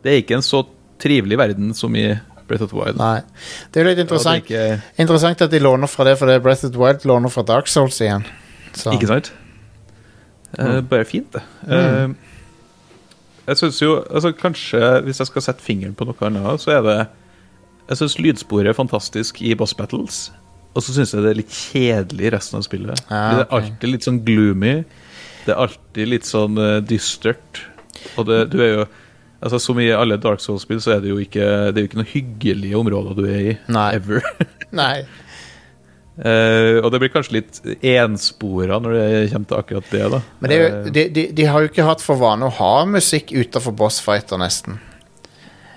Det 0.04 0.12
er 0.12 0.22
ikke 0.22 0.38
en 0.38 0.46
så 0.46 0.62
trivelig 1.02 1.38
verden 1.40 1.72
som 1.74 1.94
i 1.98 2.06
Breath 2.48 2.64
of 2.64 2.70
the 2.70 2.78
Wild. 2.78 3.00
Nei. 3.00 3.18
Det 3.72 3.82
er 3.82 3.84
jo 3.84 3.90
litt 3.90 3.98
Ja, 3.98 4.04
det 4.04 4.04
er 4.04 4.06
interessant, 4.06 4.46
ikke, 4.46 4.62
interessant 5.02 5.44
at 5.48 5.52
de 5.52 5.62
låner 5.62 5.90
fra 5.90 6.06
det, 6.06 6.14
for 6.20 6.30
det 6.30 6.38
Breath 6.44 6.66
of 6.68 6.74
the 6.74 6.82
Wild 6.82 7.06
låner 7.08 7.34
fra 7.34 7.44
Dark 7.46 7.70
Souls 7.70 7.98
igjen. 8.04 8.26
Så. 8.78 8.94
ikke 8.94 9.10
sant? 9.10 9.32
Eh, 10.58 10.80
bare 10.88 11.04
fint, 11.08 11.34
det. 11.34 11.42
Eh, 11.66 12.08
jeg 13.48 13.60
syns 13.62 13.80
jo 13.82 13.94
altså 14.02 14.32
Kanskje, 14.36 14.82
hvis 15.06 15.22
jeg 15.22 15.30
skal 15.30 15.44
sette 15.44 15.64
fingeren 15.64 15.96
på 15.96 16.06
noe 16.08 16.28
annet, 16.28 16.62
så 16.62 16.76
er 16.76 16.84
det 16.86 16.98
Jeg 17.88 18.00
syns 18.02 18.18
lydsporet 18.20 18.72
er 18.72 18.76
fantastisk 18.76 19.40
i 19.40 19.54
boss 19.56 19.74
battles. 19.76 20.28
Og 20.76 20.84
så 20.84 20.94
syns 20.94 21.14
jeg 21.14 21.24
det 21.24 21.32
er 21.32 21.38
litt 21.40 21.54
kjedelig 21.56 22.28
i 22.28 22.32
resten 22.34 22.60
av 22.60 22.66
spillet. 22.66 23.04
Ja, 23.08 23.22
Det 23.32 23.44
er 23.46 23.54
alltid 23.58 23.92
litt 23.94 24.06
sånn 24.06 24.20
gloomy. 24.26 24.74
Det 25.46 25.54
er 25.54 25.62
alltid 25.64 26.10
litt 26.12 26.28
sånn 26.28 26.60
uh, 26.60 26.78
dystert. 26.84 27.62
Og 28.20 28.28
det, 28.28 28.42
du 28.52 28.60
er 28.62 28.74
jo 28.76 28.88
Altså 29.38 29.60
Som 29.62 29.78
i 29.78 29.86
alle 29.94 30.16
Dark 30.18 30.42
Souls-spill, 30.42 30.80
så 30.82 30.96
er 30.96 31.02
det 31.04 31.12
jo 31.12 31.18
ikke 31.22 31.44
Det 31.70 31.78
er 31.78 31.84
jo 31.84 31.88
ikke 31.88 32.00
noe 32.00 32.10
hyggelige 32.10 32.78
områder 32.78 33.18
du 33.18 33.24
er 33.30 33.40
i. 33.52 33.56
Nei. 33.70 33.88
Ever. 33.94 34.24
Nei. 34.80 35.06
Eh, 36.18 36.80
og 36.82 36.90
det 36.90 36.98
blir 36.98 37.12
kanskje 37.14 37.36
litt 37.36 37.60
enspora 37.86 38.80
når 38.82 38.96
det 38.96 39.08
kommer 39.30 39.50
til 39.52 39.60
akkurat 39.60 39.92
det. 39.92 40.02
da 40.16 40.20
Men 40.40 40.50
det 40.50 40.58
Eh, 40.58 40.90
de, 40.90 41.08
de, 41.14 41.26
de 41.32 41.46
har 41.46 41.62
jo 41.62 41.70
ikke 41.70 41.86
hatt 41.86 42.02
for 42.02 42.18
vane 42.18 42.48
å 42.48 42.54
ha 42.58 42.74
musikk 42.90 43.30
utenfor 43.30 43.76
bossfighter, 43.78 44.40
nesten. 44.40 44.80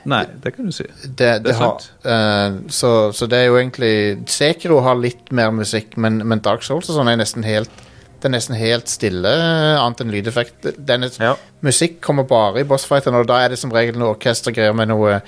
Nei, 0.09 0.23
det 0.41 0.55
kan 0.55 0.65
du 0.65 0.73
si. 0.73 0.87
Det, 1.05 1.43
det 1.45 1.53
er 1.53 1.59
har, 1.59 1.83
uh, 2.09 2.57
så, 2.73 3.11
så 3.13 3.27
det 3.29 3.37
er 3.37 3.51
jo 3.51 3.59
egentlig 3.59 3.93
Sekro 4.33 4.79
har 4.81 4.97
litt 4.97 5.29
mer 5.29 5.51
musikk, 5.53 5.93
men, 5.93 6.17
men 6.25 6.41
Dark 6.41 6.65
Souls 6.65 6.89
og 6.89 6.97
sånn 6.97 7.11
er 7.11 7.19
nesten 7.21 7.45
helt 7.45 7.69
Det 8.17 8.25
er 8.25 8.33
nesten 8.33 8.57
helt 8.57 8.89
stille, 8.89 9.29
annet 9.77 10.01
enn 10.01 10.11
lydeffekt. 10.13 10.71
Den 10.77 11.05
er, 11.05 11.13
Ja. 11.21 11.35
Musikk 11.65 11.99
kommer 12.01 12.25
bare 12.25 12.61
i 12.61 12.65
bossfightene, 12.69 13.21
og 13.21 13.29
da 13.29 13.39
er 13.43 13.53
det 13.53 13.61
som 13.61 13.73
regel 13.73 13.97
noe 14.01 14.15
orkestergreier 14.15 14.73
med 14.77 14.89
noe, 14.89 15.19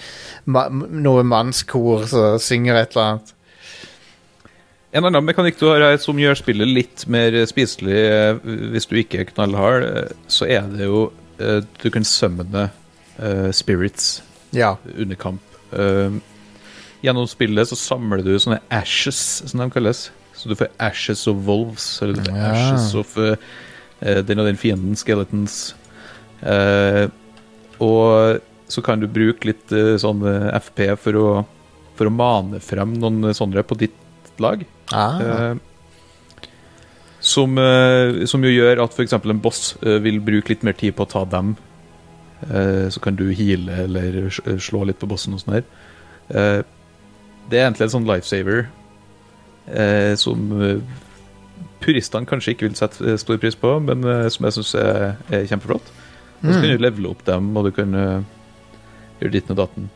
ma, 0.45 0.67
noe 0.69 1.23
mannskor 1.25 2.05
som 2.09 2.41
synger 2.41 2.81
et 2.81 2.93
eller 2.93 3.07
annet. 3.07 3.33
En 4.93 5.05
annen 5.07 5.25
mekanikk 5.25 5.57
du 5.57 5.65
har 5.71 5.81
her 5.81 5.97
som 6.01 6.19
gjør 6.21 6.37
spillet 6.37 6.69
litt 6.69 7.03
mer 7.09 7.33
spiselig 7.49 7.95
eh, 7.97 8.41
hvis 8.73 8.85
du 8.89 8.93
ikke 8.99 9.23
er 9.23 9.29
knallhard, 9.31 9.85
eh, 9.87 10.11
så 10.29 10.45
er 10.45 10.67
det 10.69 10.85
jo 10.85 11.07
eh, 11.41 11.61
Du 11.81 11.89
kan 11.93 12.05
summone 12.05 12.69
spirits 13.53 14.21
Ja. 14.57 14.71
under 14.97 15.15
kamp. 15.21 15.41
Gjennom 17.05 17.27
spillet 17.29 17.69
så 17.69 17.77
samler 17.77 18.23
du 18.25 18.31
sånne 18.41 18.57
ashes, 18.73 19.19
som 19.45 19.59
de 19.61 19.67
kalles. 19.69 20.07
Så 20.33 20.49
du 20.49 20.55
får 20.57 20.71
ashes 20.81 21.21
of 21.29 21.43
wolves, 21.45 21.85
eller 22.01 22.17
du 22.17 22.23
får 22.25 22.39
Ja. 22.39 22.47
ashes 22.55 22.95
of 22.97 23.13
den 24.01 24.41
og 24.41 24.47
den 24.49 24.57
fienden, 24.57 24.95
skeletons. 24.97 25.75
Og 27.79 28.41
så 28.73 28.81
kan 28.85 28.99
du 29.03 29.07
bruke 29.13 29.45
litt 29.51 29.69
sånn 30.01 30.25
FP 30.57 30.87
for 31.05 31.13
å, 31.21 31.27
for 31.95 32.09
å 32.09 32.15
mane 32.17 32.59
frem 32.65 32.95
noen 32.97 33.29
sånne 33.37 33.61
på 33.67 33.77
ditt 33.77 33.93
lag. 34.41 34.65
Ah. 34.93 35.19
Eh, 35.19 35.55
som, 37.23 37.57
eh, 37.57 38.25
som 38.27 38.43
jo 38.43 38.51
gjør 38.51 38.81
at 38.83 38.93
f.eks. 38.97 39.13
en 39.15 39.39
boss 39.43 39.75
eh, 39.81 39.97
vil 40.03 40.19
bruke 40.23 40.51
litt 40.51 40.63
mer 40.67 40.75
tid 40.77 40.95
på 40.97 41.05
å 41.05 41.11
ta 41.13 41.23
dem. 41.31 41.53
Eh, 42.49 42.89
så 42.91 42.99
kan 43.03 43.15
du 43.15 43.29
heale 43.31 43.85
eller 43.85 44.27
slå 44.59 44.83
litt 44.89 44.99
på 44.99 45.07
bossen 45.07 45.33
og 45.37 45.41
sånn 45.43 45.55
her. 45.57 45.63
Eh, 46.29 46.59
det 47.49 47.59
er 47.61 47.65
egentlig 47.69 47.87
en 47.87 47.93
sånn 47.95 48.07
lifesaver 48.09 48.65
eh, 49.71 50.13
som 50.19 50.45
puristene 51.83 52.27
kanskje 52.27 52.53
ikke 52.53 52.67
vil 52.69 52.77
sette 52.79 53.17
stor 53.19 53.39
pris 53.41 53.55
på, 53.59 53.73
men 53.83 54.03
som 54.31 54.45
jeg 54.47 54.55
syns 54.55 54.75
er, 54.79 55.17
er 55.35 55.47
kjempeflott. 55.49 55.89
Og 56.43 56.47
så 56.51 56.59
kan 56.59 56.69
Mm. 56.69 56.77
du 56.77 56.83
levele 56.83 57.09
opp 57.11 57.23
dem, 57.27 57.49
og 57.57 57.65
du 57.65 57.71
kan 57.75 57.91
gjøre 59.19 59.31
ditten 59.31 59.51
og 59.55 59.59
datten. 59.63 59.89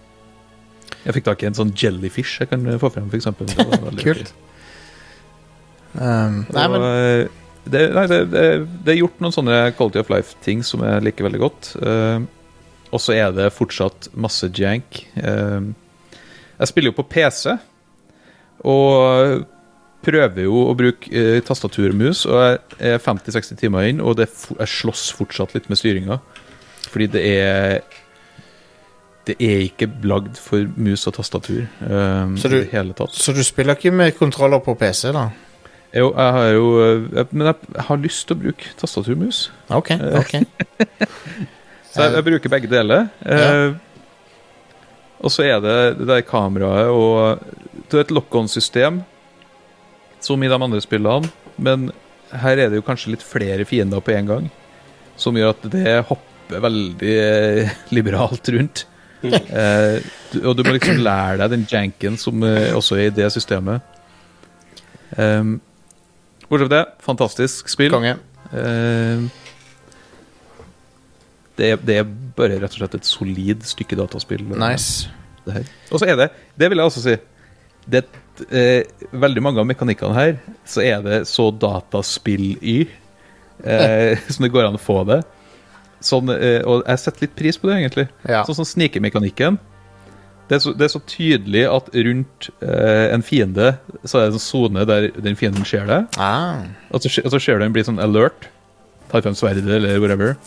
Jeg 1.06 1.16
fikk 1.18 1.26
tak 1.28 1.44
i 1.44 1.48
en 1.50 1.56
sånn 1.56 1.72
jellyfish 1.76 2.40
jeg 2.40 2.50
kan 2.52 2.64
få 2.80 2.90
frem, 2.92 3.08
f.eks. 3.12 3.28
Kult. 4.04 4.32
Um, 5.98 6.44
nei, 6.54 6.66
men 6.72 6.86
eh, 6.88 7.28
det, 7.68 7.82
nei, 7.96 8.06
det, 8.08 8.20
det, 8.32 8.44
det 8.86 8.94
er 8.94 9.00
gjort 9.02 9.20
noen 9.24 9.34
sånne 9.36 9.60
quality 9.78 10.00
of 10.00 10.12
life-ting 10.14 10.62
som 10.64 10.84
jeg 10.86 11.04
liker 11.08 11.28
veldig 11.28 11.42
godt. 11.42 11.72
Uh, 11.82 12.22
og 12.94 13.02
så 13.04 13.18
er 13.18 13.34
det 13.36 13.50
fortsatt 13.56 14.10
masse 14.16 14.48
jank. 14.56 15.02
Uh, 15.20 15.74
jeg 16.62 16.72
spiller 16.72 16.94
jo 16.94 16.98
på 17.02 17.08
PC, 17.12 17.58
og 18.68 19.46
prøver 20.08 20.46
jo 20.48 20.62
å 20.70 20.76
bruke 20.78 21.12
uh, 21.12 21.38
tastatur 21.46 21.92
og 21.92 22.00
mus. 22.00 22.24
Og 22.30 22.38
jeg 22.40 22.94
er 22.94 23.02
50-60 23.04 23.60
timer 23.60 23.90
inn, 23.92 24.02
og 24.02 24.18
det, 24.22 24.30
er 24.32 24.62
jeg 24.64 24.76
slåss 24.78 25.10
fortsatt 25.18 25.58
litt 25.58 25.68
med 25.72 25.82
styringa. 25.82 26.22
Fordi 26.88 27.08
det 27.18 27.24
er 27.28 27.82
Det 29.28 29.36
er 29.44 29.60
ikke 29.66 29.90
lagd 30.08 30.38
for 30.40 30.64
mus 30.80 31.02
og 31.10 31.18
tastatur 31.18 31.66
eh, 31.66 32.36
Så 32.40 32.48
du- 32.48 32.56
i 32.56 32.60
det 32.62 32.70
hele 32.72 32.94
tatt. 32.96 33.12
Så 33.12 33.34
du 33.36 33.42
spiller 33.44 33.76
ikke 33.76 33.92
med 33.92 34.16
kontroller 34.16 34.62
på 34.64 34.72
PC, 34.80 35.12
da? 35.12 35.26
Jo, 35.96 36.12
jeg 36.12 36.32
har 36.36 36.48
jo 36.52 36.66
jeg, 36.84 37.26
Men 37.32 37.48
jeg 37.48 37.84
har 37.88 38.00
lyst 38.04 38.28
til 38.28 38.36
å 38.36 38.42
bruke 38.42 38.72
tastaturmus. 38.80 39.48
OK. 39.72 39.94
ok 39.96 40.34
Så 41.92 42.04
jeg, 42.04 42.14
jeg 42.18 42.26
bruker 42.28 42.52
begge 42.52 42.70
deler. 42.70 43.08
Eh, 43.26 43.78
og 45.18 45.34
så 45.34 45.48
er 45.48 45.62
det 45.64 45.78
det 45.98 46.10
der 46.10 46.26
kameraet 46.28 46.92
og 46.94 47.40
Det 47.88 47.98
er 47.98 48.04
et 48.04 48.14
lock-on-system, 48.14 49.00
som 50.22 50.44
i 50.44 50.50
de 50.52 50.58
andre 50.58 50.82
spillene, 50.84 51.30
men 51.56 51.88
her 52.36 52.60
er 52.60 52.70
det 52.70 52.82
jo 52.82 52.86
kanskje 52.86 53.14
litt 53.14 53.24
flere 53.24 53.64
fiender 53.66 54.04
på 54.04 54.12
en 54.12 54.28
gang, 54.28 54.50
som 55.16 55.38
gjør 55.38 55.54
at 55.54 55.68
det 55.72 55.94
hopper 56.10 56.64
veldig 56.68 57.14
eh, 57.24 57.78
liberalt 57.96 58.52
rundt. 58.52 58.84
Eh, 59.24 60.04
og 60.44 60.58
du 60.58 60.66
må 60.68 60.76
liksom 60.76 61.00
lære 61.02 61.40
deg 61.42 61.54
den 61.56 61.64
janken 61.70 62.20
som 62.20 62.44
eh, 62.46 62.76
også 62.76 63.00
er 63.00 63.08
i 63.08 63.16
det 63.16 63.32
systemet. 63.34 63.96
Um, 65.16 65.58
Bortsett 66.48 66.70
fra 66.70 66.76
det, 66.78 66.84
fantastisk 67.04 67.70
spill. 67.72 67.92
Konge. 67.92 68.16
Eh, 68.56 69.26
det, 71.58 71.72
det 71.88 71.98
er 72.02 72.12
bare 72.38 72.60
rett 72.62 72.76
og 72.76 72.82
slett 72.84 73.00
et 73.00 73.08
solid 73.08 73.66
stykke 73.68 73.98
dataspill. 74.00 74.46
Nice. 74.54 75.10
det 75.46 75.60
her. 75.60 75.74
Og 75.92 76.02
så 76.02 76.10
er 76.12 76.20
det, 76.20 76.30
det 76.60 76.70
vil 76.72 76.82
jeg 76.82 76.92
også 76.92 77.04
si 77.04 77.18
det, 77.88 78.04
eh, 78.52 78.84
Veldig 79.16 79.44
mange 79.44 79.64
av 79.64 79.68
mekanikkene 79.70 80.16
her, 80.16 80.38
så 80.68 80.84
er 80.84 81.02
det 81.06 81.22
så 81.30 81.50
dataspill-y 81.52 82.78
eh, 83.64 84.20
som 84.34 84.46
det 84.46 84.54
går 84.54 84.68
an 84.68 84.80
å 84.80 84.84
få 84.84 85.02
det. 85.08 85.22
Sånn, 86.04 86.30
eh, 86.36 86.62
og 86.68 86.84
jeg 86.86 87.02
setter 87.02 87.26
litt 87.26 87.38
pris 87.40 87.58
på 87.58 87.72
det, 87.72 87.80
egentlig. 87.82 88.08
Ja. 88.28 88.44
Sånn 88.46 88.60
som 88.60 88.70
snikemekanikken. 88.70 89.58
Det 90.48 90.56
er, 90.56 90.62
så, 90.64 90.72
det 90.72 90.86
er 90.86 90.92
så 90.94 91.02
tydelig 91.04 91.64
at 91.68 91.90
rundt 92.08 92.50
eh, 92.64 93.08
en 93.12 93.24
fiende 93.26 93.74
så 94.08 94.22
er 94.22 94.30
det 94.30 94.38
en 94.38 94.44
sone 94.44 94.86
der 94.88 95.10
den 95.12 95.36
fienden 95.36 95.68
ser 95.68 95.84
deg. 95.90 96.08
Ah. 96.16 96.64
Og 96.88 97.04
så, 97.04 97.12
og 97.26 97.34
så 97.34 97.42
ser 97.44 97.60
du 97.60 97.66
den 97.66 97.76
bli 97.76 97.84
sånn 97.84 98.00
alert. 98.00 98.48
Tar 99.12 99.26
frem 99.26 99.36
sverdet 99.36 99.68
eller 99.68 100.00
whatever. 100.00 100.38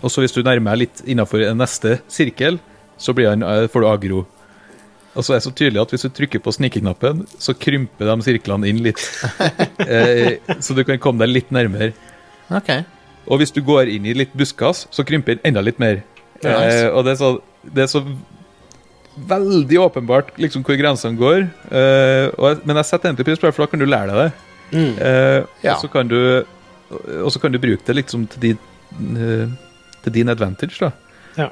Og 0.00 0.10
så 0.10 0.24
hvis 0.24 0.32
du 0.32 0.40
nærmer 0.40 0.72
deg 0.72 0.86
litt 0.86 1.02
innafor 1.04 1.44
neste 1.56 1.98
sirkel, 2.10 2.58
så 2.96 3.12
blir 3.16 3.28
han, 3.34 3.44
eh, 3.44 3.68
får 3.68 3.84
du 3.84 3.90
agro. 3.90 4.24
Og 5.12 5.20
så 5.20 5.34
er 5.34 5.40
det 5.42 5.44
så 5.44 5.52
tydelig 5.52 5.82
at 5.82 5.92
hvis 5.92 6.06
du 6.06 6.12
trykker 6.16 6.40
på 6.40 6.56
snikeknappen, 6.56 7.26
så 7.36 7.52
krymper 7.52 8.08
de 8.08 8.24
sirklene 8.24 8.72
inn 8.72 8.80
litt. 8.84 9.02
eh, 9.84 10.40
så 10.64 10.72
du 10.72 10.80
kan 10.88 11.00
komme 11.02 11.20
deg 11.20 11.34
litt 11.36 11.52
nærmere. 11.52 11.92
Okay. 12.48 12.86
Og 13.28 13.42
hvis 13.42 13.52
du 13.52 13.60
går 13.64 13.92
inn 13.92 14.08
i 14.08 14.16
litt 14.16 14.32
buskas, 14.32 14.86
så 14.90 15.04
krymper 15.04 15.36
den 15.36 15.52
enda 15.52 15.60
litt 15.64 15.80
mer. 15.82 16.00
Nice. 16.40 16.48
eh, 16.48 16.88
og 16.88 17.04
det 17.04 17.12
er, 17.14 17.20
så, 17.20 17.34
det 17.68 17.84
er 17.84 17.92
så 17.92 18.02
veldig 19.16 19.78
åpenbart 19.78 20.32
liksom 20.40 20.62
hvor 20.64 20.76
grensene 20.80 21.18
går. 21.18 21.42
Uh, 21.70 22.30
jeg- 22.48 22.60
men 22.64 22.76
jeg 22.76 22.84
setter 22.86 23.10
egentlig 23.10 23.26
pris 23.26 23.38
på 23.38 23.46
det, 23.48 23.54
for 23.54 23.66
da 23.66 23.70
kan 23.70 23.78
du 23.80 23.86
lære 23.86 24.06
deg 24.08 24.16
det. 24.22 24.32
Eh, 24.72 25.44
Ja. 25.62 25.74
Og 25.74 25.82
så 25.82 25.88
kan 25.92 26.08
du 26.08 26.44
Og 27.24 27.30
så 27.32 27.38
kan 27.40 27.52
du 27.52 27.58
bruke 27.58 27.84
det 27.86 27.94
liksom 27.96 28.26
til 28.28 28.40
din, 28.40 28.58
uh, 29.16 29.48
til 30.02 30.12
din 30.12 30.28
advantage, 30.28 30.78
da. 30.80 30.90
Ja. 31.38 31.46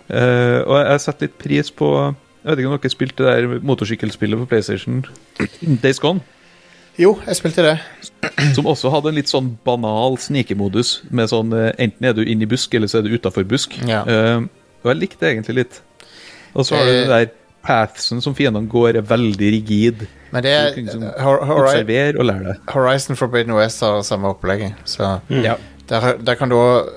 Og 0.66 0.76
jeg 0.86 1.00
setter 1.00 1.26
litt 1.26 1.38
pris 1.38 1.70
på 1.70 2.14
Jeg 2.44 2.50
vet 2.50 2.58
ikke 2.58 2.68
om 2.68 2.78
dere 2.78 2.90
spilte 2.90 3.24
det 3.24 3.32
der 3.36 3.60
motorsykkelspillet 3.60 4.38
på 4.38 4.46
PlayStation 4.48 5.04
Days 5.82 5.98
Gone? 5.98 6.20
Jo, 6.98 7.18
jeg 7.26 7.36
spilte 7.36 7.62
det. 7.62 7.80
Som 8.54 8.64
også 8.66 8.90
hadde 8.90 9.08
en 9.08 9.14
litt 9.14 9.28
sånn 9.28 9.58
banal 9.64 10.16
snikemodus. 10.18 11.02
Med 11.10 11.28
sånn, 11.28 11.52
Enten 11.78 12.04
er 12.04 12.12
du 12.12 12.22
inne 12.24 12.42
i 12.42 12.46
busk, 12.46 12.74
eller 12.74 12.88
så 12.88 12.98
er 12.98 13.02
du 13.08 13.16
utafor 13.16 13.44
busk. 13.44 13.76
Ja. 13.86 14.02
Og 14.04 14.84
jeg 14.84 14.96
likte 15.00 15.20
det 15.20 15.34
egentlig 15.36 15.54
litt. 15.56 15.80
Og 16.54 16.64
så 16.66 16.76
har 16.76 16.84
du 16.84 16.92
det 16.92 17.08
der 17.08 17.30
pathsen 17.66 18.20
som 18.24 18.34
fiendene 18.34 18.68
går, 18.70 18.96
er 19.00 19.06
veldig 19.06 19.50
rigid. 19.56 20.06
Men 20.32 20.42
det 20.46 20.52
er 20.54 20.70
liksom 20.76 21.02
Hor- 21.20 21.42
Observer 21.58 22.18
og 22.20 22.24
lær 22.28 22.44
deg. 22.46 22.60
Horizon 22.70 23.16
Forbidden 23.18 23.54
West 23.58 23.80
har 23.84 24.02
samme 24.06 24.30
opplegget. 24.30 24.74
Så 24.86 25.20
Ja. 25.30 25.56
der, 25.88 26.16
der 26.22 26.34
kan 26.38 26.48
du 26.48 26.54
òg 26.56 26.88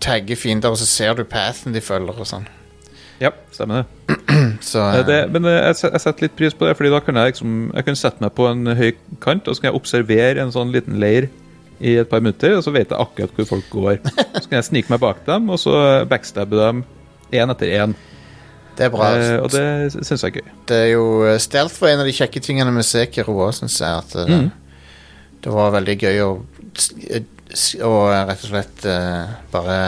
tagge 0.00 0.36
fiender, 0.36 0.68
og 0.70 0.76
så 0.76 0.86
ser 0.86 1.14
du 1.14 1.24
pathen 1.24 1.72
de 1.72 1.80
følger 1.80 2.18
og 2.20 2.26
sånn. 2.26 2.46
ja, 3.20 3.30
stemmer 3.52 3.84
det. 4.08 4.16
Så 4.60 4.78
Eh, 4.80 5.02
Det, 5.06 5.30
men 5.32 5.44
eh, 5.46 5.72
jeg, 5.72 5.90
jeg 5.92 6.00
setter 6.00 6.22
litt 6.22 6.36
pris 6.36 6.54
på 6.54 6.66
det, 6.66 6.76
Fordi 6.76 6.90
da 6.90 6.98
kan 7.00 7.14
jeg 7.14 7.32
liksom 7.32 7.72
Jeg 7.74 7.84
kan 7.84 7.96
sette 7.96 8.20
meg 8.20 8.32
på 8.34 8.46
en 8.50 8.66
høy 8.66 8.92
kant 9.20 9.46
og 9.48 9.54
så 9.56 9.60
kan 9.62 9.70
jeg 9.72 9.78
observere 9.80 10.40
en 10.42 10.50
sånn 10.52 10.72
liten 10.72 10.98
leir 11.00 11.28
i 11.80 11.96
et 11.98 12.08
par 12.10 12.20
minutter, 12.20 12.56
og 12.56 12.62
så 12.62 12.70
vet 12.72 12.90
jeg 12.90 12.98
akkurat 12.98 13.30
hvor 13.34 13.46
folk 13.46 13.70
går. 13.70 13.96
Så 14.42 14.48
kan 14.48 14.58
jeg 14.60 14.64
snike 14.68 14.90
meg 14.90 15.00
bak 15.00 15.24
dem, 15.26 15.48
og 15.50 15.58
så 15.58 16.04
backstabbe 16.06 16.54
dem 16.54 16.84
én 17.32 17.50
etter 17.50 17.66
én. 17.74 17.94
Det 18.78 18.86
er 18.86 18.90
bra. 18.94 19.08
Eh, 19.18 19.36
og 19.42 19.50
det 19.52 19.64
syns 19.92 20.22
jeg 20.24 20.30
er 20.32 20.40
gøy. 20.40 20.52
Det 20.70 20.76
er 20.78 20.90
jo 20.94 21.04
stelt 21.36 21.42
Stealth 21.46 21.80
var 21.82 21.92
en 21.94 22.02
av 22.04 22.08
de 22.08 22.14
kjekke 22.16 22.40
tingene 22.44 22.72
med 22.72 22.86
Sekiro 22.88 23.34
òg, 23.46 23.52
syns 23.58 23.78
jeg. 23.80 24.02
At 24.02 24.12
det, 24.16 24.26
Mm. 24.28 24.50
det 25.44 25.52
var 25.52 25.72
veldig 25.74 25.96
gøy 26.00 26.20
å, 26.24 26.30
å 27.84 27.94
rett 28.10 28.44
og 28.44 28.48
slett 28.48 28.84
uh, 28.88 29.34
bare 29.52 29.78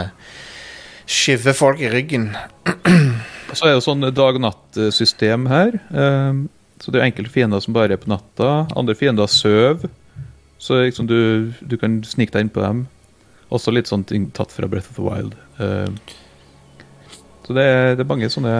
skive 1.05 1.53
folk 1.57 1.79
i 1.81 1.89
ryggen. 1.89 2.31
Og 3.49 3.53
så 3.57 3.65
er 3.67 3.69
det 3.71 3.77
jo 3.77 3.85
sånn 3.85 4.07
dag-natt-system 4.15 5.45
her. 5.51 5.75
Um, 5.93 6.49
Så 6.81 6.91
det 6.91 6.99
er 6.99 7.05
enkelte 7.07 7.31
fiender 7.31 7.61
som 7.63 7.73
bare 7.73 7.93
er 7.95 8.01
på 8.01 8.09
natta. 8.11 8.67
Andre 8.75 8.95
fiender 8.99 9.29
sover. 9.31 9.87
Så 10.59 10.81
liksom 10.83 11.07
du, 11.07 11.53
du 11.61 11.77
kan 11.77 12.01
snike 12.03 12.33
deg 12.35 12.41
inn 12.45 12.49
på 12.51 12.61
dem. 12.61 12.81
Også 13.53 13.71
litt 13.71 13.87
sånn 13.87 14.03
ting 14.03 14.25
tatt 14.35 14.51
fra 14.51 14.67
Breath 14.67 14.89
of 14.91 14.97
the 14.97 15.05
Wild. 15.05 15.35
Eh, 15.61 15.87
Så 17.45 17.53
det 17.53 17.63
er, 17.69 17.91
det 17.95 18.01
er 18.05 18.09
mange 18.09 18.29
sånne 18.33 18.53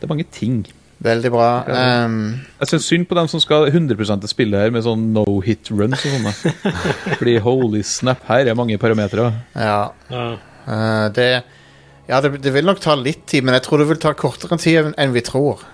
Det 0.00 0.06
er 0.06 0.10
mange 0.10 0.24
ting. 0.34 0.64
Veldig 1.06 1.30
bra. 1.30 1.48
Um, 1.68 2.14
Jeg 2.60 2.70
syns 2.70 2.86
synd 2.88 3.04
på 3.08 3.14
dem 3.18 3.28
som 3.28 3.40
skal 3.42 3.66
100 3.68 3.98
til 4.22 4.30
spillet 4.32 4.62
her 4.64 4.72
med 4.72 4.82
sånn 4.86 5.10
no 5.12 5.24
hit 5.44 5.68
runs 5.70 6.00
og 6.08 6.14
sånne. 6.16 6.32
Fordi 7.18 7.36
holy 7.44 7.82
snap, 7.84 8.24
her 8.30 8.48
er 8.48 8.56
mange 8.58 8.78
parametere. 8.80 9.28
ja. 9.54 9.90
Ja. 10.10 10.24
eh, 10.66 11.06
det 11.16 11.28
ja, 12.08 12.20
det, 12.22 12.36
det 12.42 12.52
vil 12.54 12.64
nok 12.68 12.78
ta 12.80 12.94
litt 12.94 13.24
tid, 13.26 13.42
men 13.44 13.56
jeg 13.58 13.64
tror 13.66 13.80
det 13.82 13.88
vil 13.90 13.98
ta 13.98 14.12
kortere 14.14 14.56
tid 14.62 14.92
enn- 14.94 15.12
vi 15.14 15.20
tror. 15.26 15.64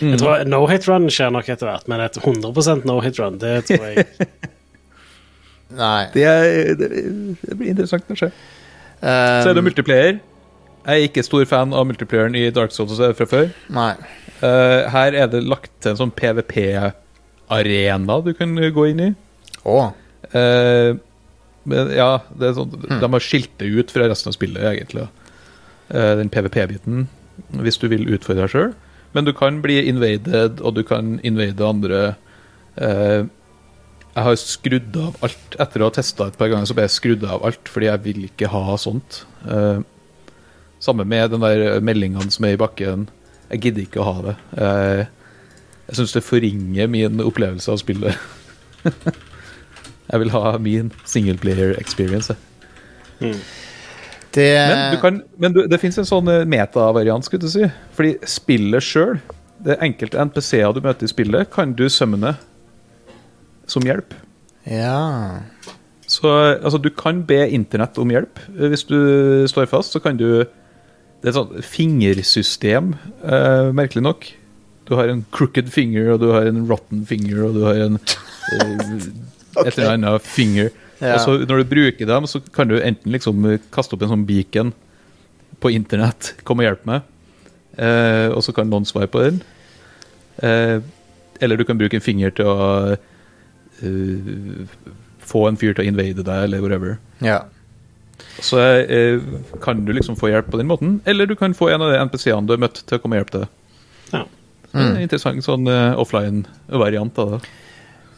Jeg 0.00 0.18
tror 0.20 0.44
No 0.46 0.60
hit 0.70 0.86
run 0.88 1.08
skjer 1.10 1.32
nok 1.34 1.48
etter 1.50 1.66
hvert, 1.66 1.88
men 1.90 2.00
et 2.04 2.14
100% 2.20 2.84
no 2.86 3.00
hit 3.02 3.18
run, 3.18 3.38
det 3.42 3.56
tror 3.66 3.84
jeg 3.88 4.06
Nei. 5.78 6.06
Det, 6.14 6.22
er, 6.24 6.74
det, 6.78 6.88
det 7.42 7.56
blir 7.58 7.72
interessant 7.74 8.08
å 8.08 8.16
se. 8.16 8.30
Um, 9.02 9.42
Så 9.44 9.50
er 9.50 9.58
det 9.58 9.64
multiplayer. 9.66 10.20
Jeg 10.88 11.02
er 11.02 11.10
ikke 11.10 11.26
stor 11.26 11.44
fan 11.44 11.74
av 11.76 11.84
multiplayeren 11.84 12.36
i 12.38 12.46
Dark 12.54 12.72
Souls 12.72 12.96
fra 12.96 13.26
før. 13.28 13.50
Nei. 13.76 13.92
Uh, 14.40 14.88
her 14.88 15.12
er 15.12 15.28
det 15.28 15.42
lagt 15.44 15.68
til 15.82 15.92
en 15.92 15.98
sånn 15.98 16.14
PVP-arena 16.16 18.16
du 18.24 18.30
kan 18.38 18.56
gå 18.56 18.86
inn 18.88 19.02
i. 19.04 19.10
Oh. 19.68 19.90
Uh, 20.32 20.96
men 21.68 21.92
ja, 21.92 22.22
det 22.32 22.48
er 22.48 22.56
sånn, 22.56 22.72
de 22.88 23.04
har 23.04 23.24
skilt 23.24 23.52
det 23.60 23.68
ut 23.68 23.92
fra 23.92 24.08
resten 24.08 24.32
av 24.32 24.38
spillet, 24.38 24.64
egentlig. 24.70 25.04
Uh, 25.92 26.16
den 26.22 26.32
PVP-biten, 26.32 27.04
hvis 27.60 27.80
du 27.82 27.90
vil 27.92 28.08
utfordre 28.08 28.46
deg 28.46 28.54
sjøl. 28.54 28.72
Men 29.12 29.28
du 29.28 29.34
kan 29.36 29.60
bli 29.64 29.82
invaded, 29.90 30.64
og 30.64 30.78
du 30.78 30.82
kan 30.88 31.18
invade 31.24 31.64
andre. 31.64 32.00
Jeg 34.18 34.24
har 34.24 34.38
skrudd 34.40 34.96
av 34.98 35.18
alt. 35.24 35.56
Etter 35.60 35.82
å 35.82 35.88
ha 35.88 35.94
testa 35.94 36.26
et 36.28 36.36
par 36.40 36.50
ganger, 36.50 36.68
så 36.68 36.76
ble 36.76 36.86
jeg 36.88 36.96
skrudd 36.96 37.24
av 37.28 37.44
alt, 37.46 37.70
fordi 37.70 37.88
jeg 37.88 38.04
vil 38.04 38.24
ikke 38.26 38.50
ha 38.50 38.76
sånt. 38.80 39.22
Eh, 39.46 39.80
samme 40.88 41.06
med 41.08 41.30
den 41.34 41.44
der 41.44 41.78
meldingene 41.84 42.32
som 42.32 42.48
er 42.48 42.56
i 42.56 42.60
bakken. 42.60 43.06
Jeg 43.52 43.62
gidder 43.64 43.84
ikke 43.84 44.02
å 44.02 44.08
ha 44.08 44.18
det. 44.26 44.36
Eh, 44.58 45.06
jeg 45.88 46.00
syns 46.00 46.16
det 46.16 46.26
forringer 46.26 46.90
min 46.92 47.22
opplevelse 47.24 47.72
av 47.72 47.80
spillet. 47.80 48.18
Jeg 50.08 50.22
vil 50.22 50.30
ha 50.32 50.54
min 50.56 50.86
singleplayer 51.04 51.74
experience. 51.76 52.32
Mm. 53.20 53.40
Det 54.32 54.46
Men, 54.68 54.94
du 54.94 55.00
kan, 55.00 55.22
men 55.36 55.52
du, 55.52 55.62
det 55.68 55.80
fins 55.82 55.98
en 56.00 56.08
sånn 56.08 56.28
eh, 56.32 56.46
metavariant, 56.48 57.24
skulle 57.24 57.44
du 57.44 57.52
si. 57.52 57.68
Fordi 57.96 58.14
spillet 58.28 58.84
sjøl, 58.84 59.18
det 59.64 59.78
enkelte 59.84 60.20
NPC-er 60.28 60.72
du 60.76 60.80
møter 60.84 61.08
i 61.08 61.12
spillet, 61.12 61.50
kan 61.52 61.74
du 61.76 61.86
summone 61.92 62.36
som 63.68 63.84
hjelp. 63.84 64.14
Ja. 64.68 65.44
Så 66.08 66.30
altså, 66.56 66.80
du 66.80 66.88
kan 66.94 67.20
be 67.28 67.42
internett 67.52 67.98
om 68.00 68.12
hjelp. 68.12 68.40
Eh, 68.56 68.68
Hvis 68.72 68.86
du 68.88 69.44
står 69.50 69.68
fast, 69.68 69.92
så 69.92 70.00
kan 70.04 70.16
du 70.20 70.44
Det 71.18 71.28
er 71.28 71.32
et 71.32 71.38
sånt 71.38 71.64
fingersystem, 71.66 72.92
uh, 73.24 73.70
merkelig 73.74 74.04
nok. 74.06 74.28
Du 74.88 74.94
har 74.96 75.10
en 75.10 75.24
crooked 75.34 75.68
finger, 75.72 76.12
og 76.14 76.22
du 76.22 76.30
har 76.32 76.48
en 76.48 76.62
rotten 76.68 77.02
finger, 77.08 77.42
og 77.48 77.56
du 77.58 77.64
har 77.66 77.80
en 77.84 77.98
eh, 77.98 78.92
et 79.64 79.72
eller 79.74 79.96
annet 79.96 80.28
finger. 80.28 80.70
Ja. 80.98 81.12
Og 81.14 81.20
så 81.22 81.46
når 81.46 81.60
du 81.60 81.68
bruker 81.70 82.08
dem, 82.10 82.24
så 82.26 82.40
kan 82.50 82.66
du 82.66 82.72
enten 82.82 83.12
liksom 83.14 83.44
kaste 83.70 83.94
opp 83.94 84.00
en 84.02 84.10
sånn 84.10 84.24
beacon 84.26 84.72
på 85.62 85.70
internett. 85.70 86.32
Kom 86.42 86.58
og 86.58 86.66
hjelp 86.66 86.88
meg. 86.90 87.04
Eh, 87.78 88.26
og 88.34 88.42
så 88.42 88.50
kan 88.56 88.66
noen 88.66 88.82
svare 88.88 89.06
på 89.06 89.22
den. 89.22 89.38
Eh, 90.42 90.82
eller 91.38 91.54
du 91.54 91.62
kan 91.68 91.78
bruke 91.78 92.00
en 92.00 92.02
finger 92.02 92.34
til 92.34 92.50
å 92.50 92.66
uh, 93.78 94.82
få 95.22 95.44
en 95.46 95.60
fyr 95.60 95.78
til 95.78 95.84
å 95.84 95.88
invade 95.92 96.26
deg, 96.26 96.48
eller 96.48 96.66
whatever. 96.66 96.98
ja. 97.22 97.44
Så 98.44 98.60
eh, 98.60 99.20
kan 99.62 99.84
du 99.86 99.92
liksom 99.92 100.16
få 100.18 100.30
hjelp 100.32 100.50
på 100.52 100.60
den 100.60 100.70
måten, 100.70 100.98
eller 101.08 101.26
du 101.26 101.34
kan 101.38 101.56
få 101.56 101.70
en 101.72 101.82
av 101.82 101.92
de 101.92 101.98
NPC-ene 102.06 102.46
du 102.46 102.54
har 102.54 102.62
møtt, 102.62 102.82
til 102.86 102.98
å 102.98 103.02
komme 103.02 103.18
og 103.18 103.24
hjelpe 103.24 103.42
deg. 103.42 103.54
Ja. 104.12 104.24
Mm. 104.68 104.82
en 104.84 105.00
interessant 105.00 105.44
sånn 105.44 105.68
uh, 105.70 105.96
offline-variant 105.96 107.18
av 107.22 107.30
det. 107.34 107.38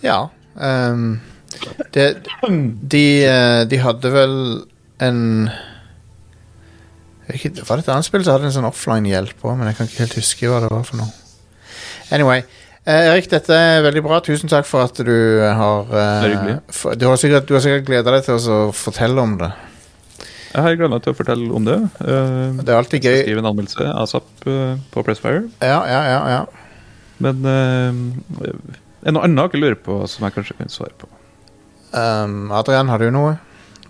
Ja. 0.03 0.21
Um, 0.59 1.21
det 1.95 2.07
de, 2.83 3.05
eh, 3.27 3.63
de 3.71 3.79
hadde 3.81 4.13
vel 4.15 4.35
en 5.03 5.21
ikke, 7.31 7.53
Var 7.63 7.79
det 7.79 7.85
et 7.85 7.93
annet 7.95 8.07
spill 8.07 8.25
som 8.27 8.35
hadde 8.35 8.49
en 8.49 8.57
sånn 8.57 8.67
offline-hjelp 8.67 9.45
òg, 9.45 9.55
men 9.59 9.71
jeg 9.71 9.79
kan 9.79 9.89
ikke 9.91 10.03
helt 10.03 10.19
huske 10.19 10.51
hva 10.51 10.65
det 10.65 10.71
var 10.73 10.83
for 10.89 10.99
noe. 10.99 11.13
Anyway. 12.11 12.43
eh, 12.83 13.13
Erik, 13.13 13.29
dette 13.31 13.55
er 13.55 13.85
veldig 13.87 14.03
bra. 14.03 14.19
Tusen 14.27 14.51
takk 14.51 14.67
for 14.67 14.83
at 14.89 14.99
du 14.99 15.15
har 15.47 15.87
uh, 15.87 15.95
Det 15.95 16.03
er 16.03 16.35
hyggelig. 16.35 16.57
for, 16.75 16.99
Du 16.99 17.07
har 17.07 17.21
sikkert, 17.23 17.47
du 17.47 17.55
har 17.55 17.63
sikkert 17.63 17.87
gleda 17.87 18.17
deg 18.17 18.27
til 18.27 18.51
å 18.51 18.61
fortelle 18.75 19.23
om 19.23 19.37
det. 19.39 19.53
Jeg 20.51 20.65
har 20.67 20.75
gleda 20.79 20.91
meg 20.97 21.03
til 21.05 21.13
å 21.15 21.17
fortelle 21.19 21.51
om 21.55 21.67
det. 21.67 21.77
Uh, 22.03 22.59
Det 22.59 22.73
er 22.73 22.79
alltid 22.79 23.05
jeg 23.05 23.13
gøy. 23.15 23.21
skrive 23.25 23.43
en 23.45 23.49
anmeldelse 23.53 23.91
asap 24.03 24.47
uh, 24.51 24.75
på 24.91 25.05
Pressfire. 25.07 25.45
Ja, 25.63 25.81
ja, 25.87 26.01
ja, 26.11 26.21
ja. 26.35 26.41
Men 27.23 27.45
uh, 27.47 28.43
er 28.43 29.07
det 29.07 29.15
noe 29.17 29.25
annet 29.29 29.55
dere 29.55 29.63
lurer 29.63 29.79
på 29.79 30.01
som 30.11 30.27
jeg 30.27 30.35
kanskje 30.37 30.57
kan 30.59 30.73
svare 30.73 30.97
på? 30.99 31.09
Um, 31.95 32.51
Adrian, 32.55 32.91
har 32.91 33.03
du 33.03 33.11
noe 33.15 33.37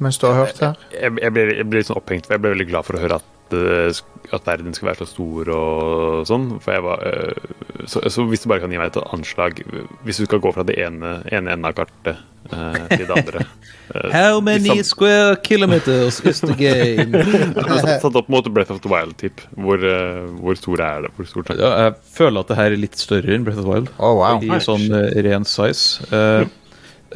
mens 0.01 0.17
du 0.21 0.25
har 0.29 0.39
hørt 0.39 0.61
her? 0.65 0.79
Jeg, 0.95 1.13
jeg, 1.21 1.33
ble, 1.37 1.43
jeg 1.59 1.67
ble 1.69 1.81
litt 1.83 1.89
sånn 1.91 1.99
opphengt, 2.01 2.25
for 2.29 2.37
jeg 2.37 2.41
ble 2.45 2.55
veldig 2.55 2.69
glad 2.71 2.87
for 2.87 2.97
å 2.97 3.03
høre 3.03 3.19
at, 3.21 3.27
det 3.53 4.03
at 4.35 4.47
verden 4.47 4.75
skal 4.77 4.91
være 4.91 5.01
så 5.03 5.09
stor 5.11 5.51
og 5.55 6.27
sånn. 6.29 6.47
For 6.63 6.77
jeg 6.77 6.85
var, 6.85 7.05
øh, 7.07 7.87
så, 7.91 8.03
så 8.13 8.25
hvis 8.29 8.45
du 8.45 8.51
bare 8.53 8.63
kan 8.63 8.73
gi 8.73 8.81
meg 8.81 8.93
et 8.93 8.99
anslag 9.15 9.63
Hvis 10.05 10.21
du 10.21 10.27
skal 10.27 10.43
gå 10.43 10.53
fra 10.55 10.65
det 10.69 10.77
ene, 10.79 11.21
ene 11.33 11.55
enden 11.55 11.69
av 11.69 11.75
kartet 11.79 12.21
øh, 12.53 12.83
til 12.93 13.07
det 13.09 13.17
andre 13.17 13.47
How 14.15 14.39
many 14.45 14.83
square 14.87 15.35
kilometers 15.43 16.21
is 16.21 16.43
the 16.45 16.55
game? 16.55 17.25
Satt 17.81 18.05
satt 18.05 18.19
opp 18.21 18.29
mot 18.31 18.47
Breath 18.55 18.71
of 18.71 18.79
the 18.85 18.91
Wild-tipp. 18.93 19.43
Hvor, 19.59 19.83
øh, 19.83 20.29
hvor 20.39 20.55
stor 20.55 20.85
er 20.85 21.01
det? 21.07 21.11
Hvor 21.17 21.27
stort 21.27 21.51
er 21.51 21.59
ja, 21.59 21.71
jeg 21.89 21.97
føler 22.15 22.45
at 22.45 22.53
det 22.53 22.59
her 22.61 22.77
er 22.77 22.79
litt 22.85 23.01
større 23.03 23.35
enn 23.35 23.47
Breath 23.47 23.59
of 23.59 23.67
the 23.67 23.73
Wild. 23.73 23.91
Oh, 23.99 24.15
wow. 24.21 24.39
I 24.39 24.61
sånn 24.63 24.87
eh, 24.95 25.19
ren 25.27 25.49
size. 25.49 26.07
Uh, 26.13 26.47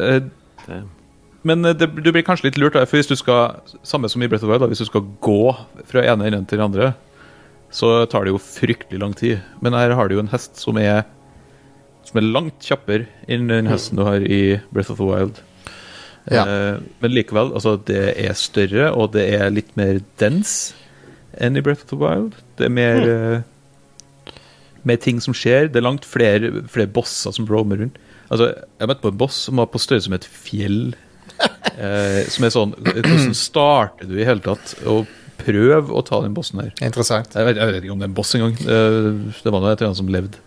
eh, 0.03 0.25
Det- 0.65 0.83
men 1.45 1.65
eh, 1.65 1.77
det, 1.77 1.91
du 2.01 2.11
blir 2.11 2.25
kanskje 2.27 2.51
litt 2.51 2.61
lurt, 2.61 2.77
for 2.77 2.99
hvis 2.99 3.11
du 3.11 3.17
skal 3.21 3.61
samme 3.87 4.11
som 4.11 4.23
i 4.25 4.29
Breath 4.29 4.45
of 4.45 4.51
the 4.51 4.55
Wild, 4.55 4.69
hvis 4.73 4.85
du 4.85 4.91
skal 4.91 5.07
gå 5.25 5.55
fra 5.91 6.05
ene 6.05 6.29
enden 6.31 6.47
til 6.49 6.61
den 6.61 6.69
andre, 6.69 6.93
så 7.75 8.05
tar 8.11 8.25
det 8.25 8.35
jo 8.35 8.43
fryktelig 8.43 9.01
lang 9.03 9.15
tid. 9.19 9.43
Men 9.65 9.75
her 9.77 9.97
har 9.99 10.09
du 10.09 10.17
jo 10.17 10.23
en 10.23 10.33
hest 10.33 10.61
som 10.63 10.79
er 10.81 11.05
som 12.05 12.21
er 12.21 12.27
langt 12.29 12.65
kjappere 12.65 13.07
enn 13.33 13.49
den 13.49 13.69
hesten 13.71 13.99
du 13.99 14.05
har 14.07 14.21
i 14.21 14.61
Breath 14.75 14.93
of 14.93 15.01
the 15.01 15.09
Wild. 15.09 15.41
Ja. 16.31 16.45
Eh, 16.45 16.77
men 17.01 17.13
likevel, 17.13 17.53
altså, 17.57 17.77
det 17.89 18.15
er 18.21 18.37
større, 18.39 18.91
og 18.93 19.13
det 19.17 19.25
er 19.37 19.53
litt 19.53 19.73
mer 19.81 20.01
dens 20.21 20.75
enn 21.41 21.59
i 21.59 21.65
Breath 21.65 21.85
of 21.85 21.93
the 21.93 22.01
Wild. 22.01 22.37
Det 22.61 22.69
er 22.69 22.79
mer 22.79 23.09
eh, 23.09 23.43
Mer 24.85 24.99
ting 25.01 25.17
som 25.25 25.33
skjer. 25.33 25.71
Det 25.73 25.79
er 25.81 25.87
langt 25.87 26.05
flere, 26.05 26.51
flere 26.69 26.91
bosser 26.93 27.33
som 27.33 27.47
roamer 27.49 27.79
rundt. 27.81 27.95
Altså, 28.29 28.51
jeg 28.53 28.89
møtte 28.91 29.01
på 29.01 29.13
en 29.15 29.21
boss 29.23 29.39
som 29.47 29.57
var 29.57 29.71
på 29.73 29.81
størrelse 29.81 30.11
med 30.13 30.21
et 30.21 30.27
fjell. 30.29 30.83
Eh, 31.75 32.21
som 32.31 32.45
er 32.47 32.53
sånn 32.55 32.73
Hvordan 32.79 33.33
starter 33.35 34.07
du 34.07 34.15
i 34.21 34.25
hele 34.27 34.39
tatt 34.45 34.75
å 34.87 35.01
prøve 35.41 35.91
å 35.91 36.03
ta 36.07 36.21
den 36.23 36.35
bossen 36.37 36.61
her? 36.63 36.69
Interessant. 36.87 37.33
Jeg 37.35 37.49
vet, 37.49 37.59
jeg 37.59 37.73
vet 37.73 37.83
ikke 37.83 37.93
om 37.97 37.99
det 38.03 38.07
er 38.07 38.13
en 38.13 38.17
boss 38.19 38.35
engang. 38.39 38.55
Eh, 38.63 39.09
Det 39.43 39.51
var 39.53 39.61
noe 39.65 39.73
et 39.73 39.81
eller 39.83 39.91
annet 39.91 39.99
som 40.01 40.13
levde. 40.15 40.39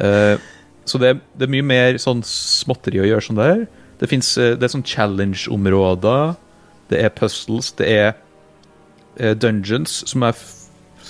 Eh, 0.00 0.36
Så 0.84 0.98
det, 1.00 1.14
det 1.38 1.46
er 1.46 1.52
mye 1.54 1.64
mer 1.64 1.96
sånn 2.02 2.20
småtteri 2.26 3.00
å 3.00 3.06
gjøre 3.06 3.22
sånn 3.24 3.38
der. 3.40 3.62
Det, 4.02 4.08
finnes, 4.10 4.28
det 4.34 4.62
er 4.66 4.72
sånn 4.72 4.82
challenge-områder. 4.84 6.34
Det 6.90 6.98
er 7.06 7.12
puzzles. 7.14 7.70
Det 7.78 7.86
er 7.88 9.34
dungeons 9.38 10.02
som 10.10 10.24
jeg 10.26 10.34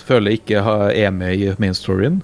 føler 0.07 0.37
ikke 0.37 0.61
er 0.93 1.11
med 1.15 1.35
i 1.41 1.51
main 1.63 1.75
storyen. 1.75 2.21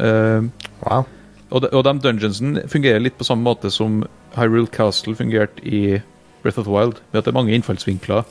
Eh, 0.00 0.46
Wow. 0.82 1.04
og, 1.50 1.62
de, 1.62 1.68
og 1.76 1.84
de 1.86 1.92
dungeonsene 2.06 2.64
fungerer 2.70 3.02
litt 3.04 3.18
på 3.18 3.26
samme 3.28 3.44
måte 3.46 3.70
som 3.70 4.00
Hyrule 4.34 4.66
Castle 4.72 5.14
fungerte 5.14 5.62
i 5.62 6.00
Breath 6.42 6.58
of 6.58 6.66
the 6.66 6.72
Wild. 6.72 7.00
Ved 7.12 7.22
at 7.22 7.24
det 7.26 7.32
er 7.32 7.38
mange 7.38 7.54
innfallsvinkler. 7.54 8.22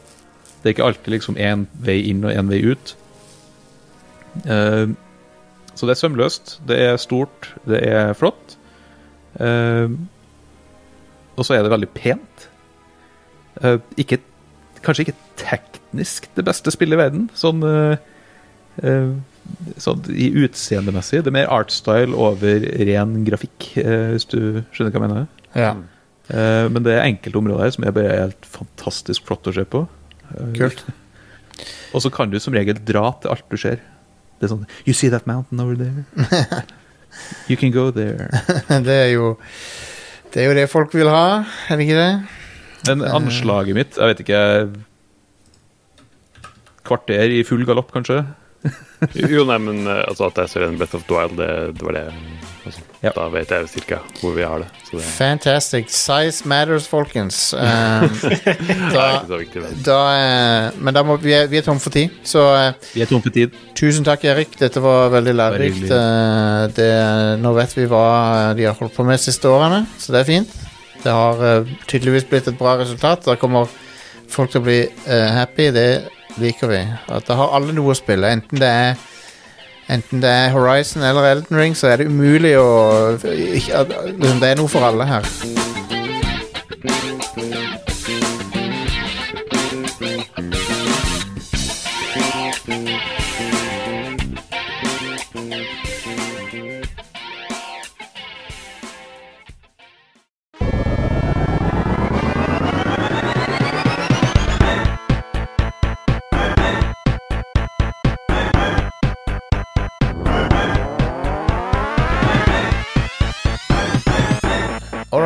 Det 0.62 0.70
er 0.70 0.76
ikke 0.76 0.84
alltid 0.86 1.16
liksom 1.16 1.38
én 1.42 1.66
vei 1.82 2.02
inn 2.12 2.26
og 2.26 2.36
én 2.36 2.50
vei 2.52 2.62
ut. 2.70 2.94
Uh, 4.46 4.94
så 5.74 5.88
det 5.88 5.96
er 5.96 6.00
sømløst, 6.00 6.60
det 6.68 6.78
er 6.80 7.00
stort, 7.02 7.50
det 7.66 7.82
er 7.88 8.14
flott. 8.14 8.58
Uh, 9.40 9.90
og 11.36 11.48
så 11.48 11.56
er 11.56 11.66
det 11.66 11.74
veldig 11.74 11.90
pent. 11.96 12.48
Uh, 13.64 13.80
ikke, 13.98 14.20
kanskje 14.86 15.08
ikke 15.08 15.18
teknisk 15.42 16.30
det 16.38 16.46
beste 16.46 16.74
spillet 16.74 17.00
i 17.00 17.02
verden, 17.02 17.24
sånn, 17.36 17.64
sånn 19.82 20.04
i 20.14 20.30
utseendemessig. 20.44 21.24
Det 21.24 21.32
er 21.32 21.36
mer 21.36 21.52
artstyle 21.52 22.16
over 22.16 22.64
ren 22.88 23.18
grafikk, 23.28 23.72
hvis 23.76 24.30
du 24.32 24.62
skjønner 24.72 24.94
hva 24.94 25.02
jeg 25.02 25.04
mener. 25.04 25.28
Ja, 25.58 25.74
Eh, 25.74 25.91
men 26.32 26.86
det 26.86 26.94
er 26.96 27.08
enkelte 27.08 27.40
områder 27.40 27.66
her 27.66 27.74
som 27.76 27.86
er 27.88 27.96
bare 27.96 28.20
helt 28.24 28.46
fantastisk 28.48 29.26
flott 29.28 29.50
å 29.50 29.56
se 29.56 29.66
på. 29.68 29.86
Eh, 30.32 30.52
kult. 30.58 30.84
Og 31.96 32.04
så 32.04 32.12
kan 32.14 32.32
du 32.32 32.40
som 32.40 32.56
regel 32.56 32.80
dra 32.88 33.10
til 33.22 33.34
alt 33.34 33.48
du 33.52 33.58
ser. 33.60 33.82
Det 34.40 34.48
er 34.48 34.54
sånn 34.54 34.68
You 34.88 34.96
see 34.98 35.12
that 35.14 35.28
mountain 35.30 35.62
over 35.62 35.78
there? 35.78 36.64
You 37.52 37.58
can 37.60 37.74
go 37.76 37.90
there. 37.92 38.30
det 38.88 38.96
er 38.96 39.10
jo 39.14 39.36
Det 40.32 40.44
er 40.44 40.48
jo 40.48 40.56
det 40.56 40.70
folk 40.72 40.94
vil 40.96 41.12
ha, 41.12 41.44
er 41.68 41.78
det 41.78 41.90
ikke 41.90 42.00
det? 42.00 42.14
Men 42.88 43.04
anslaget 43.06 43.78
mitt, 43.78 43.98
jeg 44.00 44.10
vet 44.10 44.24
ikke 44.24 44.40
Kvarter 46.88 47.30
i 47.36 47.44
full 47.46 47.62
galopp, 47.68 47.92
kanskje? 47.94 48.24
Jo, 49.18 49.44
nei, 49.50 49.58
men 49.62 49.84
eh, 49.86 50.02
altså, 50.08 50.32
at 50.32 50.40
jeg 50.42 50.54
ser 50.54 50.66
en 50.66 50.80
Breath 50.80 50.98
of 50.98 51.06
the 51.10 51.14
Wild, 51.18 51.38
det, 51.38 51.52
det 51.78 51.86
var 51.86 51.98
det 51.98 52.08
altså, 52.66 52.82
Ja. 53.02 53.12
Da 53.16 53.28
vet 53.34 53.50
jeg 53.50 53.70
cirka 53.72 53.98
hvor 54.20 54.36
vi 54.36 54.44
har 54.46 54.62
det. 54.62 54.68
Så 54.86 54.98
det, 54.98 55.04
Fantastic. 55.16 55.90
Size 55.90 56.48
matters, 56.48 56.88
folkens. 56.88 57.40
Um, 57.62 58.10
det 58.22 58.40
er 58.48 58.90
da, 58.94 59.06
ikke 59.12 59.28
så 59.28 59.38
viktig. 59.40 59.62
Men. 59.62 59.84
da, 59.86 60.00
eh, 60.18 60.80
men 60.82 60.94
da 60.94 61.04
må, 61.06 61.16
vi, 61.22 61.34
er, 61.34 61.48
vi 61.50 61.58
er 61.58 61.66
tom 61.66 61.80
for 61.80 61.94
tid, 61.94 62.10
så 62.28 62.44
eh, 62.56 62.90
Vi 62.94 63.02
er 63.02 63.10
tom 63.10 63.22
for 63.22 63.34
tid. 63.34 63.54
tusen 63.78 64.06
takk, 64.06 64.26
Erik. 64.30 64.54
Dette 64.60 64.82
var 64.84 65.10
veldig 65.14 65.36
lærerikt. 65.38 65.92
Eh, 65.92 67.38
nå 67.42 67.54
vet 67.58 67.78
vi 67.78 67.88
hva 67.90 68.06
de 68.58 68.68
har 68.70 68.78
holdt 68.78 68.96
på 68.98 69.06
med 69.08 69.18
de 69.18 69.24
siste 69.26 69.50
årene, 69.50 69.86
så 70.00 70.14
det 70.14 70.22
er 70.22 70.30
fint. 70.30 70.60
Det 71.02 71.12
har 71.12 71.40
uh, 71.42 71.70
tydeligvis 71.90 72.28
blitt 72.30 72.48
et 72.48 72.58
bra 72.58 72.76
resultat. 72.78 73.26
Da 73.26 73.38
kommer 73.40 73.70
folk 74.30 74.52
til 74.54 74.62
å 74.62 74.66
bli 74.68 74.82
uh, 74.86 75.30
happy. 75.34 75.72
Det 75.74 75.88
liker 76.42 76.70
vi. 76.72 76.82
At 77.10 77.26
da 77.30 77.38
har 77.40 77.56
alle 77.58 77.74
noe 77.76 77.96
å 77.96 77.98
spille. 77.98 78.30
Enten 78.30 78.62
det 78.62 78.70
er 78.70 79.00
Enten 79.92 80.22
det 80.24 80.30
er 80.30 80.54
Horizon 80.56 81.04
eller 81.04 81.26
Elden 81.32 81.58
Ring, 81.58 81.78
så 81.78 81.88
er 81.92 82.00
det 82.00 82.08
umulig 82.08 82.54
å 82.60 82.68
liksom, 83.20 84.40
Det 84.40 84.52
er 84.54 84.62
noe 84.62 84.72
for 84.72 84.88
alle 84.88 85.08
her. 85.10 85.28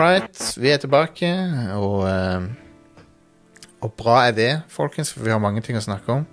Right, 0.05 0.45
vi 0.61 0.71
er 0.71 0.79
tilbake, 0.81 1.27
og 1.75 2.05
eh, 2.09 2.47
Og 3.85 3.91
bra 3.93 4.21
er 4.27 4.31
det, 4.33 4.51
folkens, 4.71 5.11
for 5.13 5.25
vi 5.25 5.33
har 5.33 5.41
mange 5.41 5.61
ting 5.61 5.77
å 5.77 5.83
snakke 5.83 6.09
om. 6.13 6.23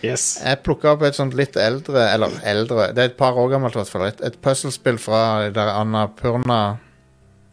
Yes. 0.00 0.38
Jeg 0.40 0.62
plukka 0.64 0.94
opp 0.94 1.02
et 1.04 1.16
sånt 1.18 1.34
litt 1.36 1.58
eldre 1.60 2.06
Eller 2.08 2.32
eldre, 2.48 2.86
det 2.96 3.02
er 3.02 3.10
et 3.10 3.18
par 3.18 3.36
år 3.36 3.50
gammelt, 3.52 3.74
i 3.76 3.82
hvert 3.82 3.92
fall. 3.92 4.06
Et, 4.08 4.22
et 4.24 4.38
puslespill 4.40 4.96
fra 4.96 5.50
der 5.52 5.74
Anna 5.74 6.06
Purna 6.08 6.78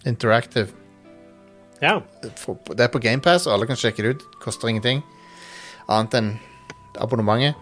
Interactive. 0.07 0.72
Ja. 1.82 1.98
Det 2.24 2.86
er 2.86 2.94
på 2.94 3.02
GamePass, 3.03 3.49
og 3.49 3.57
alle 3.57 3.68
kan 3.68 3.76
sjekke 3.76 4.06
det 4.06 4.15
ut. 4.15 4.26
Koster 4.40 4.72
ingenting. 4.72 5.03
Annet 5.91 6.15
enn 6.18 6.32
abonnementet. 7.03 7.60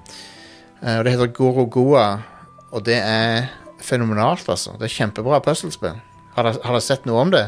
Eh, 0.83 0.99
og 0.99 1.05
det 1.07 1.15
heter 1.15 1.33
Goro 1.33 1.65
Goa, 1.65 2.07
og 2.69 2.85
det 2.85 2.99
er 3.01 3.49
fenomenalt, 3.81 4.45
altså. 4.49 4.77
Det 4.77 4.85
er 4.87 4.95
kjempebra 4.99 5.41
puslespill. 5.43 5.97
Har 6.35 6.51
dere 6.51 6.81
sett 6.83 7.07
noe 7.09 7.25
om 7.25 7.33
det? 7.33 7.47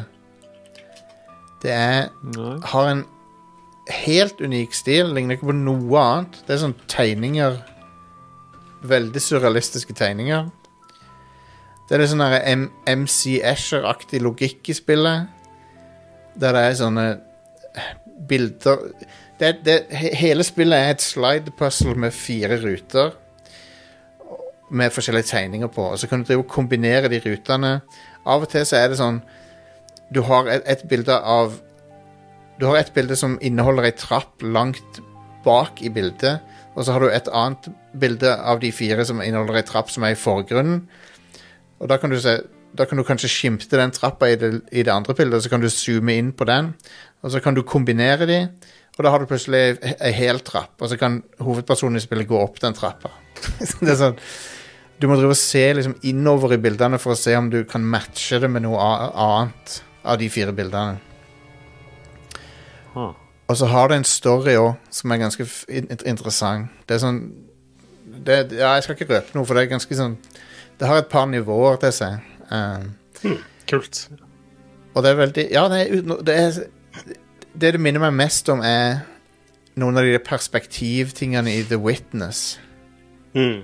Det 1.63 1.71
er 1.73 2.09
Nei. 2.35 2.57
har 2.71 2.91
en 2.91 3.05
helt 3.89 4.41
unik 4.41 4.73
stil. 4.73 5.13
Ligner 5.15 5.37
ikke 5.37 5.49
på 5.49 5.57
noe 5.57 6.03
annet. 6.03 6.39
Det 6.45 6.55
er 6.55 6.63
sånn 6.67 6.79
tegninger 6.91 7.63
Veldig 8.87 9.21
surrealistiske 9.21 9.93
tegninger. 9.97 10.51
Det 11.89 11.95
er 11.95 12.03
litt 12.03 12.11
sånn 12.11 12.67
MC 12.85 13.39
Asher-aktig 13.41 14.19
logikk 14.21 14.69
i 14.69 14.75
spillet. 14.77 15.31
Der 16.37 16.53
det 16.53 16.61
er 16.61 16.75
sånne 16.77 17.05
bilder 18.29 18.83
det, 19.39 19.51
det, 19.65 19.77
Hele 20.17 20.43
spillet 20.45 20.77
er 20.77 20.95
et 20.95 21.01
slide 21.01 21.53
puzzle 21.57 21.95
med 21.95 22.13
fire 22.13 22.59
ruter. 22.61 23.15
Med 24.69 24.91
forskjellige 24.91 25.31
tegninger 25.31 25.71
på. 25.73 25.89
Og 25.93 25.99
så 25.99 26.07
kan 26.07 26.23
du 26.23 26.41
kombinere 26.43 27.09
de 27.09 27.21
rutene. 27.23 27.79
Av 28.25 28.41
og 28.41 28.49
til 28.51 28.65
så 28.67 28.81
er 28.81 28.91
det 28.91 28.99
sånn 28.99 29.21
Du 30.13 30.21
har 30.27 30.47
et, 30.51 30.63
et 30.65 30.83
bilde 30.89 31.13
av 31.17 31.57
du 32.57 32.65
har 32.65 32.79
et 32.79 32.89
bilde 32.95 33.13
som 33.13 33.35
inneholder 33.45 33.85
ei 33.85 33.93
trapp 33.93 34.41
langt 34.41 35.01
bak 35.45 35.77
i 35.85 35.91
bildet, 35.93 36.39
og 36.73 36.85
så 36.85 36.95
har 36.95 37.03
du 37.03 37.11
et 37.13 37.27
annet 37.29 37.67
bilde 38.01 38.31
av 38.33 38.57
de 38.63 38.71
fire 38.73 39.05
som 39.05 39.21
inneholder 39.21 39.59
ei 39.59 39.65
trapp 39.67 39.91
som 39.93 40.05
er 40.07 40.15
i 40.15 40.17
forgrunnen. 40.17 40.79
Og 41.77 41.91
da 41.91 41.99
kan 42.01 42.09
du 42.09 42.17
se 42.21 42.39
da 42.77 42.85
kan 42.85 42.99
du 42.99 43.05
kanskje 43.05 43.29
skimte 43.31 43.77
den 43.79 43.93
trappa 43.93 44.27
i 44.29 44.35
det, 44.37 44.49
i 44.73 44.83
det 44.85 44.91
andre 44.93 45.13
bildet, 45.17 45.37
og 45.39 45.45
så 45.45 45.49
kan 45.53 45.61
du 45.63 45.69
zoome 45.71 46.17
inn 46.17 46.33
på 46.35 46.45
den. 46.49 46.73
Og 47.25 47.31
så 47.33 47.39
kan 47.41 47.55
du 47.55 47.63
kombinere 47.65 48.27
de, 48.29 48.41
og 48.97 49.05
da 49.05 49.13
har 49.13 49.21
du 49.21 49.29
plutselig 49.29 49.77
ei- 49.81 50.13
hel 50.17 50.41
trapp. 50.45 50.75
Og 50.81 50.91
så 50.91 50.97
kan 50.99 51.21
hovedpersonen 51.41 51.97
i 51.97 52.03
spillet 52.03 52.29
gå 52.29 52.37
opp 52.37 52.59
den 52.61 52.75
trappa. 52.77 53.13
det 53.81 53.93
er 53.93 53.99
sånn 54.01 54.17
Du 54.97 55.05
må 55.09 55.15
drive 55.17 55.35
og 55.35 55.37
se 55.37 55.61
liksom 55.77 55.93
innover 56.09 56.55
i 56.55 56.61
bildene 56.61 56.97
for 57.01 57.13
å 57.13 57.17
se 57.17 57.35
om 57.37 57.51
du 57.53 57.59
kan 57.69 57.85
matche 57.85 58.39
det 58.41 58.49
med 58.49 58.65
noe 58.65 58.81
annet 58.81 59.83
av 60.07 60.19
de 60.21 60.29
fire 60.31 60.53
bildene. 60.55 60.97
Huh. 62.95 63.13
Og 63.47 63.57
så 63.57 63.67
har 63.71 63.87
det 63.87 63.97
en 64.01 64.07
story 64.07 64.55
òg, 64.59 64.73
som 64.91 65.11
er 65.11 65.21
ganske 65.21 65.45
interessant. 65.69 66.71
Det 66.87 66.97
er 66.97 67.03
sånn 67.03 67.21
det, 68.07 68.37
Ja, 68.57 68.73
jeg 68.75 68.83
skal 68.83 68.97
ikke 68.97 69.11
røpe 69.13 69.35
noe, 69.35 69.45
for 69.47 69.55
det 69.55 69.65
er 69.65 69.73
ganske 69.75 69.95
sånn 69.95 70.15
Det 70.79 70.87
har 70.87 71.01
et 71.01 71.11
par 71.11 71.27
nivåer 71.29 71.77
til 71.81 71.93
seg. 71.95 72.17
Um, 72.51 72.93
Kult. 73.67 74.07
og 74.93 75.03
det 75.03 75.11
er 75.11 75.19
veldig 75.19 75.45
Ja, 75.51 75.67
det 75.71 75.79
er, 75.81 76.19
det 76.23 76.35
er 76.35 76.59
Det 77.53 77.73
det 77.73 77.81
minner 77.81 78.03
meg 78.07 78.13
mest 78.15 78.49
om, 78.49 78.61
er 78.61 79.03
noen 79.77 79.97
av 79.97 80.05
de 80.05 80.19
perspektivtingene 80.21 81.51
i 81.53 81.63
The 81.69 81.77
Witness. 81.77 82.59
Mm. 83.33 83.63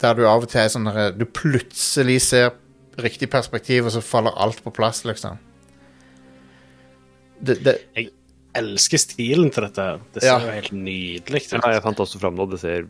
Der 0.00 0.14
du 0.14 0.26
av 0.26 0.44
og 0.44 0.48
til 0.48 0.60
er 0.62 0.72
sånn 0.72 0.88
Du 1.18 1.24
plutselig 1.24 2.20
ser 2.28 2.52
riktig 2.98 3.30
perspektiv, 3.30 3.86
og 3.86 3.92
så 3.94 4.00
faller 4.04 4.34
alt 4.40 4.62
på 4.64 4.72
plass, 4.74 5.04
liksom. 5.04 5.38
Det, 7.40 7.58
det, 7.64 7.76
Jeg 7.96 8.10
elsker 8.58 8.98
stilen 9.00 9.50
til 9.54 9.64
dette. 9.68 9.86
Det 10.14 10.22
ser 10.22 10.32
Ja. 10.32 10.40
jo 10.40 10.50
helt 10.56 10.72
nydelig 10.72 11.44
ut. 11.46 11.52
Ja, 11.62 11.70
jeg 11.76 11.82
fant 11.82 12.00
også 12.02 12.18
fram 12.20 12.34
nå. 12.36 12.46
Det 12.50 12.60
ser 12.60 12.88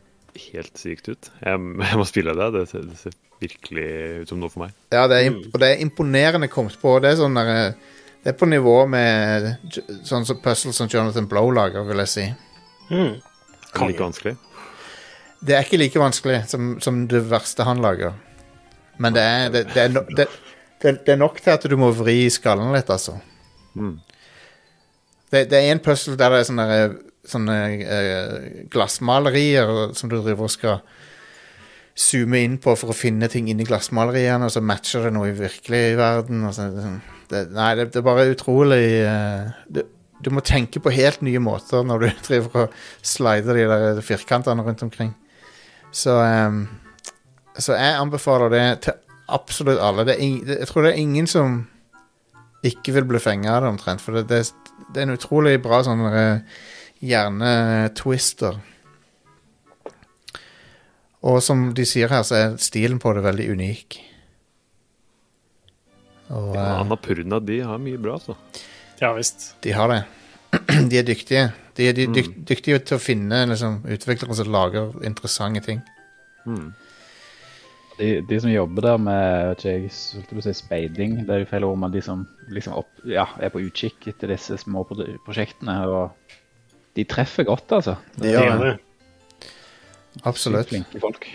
helt 0.53 0.79
sykt 0.79 1.09
ut. 1.09 1.31
Jeg, 1.45 1.61
jeg 1.91 2.01
må 2.01 2.07
spille 2.09 2.35
det. 2.35 2.49
Det 2.57 2.65
ser, 2.71 2.87
det 2.89 2.99
ser 2.99 3.13
virkelig 3.41 3.89
ut 4.23 4.29
som 4.33 4.41
noe 4.41 4.51
for 4.53 4.65
meg. 4.67 4.75
Ja, 4.93 5.07
det 5.09 5.21
er, 5.27 5.31
og 5.53 5.59
det 5.61 5.69
er 5.75 5.83
imponerende 5.85 6.49
kommet 6.53 6.77
på. 6.81 6.99
Det 7.01 7.13
er, 7.13 7.21
sånn 7.21 7.39
der, 7.39 7.53
eh, 7.55 7.99
det 8.25 8.35
er 8.35 8.39
på 8.41 8.49
nivå 8.51 8.77
med 8.91 9.53
sånn 10.09 10.27
som 10.29 10.41
puzzles 10.43 10.77
som 10.77 10.91
Jonathan 10.93 11.29
Blow 11.31 11.51
lager, 11.55 11.85
vil 11.89 12.03
jeg 12.05 12.13
si. 12.13 12.27
Mm. 12.91 13.15
Er 13.71 13.79
det 13.79 13.87
like 13.93 14.03
vanskelig? 14.03 14.35
Det 15.41 15.55
er 15.57 15.65
ikke 15.65 15.79
like 15.81 16.01
vanskelig 16.03 16.41
som, 16.51 16.75
som 16.85 17.07
det 17.09 17.23
verste 17.31 17.65
han 17.65 17.81
lager. 17.81 18.13
Men 19.01 19.17
det 19.17 19.25
er, 19.25 19.51
det, 19.55 19.65
det, 19.75 19.83
er 19.83 19.93
no, 19.95 20.05
det, 20.17 20.27
det, 20.83 20.95
det 21.07 21.15
er 21.15 21.21
nok 21.21 21.41
til 21.41 21.55
at 21.55 21.67
du 21.73 21.77
må 21.81 21.91
vri 21.97 22.23
skallen 22.33 22.73
litt, 22.75 22.91
altså. 22.93 23.17
Mm. 23.79 23.95
Det, 25.31 25.45
det 25.51 25.61
er 25.61 25.71
en 25.73 25.83
puzzle 25.83 26.17
der 26.19 26.35
det 26.35 26.41
er 26.43 26.49
sånne, 26.49 26.67
sånne 27.31 27.59
uh, 27.85 28.35
glassmalerier 28.73 29.95
som 29.97 30.11
du 30.11 30.19
driver 30.19 30.49
og 30.49 30.53
skal 30.53 30.81
zoome 32.01 32.41
inn 32.45 32.59
på 32.63 32.75
for 32.79 32.93
å 32.93 32.97
finne 32.97 33.29
ting 33.31 33.49
inni 33.51 33.67
glassmaleriene, 33.69 34.47
og 34.47 34.53
så 34.55 34.63
matcher 34.65 35.07
det 35.07 35.15
noe 35.15 35.31
i 35.31 35.37
virkelig 35.37 35.83
verden. 36.01 36.45
Så, 36.55 36.69
det, 36.75 36.85
sånn- 36.85 37.01
det, 37.31 37.47
nei, 37.55 37.71
det, 37.79 37.91
det 37.95 38.01
er 38.03 38.07
bare 38.07 38.29
utrolig 38.33 38.85
uh, 39.07 39.51
du, 39.71 39.83
Du 40.21 40.29
må 40.35 40.43
tenke 40.45 40.83
på 40.85 40.93
helt 40.93 41.23
nye 41.25 41.41
måter 41.41 41.87
når 41.87 42.03
du 42.03 42.09
driver 42.29 42.67
og 42.67 42.79
slider 43.07 43.57
de 43.57 43.67
der 43.71 44.05
firkantene 44.05 44.67
rundt 44.67 44.83
omkring. 44.85 45.15
Så, 45.91 46.13
eh, 46.23 46.59
så 47.59 47.77
jeg 47.77 47.99
anbefaler 47.99 48.53
det 48.53 48.65
til 48.87 48.99
absolutt 49.31 49.83
alle. 49.83 50.07
Det 50.09 50.17
er 50.17 50.25
ing, 50.25 50.41
det, 50.47 50.59
jeg 50.63 50.71
tror 50.71 50.87
det 50.87 50.93
er 50.93 51.03
ingen 51.03 51.29
som 51.31 51.61
ikke 52.67 52.95
vil 52.99 53.07
bli 53.09 53.21
fenga 53.23 53.55
av 53.57 53.65
det, 53.65 53.73
omtrent. 53.75 54.05
For 54.05 54.19
det, 54.19 54.27
det, 54.31 54.43
det 54.91 55.03
er 55.03 55.09
en 55.09 55.17
utrolig 55.17 55.57
bra 55.63 55.81
sånn 55.87 56.05
eh, 56.11 56.61
hjernetwister. 57.05 58.61
Og 61.27 61.41
som 61.45 61.71
de 61.77 61.85
sier 61.89 62.13
her, 62.13 62.25
så 62.25 62.37
er 62.39 62.61
stilen 62.63 63.01
på 63.01 63.13
det 63.17 63.25
veldig 63.25 63.49
unik. 63.57 64.01
Og 66.31 66.53
Ja, 66.55 66.63
eh, 66.63 66.77
Annapurna 66.81 67.41
de 67.45 67.61
har 67.67 67.81
mye 67.83 68.01
bra, 68.01 68.19
altså. 68.21 68.37
Ja 69.01 69.15
visst. 69.17 69.55
de 69.65 69.73
har 69.73 69.89
det. 69.89 70.03
De 70.91 70.99
er 70.99 71.05
dyktige. 71.07 71.53
De 71.79 71.85
er 71.89 71.95
de, 71.95 72.09
mm. 72.11 72.43
dyktige 72.45 72.81
til 72.83 72.97
å 72.97 73.01
finne 73.01 73.45
liksom, 73.47 73.85
utviklere 73.87 74.35
som 74.35 74.49
lager 74.51 74.97
interessante 75.07 75.63
ting. 75.63 75.79
Mm. 76.43 76.73
De, 78.01 78.11
de 78.25 78.37
som 78.41 78.53
jobber 78.53 78.87
der 78.87 79.01
med 79.03 79.59
ikke, 79.59 79.73
jeg 79.77 79.91
skulle 79.93 80.45
si 80.45 80.55
speiding, 80.57 81.19
det 81.29 81.35
er 81.35 81.43
jo 81.43 81.49
feil 81.51 81.67
ord, 81.69 81.81
men 81.83 81.93
de 81.93 82.01
som 82.05 82.23
liksom 82.49 82.79
opp, 82.81 83.03
ja, 83.09 83.27
er 83.41 83.53
på 83.53 83.61
utkikk 83.61 84.09
etter 84.15 84.33
disse 84.33 84.57
små 84.63 84.87
prosjektene. 84.89 85.77
og 85.85 86.97
De 86.97 87.05
treffer 87.05 87.45
godt, 87.49 87.77
altså. 87.77 87.99
De 88.17 88.33
gjør 88.33 88.65
det. 88.65 88.71
det. 88.71 89.51
Absolutt. 90.25 90.69
Flinke 90.73 91.01
folk. 91.01 91.27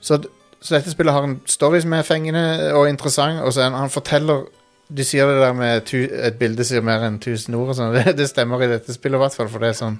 Så, 0.00 0.22
så 0.60 0.76
dette 0.76 0.92
spillet 0.94 1.14
har 1.14 1.26
en 1.26 1.40
story 1.46 1.80
som 1.84 1.94
er 1.94 2.06
fengende 2.06 2.44
og 2.74 2.88
interessant, 2.88 3.42
og 3.44 3.52
så 3.52 3.66
en, 3.66 3.76
han, 3.78 3.92
forteller 3.92 4.46
De 4.88 5.04
sier 5.04 5.28
det 5.28 5.40
der 5.42 5.52
med 5.52 5.82
tu, 5.84 5.98
et 6.00 6.38
bilde 6.40 6.64
sier 6.64 6.80
mer 6.80 7.02
enn 7.04 7.18
tusen 7.20 7.54
ord 7.58 7.74
og 7.74 7.76
sånn. 7.76 7.92
Det, 7.98 8.16
det 8.16 8.30
stemmer 8.30 8.62
i 8.64 8.70
dette 8.70 8.94
spillet 8.94 9.20
i 9.20 9.22
hvert 9.26 9.36
fall, 9.36 9.50
for 9.52 9.60
det 9.60 9.74
er 9.74 9.82
sånn 9.82 9.98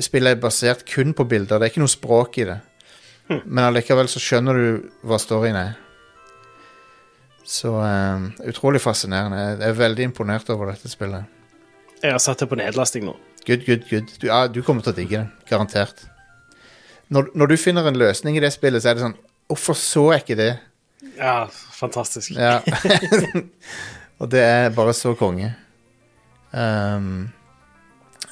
Spillet 0.00 0.36
er 0.36 0.40
basert 0.40 0.86
kun 0.88 1.12
på 1.14 1.26
bilder. 1.28 1.58
Det 1.58 1.66
er 1.66 1.72
ikke 1.72 1.82
noe 1.82 1.92
språk 1.92 2.38
i 2.40 2.44
det. 2.48 2.56
Men 3.28 3.64
allikevel 3.64 4.08
så 4.10 4.22
skjønner 4.22 4.58
du 4.58 4.90
hva 5.06 5.18
storyen 5.18 5.58
er. 5.58 5.74
Så 7.46 7.72
eh, 7.82 8.26
utrolig 8.50 8.82
fascinerende. 8.82 9.38
Jeg 9.38 9.70
er 9.70 9.78
veldig 9.78 10.08
imponert 10.10 10.50
over 10.54 10.72
dette 10.72 10.90
spillet. 10.90 11.26
Jeg 12.02 12.12
har 12.12 12.22
satt 12.22 12.42
det 12.42 12.50
på 12.50 12.58
nedlasting 12.58 13.06
nå. 13.06 13.14
Good, 13.46 13.66
good, 13.66 13.86
good. 13.90 14.10
Du, 14.20 14.26
ja, 14.26 14.46
du 14.50 14.60
kommer 14.66 14.82
til 14.82 14.94
å 14.94 14.98
digge 14.98 15.22
det. 15.22 15.48
Garantert. 15.50 16.06
Når, 17.14 17.30
når 17.38 17.52
du 17.52 17.56
finner 17.60 17.86
en 17.86 17.98
løsning 17.98 18.38
i 18.38 18.42
det 18.42 18.50
spillet, 18.54 18.82
så 18.82 18.90
er 18.90 18.98
det 18.98 19.06
sånn 19.06 19.18
Hvorfor 19.46 19.76
så 19.78 20.08
jeg 20.10 20.24
ikke 20.24 20.36
det? 20.40 20.52
Ja, 21.14 21.44
fantastisk. 21.76 22.32
Ja. 22.34 22.58
og 24.20 24.30
det 24.32 24.42
er 24.42 24.74
bare 24.74 24.94
så 24.96 25.12
konge. 25.14 25.52
Um, 26.50 27.28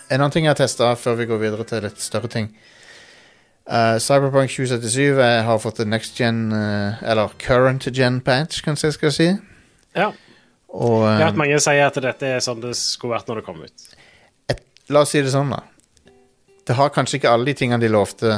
en 0.08 0.18
annen 0.18 0.34
ting 0.34 0.48
jeg 0.48 0.56
har 0.56 0.58
testa 0.58 0.90
før 0.98 1.20
vi 1.20 1.28
går 1.30 1.38
videre 1.44 1.66
til 1.68 1.86
litt 1.86 2.02
større 2.02 2.30
ting. 2.32 2.50
Uh, 3.64 3.96
Cyberpunk 3.96 4.50
2077 4.52 5.20
eh, 5.24 5.42
har 5.44 5.58
fått 5.58 5.78
en 5.80 5.88
next 5.88 6.18
gen, 6.20 6.52
uh, 6.52 7.00
eller 7.02 7.32
current 7.40 7.86
gen 7.96 8.18
patch, 8.20 8.60
kanskje 8.64 8.90
jeg 8.90 8.96
skal 8.98 9.14
si. 9.16 9.28
Ja. 9.96 10.10
Og 10.74 11.06
Jeg 11.06 11.22
har 11.22 11.32
um, 11.32 11.38
mange 11.40 11.60
sier 11.64 11.86
at 11.86 11.96
dette 12.04 12.28
er 12.28 12.42
sånn 12.44 12.60
det 12.60 12.74
skulle 12.76 13.14
vært 13.14 13.30
når 13.30 13.40
det 13.40 13.44
kom 13.46 13.62
ut. 13.64 13.86
et, 14.52 14.60
la 14.92 15.04
oss 15.06 15.14
si 15.14 15.22
det 15.24 15.32
sånn, 15.32 15.54
da. 15.54 15.62
Det 16.64 16.76
har 16.76 16.92
kanskje 16.92 17.20
ikke 17.20 17.32
alle 17.32 17.48
de 17.48 17.56
tingene 17.56 17.80
de 17.80 17.88
lovte 17.92 18.34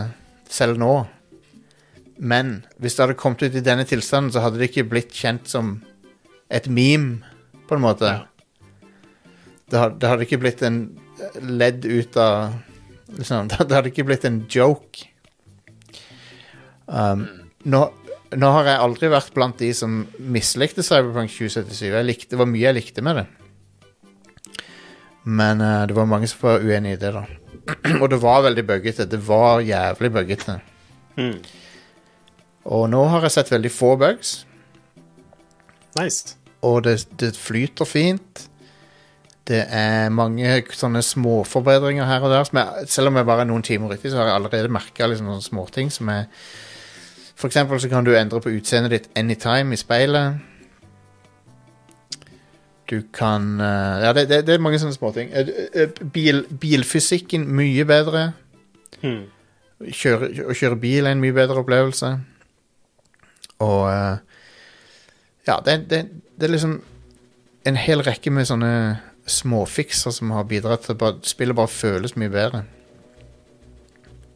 selv 0.51 0.79
nå. 0.79 0.93
Men 2.19 2.61
hvis 2.79 2.95
det 2.95 3.05
hadde 3.07 3.19
kommet 3.19 3.43
ut 3.43 3.59
i 3.59 3.65
denne 3.67 3.87
tilstanden, 3.89 4.31
så 4.31 4.45
hadde 4.45 4.61
det 4.63 4.71
ikke 4.71 4.87
blitt 4.95 5.11
kjent 5.15 5.51
som 5.51 5.81
et 6.55 6.71
meme, 6.71 7.27
på 7.67 7.75
en 7.75 7.83
måte. 7.83 8.13
Ja. 8.15 8.87
Det, 9.67 9.79
had, 9.79 9.99
det 9.99 10.11
hadde 10.13 10.27
ikke 10.29 10.39
blitt 10.45 10.63
en 10.63 10.81
ledd 11.43 11.83
ut 11.83 12.15
av 12.15 12.55
liksom, 13.11 13.49
Det 13.51 13.75
hadde 13.75 13.91
ikke 13.91 14.07
blitt 14.07 14.27
en 14.29 14.45
joke. 14.51 15.11
Um, 16.87 17.25
nå, 17.67 17.83
nå 18.39 18.53
har 18.59 18.71
jeg 18.71 18.83
aldri 18.85 19.11
vært 19.11 19.35
blant 19.35 19.59
de 19.59 19.73
som 19.75 20.05
mislikte 20.19 20.85
Cyberpunk 20.87 21.33
2077. 21.33 21.91
Jeg 21.91 22.07
likte, 22.07 22.31
det 22.35 22.41
var 22.41 22.51
mye 22.51 22.69
jeg 22.69 22.79
likte 22.79 23.05
med 23.07 23.21
det. 23.23 23.27
Men 25.27 25.63
uh, 25.63 25.83
det 25.89 25.97
var 25.99 26.11
mange 26.11 26.31
som 26.31 26.45
var 26.47 26.63
uenig 26.63 26.97
i 26.97 27.03
det, 27.03 27.13
da. 27.17 27.27
Og 28.03 28.09
det 28.13 28.21
var 28.23 28.45
veldig 28.47 28.67
buggete. 28.67 29.09
Det 29.11 29.23
var 29.27 29.65
jævlig 29.67 30.13
buggete. 30.15 30.61
Mm. 31.19 31.39
Og 32.67 32.89
nå 32.91 33.05
har 33.13 33.27
jeg 33.27 33.37
sett 33.37 33.53
veldig 33.55 33.71
få 33.71 33.95
bugs, 34.01 34.41
Nice. 35.97 36.35
og 36.67 36.83
det, 36.85 36.99
det 37.21 37.31
flyter 37.39 37.89
fint. 37.89 38.43
Det 39.47 39.61
er 39.71 40.11
mange 40.11 40.59
sånne 40.75 41.01
småforbedringer 41.07 42.09
her 42.09 42.25
og 42.27 42.33
der. 42.35 42.49
Jeg, 42.51 42.89
selv 42.91 43.13
om 43.13 43.21
jeg 43.21 43.29
bare 43.29 43.45
er 43.45 43.49
noen 43.53 43.63
timer 43.65 43.95
uti, 43.95 44.11
så 44.11 44.19
har 44.19 44.33
jeg 44.33 44.41
allerede 44.41 44.73
merka 44.75 45.07
liksom 45.07 45.31
sånne 45.31 45.47
småting 45.47 45.93
som 45.95 46.11
er 46.11 46.27
For 47.37 47.51
eksempel 47.51 47.81
så 47.81 47.89
kan 47.93 48.05
du 48.07 48.15
endre 48.17 48.41
på 48.41 48.53
utseendet 48.57 48.93
ditt 48.95 49.09
anytime 49.19 49.75
i 49.75 49.81
speilet. 49.81 50.39
Du 52.91 53.03
kan 53.13 53.61
eh, 53.61 54.05
Ja, 54.07 54.13
det, 54.13 54.29
det, 54.31 54.45
det 54.47 54.55
er 54.55 54.63
mange 54.63 54.79
sånne 54.81 54.95
småting. 54.97 55.33
Eh, 55.35 55.51
eh, 55.75 56.05
Bil, 56.15 56.45
bilfysikken 56.63 57.45
mye 57.59 57.85
bedre. 57.89 58.31
Hmm. 59.03 59.27
kjøre, 59.93 60.31
å 60.49 60.55
kjøre 60.57 60.79
bil 60.81 61.05
er 61.05 61.13
en 61.13 61.21
mye 61.21 61.35
bedre 61.37 61.61
opplevelse. 61.61 62.15
Og 63.65 63.85
Ja, 65.47 65.59
det, 65.65 65.77
det, 65.91 66.01
det 66.35 66.49
er 66.49 66.55
liksom 66.55 66.79
en 67.67 67.77
hel 67.79 68.01
rekke 68.07 68.31
med 68.35 68.49
sånne 68.49 68.73
småfikser 69.27 70.15
som 70.15 70.31
har 70.35 70.47
bidratt 70.49 70.87
til 70.87 70.99
at 71.05 71.27
spillet 71.27 71.57
bare 71.59 71.71
føles 71.71 72.17
mye 72.19 72.31
bedre. 72.33 72.63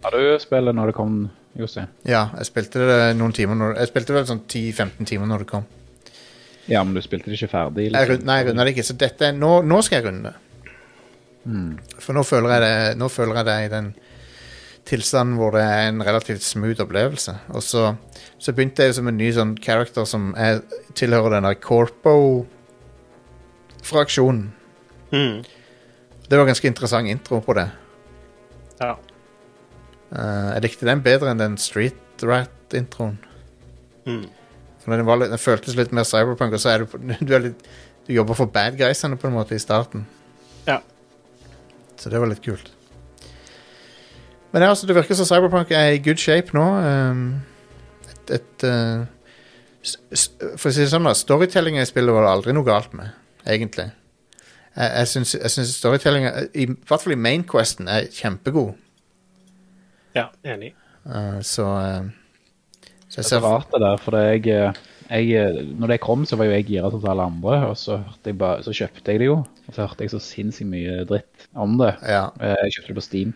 Har 0.05 0.15
du 0.15 0.39
spillet 0.43 0.75
når 0.75 0.91
det 0.91 0.97
kom, 0.97 1.17
Josse? 1.61 1.83
Ja, 2.09 2.23
jeg 2.39 2.47
spilte 2.49 2.79
det 2.89 3.01
noen 3.19 3.33
timer 3.37 3.55
når, 3.61 3.71
Jeg 3.81 3.89
spilte 3.93 4.15
vel 4.17 4.27
sånn 4.29 4.43
10-15 4.47 5.05
timer 5.09 5.27
når 5.31 5.39
det 5.45 5.51
kom. 5.53 5.65
Ja, 6.71 6.81
men 6.85 6.93
du 6.95 7.01
spilte 7.03 7.27
det 7.31 7.37
ikke 7.41 7.51
ferdig? 7.55 7.85
Jeg, 7.93 8.09
rund- 8.11 8.25
nei, 8.29 8.37
jeg 8.41 8.47
runda 8.51 8.63
det 8.67 8.73
ikke, 8.77 8.87
så 8.91 8.95
dette 9.01 9.25
nå, 9.37 9.53
nå 9.67 9.79
skal 9.83 9.97
jeg 10.01 10.07
runde 10.11 10.25
det. 10.31 10.37
For 12.05 12.13
nå 12.13 12.21
føler 12.29 12.49
jeg 12.53 12.61
det 12.67 12.75
Nå 13.01 13.07
føler 13.09 13.35
jeg 13.41 13.47
det 13.49 13.59
i 13.65 13.71
den 13.73 13.87
tilstanden 14.91 15.37
hvor 15.39 15.51
det 15.55 15.63
er 15.65 15.83
en 15.89 16.03
relativt 16.05 16.43
smooth 16.43 16.81
opplevelse. 16.85 17.33
Og 17.55 17.63
så, 17.65 17.83
så 18.43 18.53
begynte 18.57 18.83
jeg 18.87 18.95
som 18.97 19.07
en 19.09 19.17
ny 19.21 19.29
sånn 19.37 19.53
character 19.63 20.05
som 20.09 20.23
er, 20.37 20.55
tilhører 20.99 21.31
den 21.37 21.47
der 21.47 21.55
Corpo-fraksjonen. 21.63 24.47
Mm. 25.13 25.39
Det 26.31 26.39
var 26.39 26.47
ganske 26.49 26.69
interessant 26.71 27.09
intro 27.11 27.41
på 27.45 27.53
det. 27.59 27.69
Ja. 28.81 28.95
Eh, 30.11 30.49
jeg 30.57 30.65
likte 30.67 30.89
den 30.89 31.03
bedre 31.05 31.31
enn 31.31 31.43
den 31.43 31.57
Street 31.61 32.25
Rat-introen. 32.27 33.19
Mm. 34.09 34.27
For 34.81 34.97
den, 34.97 35.07
litt, 35.07 35.31
den 35.31 35.43
føltes 35.43 35.77
litt 35.79 35.95
mer 35.95 36.09
cyberpunk, 36.09 36.57
og 36.57 36.63
så 36.63 36.75
er 36.75 36.85
du, 36.85 36.99
du, 37.29 37.35
er 37.37 37.47
litt, 37.51 37.71
du 38.09 38.15
jobber 38.17 38.39
for 38.39 38.51
bad 38.51 38.79
guysene 38.81 39.19
på 39.21 39.29
en 39.29 39.37
måte 39.37 39.57
i 39.57 39.63
starten. 39.63 40.07
Ja. 40.67 40.81
Så 42.01 42.13
det 42.13 42.21
var 42.21 42.31
litt 42.31 42.43
kult. 42.45 42.73
Men 44.51 44.65
ja, 44.65 44.73
altså, 44.73 44.89
det 44.89 44.97
virker 44.97 45.15
som 45.15 45.29
Cyberpunk 45.29 45.71
er 45.71 45.95
i 45.95 46.03
good 46.03 46.19
shape 46.19 46.57
nå. 46.57 46.65
Um, 46.83 47.21
et, 48.11 48.33
et 48.35 48.65
uh, 48.67 49.05
For 50.59 50.71
å 50.71 50.75
si 50.75 50.83
det 50.83 50.91
sånn, 50.91 51.07
da. 51.07 51.15
Storytellinga 51.15 51.85
i 51.85 51.89
spillet 51.89 52.17
var 52.17 52.27
det 52.27 52.33
aldri 52.35 52.55
noe 52.57 52.67
galt 52.67 52.97
med, 52.99 53.13
egentlig. 53.47 53.87
Jeg, 54.75 54.91
jeg 54.91 55.11
syns, 55.13 55.77
storytellinga, 55.77 56.33
i 56.51 56.67
hvert 56.67 57.05
fall 57.05 57.15
i 57.15 57.21
Mainquesten, 57.21 57.87
er 57.91 58.11
kjempegod. 58.11 58.75
Ja, 60.17 60.29
enig. 60.45 60.73
Uh, 61.07 61.41
så 61.41 61.65
uh, 61.65 62.09
Så 63.09 63.21
jeg 63.23 63.29
Det 63.31 63.37
er 63.39 63.45
rart 63.47 63.71
det 63.73 63.81
der, 63.83 64.01
for 64.03 64.15
det 64.15 64.25
jeg, 64.29 64.73
jeg, 65.11 65.65
når 65.81 65.95
det 65.95 66.01
kom, 66.05 66.25
så 66.29 66.37
var 66.39 66.47
jo 66.47 66.53
jeg 66.55 66.67
gira 66.69 66.91
til 66.93 67.09
alle 67.11 67.25
andre, 67.27 67.57
og 67.67 67.77
så, 67.79 67.97
hørte 68.05 68.31
jeg 68.31 68.39
bare, 68.39 68.63
så 68.63 68.75
kjøpte 68.77 69.11
jeg 69.11 69.23
det 69.23 69.27
jo. 69.31 69.39
Og 69.67 69.75
så 69.75 69.83
hørte 69.87 70.05
jeg 70.07 70.13
så 70.13 70.21
sinnssykt 70.23 70.71
mye 70.71 71.01
dritt 71.09 71.49
om 71.59 71.79
det. 71.81 71.95
Ja. 72.07 72.29
Eh, 72.39 72.55
Jeg 72.69 72.77
kjøpte 72.77 72.93
det 72.93 72.99
på 73.01 73.07
Steam. 73.09 73.33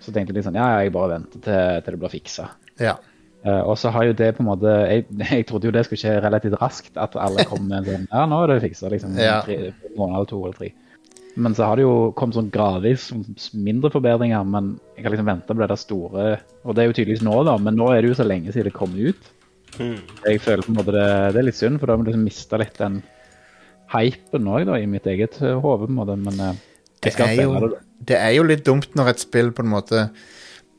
Så 0.00 0.12
tenkte 0.14 0.30
jeg 0.30 0.38
litt 0.38 0.46
sånn, 0.46 0.58
ja, 0.60 0.68
ja, 0.76 0.84
jeg 0.86 0.92
bare 0.94 1.10
venter 1.16 1.42
til, 1.42 1.80
til 1.84 1.96
det 1.96 2.00
blir 2.04 2.14
fiksa. 2.18 2.50
ja. 2.80 2.98
Uh, 3.40 3.62
og 3.72 3.78
så 3.80 3.88
har 3.88 4.04
jo 4.04 4.12
det 4.12 4.34
på 4.36 4.42
en 4.42 4.50
måte 4.50 4.68
jeg, 4.68 5.06
jeg 5.30 5.46
trodde 5.48 5.64
jo 5.64 5.72
det 5.72 5.86
skulle 5.86 5.96
skje 6.02 6.10
relativt 6.20 6.58
raskt, 6.60 6.90
at 7.00 7.14
alle 7.16 7.46
kom 7.48 7.62
med 7.70 7.78
en 7.78 7.86
sånn 7.86 8.02
Ja, 8.12 8.26
nå 8.28 8.36
er 8.44 8.50
det 8.52 8.58
fiksa, 8.66 8.90
liksom. 8.92 9.14
Ja. 9.16 9.38
Tre, 9.46 9.70
måned 9.96 10.18
eller 10.18 10.28
to 10.28 10.40
eller 10.44 10.58
tre. 10.58 10.68
Men 11.40 11.54
så 11.56 11.64
har 11.70 11.78
det 11.80 11.84
jo 11.86 12.10
kommet 12.18 12.36
sånn 12.36 12.50
gradvis 12.52 13.08
sånn 13.10 13.22
mindre 13.64 13.90
forbedringer, 13.94 14.44
men 14.44 14.74
jeg 14.96 15.06
har 15.06 15.14
liksom 15.14 15.28
venta 15.30 15.54
på 15.54 15.60
det 15.62 15.68
der 15.70 15.80
store 15.80 16.24
Og 16.66 16.74
det 16.76 16.82
er 16.82 16.90
jo 16.90 16.96
tydeligvis 16.98 17.22
nå, 17.24 17.36
da, 17.48 17.54
men 17.62 17.78
nå 17.80 17.86
er 17.94 18.02
det 18.04 18.10
jo 18.12 18.18
så 18.18 18.26
lenge 18.28 18.52
siden 18.52 18.68
det 18.68 18.74
kom 18.76 18.92
ut. 18.98 19.30
Mm. 19.78 19.96
Jeg 20.26 20.42
føler 20.44 20.66
på 20.66 20.72
en 20.74 20.78
måte 20.80 20.94
det, 20.96 21.06
det 21.36 21.40
er 21.40 21.46
litt 21.48 21.58
synd, 21.60 21.78
for 21.80 21.86
da 21.88 21.94
har 21.96 22.02
vi 22.02 22.10
liksom 22.10 22.26
mista 22.26 22.58
litt 22.60 22.76
den 22.80 22.98
hypen 23.94 24.50
òg, 24.50 24.66
da, 24.68 24.76
i 24.82 24.90
mitt 24.90 25.06
eget 25.10 25.38
eh, 25.42 25.56
hode, 25.58 25.86
på 25.86 25.90
en 25.90 25.96
måte. 26.00 26.18
Men 26.28 26.42
eh, 26.48 26.60
Det 27.00 27.10
jeg 27.12 27.16
skal 27.16 27.32
er, 27.32 27.42
jo, 27.46 27.70
det. 27.72 27.80
det 28.12 28.18
er 28.20 28.34
jo 28.36 28.44
litt 28.50 28.66
dumt 28.66 28.92
når 28.98 29.14
et 29.14 29.22
spill 29.24 29.50
på 29.56 29.64
en 29.64 29.72
måte 29.72 30.04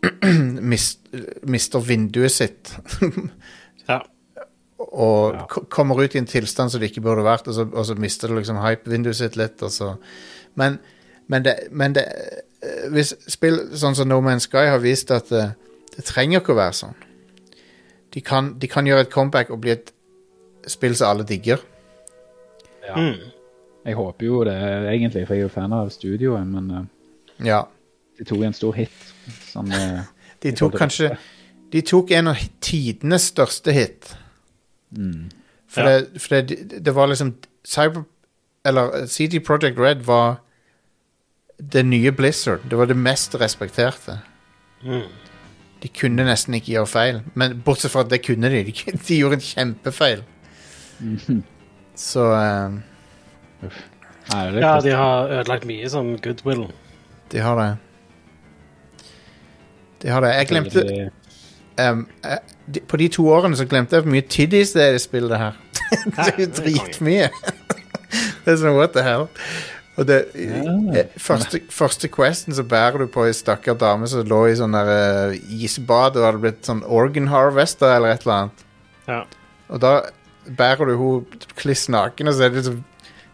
mist, 0.73 1.01
mister 1.47 1.83
vinduet 1.85 2.33
sitt 2.33 2.71
Ja. 3.89 3.99
og 4.81 5.35
Ja. 5.35 5.45
kommer 5.73 5.99
ut 6.03 6.15
i 6.15 6.21
en 6.21 6.29
tilstand 6.29 6.71
som 6.73 6.81
det 6.81 6.91
ikke 6.91 7.03
burde 7.05 7.25
vært, 7.25 7.47
og 7.49 7.57
så, 7.57 7.65
og 7.69 7.85
så 7.85 7.95
mister 7.99 8.31
det 8.31 8.41
liksom 8.41 8.61
hype-vinduet 8.63 9.17
sitt 9.19 9.37
litt. 9.39 9.61
Og 9.65 9.71
så. 9.73 9.91
Men, 10.55 10.79
men, 11.27 11.43
det, 11.45 11.55
men 11.71 11.93
det 11.95 12.05
eh, 12.11 12.89
Hvis 12.91 13.13
spill 13.31 13.59
sånn 13.77 13.95
som 13.95 14.09
No 14.09 14.19
Man's 14.21 14.47
Sky 14.49 14.67
har 14.69 14.81
vist 14.83 15.11
at 15.11 15.29
det, 15.31 15.45
det 15.95 16.03
trenger 16.05 16.41
ikke 16.41 16.53
å 16.53 16.59
være 16.59 16.77
sånn. 16.77 16.95
De 18.11 18.21
kan, 18.21 18.53
de 18.59 18.67
kan 18.67 18.87
gjøre 18.87 19.05
et 19.07 19.11
comeback 19.13 19.49
og 19.55 19.61
bli 19.63 19.71
et 19.71 19.93
spill 20.67 20.95
som 20.99 21.09
alle 21.13 21.23
digger. 21.27 21.61
Ja. 22.83 22.95
Mm. 22.99 23.31
Jeg 23.85 23.95
håper 23.97 24.25
jo 24.25 24.43
det, 24.45 24.55
egentlig, 24.91 25.23
for 25.27 25.33
jeg 25.33 25.41
er 25.41 25.47
jo 25.47 25.53
fan 25.53 25.73
av 25.73 25.89
studioet, 25.89 26.47
men 26.47 26.71
uh, 26.71 26.81
Ja. 27.47 27.63
de 28.19 28.25
tok 28.29 28.43
en 28.45 28.53
stor 28.53 28.75
hit. 28.77 28.97
Sånn, 29.49 29.71
uh, 29.73 30.03
De 30.43 30.51
tok 30.57 30.73
kanskje 30.77 31.11
De 31.71 31.81
tok 31.85 32.11
en 32.17 32.31
av 32.33 32.39
tidenes 32.61 33.29
største 33.31 33.71
hit. 33.73 34.11
For, 34.91 35.81
Ja. 35.81 35.99
det, 36.01 36.21
for 36.21 36.35
det, 36.41 36.83
det 36.85 36.93
var 36.95 37.07
liksom 37.07 37.35
Cyber... 37.63 38.03
Eller 38.65 39.05
CD 39.07 39.39
Projekt 39.39 39.79
Red 39.79 40.05
var 40.05 40.35
det 41.57 41.83
nye 41.85 42.11
Blizzard. 42.11 42.59
Det 42.69 42.77
var 42.77 42.85
det 42.85 42.97
mest 42.97 43.35
respekterte. 43.35 44.19
Mm. 44.83 45.09
De 45.81 45.87
kunne 45.87 46.25
nesten 46.25 46.53
ikke 46.57 46.75
gjøre 46.75 46.89
feil. 46.89 47.21
Men 47.33 47.61
bortsett 47.65 47.93
fra 47.93 48.03
at 48.05 48.11
det 48.11 48.21
kunne 48.25 48.49
de. 48.49 48.63
De, 48.71 48.97
de 49.07 49.17
gjorde 49.17 49.39
en 49.39 49.45
kjempefeil. 49.45 50.23
Så 51.95 52.25
eh, 52.33 52.79
Nei, 54.31 54.43
det 54.53 54.61
er 54.61 54.61
Ja, 54.61 54.75
de 54.81 54.91
har 54.95 55.31
ødelagt 55.39 55.65
mye 55.65 55.89
som 55.89 56.13
goodwill. 56.21 56.67
de 57.31 57.39
har 57.39 57.55
det. 57.59 57.77
De 60.01 60.07
har 60.09 60.21
det. 60.21 60.29
Jeg 60.35 60.47
glemte 60.47 61.09
um, 61.91 62.07
eh, 62.25 62.37
de, 62.73 62.79
På 62.87 62.97
de 62.97 63.07
to 63.07 63.27
årene 63.29 63.57
så 63.57 63.65
glemte 63.65 63.95
jeg 63.95 64.03
hvor 64.03 64.11
mye 64.11 64.21
tiddies 64.21 64.73
det 64.73 64.83
er 64.83 64.97
i 64.97 64.99
spillet 64.99 65.37
her. 65.37 65.59
det 66.05 66.27
er 66.27 66.39
jo 66.39 66.49
dritmye. 66.57 67.29
det 68.45 68.55
er 68.55 68.59
sånn 68.61 68.77
what 68.77 68.95
the 68.97 69.05
hell. 69.05 69.29
Og 69.99 70.07
det, 70.07 70.19
eh, 70.39 71.09
første, 71.19 71.59
første 71.69 72.07
questen 72.11 72.55
så 72.55 72.63
bærer 72.63 73.03
du 73.03 73.11
på 73.11 73.25
ei 73.27 73.33
stakkar 73.35 73.75
dame 73.79 74.07
som 74.09 74.23
lå 74.25 74.45
i 74.49 74.55
sånn 74.57 74.77
eh, 74.79 75.35
isbad 75.61 76.15
og 76.17 76.27
hadde 76.29 76.41
blitt 76.45 76.69
sånn 76.69 76.85
organ 76.87 77.27
harvester 77.31 77.91
eller 77.97 78.15
et 78.15 78.23
eller 78.25 78.37
annet. 78.37 78.63
Ja. 79.09 79.19
Og 79.71 79.83
da 79.83 79.93
bærer 80.57 80.89
du 80.89 80.95
hun 80.97 81.43
kliss 81.59 81.89
naken, 81.91 82.31
og 82.31 82.37
så 82.37 82.47
er 82.47 82.53
det 82.53 82.61
liksom 82.61 82.79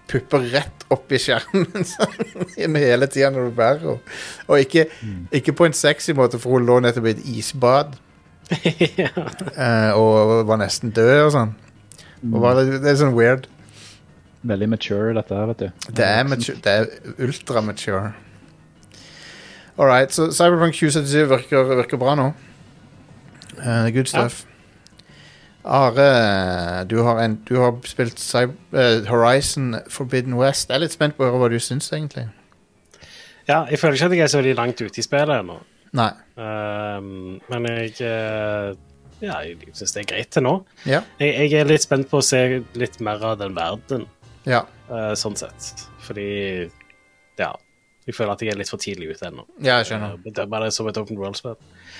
pupper 0.08 0.44
rett 0.54 0.86
opp 0.94 1.12
i 1.12 1.20
skjermen 1.20 1.86
sånn, 1.94 2.80
hele 2.80 3.10
tida 3.12 3.30
når 3.34 3.50
du 3.50 3.56
bærer 3.58 3.84
henne. 3.84 4.18
Og 4.48 4.64
ikke, 4.64 4.88
ikke 5.36 5.56
på 5.58 5.68
en 5.68 5.78
sexy 5.78 6.16
måte, 6.18 6.40
for 6.42 6.58
hun 6.58 6.68
lå 6.68 6.80
nettopp 6.84 7.10
i 7.12 7.16
et 7.16 7.26
isbad 7.38 7.98
eh, 8.58 9.92
og 9.94 10.48
var 10.48 10.62
nesten 10.62 10.94
død 10.96 11.26
og 11.26 11.32
sånn. 11.36 11.54
Og 12.32 12.42
var, 12.42 12.58
det, 12.60 12.82
det 12.82 12.94
er 12.94 13.00
sånn 13.04 13.16
weird. 13.18 13.46
Veldig 14.44 14.70
mature, 14.70 15.14
dette 15.18 15.34
her, 15.36 15.46
vet 15.50 15.60
du. 15.60 15.88
Det 15.98 16.06
er, 16.06 16.24
mature, 16.28 16.58
det 16.64 16.74
er 16.74 17.24
ultra 17.26 17.62
mature. 17.62 18.12
All 19.78 19.86
right, 19.86 20.14
så 20.14 20.32
Cyberpunk 20.34 20.74
2077 20.74 21.30
virker, 21.30 21.64
virker 21.78 21.98
bra 22.02 22.16
nå. 22.18 22.32
Uh, 23.58 23.90
good 23.94 24.06
stuff. 24.10 24.44
Are, 25.68 26.84
du 26.88 27.02
har, 27.04 27.20
en, 27.20 27.36
du 27.50 27.58
har 27.60 27.76
spilt 27.86 28.20
Cyber, 28.20 28.54
uh, 28.74 29.06
Horizon 29.10 29.76
Forbidden 29.90 30.34
West. 30.40 30.70
Jeg 30.70 30.78
er 30.80 30.86
litt 30.86 30.96
spent 30.96 31.18
på 31.18 31.26
å 31.26 31.32
høre 31.32 31.42
hva 31.44 31.50
du 31.52 31.60
syns, 31.60 31.90
egentlig. 31.94 32.28
ja, 33.48 33.66
jeg 33.70 33.80
føler 33.80 33.96
ikke 33.98 34.06
at 34.06 34.16
jeg 34.16 34.24
er 34.24 34.32
så 34.32 34.40
veldig 34.42 34.56
langt 34.58 34.82
ute 34.82 35.00
i 35.02 35.04
spillet 35.06 35.42
ennå. 35.42 35.58
Nei. 35.98 36.12
Um, 36.36 37.40
men 37.50 37.68
jeg 37.72 37.94
uh, 38.04 38.74
Ja, 39.24 39.40
jeg 39.42 39.58
syns 39.74 39.96
det 39.96 40.02
er 40.04 40.10
greit 40.14 40.30
til 40.36 40.44
nå. 40.46 40.54
Ja. 40.86 41.02
Jeg, 41.20 41.52
jeg 41.52 41.62
er 41.62 41.70
litt 41.70 41.86
spent 41.86 42.10
på 42.12 42.20
å 42.20 42.26
se 42.26 42.42
litt 42.78 43.00
mer 43.02 43.24
av 43.26 43.38
den 43.42 43.56
verdenen, 43.58 44.06
Ja. 44.48 44.64
Uh, 44.90 45.12
sånn 45.20 45.36
sett. 45.40 45.88
Fordi 46.08 46.28
Ja. 47.38 47.54
Jeg 48.08 48.16
føler 48.16 48.32
at 48.38 48.42
jeg 48.42 48.54
er 48.54 48.58
litt 48.62 48.70
for 48.72 48.80
tidlig 48.80 49.10
ute 49.18 49.28
ennå. 49.28 49.44
ja, 49.60 49.82
jeg 49.82 49.90
skjønner. 49.90 50.14
Det 50.24 50.40
er 50.40 50.48
bare 50.48 50.70
som 50.72 50.88
et 50.88 50.98
open 50.98 51.18
world-spill. 51.20 51.58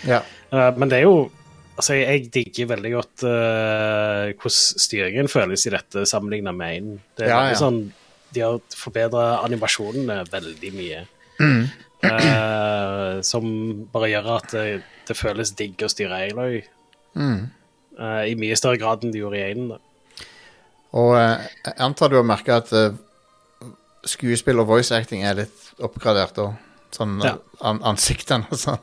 Ja. 0.08 0.22
Uh, 0.54 0.72
men 0.78 0.90
det 0.90 1.02
er 1.02 1.10
jo 1.10 1.30
Altså, 1.78 1.94
jeg, 1.94 2.08
jeg 2.08 2.30
digger 2.34 2.70
veldig 2.72 2.92
godt 2.96 3.24
uh, 3.30 4.32
hvordan 4.34 4.82
styringen 4.82 5.28
føles 5.30 5.68
i 5.68 5.74
dette 5.76 6.08
sammenlignet 6.10 6.56
med 6.58 6.78
én. 6.80 6.88
Det 7.20 7.28
er 7.28 7.30
Ja, 7.30 7.42
ja. 7.52 7.58
sånn 7.60 7.92
De 8.34 8.42
har 8.42 8.58
forbedra 8.74 9.44
animasjonene 9.46 10.24
veldig 10.32 10.72
mye. 10.74 11.04
Mm. 11.38 11.68
Uh, 12.02 13.22
som 13.22 13.46
bare 13.94 14.10
gjør 14.10 14.32
at 14.40 14.50
det, 14.56 14.66
det 15.06 15.18
føles 15.18 15.54
digg 15.60 15.86
å 15.86 15.90
styre 15.92 16.24
Aloy 16.32 16.64
Mm. 17.18 17.48
Uh, 17.98 18.24
i 18.30 18.34
mye 18.38 18.58
større 18.58 18.78
grad 18.78 19.02
enn 19.06 19.14
det 19.14 19.22
gjorde 19.22 19.38
i 19.40 19.54
én. 19.54 19.72
Og 20.94 21.16
eh, 21.20 21.48
jeg 21.66 21.74
antar 21.84 22.10
du 22.14 22.16
har 22.20 22.24
merka 22.28 22.58
at 22.62 22.72
eh, 22.74 22.94
skuespill 24.08 24.62
og 24.64 24.70
voice 24.70 24.94
acting 24.96 25.26
er 25.28 25.42
litt 25.44 25.72
oppgradert 25.84 26.38
òg. 26.44 26.54
Sånn 26.96 27.18
Ja. 27.24 27.36
an 27.62 27.82
ansiktene 27.84 28.48
og 28.52 28.58
sånn. 28.62 28.80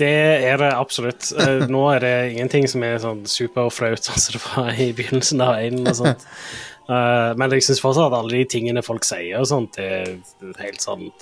Det 0.00 0.08
er 0.48 0.56
det 0.56 0.70
absolutt. 0.72 1.32
Eh, 1.36 1.66
nå 1.74 1.84
er 1.94 2.00
det 2.00 2.14
ingenting 2.32 2.66
som 2.70 2.82
er 2.86 2.98
sånn 3.02 3.26
superflaut, 3.28 4.00
sånn 4.06 4.18
som 4.22 4.38
det 4.38 4.42
var 4.56 4.72
i 4.80 4.92
begynnelsen 4.96 5.42
av 5.44 5.58
én. 5.60 5.82
og 5.86 5.94
sånt. 5.98 6.24
Eh, 6.90 7.34
men 7.38 7.52
jeg 7.54 7.62
syns 7.68 7.82
fortsatt 7.84 8.08
at 8.10 8.16
alle 8.18 8.32
de 8.40 8.44
tingene 8.50 8.82
folk 8.82 9.04
sier 9.06 9.38
og 9.38 9.46
sånt, 9.46 9.76
det 9.76 9.84
er 9.86 10.56
helt 10.64 10.80
sånn 10.82 11.04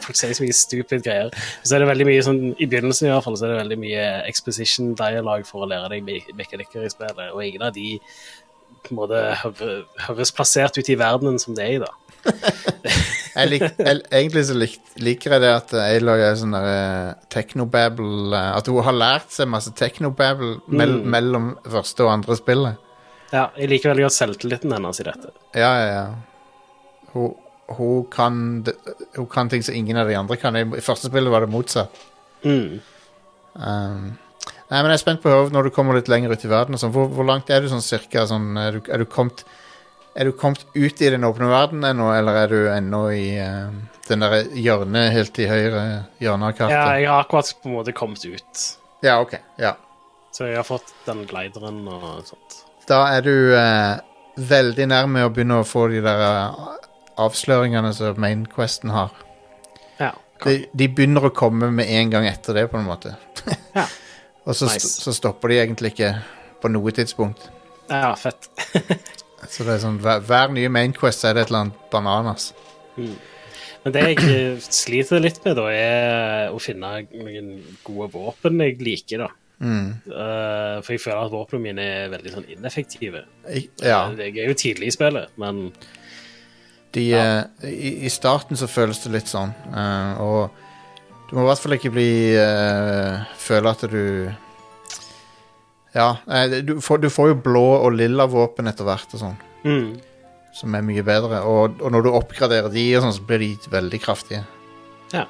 Folk 0.00 0.16
sier 0.16 0.32
så 0.32 0.42
mye 0.46 0.54
stupid 0.56 1.02
greier. 1.04 1.28
Så 1.66 1.74
er 1.76 1.82
det 1.82 1.88
veldig 1.90 2.06
mye 2.08 2.22
sånn, 2.24 2.38
I 2.62 2.66
begynnelsen 2.70 3.08
i 3.08 3.12
hvert 3.12 3.26
fall, 3.26 3.36
så 3.36 3.44
er 3.44 3.52
det 3.52 3.58
veldig 3.60 3.76
mye 3.82 4.04
exposition 4.30 4.94
dialogue 4.96 5.44
for 5.44 5.66
å 5.66 5.68
lære 5.68 5.90
deg 5.92 6.06
me- 6.06 6.34
mekanikker 6.38 6.86
i 6.86 6.90
spillet, 6.94 7.20
og 7.34 7.42
ingen 7.44 7.66
av 7.66 7.74
de 7.76 7.98
på 8.84 8.92
en 8.94 8.98
måte 8.98 9.20
høres 10.06 10.32
plassert 10.36 10.78
ut 10.78 10.88
i 10.92 10.96
verdenen 11.00 11.38
som 11.42 11.54
det 11.56 11.64
er 11.66 11.76
i, 11.76 11.80
da. 11.82 11.90
Jeg 13.30 13.46
lik, 13.48 13.62
jeg, 13.78 14.00
egentlig 14.10 14.42
så 14.48 14.54
lik, 14.58 14.72
liker 15.00 15.36
jeg 15.36 15.42
det 15.44 15.50
at 15.54 15.70
Aloy 15.78 16.20
er 16.26 16.34
sånn 16.36 16.52
der 16.52 16.66
eh, 16.68 17.12
technobabble 17.30 18.34
eh, 18.34 18.48
At 18.58 18.66
hun 18.68 18.82
har 18.84 18.96
lært 18.96 19.30
seg 19.32 19.46
masse 19.48 19.70
technobabble 19.78 20.56
mell, 20.66 20.96
Mm. 20.98 21.06
mellom 21.14 21.46
første 21.70 22.02
og 22.04 22.10
andre 22.16 22.36
spillet. 22.36 22.80
Ja, 23.30 23.44
Jeg 23.56 23.70
liker 23.70 23.92
veldig 23.92 24.08
godt 24.08 24.16
selvtilliten 24.18 24.74
hennes 24.74 25.00
i 25.00 25.06
dette. 25.06 25.30
Ja, 25.54 25.70
ja, 25.78 25.86
ja. 25.94 26.04
Hun, 27.14 27.36
hun, 27.78 28.02
kan, 28.10 28.42
hun 29.16 29.30
kan 29.30 29.48
ting 29.54 29.62
som 29.62 29.78
ingen 29.78 29.96
av 30.02 30.10
de 30.10 30.18
andre 30.18 30.36
kan. 30.42 30.58
I 30.58 30.66
i 30.66 30.82
første 30.82 31.06
spillet 31.08 31.30
var 31.30 31.46
det 31.46 31.52
motsatt. 31.54 32.02
Mm. 32.42 32.80
Um, 33.54 34.10
nei, 34.70 34.80
men 34.80 34.92
jeg 34.92 34.98
er 34.98 35.02
spent 35.02 35.22
på 35.22 35.30
å 35.30 35.36
høre 35.36 35.54
når 35.54 35.68
du 35.68 35.74
kommer 35.74 35.98
litt 35.98 36.10
lenger 36.10 36.34
ut 36.34 36.44
i 36.46 36.50
verden. 36.50 36.78
Sånn. 36.80 36.92
hvor, 36.94 37.10
hvor 37.12 37.26
langt 37.28 37.50
er 37.50 37.62
du 37.62 37.70
sånn 37.72 37.84
cirka? 37.84 38.26
Sånn, 38.30 38.52
er, 38.60 38.78
du, 38.78 38.90
er, 38.90 39.02
du 39.02 39.10
kommet, 39.10 39.44
er 40.14 40.30
du 40.30 40.34
kommet 40.36 40.64
ut 40.74 41.02
i 41.02 41.12
den 41.12 41.26
åpne 41.26 41.50
verden 41.50 41.86
ennå, 41.86 42.10
eller 42.14 42.42
er 42.44 42.54
du 42.54 42.58
ennå 42.72 43.04
i 43.14 43.24
uh, 43.42 43.70
den 44.08 44.26
der 44.26 44.50
hjørnet 44.56 45.14
helt 45.14 45.38
i 45.42 45.48
høyre 45.50 45.84
hjørne 46.22 46.50
av 46.50 46.66
Ja, 46.72 46.84
jeg 46.98 47.08
har 47.10 47.24
akkurat 47.24 47.54
på 47.62 47.70
en 47.70 47.78
måte 47.78 47.94
kommet 47.96 48.24
ut. 48.26 48.66
Ja, 49.04 49.20
ok. 49.22 49.38
Ja. 49.60 49.76
Så 50.34 50.46
jeg 50.46 50.60
har 50.60 50.66
fått 50.66 50.92
den 51.06 51.24
glideren 51.30 51.82
og 51.90 52.22
sånt. 52.28 52.60
Da 52.90 53.04
er 53.14 53.24
du 53.26 53.34
uh, 53.54 53.98
veldig 54.40 54.86
nærme 54.90 55.24
å 55.26 55.32
begynne 55.32 55.60
å 55.60 55.66
få 55.66 55.88
de 55.92 56.02
der 56.04 56.22
uh, 56.22 56.76
avsløringene 57.20 57.92
som 57.96 58.18
Mainquesten 58.20 58.92
har. 58.94 59.14
Ja. 60.00 60.14
De, 60.44 60.62
de 60.72 60.88
begynner 60.88 61.28
å 61.28 61.34
komme 61.36 61.68
med 61.74 61.90
en 61.92 62.12
gang 62.12 62.26
etter 62.30 62.56
det, 62.56 62.68
på 62.72 62.80
en 62.80 62.88
måte. 62.88 63.16
Ja. 63.74 63.88
Og 64.46 64.54
så, 64.56 64.66
Nice. 64.70 64.88
st 64.88 65.04
så 65.04 65.12
stopper 65.16 65.52
de 65.52 65.58
egentlig 65.60 65.92
ikke 65.94 66.12
på 66.62 66.70
noe 66.72 66.92
tidspunkt. 66.96 67.48
ja, 67.90 68.14
fett. 68.16 68.48
Så 69.50 69.64
det 69.64 69.72
er 69.72 69.78
sånn, 69.80 69.96
hver, 70.04 70.20
hver 70.20 70.50
nye 70.52 70.68
Mainquest 70.68 71.24
er 71.24 71.32
det 71.34 71.46
et 71.46 71.48
eller 71.50 71.62
annet 71.64 71.84
bananas. 71.90 72.50
Men 73.80 73.94
det 73.94 74.02
jeg 74.04 74.18
eh, 74.28 74.58
sliter 74.60 75.22
litt 75.24 75.38
med, 75.46 75.56
da, 75.56 75.64
er 75.72 76.52
å 76.52 76.58
finne 76.60 76.90
noen 77.08 77.48
gode 77.86 78.10
våpen 78.12 78.60
jeg 78.60 78.76
liker, 78.84 79.24
da. 79.24 79.30
Mm. 79.60 79.88
Uh, 80.08 80.76
for 80.84 80.92
jeg 80.94 81.00
føler 81.06 81.22
at 81.24 81.32
våpnene 81.32 81.64
mine 81.64 81.86
er 81.88 82.12
veldig 82.12 82.34
sånn 82.36 82.46
ineffektive. 82.52 83.24
I, 83.48 83.64
ja, 83.80 84.02
Eh, 84.12 84.26
Jeg 84.28 84.36
er 84.44 84.52
jo 84.52 84.58
tidlig 84.60 84.92
i 84.92 84.94
spillet, 84.98 85.32
men 85.40 85.70
de, 86.92 87.06
eh, 87.16 87.42
i, 87.68 87.94
I 88.04 88.12
starten 88.12 88.56
så 88.60 88.68
føles 88.68 89.00
det 89.04 89.12
litt 89.16 89.32
sånn. 89.32 89.52
uh, 89.72 90.20
og 90.20 90.66
du 91.30 91.36
må 91.38 91.44
i 91.44 91.48
hvert 91.48 91.62
fall 91.62 91.76
ikke 91.76 91.92
bli 91.94 92.10
uh, 92.34 93.22
Føle 93.38 93.70
at 93.70 93.84
du 93.90 94.00
Ja, 95.94 96.08
du 96.66 96.76
får, 96.82 97.02
du 97.02 97.10
får 97.10 97.32
jo 97.32 97.40
blå 97.44 97.64
og 97.80 97.94
lilla 97.94 98.26
våpen 98.30 98.70
etter 98.70 98.86
hvert 98.86 99.14
og 99.16 99.22
sånn. 99.24 99.36
mm. 99.64 99.90
Som 100.54 100.74
er 100.74 100.82
mye 100.82 101.02
bedre. 101.06 101.44
Og, 101.46 101.78
og 101.78 101.92
når 101.94 102.02
du 102.02 102.08
oppgraderer 102.10 102.70
de, 102.74 102.82
og 102.98 103.04
sånn, 103.04 103.14
så 103.14 103.22
blir 103.26 103.38
de 103.42 103.70
veldig 103.70 104.00
kraftige. 104.02 104.42
ja. 105.14 105.26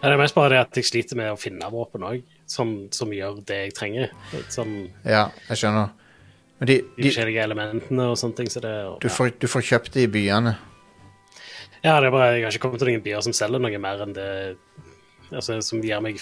Ja, 0.00 0.08
Det 0.08 0.14
er 0.14 0.20
mest 0.20 0.36
bare 0.36 0.54
det 0.54 0.60
at 0.62 0.76
jeg 0.80 0.86
sliter 0.88 1.16
med 1.16 1.28
å 1.32 1.36
finne 1.36 1.68
våpen 1.72 2.04
òg, 2.08 2.22
som, 2.48 2.70
som 2.92 3.10
gjør 3.12 3.42
det 3.44 3.58
jeg 3.66 3.74
trenger. 3.76 4.12
Som, 4.48 4.70
Ja, 5.04 5.26
jeg 5.50 5.60
skjønner. 5.60 5.90
Men 6.60 6.68
de, 6.70 6.76
de 6.80 7.02
de, 7.02 7.08
forskjellige 7.10 7.44
elementene 7.44 8.06
og 8.08 8.16
sånne 8.20 8.38
ting. 8.38 8.48
Så 8.52 8.62
det, 8.64 8.72
og, 8.88 8.98
du, 9.00 9.08
får, 9.12 9.34
du 9.40 9.48
får 9.48 9.66
kjøpt 9.72 9.96
det 9.96 10.06
i 10.06 10.12
byene. 10.12 10.54
Ja, 11.84 11.98
det 12.00 12.08
er 12.08 12.12
bare, 12.12 12.30
jeg 12.36 12.44
har 12.44 12.52
ikke 12.52 12.64
kommet 12.66 12.80
til 12.80 12.90
noen 12.92 13.04
byer 13.04 13.24
som 13.24 13.36
selger 13.36 13.60
noe 13.60 13.80
mer 13.80 14.04
enn 14.04 14.16
det 14.16 14.30
altså, 15.32 15.58
Som 15.64 15.82
gir 15.84 16.00
meg 16.04 16.18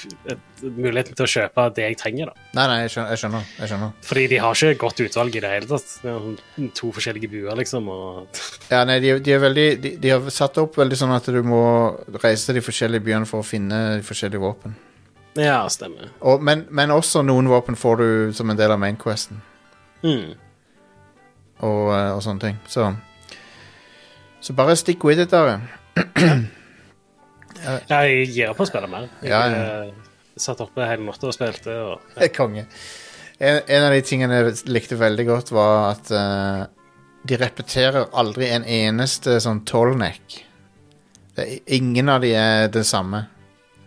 muligheten 0.62 1.16
til 1.16 1.24
å 1.26 1.30
kjøpe 1.30 1.66
det 1.76 1.86
jeg 1.86 1.98
trenger. 2.00 2.32
da. 2.32 2.48
Nei, 2.58 2.66
nei, 2.70 2.78
jeg 2.84 2.94
skjønner. 2.94 3.10
Jeg 3.12 3.22
skjønner, 3.22 3.52
jeg 3.58 3.72
skjønner. 3.72 3.92
Fordi 4.08 4.26
de 4.32 4.40
har 4.44 4.58
ikke 4.58 4.80
godt 4.84 5.04
utvalg 5.06 5.38
i 5.38 5.44
det 5.44 5.52
hele 5.54 5.70
tatt. 5.70 5.94
Det 6.02 6.10
er 6.12 6.18
sånn 6.24 6.72
to 6.80 6.92
forskjellige 6.96 7.30
buer, 7.32 7.54
liksom. 7.58 7.88
og... 7.92 8.42
Ja, 8.74 8.82
nei, 8.88 8.98
de, 9.04 9.14
de 9.24 9.38
veldig 9.40 9.68
de, 9.80 9.94
de 10.02 10.12
har 10.12 10.28
satt 10.34 10.58
opp 10.60 10.76
veldig 10.78 10.98
sånn 11.00 11.14
at 11.14 11.30
du 11.32 11.40
må 11.46 11.62
reise 12.22 12.48
til 12.50 12.58
de 12.58 12.64
forskjellige 12.64 13.06
byene 13.06 13.28
for 13.28 13.40
å 13.40 13.46
finne 13.46 13.80
de 13.96 14.04
forskjellige 14.06 14.42
våpen. 14.42 14.76
Ja, 15.38 15.62
stemmer. 15.70 16.10
Og, 16.20 16.42
men, 16.42 16.66
men 16.74 16.90
også 16.90 17.22
noen 17.22 17.48
våpen 17.50 17.78
får 17.78 18.00
du 18.00 18.08
som 18.34 18.50
en 18.50 18.58
del 18.58 18.74
av 18.74 18.80
mainquesten. 18.82 19.40
Mm. 20.02 20.34
Og, 21.58 21.84
eh, 21.94 22.10
og 22.14 22.22
sånne 22.22 22.42
ting. 22.42 22.58
Så 22.70 22.92
Så 24.40 24.54
bare 24.54 24.76
stick 24.76 25.02
with 25.04 25.20
it, 25.20 25.32
Are. 25.34 25.60
Ja, 27.64 28.02
jeg 28.06 28.28
gir 28.34 28.52
opp 28.52 28.62
å 28.62 28.68
spille 28.68 28.90
mer. 28.90 29.08
Jeg, 29.22 29.30
Ja, 29.32 29.42
ja. 29.52 29.62
eh, 29.88 30.08
satt 30.38 30.60
oppe 30.62 30.86
hele 30.86 31.06
natta 31.06 31.28
og 31.28 31.34
spilte. 31.34 31.74
Og, 31.90 32.16
er 32.16 32.32
konge. 32.34 32.66
En, 33.38 33.60
en 33.66 33.86
av 33.86 33.94
de 33.94 34.02
tingene 34.06 34.40
jeg 34.40 34.54
likte 34.70 34.98
veldig 34.98 35.26
godt, 35.28 35.52
var 35.54 35.92
at 35.92 36.12
uh, 36.14 36.62
de 37.28 37.38
repeterer 37.38 38.08
aldri 38.18 38.48
en 38.50 38.66
eneste 38.66 39.38
sånn 39.42 39.64
tollneck. 39.68 40.40
Er, 41.38 41.58
ingen 41.78 42.10
av 42.10 42.22
de 42.24 42.32
er 42.34 42.72
det 42.74 42.86
samme. 42.88 43.26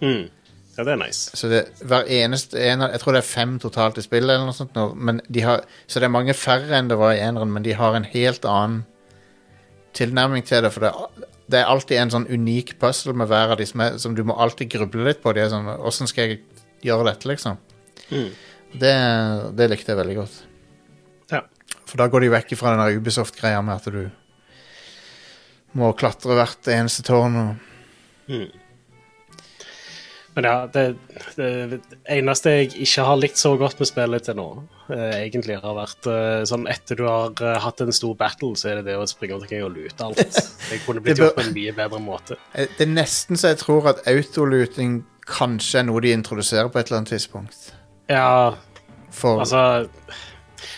mm. 0.03 0.30
Ja, 0.77 0.85
det 0.88 0.93
er 0.93 0.99
nice. 1.02 1.35
Så 1.35 1.49
det, 1.52 1.65
hver 1.84 2.07
eneste 2.07 2.60
en 2.64 2.85
av, 2.85 2.93
Jeg 2.93 3.02
tror 3.02 3.14
det 3.14 3.19
er 3.19 3.27
fem 3.27 3.57
totalt 3.60 3.98
i 3.99 4.03
spillet, 4.06 4.31
eller 4.31 4.48
noe 4.48 4.56
sånt. 4.56 4.72
nå, 4.76 4.93
Men 4.95 5.19
de 5.27 5.43
har, 5.43 5.65
så 5.85 5.99
det 5.99 6.07
er 6.07 6.14
mange 6.15 6.34
færre 6.34 6.77
enn 6.77 6.88
det 6.88 6.98
var 6.98 7.11
i 7.11 7.19
eneren, 7.19 7.52
men 7.52 7.65
de 7.65 7.76
har 7.76 7.98
en 7.98 8.07
helt 8.07 8.48
annen 8.48 8.85
tilnærming 9.93 10.45
til 10.48 10.64
det. 10.64 10.72
For 10.72 10.88
det, 10.88 11.27
det 11.52 11.60
er 11.60 11.72
alltid 11.72 11.99
en 11.99 12.14
sånn 12.14 12.28
unik 12.32 12.78
puzzle 12.82 13.14
med 13.18 13.30
hver 13.32 13.53
av 13.53 13.60
de 13.60 13.68
som, 13.68 13.84
er, 13.84 13.98
som 14.02 14.15
du 14.15 14.23
må 14.28 14.38
alltid 14.40 14.72
gruble 14.72 15.06
litt 15.07 15.22
på. 15.23 15.34
De 15.36 15.44
er 15.44 15.52
sånn, 15.52 15.68
Åssen 15.82 16.10
skal 16.10 16.30
jeg 16.32 16.40
gjøre 16.86 17.10
dette, 17.10 17.28
liksom? 17.30 17.60
Mm. 18.11 18.30
Det, 18.72 18.95
det 19.60 19.68
likte 19.72 19.91
jeg 19.91 19.99
veldig 19.99 20.18
godt. 20.22 20.38
Ja. 21.34 21.44
For 21.84 21.99
da 21.99 22.07
går 22.11 22.26
de 22.26 22.34
vekk 22.38 22.56
fra 22.60 22.76
den 22.78 23.02
Ubisoft-greia 23.02 23.61
med 23.65 23.82
at 23.82 23.91
du 23.91 24.03
må 25.80 25.91
klatre 25.99 26.38
hvert 26.40 26.72
eneste 26.72 27.03
tårn. 27.07 27.38
Og... 27.41 27.52
Mm. 28.32 28.48
Men 30.33 30.47
ja, 30.47 30.67
det, 30.71 30.83
det, 31.35 31.79
eneste 32.07 32.53
jeg 32.55 32.69
ikke 32.85 33.03
har 33.03 33.17
likt 33.19 33.39
så 33.39 33.51
godt 33.59 33.81
med 33.81 33.89
spillet 33.89 34.23
til 34.23 34.37
nå, 34.39 34.47
eh, 34.93 35.17
egentlig 35.25 35.57
har 35.59 35.75
vært 35.75 36.07
eh, 36.07 36.43
sånn 36.47 36.63
etter 36.71 37.01
du 37.01 37.03
har 37.03 37.35
eh, 37.43 37.57
hatt 37.59 37.83
en 37.83 37.91
stor 37.95 38.15
battle, 38.19 38.53
så 38.55 38.71
er 38.71 38.79
det 38.79 38.93
det 38.93 38.95
å 38.95 39.07
springe 39.09 39.35
omkring 39.35 39.65
og 39.65 39.75
lute 39.75 40.07
alt. 40.07 40.39
Det 40.71 40.79
kunne 40.85 41.03
blitt 41.03 41.19
gjort 41.19 41.35
på 41.35 41.43
en 41.43 41.51
mye 41.57 41.75
bedre 41.75 41.99
måte. 42.03 42.39
Eh, 42.55 42.71
Det 42.77 42.87
er 42.87 42.93
nesten 42.93 43.39
så 43.39 43.51
jeg 43.51 43.59
tror 43.65 43.91
at 43.91 44.05
autoluting 44.07 45.01
kanskje 45.27 45.81
er 45.81 45.89
noe 45.89 46.03
de 46.03 46.15
introduserer 46.15 46.71
på 46.71 46.79
et 46.79 46.87
eller 46.87 47.01
annet 47.01 47.11
tidspunkt. 47.17 47.73
Ja, 48.11 48.55
For 49.11 49.43
altså 49.43 49.83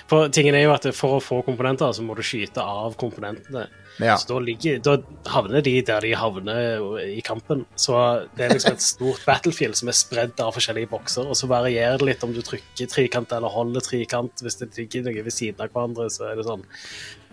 For 0.10 0.34
tingen 0.34 0.58
er 0.58 0.66
jo 0.66 0.74
at 0.74 0.90
for 0.98 1.20
å 1.20 1.22
få 1.22 1.44
komponenter, 1.46 1.94
så 1.94 2.02
må 2.02 2.18
du 2.18 2.26
skyte 2.26 2.62
av 2.62 2.98
komponentene. 2.98 3.68
Ja. 4.02 4.16
Så 4.18 4.28
da, 4.34 4.40
ligger, 4.42 4.80
da 4.84 4.96
havner 5.30 5.62
de 5.62 5.74
der 5.86 6.02
de 6.02 6.14
havner 6.18 7.02
i 7.06 7.22
kampen. 7.26 7.64
Så 7.76 7.98
det 8.38 8.48
er 8.48 8.56
liksom 8.56 8.78
et 8.78 8.86
stort 8.86 9.22
battlefield 9.28 9.78
som 9.78 9.92
er 9.92 9.98
spredd 9.98 10.40
av 10.42 10.56
forskjellige 10.56 10.90
bokser, 10.92 11.28
og 11.30 11.38
så 11.38 11.50
varierer 11.52 12.00
det 12.02 12.08
litt 12.08 12.26
om 12.26 12.34
du 12.34 12.42
trykker 12.46 12.90
trikant 12.90 13.36
eller 13.36 13.54
holder 13.54 13.86
trikant. 13.86 14.44
Hvis 14.44 14.58
det 14.62 14.72
ligger 14.80 15.06
noe 15.06 15.26
ved 15.28 15.36
siden 15.36 15.62
av 15.62 15.70
hverandre, 15.70 16.10
så 16.14 16.32
er 16.32 16.40
det 16.40 16.48
sånn 16.48 16.66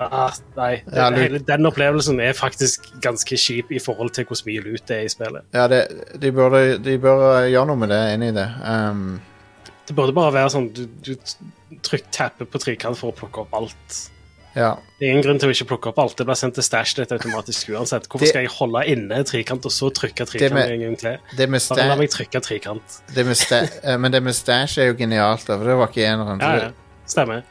ah, 0.04 0.36
Nei. 0.58 0.72
Det, 0.84 1.08
hele 1.16 1.42
den 1.48 1.70
opplevelsen 1.70 2.20
er 2.24 2.36
faktisk 2.36 2.90
ganske 3.04 3.40
kjip 3.40 3.72
i 3.72 3.80
forhold 3.82 4.14
til 4.16 4.28
hvor 4.28 4.44
mye 4.48 4.64
lut 4.66 4.84
det 4.88 5.00
er 5.00 5.08
i 5.08 5.12
spillet. 5.12 5.48
ja 5.56 5.66
det, 5.70 5.82
de, 6.20 6.32
burde, 6.34 6.78
de 6.84 6.96
bør 7.00 7.26
eh, 7.32 7.50
gjøre 7.54 7.72
noe 7.72 7.84
med 7.84 7.92
det, 7.94 8.00
enig 8.14 8.32
i 8.34 8.38
det. 8.40 8.48
Um, 8.64 9.20
Det 9.88 9.96
burde 9.96 10.14
bare 10.14 10.36
være 10.36 10.52
sånn 10.52 10.70
du, 10.76 10.84
du 11.02 11.14
trykker 11.80 12.12
tapper 12.14 12.48
på 12.48 12.60
trikant 12.62 12.98
for 12.98 13.12
å 13.12 13.16
plukke 13.16 13.46
opp 13.46 13.56
alt. 13.56 14.00
Ja. 14.54 14.76
Det 14.98 15.06
er 15.06 15.12
ingen 15.12 15.22
grunn 15.24 15.38
til 15.40 15.48
å 15.48 15.52
ikke 15.54 15.66
plukke 15.70 15.88
opp 15.92 15.98
alt. 16.02 16.16
Det 16.18 16.26
blir 16.26 16.34
sendt 16.36 16.54
til 16.58 16.62
Stash 16.66 16.98
litt 16.98 17.12
automatisk 17.14 17.70
uansett. 17.70 18.08
Hvorfor 18.08 18.20
Det- 18.26 18.28
skal 18.34 18.42
jeg 18.42 18.50
holde 18.50 18.82
inne 18.86 19.22
trikant 19.24 19.64
og 19.64 19.72
så 19.72 19.90
trykke 19.94 20.26
trikant 20.26 20.52
med- 20.52 20.70
en 20.72 20.80
gang 20.80 20.96
til? 20.98 21.18
Det 21.36 21.48
med, 21.48 21.60
Bare 21.68 21.88
la 21.88 21.96
meg 21.96 22.10
trykke 22.10 22.40
trikant. 22.42 23.00
det 23.14 23.24
med 23.26 23.36
sta 23.36 23.62
eh, 23.84 23.96
men 23.96 24.10
det 24.12 24.22
med 24.22 24.34
stash 24.34 24.78
er 24.78 24.86
jo 24.92 24.94
genialt, 24.94 25.46
da, 25.46 25.56
for 25.56 25.64
det 25.64 25.76
var 25.76 25.88
ikke 25.88 26.04
eneren. 26.06 26.40
Ja, 26.40 26.56
ja. 26.56 26.70
Stemmer. 27.06 27.42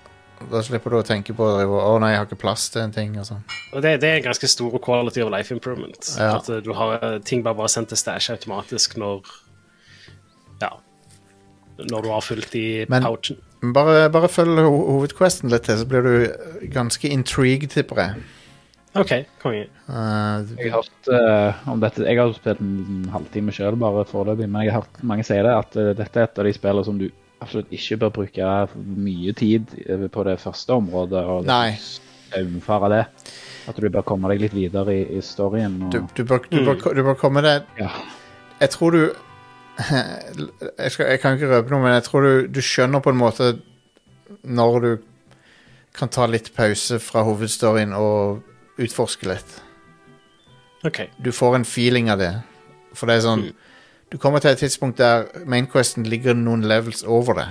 Da 0.51 0.61
slipper 0.61 0.89
du 0.89 0.95
å 1.01 1.03
tenke 1.03 1.33
på 1.35 1.57
det, 1.57 1.65
oh, 1.67 1.95
å 1.95 1.99
nei, 1.99 2.11
jeg 2.11 2.17
har 2.19 2.25
ikke 2.27 2.39
plass 2.39 2.69
til 2.69 2.81
en 2.81 2.91
ting. 2.91 3.17
og 3.19 3.25
sånn. 3.25 3.43
Og 3.73 3.81
det, 3.81 3.99
det 3.99 4.07
er 4.09 4.15
en 4.21 4.23
ganske 4.31 4.47
stor 4.47 4.77
quality 4.79 5.21
of 5.21 5.29
life 5.31 5.51
improvement. 5.51 6.15
Ja. 6.17 6.37
At 6.37 6.47
eh, 6.49 6.61
du 6.61 6.71
har 6.73 6.99
eh, 7.03 7.19
ting 7.19 7.43
bare, 7.43 7.55
bare 7.55 7.67
sendt 7.67 7.89
til 7.89 7.97
Stash 7.97 8.29
automatisk 8.31 8.95
når 8.95 9.23
Ja. 10.61 10.69
Når 11.79 12.01
du 12.03 12.09
har 12.09 12.21
fulgt 12.21 12.55
i 12.55 12.85
Men- 12.89 13.03
pouchen. 13.03 13.37
Bare, 13.59 14.09
bare 14.13 14.29
følg 14.31 14.61
ho 14.63 14.75
hovedquesten 14.95 15.51
litt 15.51 15.65
til, 15.67 15.79
så 15.81 15.87
blir 15.89 16.05
du 16.05 16.67
ganske 16.71 17.09
intrigued, 17.11 17.73
tipper 17.73 17.99
jeg. 18.03 18.27
OK, 18.97 19.11
konge. 19.41 19.65
Eh, 19.89 20.53
Jeg 20.57 20.71
har 20.71 20.79
hørt 20.79 21.09
uh, 21.13 21.69
om 21.69 21.81
dette 21.81 22.01
Jeg 22.07 22.17
har 22.17 22.31
spilt 22.33 22.61
en 22.63 23.09
halvtime 23.13 23.53
sjøl, 23.53 23.77
bare 23.77 24.05
foreløpig, 24.09 24.47
men 24.49 24.65
jeg 24.65 24.73
har 24.73 24.81
hørt 24.81 25.03
mange 25.05 25.25
si 25.27 25.37
det, 25.37 25.51
at 25.53 25.75
uh, 25.77 25.91
dette 25.97 26.19
er 26.19 26.25
et 26.29 26.41
av 26.41 26.47
de 26.47 26.53
spillene 26.55 26.87
som 26.87 26.97
du 26.97 27.09
absolutt 27.39 27.71
ikke 27.75 27.99
bør 28.01 28.15
bruke 28.17 28.47
mye 28.75 29.33
tid 29.37 29.75
eh, 29.85 30.07
på 30.11 30.23
det 30.27 30.39
første 30.41 30.75
området. 30.75 31.21
og 31.23 31.45
Nei. 31.47 31.71
saumfare 32.33 32.89
det. 32.91 33.03
At 33.69 33.79
du 33.79 33.87
bør 33.89 34.03
komme 34.07 34.31
deg 34.31 34.41
litt 34.43 34.55
videre 34.57 34.95
i, 34.95 35.05
i 35.19 35.21
storyen. 35.23 35.77
Og, 35.87 35.93
du, 35.93 36.01
du, 36.17 36.23
bør, 36.27 36.43
du, 36.51 36.59
bør, 36.65 36.81
du 36.95 37.03
bør 37.05 37.15
komme 37.19 37.43
deg 37.45 37.67
ja. 37.79 37.91
Jeg 38.59 38.73
tror 38.75 38.91
du 38.91 39.01
jeg, 40.77 40.91
skal, 40.91 41.05
jeg 41.13 41.21
kan 41.21 41.37
ikke 41.37 41.51
røpe 41.53 41.73
noe, 41.73 41.83
men 41.85 41.95
jeg 41.95 42.05
tror 42.09 42.25
du, 42.25 42.33
du 42.51 42.61
skjønner 42.63 43.03
på 43.03 43.13
en 43.13 43.19
måte 43.19 43.53
når 44.43 44.79
du 44.83 44.91
kan 45.95 46.11
ta 46.11 46.27
litt 46.29 46.51
pause 46.55 46.99
fra 47.01 47.23
hovedstoryen 47.27 47.95
og 47.97 48.43
utforske 48.79 49.27
litt. 49.29 49.55
OK. 50.87 51.03
Du 51.19 51.31
får 51.35 51.59
en 51.59 51.67
feeling 51.67 52.11
av 52.11 52.21
det. 52.21 52.33
For 52.95 53.09
det 53.09 53.19
er 53.19 53.25
sånn 53.27 53.49
Du 54.09 54.17
kommer 54.17 54.41
til 54.41 54.55
et 54.55 54.61
tidspunkt 54.63 54.97
der 54.97 55.27
mainquesten 55.45 56.07
ligger 56.09 56.33
noen 56.33 56.63
levels 56.65 57.03
over 57.05 57.35
det. 57.37 57.49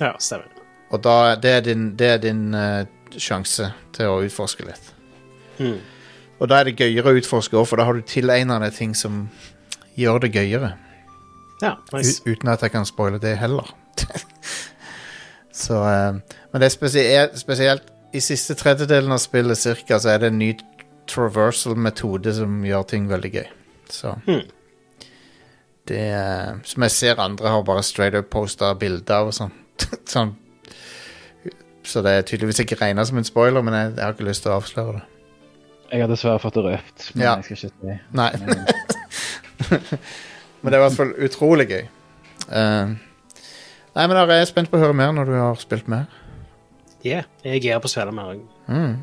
Ja, 0.00 0.16
stemmer. 0.18 0.48
Og 0.90 0.98
da, 1.04 1.36
det 1.38 1.52
er 1.52 1.60
din, 1.62 1.84
det 1.98 2.08
er 2.10 2.18
din 2.24 2.48
uh, 2.54 2.82
sjanse 3.14 3.68
til 3.94 4.10
å 4.10 4.16
utforske 4.26 4.66
litt. 4.66 4.88
Mm. 5.62 5.78
Og 6.40 6.50
da 6.50 6.58
er 6.58 6.68
det 6.68 6.80
gøyere 6.80 7.12
å 7.12 7.20
utforske 7.20 7.54
òg, 7.54 7.68
for 7.70 7.78
da 7.78 7.86
har 7.86 7.94
du 7.94 8.02
tilegna 8.02 8.58
deg 8.64 8.74
ting 8.74 8.96
som 8.98 9.28
gjør 9.96 10.18
det 10.26 10.32
gøyere. 10.34 10.72
Ja, 11.62 11.74
nice. 11.94 12.20
U 12.26 12.30
uten 12.34 12.48
at 12.52 12.62
jeg 12.62 12.72
kan 12.74 12.84
spoile 12.88 13.18
det 13.22 13.36
heller. 13.40 13.70
så 15.52 15.74
uh, 15.80 16.18
Men 16.52 16.60
det 16.60 16.66
er 16.68 16.74
spesielt, 16.74 17.38
spesielt 17.40 17.82
i 18.14 18.20
siste 18.20 18.54
tredjedelen 18.54 19.12
av 19.12 19.18
spillet 19.20 19.58
cirka, 19.58 19.98
så 20.00 20.12
er 20.14 20.18
det 20.22 20.30
en 20.32 20.38
ny 20.40 20.50
traversal-metode 21.10 22.32
som 22.36 22.60
gjør 22.64 22.84
ting 22.92 23.08
veldig 23.10 23.32
gøy. 23.38 23.48
Så 23.92 24.16
Hmm. 24.26 24.44
Det 25.86 26.00
eh, 26.10 26.54
Som 26.66 26.82
jeg 26.82 26.90
ser 26.90 27.20
andre 27.22 27.48
har 27.48 27.62
bare 27.62 27.82
straight 27.86 28.14
up 28.18 28.26
posta 28.30 28.72
bilder 28.74 29.14
av 29.20 29.28
og 29.30 29.34
sånn. 29.36 29.52
sånn. 30.10 30.32
Så 31.86 32.02
det 32.02 32.10
er 32.16 32.22
tydeligvis 32.26 32.58
ikke 32.64 32.78
regna 32.80 33.04
som 33.06 33.18
en 33.20 33.24
spoiler, 33.28 33.62
men 33.62 33.74
jeg, 33.74 33.92
jeg 33.94 34.02
har 34.04 34.16
ikke 34.16 34.26
lyst 34.26 34.42
til 34.42 34.50
å 34.50 34.56
avsløre 34.58 34.96
det. 34.96 35.04
Jeg 35.92 36.02
har 36.02 36.10
dessverre 36.10 36.42
fått 36.42 36.56
det 36.58 36.64
røpt, 36.66 37.10
men 37.14 37.22
Ja. 37.22 37.36
jeg 37.36 37.44
skal 37.44 37.56
ikke 37.56 37.70
si 37.70 37.98
Nei. 38.18 38.30
men 40.60 40.70
det 40.70 40.76
er 40.76 40.80
i 40.80 40.84
hvert 40.86 40.96
fall 40.98 41.12
utrolig 41.26 41.66
gøy. 41.70 41.84
Uh, 42.46 42.94
nei, 43.96 44.04
men 44.06 44.14
da 44.16 44.24
er 44.26 44.40
jeg 44.42 44.50
spent 44.52 44.70
på 44.72 44.78
å 44.78 44.84
høre 44.84 44.96
mer 44.96 45.12
når 45.16 45.30
du 45.30 45.36
har 45.38 45.60
spilt 45.60 45.88
mer. 45.92 46.06
Yeah, 47.06 47.26
jeg 47.44 47.58
er 47.58 47.62
gira 47.68 47.82
på 47.82 47.90
å 47.90 47.92
spille 47.92 48.14
mer. 48.14 48.38
Mm. 48.70 48.96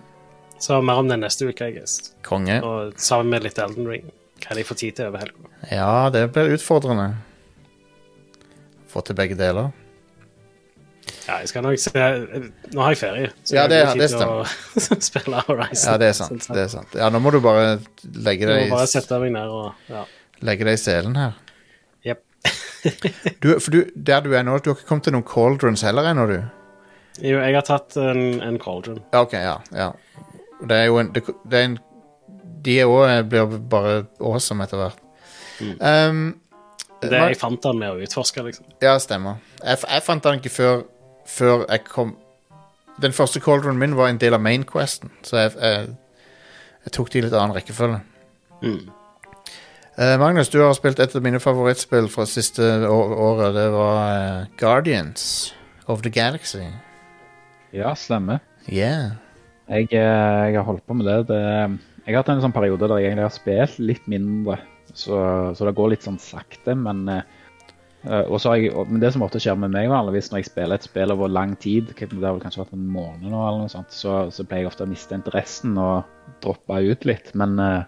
Så 0.64 0.80
mer 0.86 1.00
om 1.04 1.08
det 1.12 1.20
neste 1.22 1.48
uke, 1.50 1.70
jeg 1.70 1.78
guess. 1.80 1.98
Konge. 2.26 2.60
Og 2.64 3.00
sammen 3.02 3.32
med 3.36 3.46
litt 3.48 3.60
Elden 3.60 3.88
Ring. 3.90 4.10
Hva 4.44 4.58
de 4.58 4.64
får 4.68 4.80
tid 4.80 4.98
til 4.98 5.08
over 5.12 5.24
helga. 5.24 5.52
Ja, 5.72 6.10
det 6.12 6.26
blir 6.36 6.52
utfordrende. 6.58 7.14
Få 8.92 9.02
til 9.08 9.16
begge 9.18 9.38
deler. 9.40 9.72
Ja, 11.24 11.38
jeg 11.40 11.50
skal 11.52 11.64
nok 11.64 11.80
se 11.80 11.92
Nå 12.74 12.82
har 12.84 12.94
jeg 12.94 13.00
ferie, 13.00 13.30
så 13.48 13.56
Ja, 13.56 13.62
jeg 13.64 13.70
det- 13.72 13.86
har 13.88 13.96
det 13.96 14.10
tid 14.10 14.18
til 14.20 14.28
å 14.28 15.00
spille 15.10 15.44
Horizon. 15.48 15.92
Ja, 15.92 15.98
det 16.00 16.08
er 16.12 16.18
sant. 16.18 16.48
Det 16.48 16.64
er 16.66 16.68
sant. 16.72 16.96
Ja, 17.00 17.10
nå 17.12 17.20
må 17.24 17.32
du 17.32 17.40
bare 17.44 17.80
legge 18.04 18.48
Jeg 18.48 18.50
deg, 18.52 18.70
må 18.72 18.78
bare 18.78 18.88
sette 18.92 19.20
deg 19.24 19.32
ned 19.36 19.48
og 19.52 19.74
ja. 19.92 20.04
Legge 20.44 20.68
deg 20.68 20.78
i 20.78 20.82
selen 20.82 21.16
her. 21.20 21.40
Jep. 22.06 22.24
Du, 23.44 23.54
for 23.60 23.72
du, 23.72 23.80
der 23.96 24.24
du 24.26 24.34
er 24.36 24.44
nå, 24.44 24.58
du 24.60 24.70
har 24.72 24.78
ikke 24.78 24.90
kommet 24.90 25.08
til 25.08 25.16
noen 25.16 25.28
cauldrons 25.28 25.84
heller 25.88 26.10
ennå, 26.12 26.28
du? 26.28 26.38
Jo, 27.22 27.38
jeg 27.40 27.56
har 27.56 27.66
tatt 27.68 27.96
en, 28.02 28.42
en 28.42 28.58
cauldron. 28.60 29.02
Ok, 29.16 29.36
ja. 29.38 29.58
ja. 29.76 29.92
Det 30.64 30.78
er 30.78 30.88
jo 30.90 30.98
en, 31.02 31.12
det, 31.14 31.24
det 31.52 31.60
er 31.60 31.68
en 31.68 31.78
De 32.64 32.78
òg 32.88 33.28
blir 33.30 33.58
bare 33.70 33.96
awesome 34.24 34.64
etter 34.66 34.80
hvert. 34.80 35.00
Um, 35.80 36.24
Det 37.04 37.12
er 37.12 37.34
jeg 37.34 37.40
fant 37.40 37.62
den 37.64 37.80
med 37.82 37.92
å 37.92 38.02
utforske, 38.04 38.44
liksom. 38.48 38.66
Ja, 38.84 38.96
stemmer. 39.04 39.40
Jeg, 39.62 39.82
jeg 39.84 40.04
fant 40.06 40.24
den 40.24 40.40
ikke 40.40 40.54
før, 40.54 40.84
før 41.28 41.66
jeg 41.68 41.84
kom 41.90 42.16
Den 43.04 43.16
første 43.16 43.42
cauldronen 43.44 43.80
min 43.82 43.96
var 44.00 44.12
en 44.12 44.20
del 44.22 44.36
av 44.38 44.42
Mainquesten, 44.44 45.12
så 45.26 45.44
jeg, 45.44 45.54
jeg, 45.60 45.94
jeg 46.86 46.96
tok 46.96 47.12
de 47.12 47.20
i 47.20 47.24
litt 47.26 47.34
annen 47.36 47.56
rekkefølge. 47.58 48.00
Mm. 48.64 48.84
Eh, 49.94 50.16
Magnus, 50.18 50.50
du 50.50 50.58
har 50.58 50.74
spilt 50.74 50.98
et 51.04 51.12
av 51.14 51.22
mine 51.22 51.38
favorittspill 51.38 52.08
fra 52.10 52.26
siste 52.26 52.66
året. 52.90 53.52
Det 53.54 53.68
var 53.76 54.00
eh, 54.10 54.48
Guardians 54.58 55.54
of 55.86 56.02
the 56.02 56.10
Galaxy. 56.10 56.66
Ja, 57.74 57.92
stemmer. 57.94 58.42
Yeah. 58.66 59.20
Jeg, 59.70 59.92
eh, 59.94 60.42
jeg 60.50 60.58
har 60.58 60.66
holdt 60.66 60.88
på 60.90 60.98
med 60.98 61.06
det. 61.06 61.20
det. 61.30 61.44
Jeg 62.08 62.16
har 62.16 62.24
hatt 62.24 62.34
en 62.34 62.42
sånn 62.42 62.56
periode 62.56 62.90
der 62.90 63.04
jeg 63.04 63.12
egentlig 63.12 63.28
har 63.28 63.38
spilt 63.38 63.78
litt 63.86 64.10
mindre, 64.10 64.58
så, 64.98 65.22
så 65.54 65.70
det 65.70 65.78
går 65.78 65.94
litt 65.94 66.10
sånn 66.10 66.18
sakte. 66.18 66.74
Men, 66.74 67.06
eh, 67.14 67.22
eh, 68.10 68.26
og 68.26 68.42
så 68.42 68.56
har 68.56 68.64
jeg, 68.64 68.74
men 68.90 68.98
det 69.04 69.14
som 69.14 69.30
ofte 69.30 69.46
skjer 69.46 69.62
med 69.62 69.78
meg 69.78 69.94
vanligvis 69.94 70.34
når 70.34 70.42
jeg 70.42 70.50
spiller 70.50 70.82
et 70.82 70.90
spill 70.90 71.14
over 71.14 71.30
lang 71.30 71.54
tid, 71.62 71.94
det 71.94 72.10
har 72.18 72.34
vel 72.34 72.42
kanskje 72.42 72.66
vært 72.66 72.74
en 72.80 72.90
måned 72.98 73.30
nå, 73.30 73.38
eller 73.38 73.68
noe 73.68 73.78
sånt, 73.78 73.94
så, 73.94 74.24
så 74.34 74.42
pleier 74.42 74.66
jeg 74.66 74.74
ofte 74.74 74.90
å 74.90 74.94
miste 74.98 75.22
interessen 75.22 75.78
og 75.78 76.10
droppe 76.42 76.82
ut 76.82 77.06
litt. 77.14 77.30
Men 77.38 77.60
eh, 77.62 77.84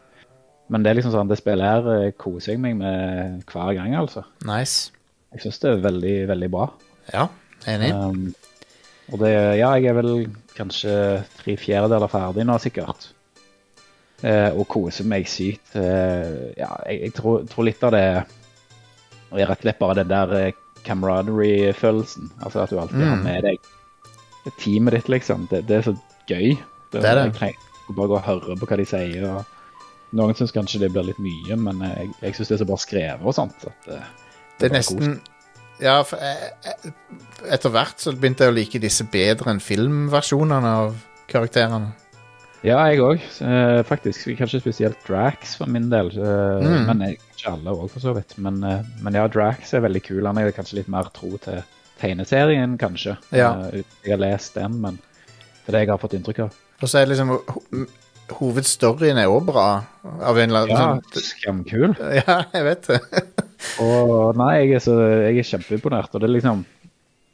men 0.70 0.84
det 0.84 0.90
er 0.92 0.98
liksom 1.00 1.12
sånn, 1.14 1.30
det 1.30 1.38
spillet 1.40 1.66
her 1.70 1.90
eh, 1.94 2.12
koser 2.18 2.54
jeg 2.56 2.62
meg 2.64 2.76
med 2.80 3.44
hver 3.52 3.74
gang, 3.78 3.96
altså. 4.00 4.24
Nice. 4.48 4.92
Jeg 5.36 5.44
syns 5.44 5.60
det 5.62 5.70
er 5.74 5.84
veldig, 5.84 6.16
veldig 6.32 6.50
bra. 6.54 6.70
Ja, 7.14 7.28
enig. 7.70 7.92
Um, 7.94 8.34
og 9.14 9.20
det, 9.22 9.32
ja, 9.60 9.74
jeg 9.78 9.92
er 9.92 9.98
vel 10.00 10.12
kanskje 10.58 10.96
tre 11.38 11.54
fjerdedeler 11.62 12.10
ferdig 12.10 12.46
nå, 12.48 12.56
sikkert. 12.64 13.12
Eh, 14.26 14.50
og 14.56 14.66
koser 14.72 15.06
meg 15.06 15.28
sykt. 15.30 15.76
Eh, 15.78 16.56
ja, 16.58 16.72
jeg, 16.88 17.02
jeg 17.04 17.14
tror, 17.20 17.44
tror 17.52 17.68
litt 17.68 17.84
av 17.86 17.92
det 17.94 18.02
er 18.06 18.24
rett 19.36 19.60
og 19.60 19.66
slett 19.68 19.82
bare 19.82 20.00
den 20.00 20.10
der 20.14 20.54
camaraderie-følelsen. 20.86 22.32
Altså 22.42 22.64
at 22.64 22.70
du 22.72 22.80
alltid 22.80 23.04
har 23.04 23.16
Mm. 23.18 23.24
med 23.24 23.44
deg 23.44 23.58
teamet 24.60 24.94
ditt, 24.94 25.08
liksom. 25.10 25.48
Det, 25.52 25.66
det 25.68 25.78
er 25.78 25.82
så 25.82 25.96
gøy. 26.30 26.56
Det 26.92 27.04
er 27.04 27.16
det. 27.16 27.24
Jeg 27.26 27.34
trenger 27.34 27.96
bare 27.98 28.08
gå 28.08 28.16
og 28.16 28.26
høre 28.26 28.58
på 28.58 28.66
hva 28.70 28.78
de 28.78 28.86
sier. 28.86 29.26
og 29.30 29.46
Noen 30.14 30.36
syns 30.38 30.52
kanskje 30.56 30.80
det 30.80 30.92
blir 30.94 31.04
litt 31.10 31.20
mye, 31.20 31.56
men 31.58 31.82
eh, 31.82 31.96
jeg, 32.04 32.10
jeg 32.22 32.36
syns 32.36 32.48
det 32.48 32.56
er 32.60 32.64
så 32.64 32.68
bra 32.70 32.78
skrevet 32.78 33.26
og 33.26 33.34
sånt. 33.36 33.66
At, 33.68 33.88
eh, 33.92 34.06
Det 34.60 34.68
er 34.68 34.70
bare 34.70 34.80
nesten 34.80 35.22
Ja, 35.82 35.98
for 36.08 36.18
jeg, 36.24 36.52
jeg, 36.64 36.94
etter 37.52 37.70
hvert 37.74 38.00
så 38.00 38.14
begynte 38.16 38.46
jeg 38.46 38.54
å 38.54 38.56
like 38.56 38.80
disse 38.80 39.04
bedre 39.12 39.52
enn 39.52 39.60
filmversjonene 39.60 40.70
av 40.86 40.94
karakterene. 41.28 41.90
Ja, 42.66 42.80
jeg 42.90 43.02
òg. 43.04 43.20
Faktisk. 43.86 44.30
Kanskje 44.40 44.62
spesielt 44.64 44.98
Drax 45.06 45.58
for 45.60 45.68
min 45.70 45.90
del. 45.92 46.08
eh, 46.18 46.64
Mm. 46.66 46.86
Men 46.88 47.02
jeg, 47.04 47.20
ikke 47.36 47.52
alle 47.52 47.76
òg, 47.76 47.90
for 47.92 48.00
så 48.00 48.14
vidt. 48.16 48.38
Men, 48.42 48.64
eh, 48.64 48.82
men 49.04 49.14
ja, 49.14 49.28
Drax 49.28 49.74
er 49.74 49.84
veldig 49.84 50.02
kul. 50.02 50.26
Han 50.26 50.38
er 50.38 50.50
kanskje 50.56 50.80
litt 50.80 50.88
mer 50.90 51.12
tro 51.14 51.36
til 51.38 51.60
tegneserien, 52.00 52.78
kanskje. 52.82 53.18
Ja. 53.36 53.52
Eh, 53.74 53.84
jeg 54.04 54.16
har 54.16 54.24
lest 54.24 54.56
den, 54.56 54.80
men 54.82 54.98
det 54.98 55.68
er 55.68 55.72
det 55.78 55.84
jeg 55.86 55.90
har 55.94 56.02
fått 56.02 56.14
inntrykk 56.18 56.40
av. 56.48 56.56
Og 56.82 56.90
så 56.90 57.00
er 57.04 57.12
liksom 57.12 57.30
ho 57.36 57.86
Hovedstoryen 58.32 59.18
er 59.22 59.30
òg 59.30 59.46
bra, 59.48 59.66
av 60.04 60.38
en 60.42 60.50
eller 60.50 60.72
annen 60.72 61.02
Ja, 61.06 61.22
skamkul. 61.22 61.94
Ja, 62.22 62.40
jeg 62.54 62.64
vet 62.66 62.88
det. 62.90 63.00
Og 63.86 64.36
nei, 64.40 64.52
jeg 64.64 64.76
er, 64.80 64.84
så, 64.84 64.96
jeg 65.28 65.40
er 65.42 65.48
kjempeimponert. 65.52 66.14
Og 66.16 66.22
det 66.24 66.30
er 66.30 66.34
liksom 66.36 66.66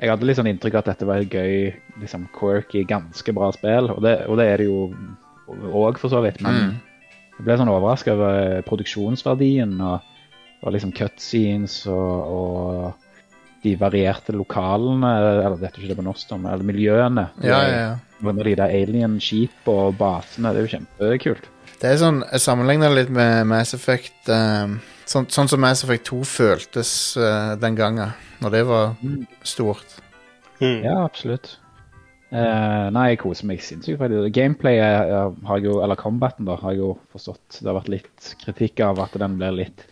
Jeg 0.02 0.10
hadde 0.10 0.26
litt 0.26 0.38
sånn 0.40 0.50
inntrykk 0.50 0.76
av 0.80 0.82
at 0.84 0.90
dette 0.94 1.06
var 1.10 1.22
et 1.22 1.30
gøy, 1.34 1.74
liksom 2.02 2.24
quirky, 2.36 2.84
ganske 2.90 3.34
bra 3.38 3.52
spill. 3.54 3.92
Og 3.94 4.00
det, 4.06 4.16
og 4.28 4.40
det 4.42 4.48
er 4.50 4.64
det 4.64 4.66
jo 4.70 4.88
òg, 5.72 6.00
for 6.02 6.10
så 6.10 6.22
vidt. 6.26 6.42
Men 6.42 6.56
Mm. 6.58 6.72
jeg 7.38 7.46
ble 7.46 7.58
sånn 7.60 7.70
overraska 7.74 8.14
over 8.18 8.62
produksjonsverdien 8.66 9.76
og, 9.82 10.02
og 10.64 10.74
liksom 10.74 10.92
cutscenes 10.98 11.84
og, 11.90 12.34
og 12.34 13.08
de 13.64 13.76
varierte 13.78 14.34
lokalene 14.34 15.10
Eller 15.22 15.58
dette 15.62 15.78
er 15.78 15.84
ikke 15.84 15.92
det 15.94 16.00
på 16.02 16.06
norsk, 16.08 16.32
men 16.38 16.52
eller 16.52 16.66
miljøene. 16.66 17.28
Ja, 17.46 17.60
ja, 17.62 17.78
ja. 17.78 17.92
Med 18.22 18.38
de 18.46 18.56
der 18.56 18.70
alien-skip 18.70 19.68
og 19.72 19.96
basene. 19.98 20.52
Det 20.54 20.62
er 20.62 20.68
jo 20.68 20.74
kjempekult. 20.76 21.50
Det 21.82 21.90
er 21.90 21.98
sånn, 21.98 22.20
Jeg 22.32 22.44
sammenligner 22.44 22.92
det 22.92 22.98
litt 23.00 23.14
med 23.16 23.48
Mass 23.50 23.74
Effect 23.74 24.30
um, 24.30 24.76
sånn, 25.10 25.26
sånn 25.34 25.50
som 25.50 25.64
Mass 25.64 25.82
Effect 25.84 26.06
2 26.12 26.20
føltes 26.30 26.92
uh, 27.18 27.56
den 27.58 27.76
gangen, 27.80 28.14
når 28.44 28.54
det 28.54 28.62
var 28.70 28.94
stort. 29.44 29.98
Mm. 30.62 30.84
Ja, 30.86 31.00
absolutt. 31.04 31.56
Uh, 32.32 32.88
nei, 32.96 33.08
jeg 33.12 33.20
koser 33.26 33.50
meg 33.50 33.60
sinnssykt. 33.66 34.00
Gameplayet 34.32 35.10
eh, 35.12 35.34
har 35.50 35.58
jo, 35.66 35.80
eller 35.84 36.00
combaten 36.00 36.46
da, 36.48 36.56
har 36.62 36.72
jeg 36.78 36.80
jo 36.80 36.94
forstått. 37.12 37.58
Det 37.60 37.68
har 37.68 37.76
vært 37.82 37.90
litt 37.92 38.30
kritikk 38.46 38.80
av 38.86 39.02
at 39.04 39.18
den 39.20 39.36
blir 39.42 39.58
litt 39.58 39.84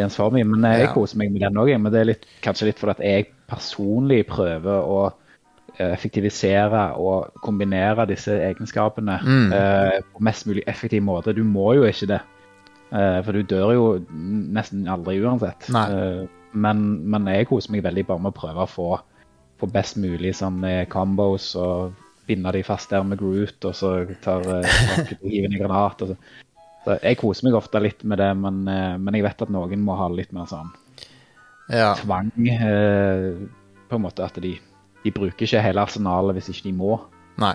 ensformig. 0.00 0.46
Men 0.48 0.64
jeg 0.70 0.86
Ja. 0.86 0.92
koser 0.94 1.18
meg 1.20 1.34
med 1.34 1.42
den 1.44 1.60
òg. 1.60 1.74
Men 1.76 1.92
det 1.92 2.00
er 2.00 2.08
litt, 2.14 2.24
kanskje 2.46 2.70
litt 2.70 2.78
fordi 2.80 2.94
at 2.96 3.04
jeg 3.04 3.28
personlig 3.50 4.22
prøver 4.30 4.80
å 4.86 5.12
effektivisere 5.78 6.92
og 7.00 7.32
kombinere 7.42 8.06
disse 8.06 8.36
egenskapene 8.50 9.18
Mm. 9.24 9.52
eh, 9.52 10.00
på 10.14 10.20
mest 10.22 10.46
mulig 10.46 10.62
effektiv 10.66 11.02
måte. 11.02 11.34
Du 11.34 11.42
må 11.44 11.74
jo 11.74 11.82
ikke 11.88 12.06
det. 12.06 12.20
Eh, 12.92 13.22
for 13.24 13.32
du 13.32 13.42
dør 13.42 13.72
jo 13.74 13.86
nesten 14.14 14.86
aldri 14.88 15.18
uansett. 15.24 15.68
Eh, 15.90 16.26
men, 16.54 16.84
men 17.10 17.26
jeg 17.26 17.48
koser 17.50 17.72
meg 17.72 17.82
veldig 17.82 18.06
bare 18.06 18.20
med 18.22 18.32
å 18.32 18.38
prøve 18.40 18.62
å 18.62 18.70
få, 18.70 18.88
få 19.58 19.66
best 19.72 19.96
mulig 19.96 20.34
sånn 20.38 20.62
eh, 20.64 20.84
combos 20.86 21.56
og 21.56 21.92
binde 22.28 22.52
de 22.52 22.62
fast 22.62 22.90
der 22.90 23.02
med 23.04 23.18
Groot, 23.18 23.58
og 23.64 23.74
så 23.74 24.06
tar 24.22 24.40
hive 25.22 25.50
i 25.50 25.58
granat. 25.58 26.00
Og 26.02 26.08
så. 26.14 26.16
Så 26.84 26.98
jeg 27.02 27.16
koser 27.18 27.44
meg 27.48 27.54
ofte 27.58 27.80
litt 27.80 28.04
med 28.04 28.18
det, 28.20 28.30
men, 28.36 28.62
men 29.00 29.14
jeg 29.16 29.24
vet 29.24 29.42
at 29.42 29.50
noen 29.50 29.80
må 29.84 29.94
ha 29.96 30.06
litt 30.12 30.32
mer 30.36 30.44
sånn 30.46 30.70
Ja. 31.72 31.94
tvang. 31.96 32.30
Eh, 32.44 33.34
på 33.88 33.96
en 33.96 34.02
måte 34.04 34.24
at 34.24 34.34
de, 34.40 34.58
de 35.04 35.10
bruker 35.12 35.46
ikke 35.46 35.62
hele 35.62 35.80
arsenalet 35.84 36.34
hvis 36.38 36.48
ikke 36.54 36.68
de 36.70 36.72
må. 36.72 36.98
Nei. 37.38 37.54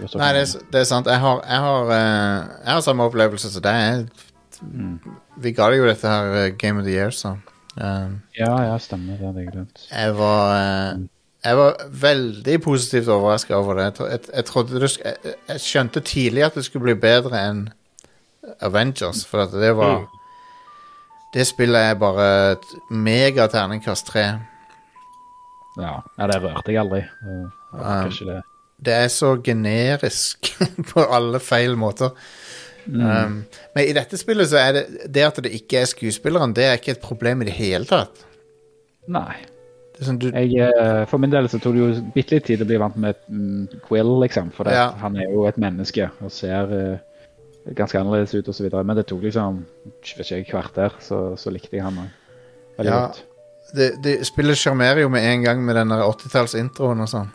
Nei, 0.00 0.30
det 0.34 0.42
er, 0.42 0.62
det 0.72 0.80
er 0.80 0.84
sant. 0.88 1.06
Jeg 1.06 1.20
har, 1.22 1.40
jeg 1.46 1.60
har, 1.62 1.90
eh, 1.94 2.46
jeg 2.64 2.72
har 2.74 2.80
samme 2.82 3.04
opplevelse 3.06 3.50
som 3.52 3.62
deg. 3.62 3.74
Jeg- 3.82 4.32
Vi 5.36 5.50
ga 5.52 5.68
deg 5.70 5.78
jo 5.78 5.86
dette 5.86 6.08
her 6.08 6.34
eh, 6.44 6.50
Game 6.58 6.78
of 6.80 6.84
the 6.86 6.92
Year, 6.94 7.10
så 7.10 7.36
um. 7.76 8.20
Ja, 8.38 8.50
ja, 8.62 8.78
stemmer. 8.78 9.16
Det 9.18 9.26
hadde 9.26 9.38
jeg 9.44 9.52
glemt. 9.52 9.86
jeg 9.90 10.16
var 10.16 10.98
Jeg 11.44 11.56
var 11.56 11.74
veldig 11.90 12.62
positivt 12.62 13.08
overraska 13.08 13.54
over 13.54 13.74
det. 13.74 13.98
Jeg, 13.98 14.10
jeg, 14.10 14.20
jeg 14.34 14.44
det 14.80 14.80
jeg, 15.04 15.34
jeg 15.48 15.60
skjønte 15.60 16.00
tidlig 16.00 16.44
at 16.44 16.54
det 16.54 16.64
skulle 16.64 16.82
bli 16.86 16.94
bedre 16.94 17.42
enn 17.50 17.68
Avengers, 18.60 19.24
for 19.26 19.42
at 19.42 19.52
det 19.52 19.76
var 19.76 19.98
Mm. 20.00 20.06
Det 21.34 21.46
spillet 21.46 21.80
er 21.90 21.94
bare 21.98 22.56
megaterningkast 22.56 22.90
mega 22.90 23.46
terningkast 23.48 24.06
tre. 24.06 24.38
Ja, 25.80 25.94
ja 26.18 26.26
det 26.30 26.40
rørte 26.42 26.72
jeg 26.72 26.82
aldri. 26.84 27.04
Uh, 27.24 27.46
Um, 27.74 28.10
det. 28.28 28.36
Det 28.86 28.92
er 28.94 29.08
så 29.10 29.32
generisk 29.42 30.52
på 30.92 31.02
alle 31.10 31.40
feil 31.42 31.74
måter. 31.80 32.12
Um, 32.86 33.40
men 33.74 33.80
i 33.88 33.94
dette 33.96 34.18
spillet 34.20 34.46
så 34.50 34.60
er 34.60 34.76
det 34.76 34.84
det 35.10 35.24
at 35.26 35.40
det 35.42 35.50
ikke 35.56 35.80
er 35.80 35.88
skuespilleren, 35.90 36.54
det 36.54 36.68
er 36.68 36.78
ikke 36.78 36.94
et 36.94 37.02
problem 37.02 37.42
i 37.42 37.48
det 37.48 37.56
hele 37.56 37.88
tatt. 37.88 38.22
Nei. 39.10 39.40
Det 39.94 40.06
sånn 40.08 40.18
du, 40.22 40.28
Jeg, 40.30 40.54
eh, 40.58 41.02
for 41.10 41.22
min 41.22 41.30
del 41.30 41.46
så 41.50 41.58
tok 41.62 41.76
det 41.76 41.82
jo 41.82 41.90
bitte 42.14 42.34
litt 42.34 42.46
tid 42.48 42.62
å 42.64 42.66
bli 42.66 42.78
vant 42.82 42.96
med 42.98 43.18
mm, 43.30 43.80
Quill, 43.86 44.10
liksom. 44.24 44.50
For 44.54 44.70
Ja. 44.70 44.88
han 45.02 45.18
er 45.18 45.30
jo 45.30 45.44
et 45.46 45.58
menneske 45.60 46.08
og 46.22 46.32
ser 46.34 46.70
uh, 46.70 47.28
ganske 47.78 48.00
annerledes 48.00 48.34
ut 48.34 48.50
osv. 48.50 48.70
Men 48.82 48.98
det 48.98 49.06
tok 49.10 49.22
liksom 49.22 49.62
ikke 50.02 50.24
vet 50.24 50.50
kvarter, 50.50 50.96
så, 51.02 51.20
så 51.38 51.52
likte 51.54 51.78
jeg 51.78 51.86
han 51.86 52.02
òg. 52.06 52.10
Veldig 52.78 52.90
Ja. 52.90 53.06
godt. 53.06 53.22
Det, 53.74 53.88
det 54.04 54.14
spillet 54.28 54.58
sjarmerer 54.60 55.00
jo 55.04 55.08
med 55.12 55.24
en 55.24 55.42
gang 55.46 55.64
med 55.64 55.76
den 55.80 55.88
der 55.94 56.04
80-tallsintroen 56.06 57.00
og 57.04 57.08
sånn. 57.10 57.30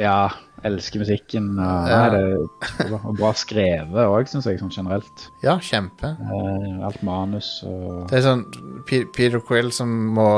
Ja, 0.00 0.30
elsker 0.66 1.02
musikken. 1.04 1.50
Og, 1.58 1.88
Ja. 1.90 1.98
nei, 2.08 2.20
det 2.20 2.92
og 2.96 3.16
bra 3.18 3.32
skrevet 3.36 4.08
òg, 4.08 4.26
syns 4.30 4.46
jeg, 4.48 4.58
sånn 4.62 4.72
generelt. 4.74 5.26
Ja, 5.44 5.58
kjempe. 5.62 6.14
Eh, 6.18 6.78
alt 6.86 7.02
manus 7.06 7.60
og 7.66 8.08
Det 8.10 8.18
er 8.18 8.24
sånn 8.26 8.46
P 8.88 9.04
Peter 9.14 9.42
Quill 9.44 9.70
som 9.74 9.92
må 10.16 10.28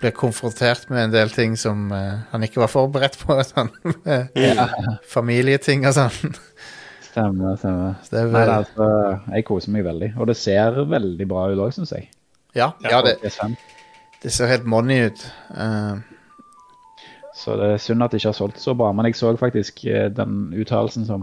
bli 0.00 0.10
konfrontert 0.16 0.88
med 0.88 1.04
en 1.04 1.10
del 1.12 1.28
ting 1.32 1.56
som 1.60 1.90
eh, 1.92 2.20
han 2.32 2.42
ikke 2.44 2.60
var 2.62 2.70
forberedt 2.72 3.18
på. 3.20 3.36
Sånn, 3.50 3.68
med 4.04 4.30
Familieting 5.08 5.84
og 5.88 5.92
sånn. 5.96 6.36
Stemmer, 7.10 7.56
stemmer. 7.58 7.96
Det 8.08 8.16
er 8.20 8.28
Nei, 8.28 8.32
vel, 8.32 8.32
det, 8.32 8.40
er 8.46 8.54
altså, 8.54 8.86
jeg 9.34 9.44
koser 9.48 9.74
meg 9.74 9.84
veldig. 9.84 10.12
Og 10.16 10.28
det 10.30 10.36
ser 10.40 10.78
veldig 10.88 11.26
bra 11.28 11.48
ut 11.50 11.58
òg, 11.66 11.72
syns 11.76 11.92
jeg. 11.96 12.08
ja, 12.56 12.70
ja 12.86 13.00
det, 13.04 13.16
PS5. 13.24 13.56
Det 14.22 14.32
ser 14.34 14.50
helt 14.50 14.66
money 14.68 15.06
ut. 15.08 15.26
Uh. 15.54 16.00
Så 17.40 17.56
det 17.56 17.68
er 17.72 17.80
synd 17.80 18.04
at 18.04 18.12
det 18.12 18.20
ikke 18.20 18.32
har 18.32 18.36
solgt 18.36 18.60
så 18.60 18.74
bra. 18.76 18.90
Men 18.92 19.08
jeg 19.08 19.16
så 19.16 19.30
faktisk 19.40 19.84
eh, 19.88 20.08
den 20.12 20.50
uttalelsen 20.60 21.06
som, 21.08 21.22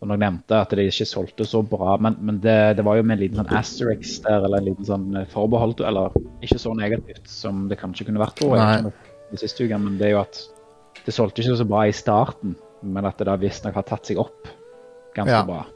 som 0.00 0.12
dere 0.12 0.22
nevnte, 0.22 0.56
at 0.56 0.72
det 0.72 0.86
ikke 0.88 1.08
solgte 1.08 1.44
så 1.48 1.60
bra. 1.66 1.98
Men, 2.00 2.16
men 2.24 2.38
det, 2.40 2.76
det 2.78 2.86
var 2.86 2.96
jo 2.96 3.04
med 3.04 3.18
en 3.18 3.22
liten 3.24 3.42
sånn 3.42 3.52
asterisk 3.58 4.22
der, 4.24 4.46
eller 4.46 4.62
en 4.62 4.70
liten 4.70 4.88
sånn 4.88 5.08
eh, 5.20 5.28
forbeholdt, 5.34 5.82
eller 5.84 6.16
ikke 6.40 6.60
så 6.62 6.72
negativt 6.78 7.28
som 7.28 7.66
det 7.68 7.80
kanskje 7.82 8.08
kunne 8.08 8.22
vært. 8.22 8.40
Tror 8.40 8.56
den 9.30 9.38
siste 9.42 9.66
uken, 9.66 9.84
men 9.84 9.98
det 10.00 10.08
er 10.08 10.16
jo 10.16 10.22
at 10.22 10.40
det 11.04 11.14
solgte 11.14 11.44
ikke 11.44 11.58
så 11.60 11.66
bra 11.68 11.84
i 11.88 11.92
starten, 11.94 12.56
men 12.82 13.06
at 13.06 13.20
det 13.20 13.28
da 13.28 13.36
visstnok 13.38 13.76
har 13.76 13.86
tatt 13.86 14.08
seg 14.08 14.18
opp 14.22 14.48
ganske 15.14 15.36
Ja. 15.36 15.44
bra. 15.46 15.66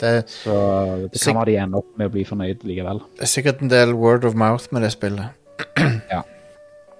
det, 0.00 0.28
Så 0.30 0.54
det 1.12 1.20
kan 1.20 1.36
være 1.36 1.50
de 1.50 1.56
ender 1.58 1.78
opp 1.82 1.92
med 1.98 2.08
å 2.08 2.12
bli 2.14 2.24
fornøyd 2.24 2.64
likevel. 2.64 3.02
det 3.18 3.26
er 3.26 3.30
sikkert 3.30 3.62
en 3.62 3.70
del 3.70 3.94
word 3.94 4.24
of 4.24 4.34
mouth 4.34 4.72
med 4.72 4.82
det 4.82 4.92
spillet. 4.94 5.34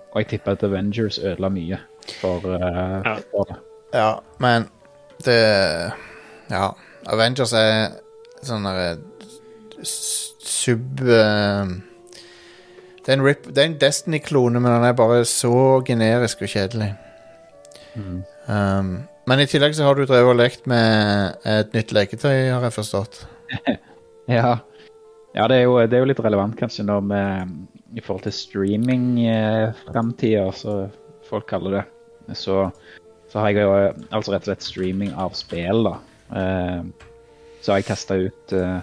Og 0.09 0.23
jeg 0.23 0.29
tipper 0.33 0.53
at 0.57 0.63
Avengers 0.65 1.19
ødela 1.19 1.49
mye 1.53 1.79
for, 2.21 2.37
uh, 2.39 3.03
Ja. 3.05 3.15
for 3.31 3.45
det. 3.51 3.57
Ja, 3.95 4.13
men 4.41 4.69
det 5.25 5.93
Ja. 6.51 6.71
Avengers 7.07 7.53
er 7.53 7.91
sånn 8.43 8.65
derre 8.65 8.99
sub 9.85 11.01
uh, 11.01 11.67
det, 13.05 13.09
er 13.09 13.17
en 13.17 13.25
rip, 13.25 13.47
det 13.47 13.59
er 13.63 13.69
en 13.71 13.79
Destiny-klone, 13.81 14.61
men 14.61 14.73
den 14.73 14.85
er 14.85 14.93
bare 14.93 15.25
så 15.25 15.81
generisk 15.85 16.43
og 16.43 16.49
kjedelig. 16.53 16.91
Mm. 17.95 18.23
Um, 18.49 18.91
men 19.27 19.41
i 19.41 19.47
tillegg 19.49 19.73
så 19.77 19.85
har 19.85 19.95
du 19.97 20.05
drevet 20.05 20.29
og 20.29 20.37
lekt 20.37 20.67
med 20.69 21.39
et 21.49 21.73
nytt 21.73 21.93
leketøy, 21.93 22.51
har 22.53 22.63
jeg 22.69 22.73
forstått. 22.81 23.27
Ja, 24.29 24.59
ja 25.33 25.47
det, 25.49 25.57
er 25.57 25.63
jo, 25.63 25.79
det 25.89 25.97
er 25.97 26.03
jo 26.03 26.09
litt 26.11 26.19
relevant 26.21 26.53
kanskje 26.59 26.85
når 26.85 27.07
vi, 27.09 27.21
i 27.97 28.01
forhold 28.05 28.25
til 28.27 28.35
streaming-fremtida, 28.37 30.51
så 30.53 30.73
folk 31.29 31.47
kaller 31.49 31.71
det. 31.79 31.85
Så, 32.37 32.57
så 33.33 33.41
har 33.41 33.49
jeg 33.55 33.65
jo 33.65 33.73
altså 34.13 34.33
rett 34.35 34.45
og 34.45 34.49
slett 34.51 34.67
streaming 34.67 35.13
av 35.17 35.33
spill, 35.39 35.81
da. 35.89 35.95
Eh, 36.37 36.81
så 37.63 37.73
har 37.73 37.79
jeg 37.81 37.89
testa 37.89 38.15
ut 38.21 38.53
eh, 38.55 38.81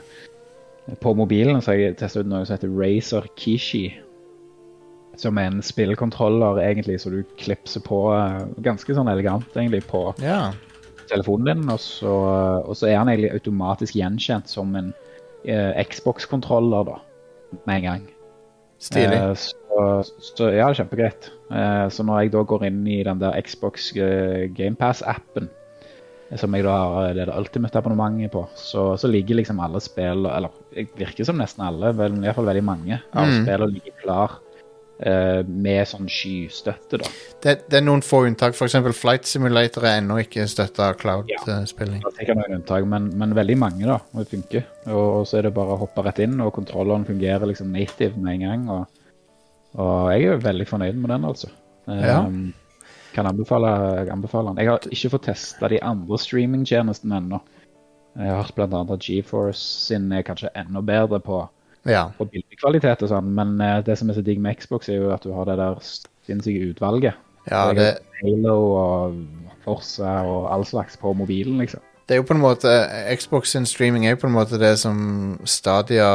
På 1.01 1.13
mobilen 1.17 1.61
så 1.61 1.71
har 1.71 1.77
jeg 1.79 1.97
testa 1.99 2.19
ut 2.23 2.27
noe 2.29 2.45
som 2.45 2.55
heter 2.57 2.73
Razer 2.73 3.25
Kishi. 3.37 3.85
Som 5.21 5.37
er 5.39 5.47
en 5.51 5.61
spillkontroller 5.63 6.59
egentlig, 6.65 6.97
så 7.01 7.09
du 7.13 7.21
klipser 7.39 7.81
på 7.85 7.99
eh, 8.17 8.41
ganske 8.65 8.95
sånn 8.97 9.11
elegant 9.13 9.47
egentlig 9.55 9.83
på 9.89 10.07
Ja. 10.25 10.49
telefonen 11.09 11.45
din, 11.61 11.69
og 11.69 11.79
så, 11.79 12.13
og 12.65 12.73
så 12.75 12.87
er 12.89 12.97
han 12.99 13.09
egentlig 13.13 13.31
automatisk 13.37 13.93
gjenkjent 13.95 14.49
som 14.51 14.75
en 14.75 14.89
eh, 15.45 15.83
Xbox-kontroller 15.85 16.83
da, 16.89 16.97
med 17.69 17.75
en 17.77 17.83
gang. 17.91 18.03
Stilig. 18.81 19.17
Eh, 19.17 19.33
så, 19.35 19.83
så 20.35 20.49
ja, 20.53 20.69
kjempegreit. 20.75 21.29
Eh, 21.51 21.85
så 21.93 22.05
når 22.05 22.25
jeg 22.25 22.33
da 22.35 22.43
går 22.47 22.65
inn 22.69 22.81
i 22.87 23.01
den 23.07 23.21
der 23.21 23.37
Xbox 23.45 23.91
eh, 23.97 24.47
GamePass-appen, 24.55 25.49
som 26.35 26.55
jeg 26.57 26.65
da 26.65 26.73
har 26.73 27.13
det 27.13 27.27
det 27.29 27.35
Ultimate-abonnementet 27.37 28.33
på, 28.33 28.41
så, 28.57 28.95
så 28.97 29.07
ligger 29.07 29.37
liksom 29.39 29.59
alle 29.61 29.79
spill, 29.83 30.25
eller 30.25 30.49
det 30.73 30.87
virker 30.97 31.27
som 31.27 31.37
nesten 31.39 31.63
alle, 31.67 31.93
men 31.95 32.17
i 32.17 32.25
hvert 32.27 32.39
fall 32.39 32.49
veldig 32.49 32.65
mange, 32.65 32.97
av 33.13 33.29
Mm. 33.29 33.43
spillene 33.43 33.75
ligger 33.77 33.95
klar 34.01 34.39
med 34.95 35.87
sånn 35.89 36.07
skystøtte 36.07 37.01
da. 37.01 37.09
Det, 37.43 37.55
det 37.67 37.81
er 37.81 37.83
noen 37.83 38.03
få 38.05 38.21
unntak. 38.29 38.55
Eksempel 38.55 38.95
Flight 38.95 39.27
Simulator 39.27 39.83
er 39.83 39.99
ennå 39.99 40.21
ikke 40.21 40.45
støtta 40.47 40.87
av 40.87 40.99
cloud-spilling. 41.01 41.99
Det 42.05 42.23
er 42.23 42.37
noen 42.39 42.61
unntak, 42.61 42.87
men, 42.87 43.09
men 43.19 43.35
veldig 43.35 43.57
mange 43.59 43.83
da, 43.89 43.97
og 43.99 44.21
det 44.21 44.29
funker. 44.31 44.63
Og, 44.87 45.01
og 45.03 45.27
så 45.27 45.41
er 45.41 45.49
det 45.49 45.55
bare 45.57 45.75
å 45.75 45.81
hoppe 45.83 46.05
rett 46.05 46.21
inn, 46.23 46.39
og 46.39 46.53
kontrolleren 46.55 47.07
fungerer 47.07 47.51
liksom 47.51 47.75
native 47.75 48.15
med 48.15 48.37
en 48.37 48.45
gang. 48.45 48.69
Og, 48.77 49.01
og 49.83 50.13
jeg 50.15 50.31
er 50.31 50.45
veldig 50.45 50.69
fornøyd 50.69 51.01
med 51.01 51.11
den, 51.11 51.27
altså. 51.27 51.51
Ja. 51.91 52.21
Um, 52.23 52.53
kan 53.15 53.27
anbefale, 53.29 53.69
jeg 53.99 54.11
den. 54.11 54.57
Jeg 54.59 54.69
har 54.69 54.87
ikke 54.91 55.11
fått 55.13 55.27
testa 55.29 55.69
de 55.71 55.79
andre 55.83 56.17
streamingtjenestene 56.19 57.19
ennå. 57.21 57.39
Jeg 58.15 58.31
har 58.31 58.47
hørt 58.47 58.75
at 58.95 59.03
GeForce 59.03 59.59
sin 59.59 60.11
er 60.15 60.23
kanskje 60.23 60.51
enda 60.55 60.81
bedre 60.83 61.19
på, 61.23 61.41
Ja. 61.85 62.07
på 62.17 62.25
bildekvalitet 62.31 63.03
og 63.05 63.09
sånn, 63.11 63.27
men 63.37 63.55
eh, 63.61 63.81
det 63.85 63.97
som 63.99 64.09
er 64.09 64.17
så 64.17 64.23
digg 64.25 64.39
med 64.41 64.57
Xbox, 64.57 64.89
er 64.89 64.97
jo 65.01 65.11
at 65.13 65.21
du 65.23 65.31
har 65.35 65.45
det 65.45 65.57
der 65.61 65.75
sinnssyke 66.25 66.71
utvalget. 66.73 67.13
ja 67.51 67.67
det, 67.77 67.91
Halo 68.23 68.55
og 68.73 69.19
Forza 69.65 70.23
og 70.25 70.47
all 70.53 70.65
slags 70.65 70.97
på 70.97 71.13
mobilen, 71.13 71.59
liksom. 71.61 71.81
det 72.07 72.15
er 72.15 72.21
jo 72.21 72.27
på 72.29 72.33
en 72.35 72.41
måte 72.41 72.71
Xbox 73.17 73.51
sin 73.53 73.65
streaming 73.65 74.05
er 74.05 74.15
jo 74.15 74.21
på 74.23 74.27
en 74.27 74.33
måte 74.37 74.57
det 74.61 74.77
som 74.81 75.39
Stadia 75.45 76.09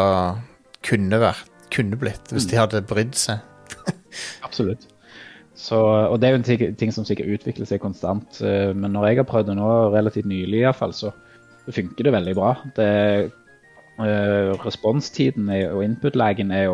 kunne 0.87 1.19
vært. 1.23 1.47
Kunne 1.71 1.95
blitt, 1.97 2.27
hvis 2.35 2.47
Mm. 2.47 2.51
de 2.51 2.57
hadde 2.59 2.83
brydd 2.83 3.15
seg. 3.15 3.39
Absolutt. 4.47 4.87
Så, 5.55 5.77
og 5.79 6.17
det 6.21 6.27
er 6.29 6.33
jo 6.35 6.39
en 6.41 6.47
ting, 6.47 6.63
ting 6.81 6.91
som 6.95 7.05
sikkert 7.05 7.29
utvikler 7.37 7.67
seg 7.69 7.81
konstant. 7.83 8.41
eh, 8.43 8.73
Men 8.75 8.91
når 8.93 9.07
jeg 9.11 9.17
har 9.21 9.25
prøvd 9.29 9.47
det 9.53 9.57
nå, 9.59 9.69
relativt 9.95 10.27
nylig 10.27 10.63
iallfall, 10.65 10.93
så, 10.97 11.13
så 11.67 11.75
funker 11.77 12.09
det 12.09 12.13
veldig 12.17 12.35
bra. 12.35 12.55
Det, 12.75 13.31
responstiden 14.65 15.49
er, 15.53 15.71
og 15.75 15.85
input-lagen 15.85 16.51
er, 16.57 16.73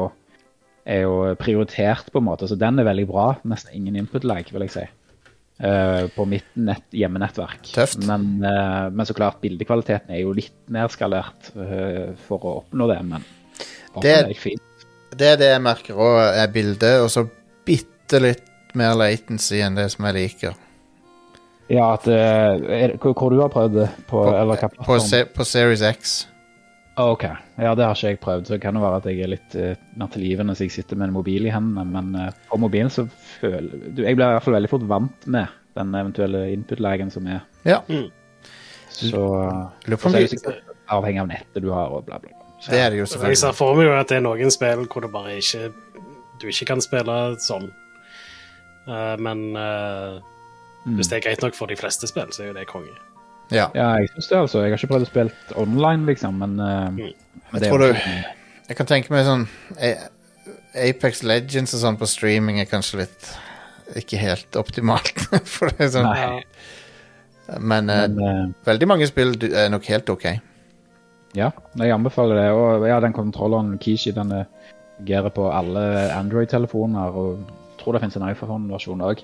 er 0.86 1.00
jo 1.04 1.34
prioritert, 1.40 2.10
på 2.12 2.22
en 2.22 2.28
måte. 2.28 2.48
Så 2.50 2.58
den 2.60 2.78
er 2.78 2.86
veldig 2.88 3.06
bra. 3.10 3.26
Nesten 3.48 3.74
ingen 3.74 3.96
input-lag, 4.02 4.48
vil 4.52 4.66
jeg 4.68 4.74
si. 4.76 4.86
Uh, 5.56 6.04
på 6.12 6.26
mitt 6.28 6.50
nett, 6.60 6.84
hjemmenettverk. 6.92 7.62
Tøft. 7.72 8.02
Men, 8.04 8.26
uh, 8.44 8.90
men 8.92 9.06
så 9.08 9.14
klart, 9.16 9.38
bildekvaliteten 9.40 10.12
er 10.12 10.20
jo 10.20 10.34
litt 10.36 10.52
nedskalert 10.68 11.48
uh, 11.56 12.10
for 12.26 12.44
å 12.44 12.52
oppnå 12.60 12.90
det. 12.92 12.98
Men 13.08 13.24
Det- 13.96 14.26
det 14.26 14.36
er 14.36 14.40
fint. 14.40 14.62
Det 15.16 15.26
er 15.32 15.36
det 15.40 15.48
jeg 15.54 15.62
merker 15.64 15.94
òg, 15.96 16.18
er 16.42 16.52
bildet, 16.52 17.00
og 17.00 17.08
så 17.08 17.24
bitte 17.64 18.20
litt 18.20 18.44
mer 18.76 18.92
latency 19.00 19.62
enn 19.64 19.78
det 19.78 19.86
som 19.94 20.04
jeg 20.04 20.14
liker. 20.18 20.54
Ja, 21.72 21.94
at, 21.94 22.04
eh, 22.06 22.60
er, 22.84 22.96
hvor, 23.00 23.14
hvor 23.16 23.30
du 23.32 23.40
har 23.40 23.48
prøvd 23.48 23.72
det? 23.80 23.88
På, 24.06 24.22
På, 24.28 24.56
på, 24.84 24.98
på 25.34 25.44
Series 25.44 25.80
X. 25.82 26.26
Ah, 26.96 27.10
OK. 27.12 27.24
Ja, 27.60 27.74
det 27.76 27.84
har 27.84 27.94
ikke 27.94 28.08
jeg 28.14 28.20
prøvd. 28.20 28.46
Så 28.48 28.54
det 28.56 28.62
kan 28.62 28.74
jo 28.78 28.80
være 28.80 28.96
at 29.02 29.04
jeg 29.10 29.20
er 29.20 29.28
litt 29.34 29.56
uh, 29.60 29.74
mer 30.00 30.08
tilgivende 30.14 30.54
så 30.56 30.64
jeg 30.64 30.72
sitter 30.72 30.96
med 30.96 31.08
en 31.10 31.16
mobil 31.18 31.44
i 31.44 31.52
hendene. 31.52 31.84
Men 31.92 32.14
uh, 32.16 32.30
på 32.48 32.56
mobilen 32.62 32.88
så 32.90 33.04
føler 33.40 33.68
du, 33.92 34.02
Jeg 34.02 34.16
blir 34.16 34.24
i 34.30 34.32
hvert 34.38 34.42
fall 34.46 34.56
veldig 34.56 34.70
fort 34.72 34.86
vant 34.88 35.26
med 35.28 35.46
den 35.76 35.92
eventuelle 35.94 36.46
input-lagen 36.54 37.10
som 37.12 37.26
er. 37.28 37.42
Ja. 37.68 37.82
Så, 38.88 39.20
Lurer 39.86 39.98
så 40.00 40.08
om 40.08 40.14
er 40.14 40.22
det 40.24 40.30
de- 40.30 40.38
sikkert 40.38 40.62
avhengig 40.88 41.20
av 41.20 41.28
nettet 41.28 41.62
du 41.62 41.68
har, 41.74 41.90
og 41.92 42.06
bla, 42.06 42.16
bla, 42.18 42.30
bla. 42.32 42.46
Så, 42.62 42.70
Det 42.72 42.80
er 42.80 42.90
det 42.90 42.98
jo 43.02 43.04
selvfølgelig. 43.10 43.28
jeg 43.36 43.42
ser 43.44 43.52
for 43.58 43.74
meg 43.76 43.84
jo 43.90 43.92
at 43.98 44.08
det 44.08 44.16
er 44.16 44.24
noen 44.24 44.50
spill 44.54 44.86
hvor 44.88 45.04
det 45.04 45.12
bare 45.12 45.34
ikke 45.36 45.66
du 46.40 46.46
ikke 46.48 46.64
kan 46.72 46.80
spille 46.80 47.18
sånn. 47.44 47.68
Uh, 48.88 49.16
men 49.20 49.44
eh, 49.56 50.16
Mm. 50.86 50.94
hvis 51.00 51.08
det 51.10 51.16
er 51.16 51.22
greit 51.24 51.40
nok 51.42 51.54
for 51.58 51.66
de 51.66 51.74
fleste 51.74 52.06
spill, 52.06 52.28
så 52.30 52.44
er 52.44 52.46
jo 52.46 52.54
det 52.54 52.68
konge. 52.70 52.92
Ja. 53.54 53.68
Ja, 53.74 53.92
jeg 54.00 54.08
syns 54.14 54.28
det, 54.28 54.38
altså. 54.38 54.62
Jeg 54.64 54.72
har 54.72 54.78
ikke 54.80 54.90
prøvd 54.94 55.06
å 55.06 55.10
spille 55.10 55.58
online, 55.62 56.06
liksom, 56.08 56.38
men, 56.42 56.58
uh, 56.60 56.90
er 57.54 57.68
tror 57.68 57.78
du- 57.78 58.00
Jeg 58.66 58.76
kan 58.76 58.86
tenke 58.86 59.10
meg 59.14 59.24
sånn 59.24 59.44
Apex 60.76 61.22
Legends 61.22 61.74
og 61.76 61.80
sånn 61.84 61.98
på 62.00 62.08
streaming 62.10 62.58
er 62.60 62.66
kanskje 62.68 63.04
litt 63.04 63.28
ikke 63.96 64.18
helt 64.18 64.58
optimalt. 64.58 65.12
For 65.54 65.70
det 65.70 65.86
er 65.86 65.92
sånn. 65.94 66.08
Nei, 66.10 66.42
Men, 67.60 67.90
eh, 67.90 68.08
men 68.10 68.18
uh, 68.18 68.52
veldig 68.66 68.88
mange 68.90 69.06
spill 69.06 69.36
er 69.52 69.70
nok 69.70 69.86
helt 69.92 70.10
OK. 70.10 70.26
Ja, 71.36 71.52
jeg 71.78 71.92
anbefaler 71.94 72.40
det. 72.40 72.48
Og 72.56 72.86
ja, 72.88 72.98
den 73.04 73.14
kontrolleren 73.14 73.76
Kishi 73.78 74.10
den 74.16 74.32
eh, 74.32 74.48
fungerer 74.98 75.30
på 75.30 75.46
alle 75.52 75.84
Android-telefoner. 76.16 77.14
Og 77.14 77.38
jeg 77.38 77.78
tror 77.82 77.94
det 77.94 78.02
finnes 78.02 78.16
en 78.18 78.28
iPhone-versjon 78.32 79.04
òg. 79.06 79.22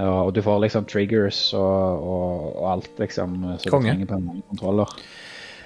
Og 0.00 0.32
du 0.34 0.40
får 0.42 0.60
liksom 0.64 0.84
triggers 0.88 1.52
og, 1.54 2.02
og, 2.08 2.56
og 2.62 2.70
alt, 2.72 2.90
liksom, 2.98 3.34
Så 3.60 3.70
Konge. 3.70 3.92
du 3.92 4.06
trenger 4.06 4.06
på 4.06 4.14
en 4.14 4.42
kontroller. 4.48 4.94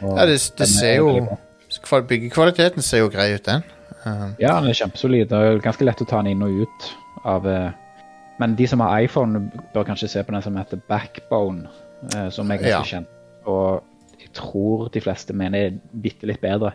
Og 0.03 0.19
Ja, 0.19 0.27
det, 0.27 0.41
det 0.59 0.67
er 0.67 0.73
ser 0.73 0.97
jo 0.97 1.37
Byggekvaliteten 2.09 2.83
ser 2.83 2.99
jo 3.05 3.09
grei 3.11 3.35
ut, 3.35 3.45
den. 3.47 3.63
Uh, 4.07 4.31
Ja, 4.39 4.57
den 4.61 4.71
er 4.71 4.77
kjempesolid. 4.79 5.29
Det 5.31 5.39
er 5.39 5.59
ganske 5.65 5.85
lett 5.87 6.01
å 6.03 6.07
ta 6.09 6.23
den 6.23 6.33
inn 6.35 6.43
og 6.47 6.63
ut 6.67 6.89
av 7.27 7.47
eh, 7.47 7.71
Men 8.39 8.55
de 8.55 8.67
som 8.69 8.81
har 8.85 9.01
iPhone, 9.03 9.51
bør 9.75 9.87
kanskje 9.89 10.09
se 10.13 10.23
på 10.23 10.33
den 10.35 10.43
som 10.45 10.57
heter 10.57 10.79
Backbone, 10.89 11.69
eh, 12.15 12.29
som 12.31 12.51
er 12.51 12.59
ganske 12.61 12.71
Ja. 12.71 12.83
kjent. 12.85 13.09
Og 13.47 13.83
jeg 14.21 14.31
tror 14.37 14.91
de 14.93 15.01
fleste 15.01 15.33
mener 15.35 15.59
er 15.71 15.79
bitte 16.03 16.27
litt 16.29 16.41
bedre. 16.43 16.75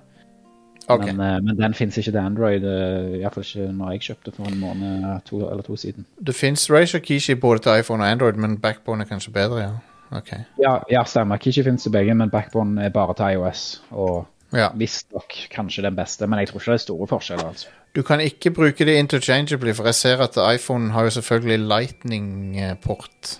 OK. 0.88 1.06
Men, 1.06 1.20
eh, 1.20 1.41
men 1.44 1.58
den 1.58 1.74
finnes 1.74 1.98
ikke 1.98 2.12
til 2.12 2.18
Android, 2.20 2.64
uh, 2.64 3.20
iallfall 3.20 3.45
ikke 3.45 3.72
når 3.72 3.91
jeg 3.91 4.02
kjøpte 4.02 4.32
for 4.36 4.44
en 4.49 4.60
måned 4.60 5.22
to, 5.26 5.49
eller 5.49 5.62
to 5.64 5.76
siden. 5.76 6.06
Det 6.28 6.36
fins 6.36 6.72
Razer 6.72 6.99
Kishi 6.99 7.36
både 7.36 7.60
til 7.60 7.80
iPhone 7.80 8.03
og 8.03 8.12
Android, 8.12 8.34
men 8.34 8.58
Backbone 8.58 9.03
er 9.03 9.08
kanskje 9.08 9.32
bedre, 9.32 9.58
ja. 9.60 9.70
Okay. 10.12 10.38
Ja, 10.60 10.78
ja 10.91 11.03
stemmer. 11.03 11.38
Kishi 11.38 11.64
finnes 11.64 11.84
til 11.84 11.91
begge, 11.91 12.14
men 12.14 12.30
Backbone 12.30 12.84
er 12.84 12.90
bare 12.90 13.14
til 13.14 13.38
iOS. 13.38 13.84
Og 13.91 14.28
Ja. 14.53 14.68
visstnok 14.76 15.34
kanskje 15.52 15.84
den 15.84 15.95
beste, 15.95 16.28
men 16.28 16.40
jeg 16.40 16.48
tror 16.48 16.60
ikke 16.60 16.72
det 16.72 16.74
er 16.74 16.78
store 16.78 17.08
forskjeller. 17.08 17.48
altså. 17.48 17.68
Du 17.95 18.02
kan 18.02 18.20
ikke 18.20 18.52
bruke 18.52 18.86
det 18.86 18.95
interchangeably, 18.99 19.74
for 19.74 19.84
jeg 19.84 19.95
ser 19.95 20.18
at 20.18 20.56
iPhone 20.56 20.91
har 20.91 21.03
jo 21.03 21.10
selvfølgelig 21.10 21.68
lightning-port. 21.68 23.40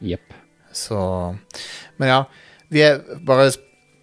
Jepp. 0.00 0.34
Så 0.72 1.34
Men 1.96 2.08
ja, 2.08 2.22
vi 2.70 2.80
er 2.80 2.98
bare 3.26 3.50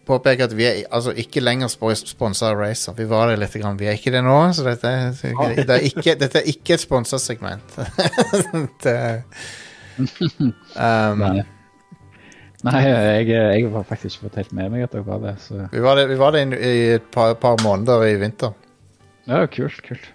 påpeker 0.08 0.48
at 0.48 0.54
vi 0.58 0.66
er 0.70 0.82
altså 0.94 1.14
ikke 1.18 1.42
lenger 1.44 1.68
sponsa 1.72 2.52
av 2.52 2.60
Racer. 2.60 2.94
Vi 2.98 3.08
var 3.10 3.30
det 3.32 3.40
litt, 3.42 3.56
grann. 3.62 3.78
vi 3.80 3.88
er 3.90 3.98
ikke 4.00 4.14
det 4.14 4.22
nå, 4.26 4.38
så 4.56 4.66
dette, 4.68 4.92
er- 4.92 5.56
det 5.60 5.76
er 5.80 5.86
ikke, 5.90 6.16
dette 6.22 6.42
er 6.42 6.50
ikke 6.52 6.78
et 6.78 6.84
sponsa 6.86 7.20
segment. 7.22 7.76
det, 8.86 8.96
um, 10.76 11.22
Nei. 11.22 11.44
Nei, 12.66 12.80
jeg, 12.82 13.28
jeg 13.30 13.68
har 13.70 13.84
faktisk 13.86 14.16
ikke 14.18 14.26
fått 14.30 14.38
helt 14.42 14.54
med 14.58 14.72
meg 14.74 14.88
at 14.88 14.94
dere 14.96 15.06
var 15.06 15.20
det. 15.22 15.36
Så 15.44 15.68
vi, 15.70 15.82
var 15.86 16.00
det, 16.00 16.08
vi 16.10 16.16
var 16.18 16.34
det 16.34 16.42
i, 16.48 16.56
i 16.66 16.84
et 16.96 17.08
par, 17.14 17.36
par 17.38 17.60
måneder 17.62 18.08
i 18.08 18.16
vinter. 18.18 18.56
ja, 19.30 19.44
kult, 19.54 19.84
kult. 19.86 20.08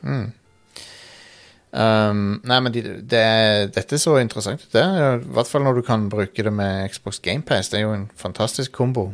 Um, 1.71 2.41
nei, 2.43 2.57
men 2.59 2.73
de, 2.75 2.81
det 3.07 3.19
er, 3.23 3.69
dette 3.71 4.01
så 4.03 4.17
interessant 4.19 4.65
ut. 4.65 4.73
det 4.75 4.83
er, 4.83 5.21
I 5.23 5.35
hvert 5.37 5.47
fall 5.47 5.62
når 5.62 5.79
du 5.79 5.85
kan 5.87 6.09
bruke 6.11 6.43
det 6.43 6.51
med 6.53 6.91
Xbox 6.91 7.21
GamePass. 7.23 7.71
Det 7.71 7.79
er 7.79 7.85
jo 7.87 7.93
en 7.95 8.09
fantastisk 8.19 8.73
kombo. 8.75 9.12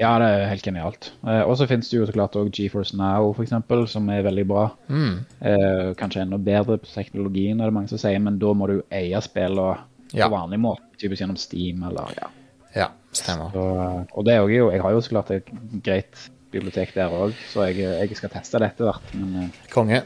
Ja, 0.00 0.16
det 0.18 0.26
er 0.26 0.48
helt 0.50 0.64
genialt. 0.66 1.12
Eh, 1.22 1.42
og 1.46 1.54
så 1.60 1.68
finnes 1.70 1.86
det 1.90 2.00
jo 2.00 2.06
så 2.08 2.12
klart 2.16 2.34
også 2.34 2.50
GeForce 2.56 2.96
Now, 2.98 3.28
for 3.36 3.44
eksempel, 3.44 3.84
som 3.86 4.08
er 4.10 4.24
veldig 4.26 4.44
bra. 4.50 4.64
Mm. 4.90 5.20
Eh, 5.40 5.90
kanskje 6.00 6.24
enda 6.24 6.38
bedre 6.42 6.80
på 6.82 6.90
teknologien, 6.90 7.60
er 7.62 7.70
det 7.70 7.76
mange 7.76 7.92
som 7.92 8.00
sier, 8.02 8.18
men 8.22 8.40
da 8.42 8.50
må 8.58 8.66
du 8.72 8.80
eie 8.90 9.20
spillene 9.22 9.76
Ja. 10.14 10.26
på 10.28 10.34
vanlig 10.34 10.58
måte, 10.62 10.82
typisk 10.98 11.22
gjennom 11.22 11.38
Steam 11.38 11.82
eller 11.86 12.10
ja. 12.18 12.28
Ja, 12.74 12.88
stemmer. 13.14 13.52
Så, 13.54 13.64
eh, 13.84 14.04
og 14.18 14.24
det 14.26 14.34
er 14.34 14.42
jo, 14.50 14.70
jeg 14.74 14.82
har 14.82 14.90
jo 14.96 15.00
så 15.00 15.10
klart 15.14 15.30
et 15.30 15.50
greit 15.86 16.24
bibliotek 16.50 16.92
der 16.94 17.10
òg, 17.14 17.34
så 17.52 17.68
jeg, 17.70 17.82
jeg 18.10 18.16
skal 18.18 18.30
teste 18.34 18.58
det 18.62 18.72
etter 18.72 18.90
hvert. 18.90 19.14
Men, 19.14 19.34
eh, 19.44 19.68
Konge. 19.70 20.02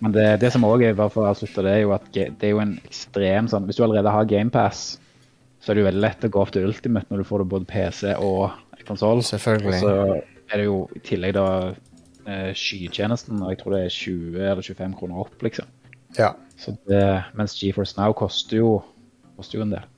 men 0.00 0.12
det, 0.12 0.26
det 0.40 0.52
som 0.52 0.64
òg 0.68 0.84
er, 0.84 0.94
bare 0.98 1.12
for 1.12 1.24
å 1.24 1.30
avslutte, 1.32 1.64
det 1.64 1.72
er 1.78 1.80
jo 1.86 1.92
at 1.96 2.12
det 2.12 2.28
er 2.44 2.52
jo 2.52 2.60
en 2.60 2.76
ekstrem 2.84 3.48
sånn 3.48 3.64
Hvis 3.68 3.76
du 3.80 3.84
allerede 3.84 4.12
har 4.12 4.24
GamePass, 4.28 4.98
så 5.62 5.70
er 5.70 5.74
det 5.78 5.80
jo 5.84 5.88
veldig 5.88 6.04
lett 6.04 6.24
å 6.24 6.28
gå 6.34 6.40
opp 6.42 6.50
til 6.52 6.64
Ultimate 6.68 7.06
når 7.08 7.22
du 7.22 7.24
får 7.28 7.38
det 7.44 7.48
både 7.52 7.68
PC 7.70 8.14
og 8.18 8.50
konsoll. 8.88 9.22
Og 9.22 9.24
Selvfølgelig. 9.24 9.80
så 9.80 10.20
er 10.52 10.60
det 10.60 10.66
jo 10.66 10.78
i 10.96 11.02
tillegg 11.06 11.36
da 11.36 11.46
eh, 11.70 12.50
skytjenesten, 12.56 13.42
og 13.42 13.52
jeg 13.52 13.62
tror 13.62 13.76
det 13.76 13.84
er 13.84 13.96
20 13.96 14.40
eller 14.40 14.62
25 14.62 14.96
kroner 14.98 15.24
opp, 15.24 15.36
liksom. 15.44 15.68
Ja. 16.18 16.32
Så 16.60 16.74
det, 16.88 17.04
mens 17.38 17.56
GeForce 17.58 17.96
Now 17.98 18.14
koster 18.16 18.60
jo, 18.60 18.72
koster 19.36 19.58
jo 19.58 19.66
en 19.66 19.76
del. 19.76 19.88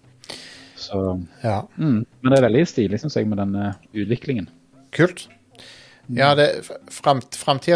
Så 0.77 1.01
ja. 1.43 1.62
mm, 1.77 2.05
Men 2.20 2.32
det 2.32 2.39
er 2.39 2.47
veldig 2.48 2.66
stilig, 2.69 3.01
syns 3.01 3.16
jeg, 3.16 3.28
med 3.28 3.40
denne 3.40 3.73
utviklingen. 3.94 4.48
Kult. 4.94 5.27
Ja, 6.12 6.35
det, 6.36 6.69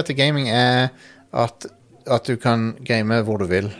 til 0.04 0.16
gaming 0.16 0.50
er 0.52 0.88
at, 1.32 1.66
at 2.06 2.26
du 2.28 2.36
kan 2.36 2.74
game 2.84 3.22
hvor 3.24 3.40
du 3.40 3.46
vil. 3.46 3.70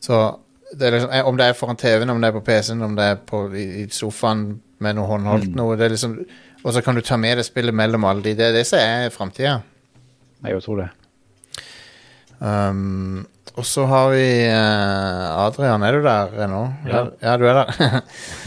Så 0.00 0.38
det 0.78 0.90
liksom, 0.90 1.10
eh, 1.10 1.26
om 1.26 1.36
det 1.36 1.46
er 1.46 1.52
foran 1.52 1.76
TV-en, 1.76 2.10
om 2.10 2.20
det 2.20 2.28
er 2.28 2.32
på 2.32 2.44
PC-en, 2.46 2.82
om 2.82 2.96
det 2.96 3.04
er 3.04 3.18
på, 3.26 3.42
i, 3.54 3.82
i 3.82 3.88
sofaen 3.90 4.60
med 4.84 4.96
noe 4.98 5.06
håndholdt 5.08 5.54
noe, 5.56 5.76
det 5.78 5.86
er 5.86 5.94
liksom 5.94 6.18
Og 6.66 6.72
så 6.74 6.82
kan 6.82 6.94
du 6.98 7.00
ta 7.06 7.16
med 7.16 7.38
det 7.38 7.44
spillet 7.46 7.74
mellom 7.74 8.04
alle 8.04 8.22
de. 8.24 8.34
Det 8.34 8.48
er 8.48 8.52
det 8.56 8.64
som 8.66 8.78
er 8.82 9.10
framtida. 9.14 9.60
Jeg 10.44 10.62
tror 10.64 10.80
det. 10.82 10.88
Um, 12.40 13.24
og 13.56 13.64
så 13.64 13.86
har 13.88 14.10
vi 14.12 14.24
uh, 14.50 15.46
Adrian, 15.46 15.82
er 15.86 15.92
du 15.96 16.02
der 16.04 16.34
ennå? 16.44 16.62
Ja. 16.90 17.04
ja, 17.22 17.36
du 17.40 17.46
er 17.48 17.60
der. 17.62 18.00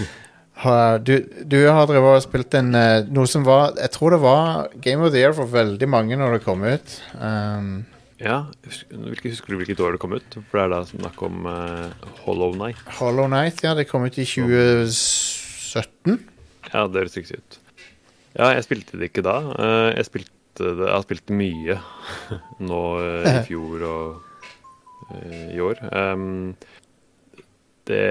Har- 0.60 1.00
du, 1.00 1.14
du 1.48 1.56
har 1.72 1.86
drevet 1.88 2.18
og 2.18 2.24
spilt 2.26 2.54
en 2.60 2.74
eh, 2.76 3.06
noe 3.16 3.24
som 3.32 3.46
var 3.48 3.78
Jeg 3.80 3.94
tror 3.94 4.12
det 4.12 4.18
var 4.20 4.68
Game 4.84 5.06
of 5.08 5.14
the 5.14 5.22
Year 5.22 5.32
for 5.38 5.48
veldig 5.48 5.88
mange 5.88 6.18
når 6.20 6.36
det 6.36 6.42
kom 6.44 6.66
ut. 6.68 6.98
Um, 7.16 7.86
Ja, 8.20 8.42
husker, 8.68 8.98
hvilke- 9.00 9.32
husker 9.32 9.54
du 9.56 9.62
hvilket 9.62 9.80
år 9.80 9.96
det 9.96 10.02
kom 10.04 10.12
ut? 10.18 10.36
For 10.52 10.60
det 10.60 10.66
er 10.66 10.74
da 10.74 10.82
snakk 10.90 11.22
om 11.24 11.46
uh, 11.48 11.88
Hollow 12.26 12.52
Night. 12.60 12.82
Hollow 13.00 13.30
Night, 13.32 13.64
ja, 13.64 13.72
det 13.74 13.88
kom 13.88 14.04
ut 14.04 14.18
i 14.20 14.26
2017. 14.28 15.48
Ja, 16.74 16.86
det 16.88 17.04
høres 17.04 17.16
riktig 17.18 17.40
ut. 17.40 17.60
Ja, 18.38 18.52
jeg 18.56 18.66
spilte 18.68 19.00
det 19.00 19.10
ikke 19.12 19.24
da. 19.26 19.38
Eh, 19.58 19.92
jeg 19.98 20.06
spilte 20.10 20.36
det, 20.60 20.74
jeg 20.86 20.92
har 20.94 21.06
spilt 21.06 21.32
mye 21.34 21.78
nå 22.70 22.82
eh, 23.04 23.30
i 23.32 23.46
fjor 23.48 23.86
og 23.88 25.16
eh, 25.16 25.48
i 25.56 25.62
år. 25.64 25.80
Um, 25.96 26.52
det, 27.90 28.04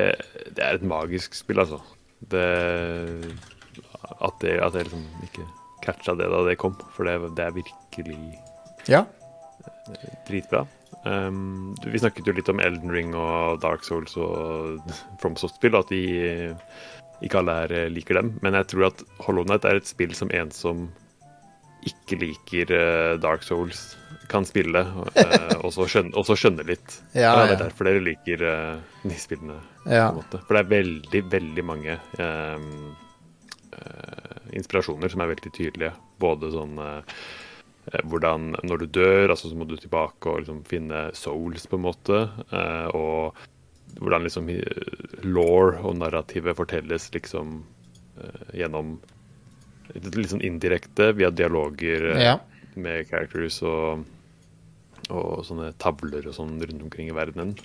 det 0.57 0.65
er 0.65 0.79
et 0.81 0.87
magisk 0.91 1.37
spill, 1.39 1.61
altså. 1.63 1.79
Det 2.19 2.43
At 4.19 4.41
det, 4.43 4.57
at 4.65 4.75
jeg 4.75 4.89
liksom 4.89 5.05
ikke 5.29 5.45
catcha 5.85 6.17
det 6.19 6.27
da 6.33 6.41
det 6.49 6.57
kom, 6.59 6.75
for 6.97 7.07
det, 7.07 7.15
det 7.39 7.45
er 7.47 7.55
virkelig 7.55 8.19
Ja. 8.91 9.05
dritbra. 10.27 10.65
Um, 11.07 11.77
vi 11.87 12.01
snakket 12.03 12.27
jo 12.27 12.35
litt 12.35 12.49
om 12.51 12.59
Elden 12.61 12.91
Ring 12.93 13.15
og 13.17 13.61
Dark 13.63 13.85
Souls 13.87 14.17
og 14.19 14.81
FromSoft-spill, 15.23 15.77
at 15.79 15.93
de 15.95 16.03
ikke 17.25 17.41
alle 17.41 17.57
her 17.63 17.75
eh, 17.75 17.91
liker 17.93 18.21
dem. 18.21 18.35
Men 18.45 18.59
jeg 18.61 18.71
tror 18.73 18.91
at 18.91 19.05
Hollow 19.27 19.47
Knight 19.47 19.67
er 19.69 19.81
et 19.81 19.89
spill 19.89 20.15
som 20.17 20.33
en 20.35 20.53
som 20.55 20.89
ikke 21.89 22.19
liker 22.21 22.73
eh, 22.75 23.15
Dark 23.23 23.45
Souls, 23.47 23.97
kan 24.29 24.45
spille, 24.45 24.83
eh, 25.17 25.57
og 25.65 25.73
så 25.73 25.87
skjønne, 25.89 26.25
skjønne 26.27 26.67
litt. 26.69 27.01
Ja, 27.17 27.33
Det 27.47 27.57
er 27.57 27.63
derfor 27.65 27.89
dere 27.89 28.05
liker 28.05 28.45
de 28.45 29.19
spillene. 29.19 29.61
Ja. 29.89 30.11
For 30.13 30.53
det 30.53 30.65
er 30.65 30.73
veldig, 30.73 31.23
veldig 31.33 31.65
mange 31.65 31.95
um, 32.21 32.91
uh, 33.73 34.41
inspirasjoner 34.57 35.13
som 35.13 35.25
er 35.25 35.33
veldig 35.33 35.53
tydelige. 35.55 35.95
Både 36.21 36.51
sånn 36.53 36.81
eh, 36.83 38.03
hvordan 38.05 38.53
når 38.69 38.85
du 38.85 38.87
dør, 38.99 39.33
altså 39.33 39.49
så 39.49 39.57
må 39.57 39.69
du 39.69 39.77
tilbake 39.81 40.29
og 40.29 40.43
liksom 40.43 40.61
finne 40.69 41.09
souls, 41.17 41.65
på 41.71 41.79
en 41.79 41.87
måte. 41.87 42.25
Uh, 42.53 42.89
og 42.93 43.47
hvordan 43.99 44.27
liksom 44.27 44.51
eh, 44.53 45.25
law 45.27 45.75
og 45.83 45.97
narrativet 46.01 46.57
fortelles 46.59 47.09
liksom 47.15 47.63
eh, 48.21 48.53
gjennom 48.61 48.99
litt 49.95 50.31
sånn 50.31 50.45
indirekte 50.45 51.13
via 51.17 51.31
dialoger 51.33 52.13
eh, 52.13 52.23
ja. 52.29 52.37
med 52.77 53.09
characters 53.11 53.61
og, 53.67 54.05
og 55.09 55.43
sånne 55.49 55.73
tavler 55.83 56.29
og 56.29 56.37
sånn 56.37 56.57
rundt 56.63 56.87
omkring 56.89 57.11
i 57.11 57.17
verdenen. 57.17 57.57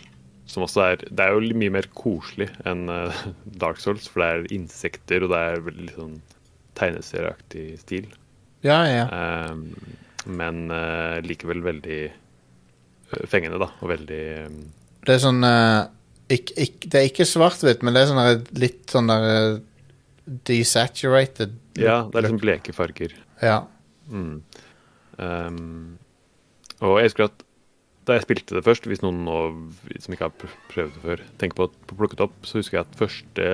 Som 0.50 0.66
også 0.66 0.82
er 0.84 1.04
Det 1.08 1.24
er 1.24 1.38
jo 1.38 1.56
mye 1.56 1.72
mer 1.72 1.86
koselig 1.96 2.50
enn 2.68 2.90
Dark 3.62 3.80
Souls, 3.80 4.10
for 4.12 4.24
det 4.24 4.32
er 4.32 4.56
insekter, 4.58 5.24
og 5.24 5.32
det 5.32 5.40
er 5.40 5.64
veldig 5.70 5.94
sånn 5.96 6.18
tegneserieaktig 6.76 7.68
stil. 7.80 8.10
Ja, 8.66 8.82
ja. 8.88 9.06
Um, 9.52 9.70
men 10.26 10.66
uh, 10.72 11.20
likevel 11.24 11.64
veldig 11.64 12.02
fengende, 13.30 13.60
da. 13.62 13.70
Og 13.82 13.92
veldig 13.92 14.24
um, 14.48 14.60
Det 15.04 15.16
er 15.16 15.22
sånn 15.22 15.44
eh, 15.46 15.84
ikk- 16.36 16.56
ikk- 16.66 16.90
Det 16.90 17.00
er 17.00 17.08
ikke 17.10 17.28
svart-hvitt, 17.30 17.84
men 17.86 17.94
det 17.96 18.04
er 18.04 18.12
sånn 18.12 18.22
der, 18.24 18.44
litt 18.64 18.92
sånn 18.94 19.10
der 19.12 19.30
eh, 19.30 19.62
desaturated. 20.50 21.56
Ja, 21.80 22.04
det 22.10 22.20
er 22.20 22.28
liksom 22.28 22.42
bleke 22.44 22.76
farger. 22.76 23.16
Ja. 23.44 23.64
Mm. 24.12 24.42
Um, 25.18 25.98
og 26.82 26.98
jeg 27.00 27.10
husker 27.12 27.28
at 27.30 27.44
da 28.04 28.18
jeg 28.18 28.26
spilte 28.26 28.58
det 28.58 28.66
først, 28.66 28.88
hvis 28.92 29.00
noen 29.04 29.22
nå 29.24 29.36
som 30.04 30.12
ikke 30.16 30.28
har 30.28 30.34
prøvd 30.74 30.96
det 30.98 31.04
før, 31.06 31.22
tenker 31.40 31.56
på 31.62 31.68
å 31.70 31.94
plukke 31.96 32.18
det 32.20 32.26
opp, 32.26 32.36
så 32.44 32.60
husker 32.60 32.82
jeg 32.82 32.88
at 32.88 32.98
første 33.00 33.46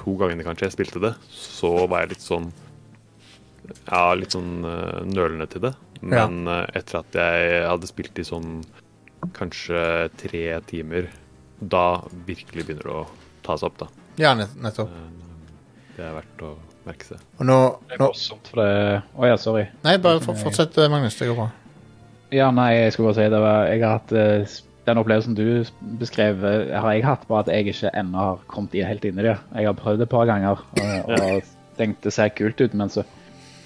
to 0.00 0.14
gangene 0.18 0.42
kanskje 0.46 0.66
jeg 0.66 0.74
spilte 0.74 1.02
det, 1.04 1.12
så 1.30 1.70
var 1.86 2.02
jeg 2.02 2.16
litt 2.16 2.24
sånn 2.24 2.48
Ja, 3.86 4.08
litt 4.18 4.34
sånn 4.34 4.66
uh, 4.66 5.04
nølende 5.06 5.46
til 5.50 5.62
det. 5.68 5.72
Men 6.02 6.44
eh, 6.50 6.66
etter 6.76 7.00
at 7.00 7.16
jeg 7.16 7.62
hadde 7.66 7.88
spilt 7.88 8.18
i 8.20 8.24
sånn 8.26 8.60
kanskje 9.34 9.80
tre 10.20 10.42
timer, 10.68 11.08
da 11.60 11.84
virkelig 12.26 12.66
begynner 12.66 12.88
det 12.88 12.96
å 13.00 13.04
ta 13.46 13.56
seg 13.56 13.70
opp, 13.70 13.78
da. 13.84 13.88
ja, 14.20 14.32
nettopp. 14.36 14.90
Det 15.96 16.04
er 16.04 16.12
verdt 16.18 16.42
å 16.44 16.50
merke 16.84 17.06
seg. 17.08 17.20
Og 17.40 17.48
nå, 17.48 17.58
Det 17.88 17.96
er 17.96 18.02
nå 18.02 18.08
morsomt, 18.10 18.50
for 18.52 18.60
det 18.60 19.02
Å 19.16 19.30
ja, 19.30 19.36
sorry. 19.40 19.64
Nei, 19.86 19.96
bare 20.02 20.20
for, 20.24 20.36
fortsett, 20.36 20.76
eh, 20.78 20.90
Magnus. 20.92 21.16
Det 21.16 21.30
går 21.30 21.38
bra. 21.38 21.46
Ja, 22.34 22.50
nei, 22.52 22.72
jeg 22.74 22.92
skulle 22.92 23.12
bare 23.12 23.20
si 23.20 23.30
det 23.32 23.40
var 23.40 23.68
Jeg 23.70 23.82
har 23.84 23.92
hatt 24.00 24.12
eh, 24.18 24.56
Den 24.88 25.00
opplevelsen 25.00 25.36
du 25.38 25.44
beskrev, 26.02 26.44
eh, 26.44 26.74
har 26.76 26.92
jeg 26.92 27.06
hatt, 27.06 27.24
bare 27.30 27.46
at 27.46 27.52
jeg 27.54 27.72
ikke 27.72 27.94
ennå 27.96 28.18
har 28.20 28.42
kommet 28.52 28.76
helt 28.86 29.06
inn 29.08 29.18
i 29.22 29.24
det. 29.26 29.36
Jeg 29.56 29.70
har 29.70 29.78
prøvd 29.78 30.02
det 30.02 30.06
et 30.10 30.14
par 30.14 30.28
ganger 30.28 30.60
og, 30.60 30.82
og 31.08 31.54
tenkt 31.80 32.04
det 32.06 32.12
ser 32.14 32.30
kult 32.36 32.60
ut, 32.60 32.76
men 32.76 32.92
så 32.92 33.02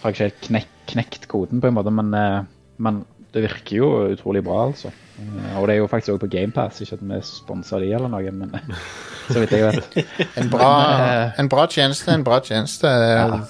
har 0.01 0.13
jeg 0.13 0.15
ikke 0.15 0.29
helt 0.29 0.47
knek, 0.47 0.71
knekt 0.95 1.27
koden, 1.31 1.61
på 1.61 1.69
en 1.69 1.77
måte. 1.77 1.93
Men, 1.93 2.15
eh, 2.17 2.39
men 2.81 3.03
det 3.35 3.43
virker 3.45 3.77
jo 3.77 3.89
utrolig 4.15 4.43
bra, 4.47 4.65
altså. 4.71 4.91
Eh, 5.21 5.55
Og 5.61 5.69
det 5.69 5.75
er 5.77 5.81
jo 5.83 5.89
faktisk 5.91 6.15
òg 6.15 6.21
på 6.25 6.31
GamePass, 6.33 6.81
ikke 6.83 6.97
at 6.99 7.05
vi 7.13 7.21
sponser 7.27 7.83
de 7.85 7.93
eller 7.95 8.11
noe, 8.13 8.33
men 8.35 8.55
så 9.31 9.39
vidt 9.43 9.53
jeg 9.55 9.67
vet. 9.69 9.99
En 10.41 10.51
bra, 10.53 10.71
en 11.39 11.49
bra 11.53 11.67
tjeneste, 11.71 12.13
en 12.15 12.25
bra 12.27 12.41
tjeneste. 12.45 12.91
Ja. 12.91 13.41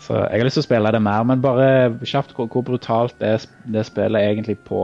Så 0.00 0.16
jeg 0.16 0.40
har 0.40 0.46
lyst 0.48 0.56
til 0.56 0.64
å 0.64 0.68
spille 0.68 0.92
det 0.94 1.02
mer, 1.04 1.26
men 1.28 1.42
bare 1.44 1.66
kjapt 2.08 2.32
hvor, 2.36 2.48
hvor 2.48 2.64
brutalt 2.66 3.20
er 3.20 3.42
det 3.68 3.84
spillet 3.86 4.24
egentlig 4.30 4.56
på, 4.64 4.80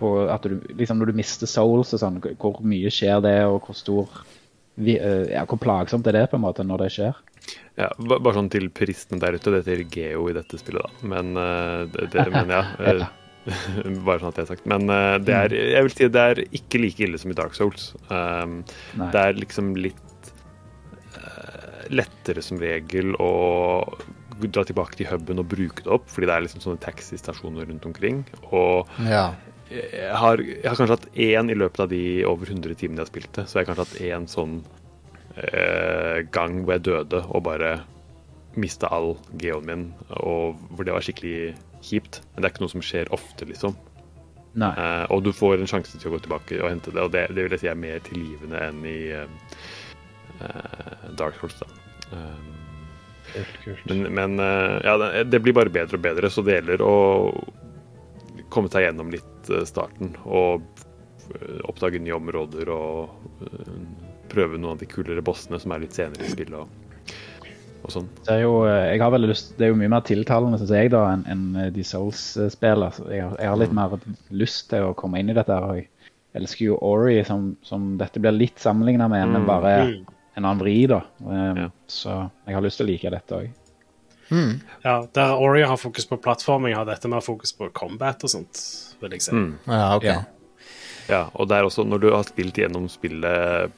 på 0.00 0.10
at 0.32 0.42
du, 0.48 0.58
liksom 0.74 0.98
når 0.98 1.12
du 1.12 1.20
mister 1.20 1.46
souls 1.48 1.94
og 1.94 2.02
sånn, 2.02 2.18
hvor 2.40 2.58
mye 2.66 2.90
skjer 2.92 3.22
det, 3.24 3.36
og 3.46 3.62
hvor 3.68 3.78
stor 3.78 4.10
eh, 4.80 5.30
ja, 5.30 5.44
Hvor 5.46 5.60
plagsomt 5.62 6.06
er 6.10 6.18
det 6.18 6.26
på 6.32 6.40
en 6.40 6.44
måte 6.48 6.66
når 6.66 6.86
det 6.86 6.90
skjer? 6.96 7.20
Ja, 7.80 7.88
bare 7.98 8.34
sånn 8.36 8.50
til 8.52 8.68
puristene 8.74 9.20
der 9.22 9.38
ute, 9.38 9.52
det 9.54 9.62
heter 9.62 9.84
Geo 9.94 10.26
i 10.28 10.36
dette 10.36 10.58
spillet, 10.60 10.84
da. 10.84 11.08
Men, 11.14 11.32
eh, 11.40 11.86
det, 11.94 12.10
det, 12.12 12.26
men 12.34 12.52
ja. 12.52 12.62
eh, 12.84 13.04
bare 14.06 14.20
sånn 14.20 14.30
at 14.32 14.40
det 14.40 14.44
er 14.44 14.50
sagt. 14.52 14.66
Men 14.68 14.90
eh, 14.92 15.16
det 15.24 15.36
er, 15.36 15.56
jeg 15.76 15.86
vil 15.86 15.94
si 15.96 16.08
det 16.12 16.24
er 16.32 16.42
ikke 16.60 16.82
like 16.82 17.04
ille 17.06 17.20
som 17.20 17.32
i 17.32 17.38
Dark 17.38 17.56
Souls. 17.56 17.90
Um, 18.12 18.60
det 19.00 19.22
er 19.22 19.38
liksom 19.38 19.72
litt 19.80 20.32
uh, 21.16 21.86
lettere 21.94 22.44
som 22.44 22.60
regel 22.60 23.14
å 23.22 23.30
dra 24.40 24.64
tilbake 24.64 24.96
til 24.96 25.08
huben 25.10 25.40
og 25.42 25.48
bruke 25.52 25.84
det 25.84 25.92
opp, 25.92 26.06
fordi 26.08 26.28
det 26.28 26.34
er 26.36 26.44
liksom 26.46 26.62
sånne 26.64 26.80
taxistasjoner 26.84 27.68
rundt 27.68 27.86
omkring. 27.88 28.22
Og 28.50 28.88
Ja. 29.04 29.30
jeg 29.70 30.16
har, 30.16 30.40
jeg 30.40 30.64
har 30.64 30.76
kanskje 30.78 30.96
hatt 30.96 31.10
én 31.14 31.52
i 31.52 31.56
løpet 31.58 31.80
av 31.84 31.90
de 31.92 32.24
over 32.24 32.48
100 32.48 32.74
timene 32.80 33.00
jeg 33.00 33.06
har 33.06 33.12
spilt 33.12 33.32
det. 33.36 33.44
Så 33.48 33.58
jeg 33.58 33.66
har 33.66 33.74
kanskje 33.74 33.84
hatt 33.86 34.00
én 34.08 34.28
sånn 34.32 34.54
eh, 35.36 36.26
gang 36.34 36.62
hvor 36.64 36.76
jeg 36.76 36.86
døde 36.88 37.22
og 37.28 37.44
bare 37.46 37.78
mista 38.58 38.90
all 38.90 39.14
geoen 39.38 39.66
min, 39.66 39.84
og 40.18 40.58
hvor 40.74 40.86
det 40.86 40.94
var 40.94 41.04
skikkelig 41.06 41.52
kjipt. 41.86 42.20
Men 42.32 42.42
det 42.42 42.48
er 42.48 42.54
ikke 42.54 42.64
noe 42.64 42.74
som 42.74 42.84
skjer 42.84 43.12
ofte, 43.14 43.46
liksom. 43.48 43.76
Nei. 44.58 44.70
Eh, 44.74 45.04
og 45.14 45.22
du 45.24 45.30
får 45.34 45.60
en 45.60 45.70
sjanse 45.70 45.98
til 45.98 46.10
å 46.10 46.16
gå 46.16 46.24
tilbake 46.24 46.58
og 46.58 46.72
hente 46.72 46.94
det, 46.94 47.02
og 47.04 47.12
det, 47.14 47.28
det 47.36 47.46
vil 47.46 47.54
jeg 47.54 47.62
si 47.62 47.70
er 47.70 47.78
mer 47.78 48.02
tilgivende 48.06 48.62
enn 48.66 48.82
i 48.88 48.98
eh, 49.14 49.54
eh, 50.42 51.06
Dark 51.18 51.38
Souls, 51.38 51.60
da. 51.62 51.70
Um, 52.10 52.48
men, 53.86 54.06
men 54.10 54.42
eh, 54.42 54.76
ja, 54.82 54.96
det, 54.98 55.28
det 55.30 55.42
blir 55.44 55.54
bare 55.54 55.70
bedre 55.70 56.00
og 56.00 56.02
bedre, 56.02 56.32
så 56.32 56.42
det 56.42 56.58
gjelder 56.58 56.82
å 56.82 56.94
komme 58.50 58.70
seg 58.72 58.88
gjennom 58.88 59.12
litt 59.14 59.50
starten 59.68 60.16
og 60.26 60.64
oppdage 61.70 62.00
nye 62.02 62.16
områder 62.16 62.66
og 62.74 63.44
prøve 64.30 64.58
noen 64.58 64.72
av 64.76 64.78
de 64.82 64.86
kulere 64.90 65.22
bossene 65.26 65.58
som 65.60 65.72
er 65.74 65.82
litt 65.84 65.96
senere 65.98 66.24
i 66.26 66.30
spillet 66.32 66.56
og, 66.60 66.68
og 67.84 67.92
sånn. 67.94 68.08
Det 68.26 68.34
er 68.36 68.42
jo, 68.44 68.54
eh, 68.68 68.90
jeg 68.94 69.00
har 69.02 69.10
veldig 69.14 69.30
lyst, 69.32 69.52
det 69.58 69.66
er 69.66 69.72
jo 69.74 69.78
mye 69.80 69.92
mer 69.92 70.04
tiltalende 70.06 70.58
synes 70.60 70.74
jeg 70.76 70.90
da, 70.94 71.04
enn 71.14 71.24
enn, 71.32 71.44
eh, 71.66 71.70
de 71.74 71.82
Souls-spillene. 71.86 72.92
Jeg, 73.10 73.22
har- 73.26 73.36
jeg 73.40 73.48
har 73.52 73.56
litt 73.60 73.72
mer 73.76 73.98
lyst 74.30 74.68
til 74.70 74.88
å 74.90 74.94
komme 74.94 75.18
inn 75.20 75.30
i 75.30 75.36
dette. 75.36 75.48
her, 75.52 75.74
Jeg 76.32 76.42
elsker 76.44 76.64
jo 76.66 76.76
Ori, 76.86 77.24
som, 77.26 77.56
som 77.66 77.96
dette 77.98 78.20
blir 78.22 78.30
litt 78.36 78.56
sammenlignet 78.62 79.10
med, 79.10 79.28
men 79.32 79.42
Mm. 79.42 79.46
bare 79.46 79.72
Mm. 79.86 80.06
en 80.36 80.44
annen 80.44 80.60
vri. 80.60 80.86
da. 80.86 81.00
Um, 81.26 81.56
Ja. 81.56 81.68
Så 81.88 82.30
jeg 82.46 82.54
har 82.54 82.62
lyst 82.62 82.76
til 82.78 82.86
å 82.86 82.90
like 82.90 83.10
dette 83.10 83.34
òg. 83.34 83.50
Mm. 84.30 84.60
Ja, 84.84 85.06
Der 85.12 85.32
Ori 85.34 85.62
har 85.62 85.76
fokus 85.76 86.06
på 86.06 86.16
plattforming, 86.22 86.72
har 86.76 86.84
dette 86.84 87.08
mer 87.08 87.20
fokus 87.20 87.50
på 87.52 87.72
combat 87.72 88.22
og 88.22 88.30
sånt, 88.30 88.94
vil 89.00 89.10
jeg 89.10 89.22
si. 89.22 89.32
Mm. 89.32 89.58
ja, 89.66 89.96
ok. 89.96 90.04
Ja. 90.04 90.22
Ja, 91.08 91.24
og 91.34 91.48
det 91.48 91.56
er 91.58 91.64
også 91.64 91.84
når 91.84 92.00
du 92.00 92.10
har 92.12 92.22
spilt 92.22 92.54
gjennom 92.54 92.86
spillet 92.88 93.72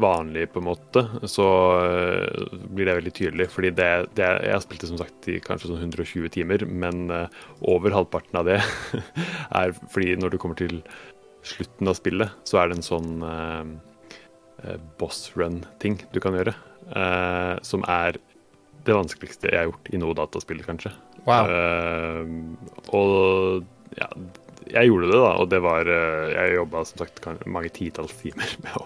vanlig, 0.00 0.46
på 0.52 0.60
en 0.62 0.68
måte, 0.70 1.02
så 1.28 1.46
eh, 1.84 2.58
blir 2.72 2.88
det 2.88 2.96
veldig 2.98 3.12
tydelig. 3.18 3.46
Fordi 3.52 3.70
det, 3.76 3.90
det 4.16 4.28
Jeg 4.46 4.54
har 4.56 4.64
spilt 4.64 4.84
det 4.84 4.90
som 4.92 5.00
sagt 5.00 5.28
i 5.28 5.38
kanskje 5.44 5.70
sånn 5.72 5.82
120 5.84 6.28
timer, 6.32 6.64
men 6.66 7.10
eh, 7.12 7.40
over 7.68 7.94
halvparten 7.96 8.40
av 8.40 8.48
det 8.48 8.60
er 9.60 9.74
fordi 9.92 10.16
når 10.20 10.34
du 10.34 10.38
kommer 10.42 10.58
til 10.58 10.80
slutten 11.46 11.90
av 11.90 11.98
spillet, 11.98 12.34
så 12.46 12.60
er 12.62 12.70
det 12.70 12.78
en 12.78 12.86
sånn 12.86 13.24
eh, 13.26 13.72
eh, 14.64 14.78
boss 15.00 15.32
run-ting 15.36 16.00
du 16.14 16.20
kan 16.22 16.36
gjøre. 16.38 16.54
eh, 16.94 17.56
som 17.62 17.84
er 17.88 18.18
det 18.86 18.96
vanskeligste 18.96 19.50
jeg 19.50 19.60
har 19.60 19.68
gjort 19.70 19.90
i 19.94 20.00
noe 20.02 20.14
dataspill, 20.18 20.62
kanskje. 20.66 20.90
Wow. 21.26 21.46
Eh, 21.46 22.24
og 22.98 23.66
ja, 23.98 24.08
jeg 24.72 24.88
gjorde 24.88 25.08
det, 25.10 25.18
da, 25.20 25.30
og 25.42 25.48
det 25.52 25.58
var 25.64 25.88
eh, 25.92 26.32
Jeg 26.32 26.54
jobba 26.56 26.82
som 26.88 26.98
sagt 27.02 27.26
mange 27.46 27.70
titalls 27.76 28.14
timer 28.20 28.50
med 28.64 28.76
å, 28.80 28.84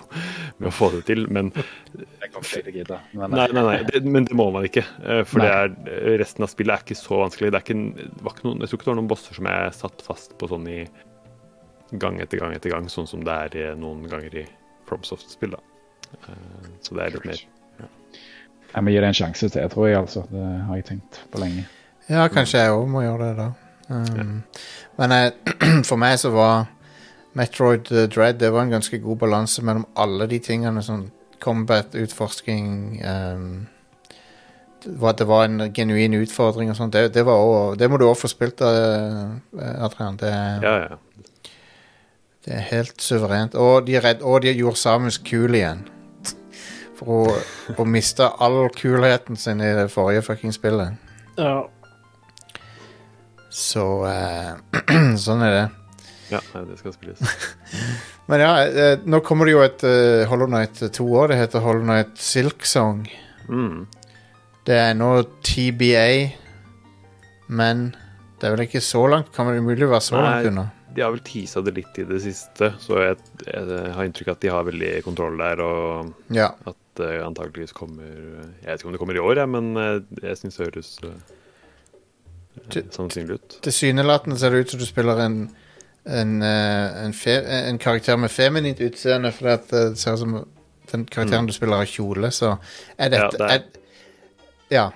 med 0.58 0.68
å 0.70 0.74
få 0.74 0.88
det 0.96 1.02
til, 1.08 1.24
men 1.32 1.52
Jeg 1.54 2.30
kan 2.34 2.42
ikke 2.46 2.74
gidde. 2.74 2.98
Men, 3.14 3.30
Nei, 3.36 3.46
nei, 3.54 3.64
nei 3.70 3.76
det, 3.90 4.02
men 4.04 4.26
det 4.28 4.36
må 4.38 4.48
man 4.54 4.66
ikke. 4.68 4.84
eh, 5.06 5.22
For 5.28 5.44
det 5.44 5.50
er, 5.54 6.18
resten 6.22 6.46
av 6.46 6.50
spillet 6.52 6.74
er 6.76 6.84
ikke 6.86 6.98
så 6.98 7.22
vanskelig. 7.22 7.52
Det 7.54 7.60
er 7.60 7.66
ikke, 7.66 8.08
var 8.26 8.34
ikke 8.36 8.48
noen, 8.48 8.60
jeg 8.64 8.72
tror 8.72 8.80
ikke 8.80 8.88
det 8.88 8.92
var 8.94 9.00
noen 9.02 9.10
bosser 9.14 9.38
som 9.40 9.50
jeg 9.52 9.76
satt 9.80 10.06
fast 10.06 10.36
på 10.40 10.50
sånn 10.50 10.66
i 10.72 10.80
gang 12.02 12.18
etter 12.20 12.40
gang 12.42 12.54
etter 12.56 12.72
gang, 12.74 12.88
sånn 12.90 13.06
som 13.06 13.22
det 13.26 13.36
er 13.62 13.76
noen 13.78 14.06
ganger 14.10 14.40
i 14.42 14.46
FromSoft-spill. 14.88 15.54
da. 15.54 15.62
Eh, 16.26 16.72
Så 16.82 16.94
det 16.98 17.04
er 17.06 17.14
litt 17.16 17.28
mer 17.30 17.44
Jeg 18.74 18.82
må 18.84 18.90
gi 18.92 18.98
det 19.00 19.08
en 19.08 19.16
sjanse 19.16 19.48
til, 19.54 19.68
tror 19.72 19.86
jeg. 19.88 19.96
altså. 20.02 20.26
Det 20.32 20.42
har 20.66 20.76
jeg 20.82 20.84
tenkt 20.90 21.20
på 21.32 21.40
lenge. 21.40 21.62
Ja, 22.10 22.26
kanskje 22.30 22.60
jeg 22.64 22.74
òg 22.74 22.84
må 22.90 23.00
gjøre 23.06 23.30
det, 23.30 23.36
da. 23.38 23.46
Um, 23.86 24.42
Men 24.96 25.12
jeg, 25.12 25.32
for 25.88 26.00
meg 26.00 26.18
så 26.20 26.32
var 26.34 26.66
Metroid 27.36 27.90
eh, 27.92 28.08
Dread 28.08 28.40
Det 28.40 28.52
var 28.52 28.64
en 28.64 28.76
ganske 28.78 28.98
god 28.98 29.16
balanse 29.20 29.64
mellom 29.64 29.86
alle 29.96 30.28
de 30.30 30.40
tingene. 30.40 30.82
Sånn 30.84 31.08
combat, 31.42 31.92
utforsking 31.94 32.96
um, 33.04 33.66
det, 34.86 34.94
var, 35.00 35.12
det 35.12 35.26
var 35.28 35.44
en 35.44 35.72
genuin 35.74 36.14
utfordring 36.16 36.70
og 36.72 36.78
sånn. 36.78 36.92
Det, 36.94 37.10
det, 37.14 37.24
det 37.78 37.90
må 37.90 37.98
du 38.00 38.06
òg 38.06 38.16
få 38.18 38.30
spilt, 38.30 38.62
uh, 38.64 39.36
Adrian. 39.84 40.16
Det, 40.20 40.32
Ja, 40.62 40.74
ja. 40.86 41.52
det 42.46 42.54
er 42.56 42.66
helt 42.70 43.02
suverent. 43.02 43.54
Og 43.58 43.86
de, 43.86 43.98
redd, 44.00 44.22
og 44.22 44.42
de 44.46 44.54
gjorde 44.54 44.80
Samus 44.80 45.18
kul 45.18 45.58
igjen. 45.58 45.84
For 46.96 47.12
å, 47.12 47.38
å 47.76 47.84
miste 47.84 48.28
all 48.40 48.62
kulheten 48.72 49.36
sin 49.36 49.60
i 49.60 49.74
det 49.76 49.90
forrige 49.92 50.24
fucking 50.30 50.54
spillet. 50.56 50.96
Ja. 51.36 51.66
Så 53.52 54.06
eh, 54.08 54.54
sånn 55.26 55.42
er 55.46 55.52
det. 55.56 55.64
ja 56.30 56.40
det 56.66 56.78
skal 56.80 56.94
spilles. 56.94 57.20
Men 58.30 58.42
ja, 58.42 58.52
eh, 58.66 58.96
nå 59.06 59.20
kommer 59.26 59.46
det 59.46 59.52
jo 59.54 59.62
et 59.62 59.84
uh, 59.86 60.24
Hollow 60.30 60.48
Knight 60.50 60.80
2 60.96 61.04
år. 61.14 61.30
Det 61.30 61.38
heter 61.44 61.62
Hollow 61.62 61.84
Knight 61.86 62.16
Silk 62.18 62.66
Song. 62.66 63.04
Mm. 63.48 63.84
Det 64.66 64.74
er 64.82 64.96
nå 64.98 65.10
TBA, 65.46 66.08
men 67.54 67.92
det 68.40 68.48
er 68.48 68.56
vel 68.56 68.64
ikke 68.66 68.82
så 68.82 69.04
langt? 69.12 69.28
Kan 69.34 69.46
det 69.46 69.60
umulig 69.62 69.86
være 69.86 70.02
så 70.02 70.16
Nei. 70.18 70.24
langt 70.26 70.48
unna? 70.50 70.64
De 70.96 71.04
har 71.04 71.12
vel 71.12 71.22
teasa 71.22 71.60
det 71.62 71.74
litt 71.76 71.98
i 72.00 72.06
det 72.08 72.18
siste, 72.24 72.72
så 72.82 72.98
jeg, 73.04 73.18
jeg 73.44 73.92
har 73.94 74.08
inntrykk 74.08 74.30
av 74.32 74.38
at 74.38 74.42
de 74.42 74.50
har 74.56 74.66
veldig 74.66 74.90
kontroll 75.04 75.36
der, 75.38 75.60
og 75.62 76.34
Ja. 76.34 76.50
at 76.66 76.78
det 76.96 77.10
antakeligvis 77.20 77.74
kommer 77.76 78.08
Jeg 78.08 78.64
vet 78.64 78.80
ikke 78.80 78.88
om 78.88 78.94
det 78.96 79.00
kommer 79.02 79.18
i 79.18 79.22
år, 79.22 79.36
jeg, 79.42 79.50
men 79.52 79.66
eh, 79.76 79.98
jeg 80.24 80.38
syns 80.40 80.56
det 80.56 80.64
høres 80.70 80.90
eh, 81.04 81.34
sannsynlig 82.90 83.38
ut. 83.40 83.58
Tilsynelatende 83.62 84.38
ser 84.38 84.50
det 84.50 84.64
ut 84.66 84.70
som 84.74 84.80
du 84.80 84.86
spiller 84.86 85.24
en 85.26 85.40
en, 86.06 86.42
eh, 86.42 87.04
en, 87.04 87.12
fe, 87.12 87.40
en 87.42 87.78
karakter 87.78 88.16
med 88.16 88.30
feminint 88.30 88.80
utseende, 88.80 89.28
at 89.28 89.72
eh, 89.72 89.88
det 89.90 89.98
ser 89.98 90.12
ut 90.14 90.18
som 90.22 90.36
den 90.92 91.04
karakteren 91.10 91.48
du 91.48 91.52
spiller 91.52 91.76
har 91.82 91.88
kjole, 91.90 92.30
så 92.30 92.56
er 92.98 93.10
dette 93.10 93.40
Ja, 93.40 93.46
det 93.48 93.50
er- 93.50 93.64
ja. 94.70 94.90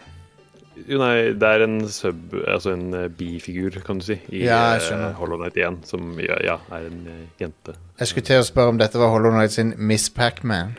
Jo, 0.88 0.98
nei, 0.98 1.32
det 1.36 1.42
er 1.42 1.62
en 1.64 1.88
sub, 1.88 2.32
altså 2.48 2.72
en 2.72 2.94
eh, 2.94 3.08
bifigur, 3.08 3.70
kan 3.84 3.98
du 3.98 4.04
si, 4.04 4.20
i 4.30 4.44
Ja. 4.44 4.78
Hollow 5.18 5.36
Knight 5.36 5.56
1, 5.56 5.86
som 5.86 6.14
ja, 6.20 6.38
ja 6.44 6.56
er 6.70 6.86
en 6.86 7.28
jente. 7.40 7.74
Jeg 7.98 8.08
skulle 8.08 8.24
til 8.26 8.40
å 8.40 8.46
spørre 8.46 8.68
om 8.68 8.78
dette 8.78 8.98
var 8.98 9.10
Hollow 9.10 9.30
Knight 9.34 9.52
sin 9.52 9.74
Miss 9.76 10.08
Pac-Man. 10.10 10.76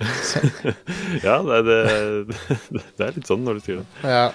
Ja, 1.24 1.38
det 1.42 1.64
det, 1.64 1.78
det 2.98 3.06
er 3.06 3.12
litt 3.16 3.28
sånn 3.28 3.44
når 3.44 3.54
du 3.54 3.60
sier 3.60 3.76
det. 3.76 3.86
Ja. 4.02 4.30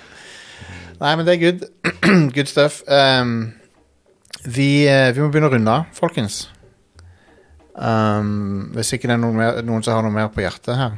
Nei, 1.01 1.15
men 1.17 1.25
det 1.25 1.33
er 1.35 1.41
good. 1.45 1.63
good 2.35 2.49
stuff. 2.51 2.81
Um, 2.87 3.53
vi, 4.45 4.85
eh, 4.89 5.11
vi 5.15 5.21
må 5.21 5.29
begynne 5.33 5.49
å 5.49 5.53
runde 5.55 5.73
av, 5.79 5.87
folkens. 5.97 6.43
Um, 7.75 8.67
hvis 8.75 8.91
ikke 8.97 9.07
det 9.09 9.15
er 9.15 9.21
noen, 9.23 9.37
mer, 9.39 9.61
noen 9.65 9.83
som 9.85 9.95
har 9.95 10.03
noe 10.05 10.13
mer 10.13 10.29
på 10.33 10.43
hjertet 10.43 10.75
her. 10.77 10.97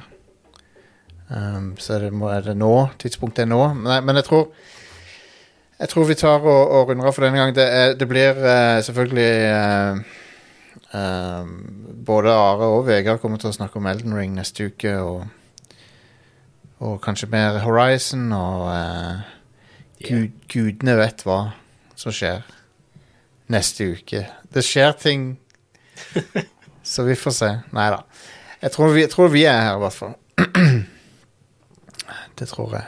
Um, 1.33 1.73
så 1.79 1.95
er 1.97 2.07
det, 2.07 2.13
må- 2.17 2.31
er 2.33 2.41
det 2.45 2.55
nå. 2.59 2.71
Tidspunktet 3.01 3.45
er 3.45 3.51
nå. 3.51 3.61
Nei, 3.85 3.99
men 4.05 4.19
jeg 4.19 4.27
tror 4.29 4.47
Jeg 5.79 5.89
tror 5.89 6.05
vi 6.07 6.15
tar 6.15 6.43
og, 6.45 6.69
og 6.77 6.89
runder 6.89 7.07
av 7.09 7.15
for 7.15 7.25
denne 7.25 7.39
gang. 7.41 7.53
Det, 7.55 7.63
er, 7.65 7.93
det 7.99 8.05
blir 8.07 8.37
uh, 8.39 8.77
selvfølgelig 8.85 9.31
uh, 9.51 9.97
uh, 10.95 11.47
Både 12.07 12.31
Are 12.31 12.69
og 12.77 12.85
Vegard 12.87 13.19
kommer 13.19 13.41
til 13.41 13.49
å 13.49 13.55
snakke 13.55 13.79
om 13.81 13.87
Elden 13.89 14.13
Ring 14.15 14.35
neste 14.37 14.69
uke. 14.69 14.93
Og, 15.01 15.25
og 16.83 16.99
kanskje 17.03 17.27
mer 17.33 17.57
Horizon. 17.65 18.29
Og 18.37 18.69
gud, 20.03 20.33
gudene 20.51 20.95
vet 20.99 21.23
hva 21.27 21.39
som 21.99 22.13
skjer 22.13 22.43
neste 23.53 23.91
uke. 23.95 24.23
Det 24.53 24.63
skjer 24.65 24.95
ting, 24.99 25.27
så 26.93 27.05
vi 27.07 27.17
får 27.19 27.37
se. 27.37 27.51
Nei 27.75 27.89
da. 27.93 28.01
Jeg 28.63 28.75
tror 28.75 28.93
vi, 28.95 29.03
jeg 29.03 29.11
tror 29.11 29.31
vi 29.33 29.45
er 29.49 29.61
her, 29.61 29.77
i 29.77 29.83
hvert 29.83 29.97
fall. 29.97 30.13
Det 32.39 32.47
tror 32.49 32.71
jeg. 32.73 32.85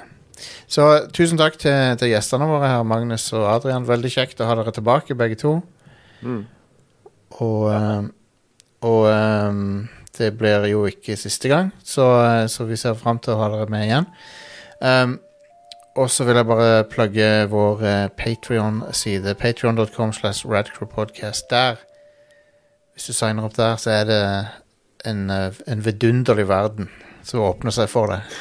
Så 0.68 0.86
tusen 1.14 1.38
takk 1.40 1.58
til, 1.62 1.96
til 2.00 2.10
gjestene 2.10 2.48
våre 2.50 2.70
her, 2.70 2.86
Magnus 2.88 3.28
og 3.36 3.46
Adrian. 3.52 3.86
Veldig 3.88 4.12
kjekt 4.12 4.42
å 4.42 4.48
ha 4.50 4.56
dere 4.58 4.74
tilbake, 4.76 5.18
begge 5.18 5.38
to. 5.40 5.54
Mm. 6.26 6.42
Og, 7.44 7.68
ja. 7.70 7.84
og 8.88 9.06
um, 9.12 9.86
det 10.18 10.32
blir 10.40 10.66
jo 10.72 10.86
ikke 10.90 11.18
siste 11.20 11.52
gang, 11.52 11.72
så, 11.84 12.08
eh, 12.24 12.46
så 12.52 12.66
vi 12.68 12.80
ser 12.80 12.98
fram 13.00 13.20
til 13.20 13.36
å 13.36 13.42
ha 13.44 13.52
dere 13.54 13.70
med 13.72 13.86
igjen. 13.88 14.10
Um, 14.80 15.18
og 15.96 16.10
så 16.12 16.26
vil 16.28 16.36
jeg 16.36 16.48
bare 16.48 16.84
plugge 16.92 17.30
vår 17.52 17.82
uh, 17.82 18.08
Patrion-side. 18.18 19.36
Patrion.com 19.40 20.14
slash 20.14 20.46
radcrewpodcast. 20.46 21.50
Der, 21.50 21.76
hvis 22.94 23.08
du 23.08 23.14
signer 23.14 23.48
opp 23.48 23.56
der, 23.58 23.76
så 23.80 23.92
er 23.92 24.04
det 24.10 24.22
en, 25.06 25.30
eh, 25.30 25.54
en 25.68 25.86
vidunderlig 25.86 26.48
verden 26.50 26.90
som 27.24 27.44
åpner 27.46 27.74
seg 27.74 27.90
for 27.92 28.12
deg. 28.12 28.38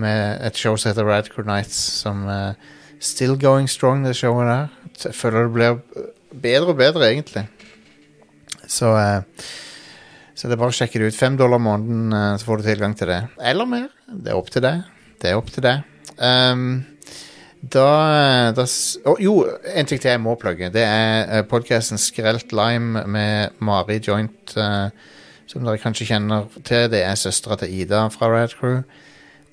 Med 0.00 0.40
et 0.44 0.58
show 0.58 0.76
som 0.76 0.90
heter 0.90 1.06
Radcrew 1.06 1.46
Nights, 1.46 1.76
som 2.02 2.24
uh, 2.26 2.52
still 3.00 3.36
going 3.38 3.70
strong, 3.70 4.02
det 4.06 4.16
showet 4.18 4.50
der. 4.50 4.72
Jeg 5.04 5.14
føler 5.14 5.46
det 5.46 5.54
blir 5.54 5.78
bedre 6.42 6.74
og 6.74 6.80
bedre, 6.80 7.12
egentlig. 7.12 7.46
Så, 8.66 8.90
uh, 8.90 9.22
så 10.34 10.50
det 10.50 10.56
er 10.56 10.62
bare 10.64 10.74
å 10.74 10.78
sjekke 10.80 10.98
det 10.98 11.12
ut. 11.12 11.18
Fem 11.18 11.38
dollar 11.38 11.62
måneden, 11.62 12.12
eh, 12.12 12.36
så 12.40 12.48
får 12.48 12.60
du 12.60 12.66
tilgang 12.66 12.96
til 12.98 13.12
det. 13.12 13.20
Eller 13.38 13.70
mer. 13.70 13.86
Det 14.10 14.32
er 14.32 14.38
opp 14.40 14.50
til 14.50 14.64
deg. 14.66 14.82
Det 15.22 15.30
er 15.30 15.38
opp 15.38 15.52
til 15.54 15.62
deg. 15.62 15.93
Ehm, 16.22 16.84
da, 17.72 18.52
da 18.52 18.66
oh, 19.04 19.20
Jo, 19.20 19.46
en 19.74 19.86
ting 19.86 20.00
til 20.00 20.10
jeg 20.10 20.20
må 20.20 20.34
plugge. 20.40 20.70
Det 20.74 20.82
er 20.84 21.40
uh, 21.40 21.46
podkasten 21.48 21.98
Skrelt 21.98 22.52
Lime 22.52 23.06
med 23.08 23.48
Mari 23.64 23.98
Joint, 24.04 24.56
uh, 24.58 24.88
som 25.48 25.64
dere 25.64 25.78
kanskje 25.82 26.06
kjenner 26.12 26.42
til. 26.64 26.90
Det 26.92 27.02
er 27.04 27.14
søstera 27.18 27.56
til 27.60 27.80
Ida 27.80 28.00
fra 28.12 28.26
Rad 28.32 28.48
Crew. 28.58 28.78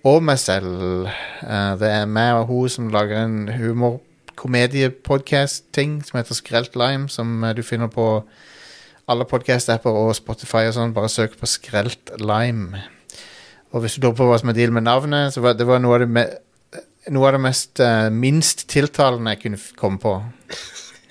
Og 0.03 0.23
meg 0.23 0.39
selv. 0.41 1.07
Uh, 1.41 1.79
det 1.79 1.89
er 1.89 2.05
meg 2.05 2.33
og 2.39 2.45
hun 2.51 2.69
som 2.69 2.89
lager 2.93 3.23
en 3.23 3.49
humor-komediepodkast-ting 3.53 6.05
som 6.05 6.17
heter 6.19 6.33
Skrelt 6.35 6.75
Lime, 6.75 7.09
som 7.09 7.43
eh, 7.43 7.55
du 7.55 7.63
finner 7.63 7.87
på 7.87 8.23
alle 9.11 9.25
podkast-apper 9.25 9.91
og 9.91 10.15
Spotify 10.17 10.57
og 10.67 10.73
sånn. 10.77 10.93
Bare 10.95 11.09
søk 11.09 11.39
på 11.39 11.45
Skrelt 11.49 12.11
Lime. 12.19 12.77
Og 13.71 13.83
hvis 13.83 13.95
du 13.95 14.05
lurer 14.05 14.17
på 14.19 14.27
hva 14.27 14.37
som 14.39 14.51
er 14.51 14.57
deal 14.57 14.73
med 14.75 14.83
navnet, 14.83 15.33
så 15.33 15.43
var 15.43 15.55
det 15.55 15.67
var 15.67 15.79
noe 15.79 15.95
av 15.95 16.01
det, 16.03 16.09
me 16.11 16.25
noe 17.09 17.27
av 17.29 17.37
det 17.37 17.41
mest 17.41 17.81
eh, 17.81 18.07
minst 18.13 18.67
tiltalende 18.69 19.33
jeg 19.33 19.41
kunne 19.45 19.61
komme 19.79 20.01
på. 20.01 20.15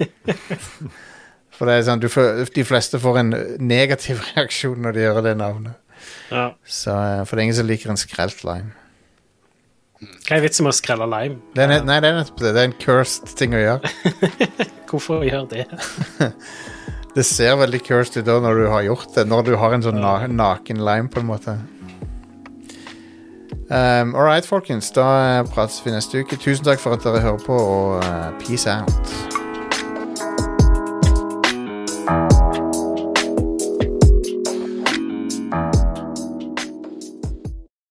For 1.61 1.69
det 1.69 1.77
er 1.77 1.87
sånn, 1.91 2.01
du 2.01 2.09
får, 2.09 2.47
de 2.55 2.65
fleste 2.65 3.01
får 3.03 3.21
en 3.21 3.35
negativ 3.61 4.23
reaksjon 4.33 4.81
når 4.85 4.97
de 4.97 5.07
hører 5.09 5.27
det 5.31 5.39
navnet. 5.41 5.77
Ja. 6.31 6.53
Så, 6.65 6.95
eh, 6.95 7.25
for 7.27 7.37
det 7.37 7.43
er 7.43 7.49
ingen 7.51 7.59
som 7.59 7.69
liker 7.69 7.93
en 7.93 8.01
skrelt 8.01 8.45
lime. 8.47 8.73
Hva 10.01 10.39
er 10.39 10.45
vitsen 10.47 10.65
med 10.65 10.73
å 10.73 10.79
skrelle 10.79 11.05
lime? 11.11 11.37
Det 11.53 11.67
er, 11.67 11.83
nei, 11.85 11.99
det 12.01 12.09
er 12.09 12.17
nettopp 12.17 12.39
det. 12.41 12.55
Det 12.57 12.63
er 12.63 12.71
en 12.71 12.79
cursed 12.81 13.35
ting 13.37 13.53
å 13.53 13.61
gjøre. 13.61 13.91
Hvorfor 14.89 15.27
gjør 15.27 15.45
det? 15.51 15.67
Det 17.13 17.27
ser 17.27 17.59
veldig 17.61 17.83
cursed 17.85 18.23
ut 18.23 18.31
da 18.31 18.39
når 18.41 18.63
du 18.63 18.67
har 18.73 18.87
gjort 18.87 19.13
det. 19.19 19.27
Når 19.29 19.45
du 19.51 19.53
har 19.61 19.77
en 19.77 19.85
sånn 19.85 20.01
na 20.01 20.15
naken 20.31 20.81
lime, 20.87 21.13
på 21.13 21.21
en 21.21 21.29
måte. 21.29 21.59
Um, 23.71 24.17
all 24.17 24.25
right, 24.25 24.47
folkens. 24.47 24.91
Da 24.93 25.39
eh, 25.39 25.45
prates 25.45 25.83
vi 25.85 25.93
neste 25.95 26.19
uke. 26.19 26.37
Tusen 26.37 26.65
takk 26.67 26.83
for 26.83 26.99
at 26.99 27.05
dere 27.07 27.21
hører 27.23 27.39
på, 27.47 27.55
og 27.55 28.03
uh, 28.03 28.33
peace 28.43 28.67
out. 28.67 29.50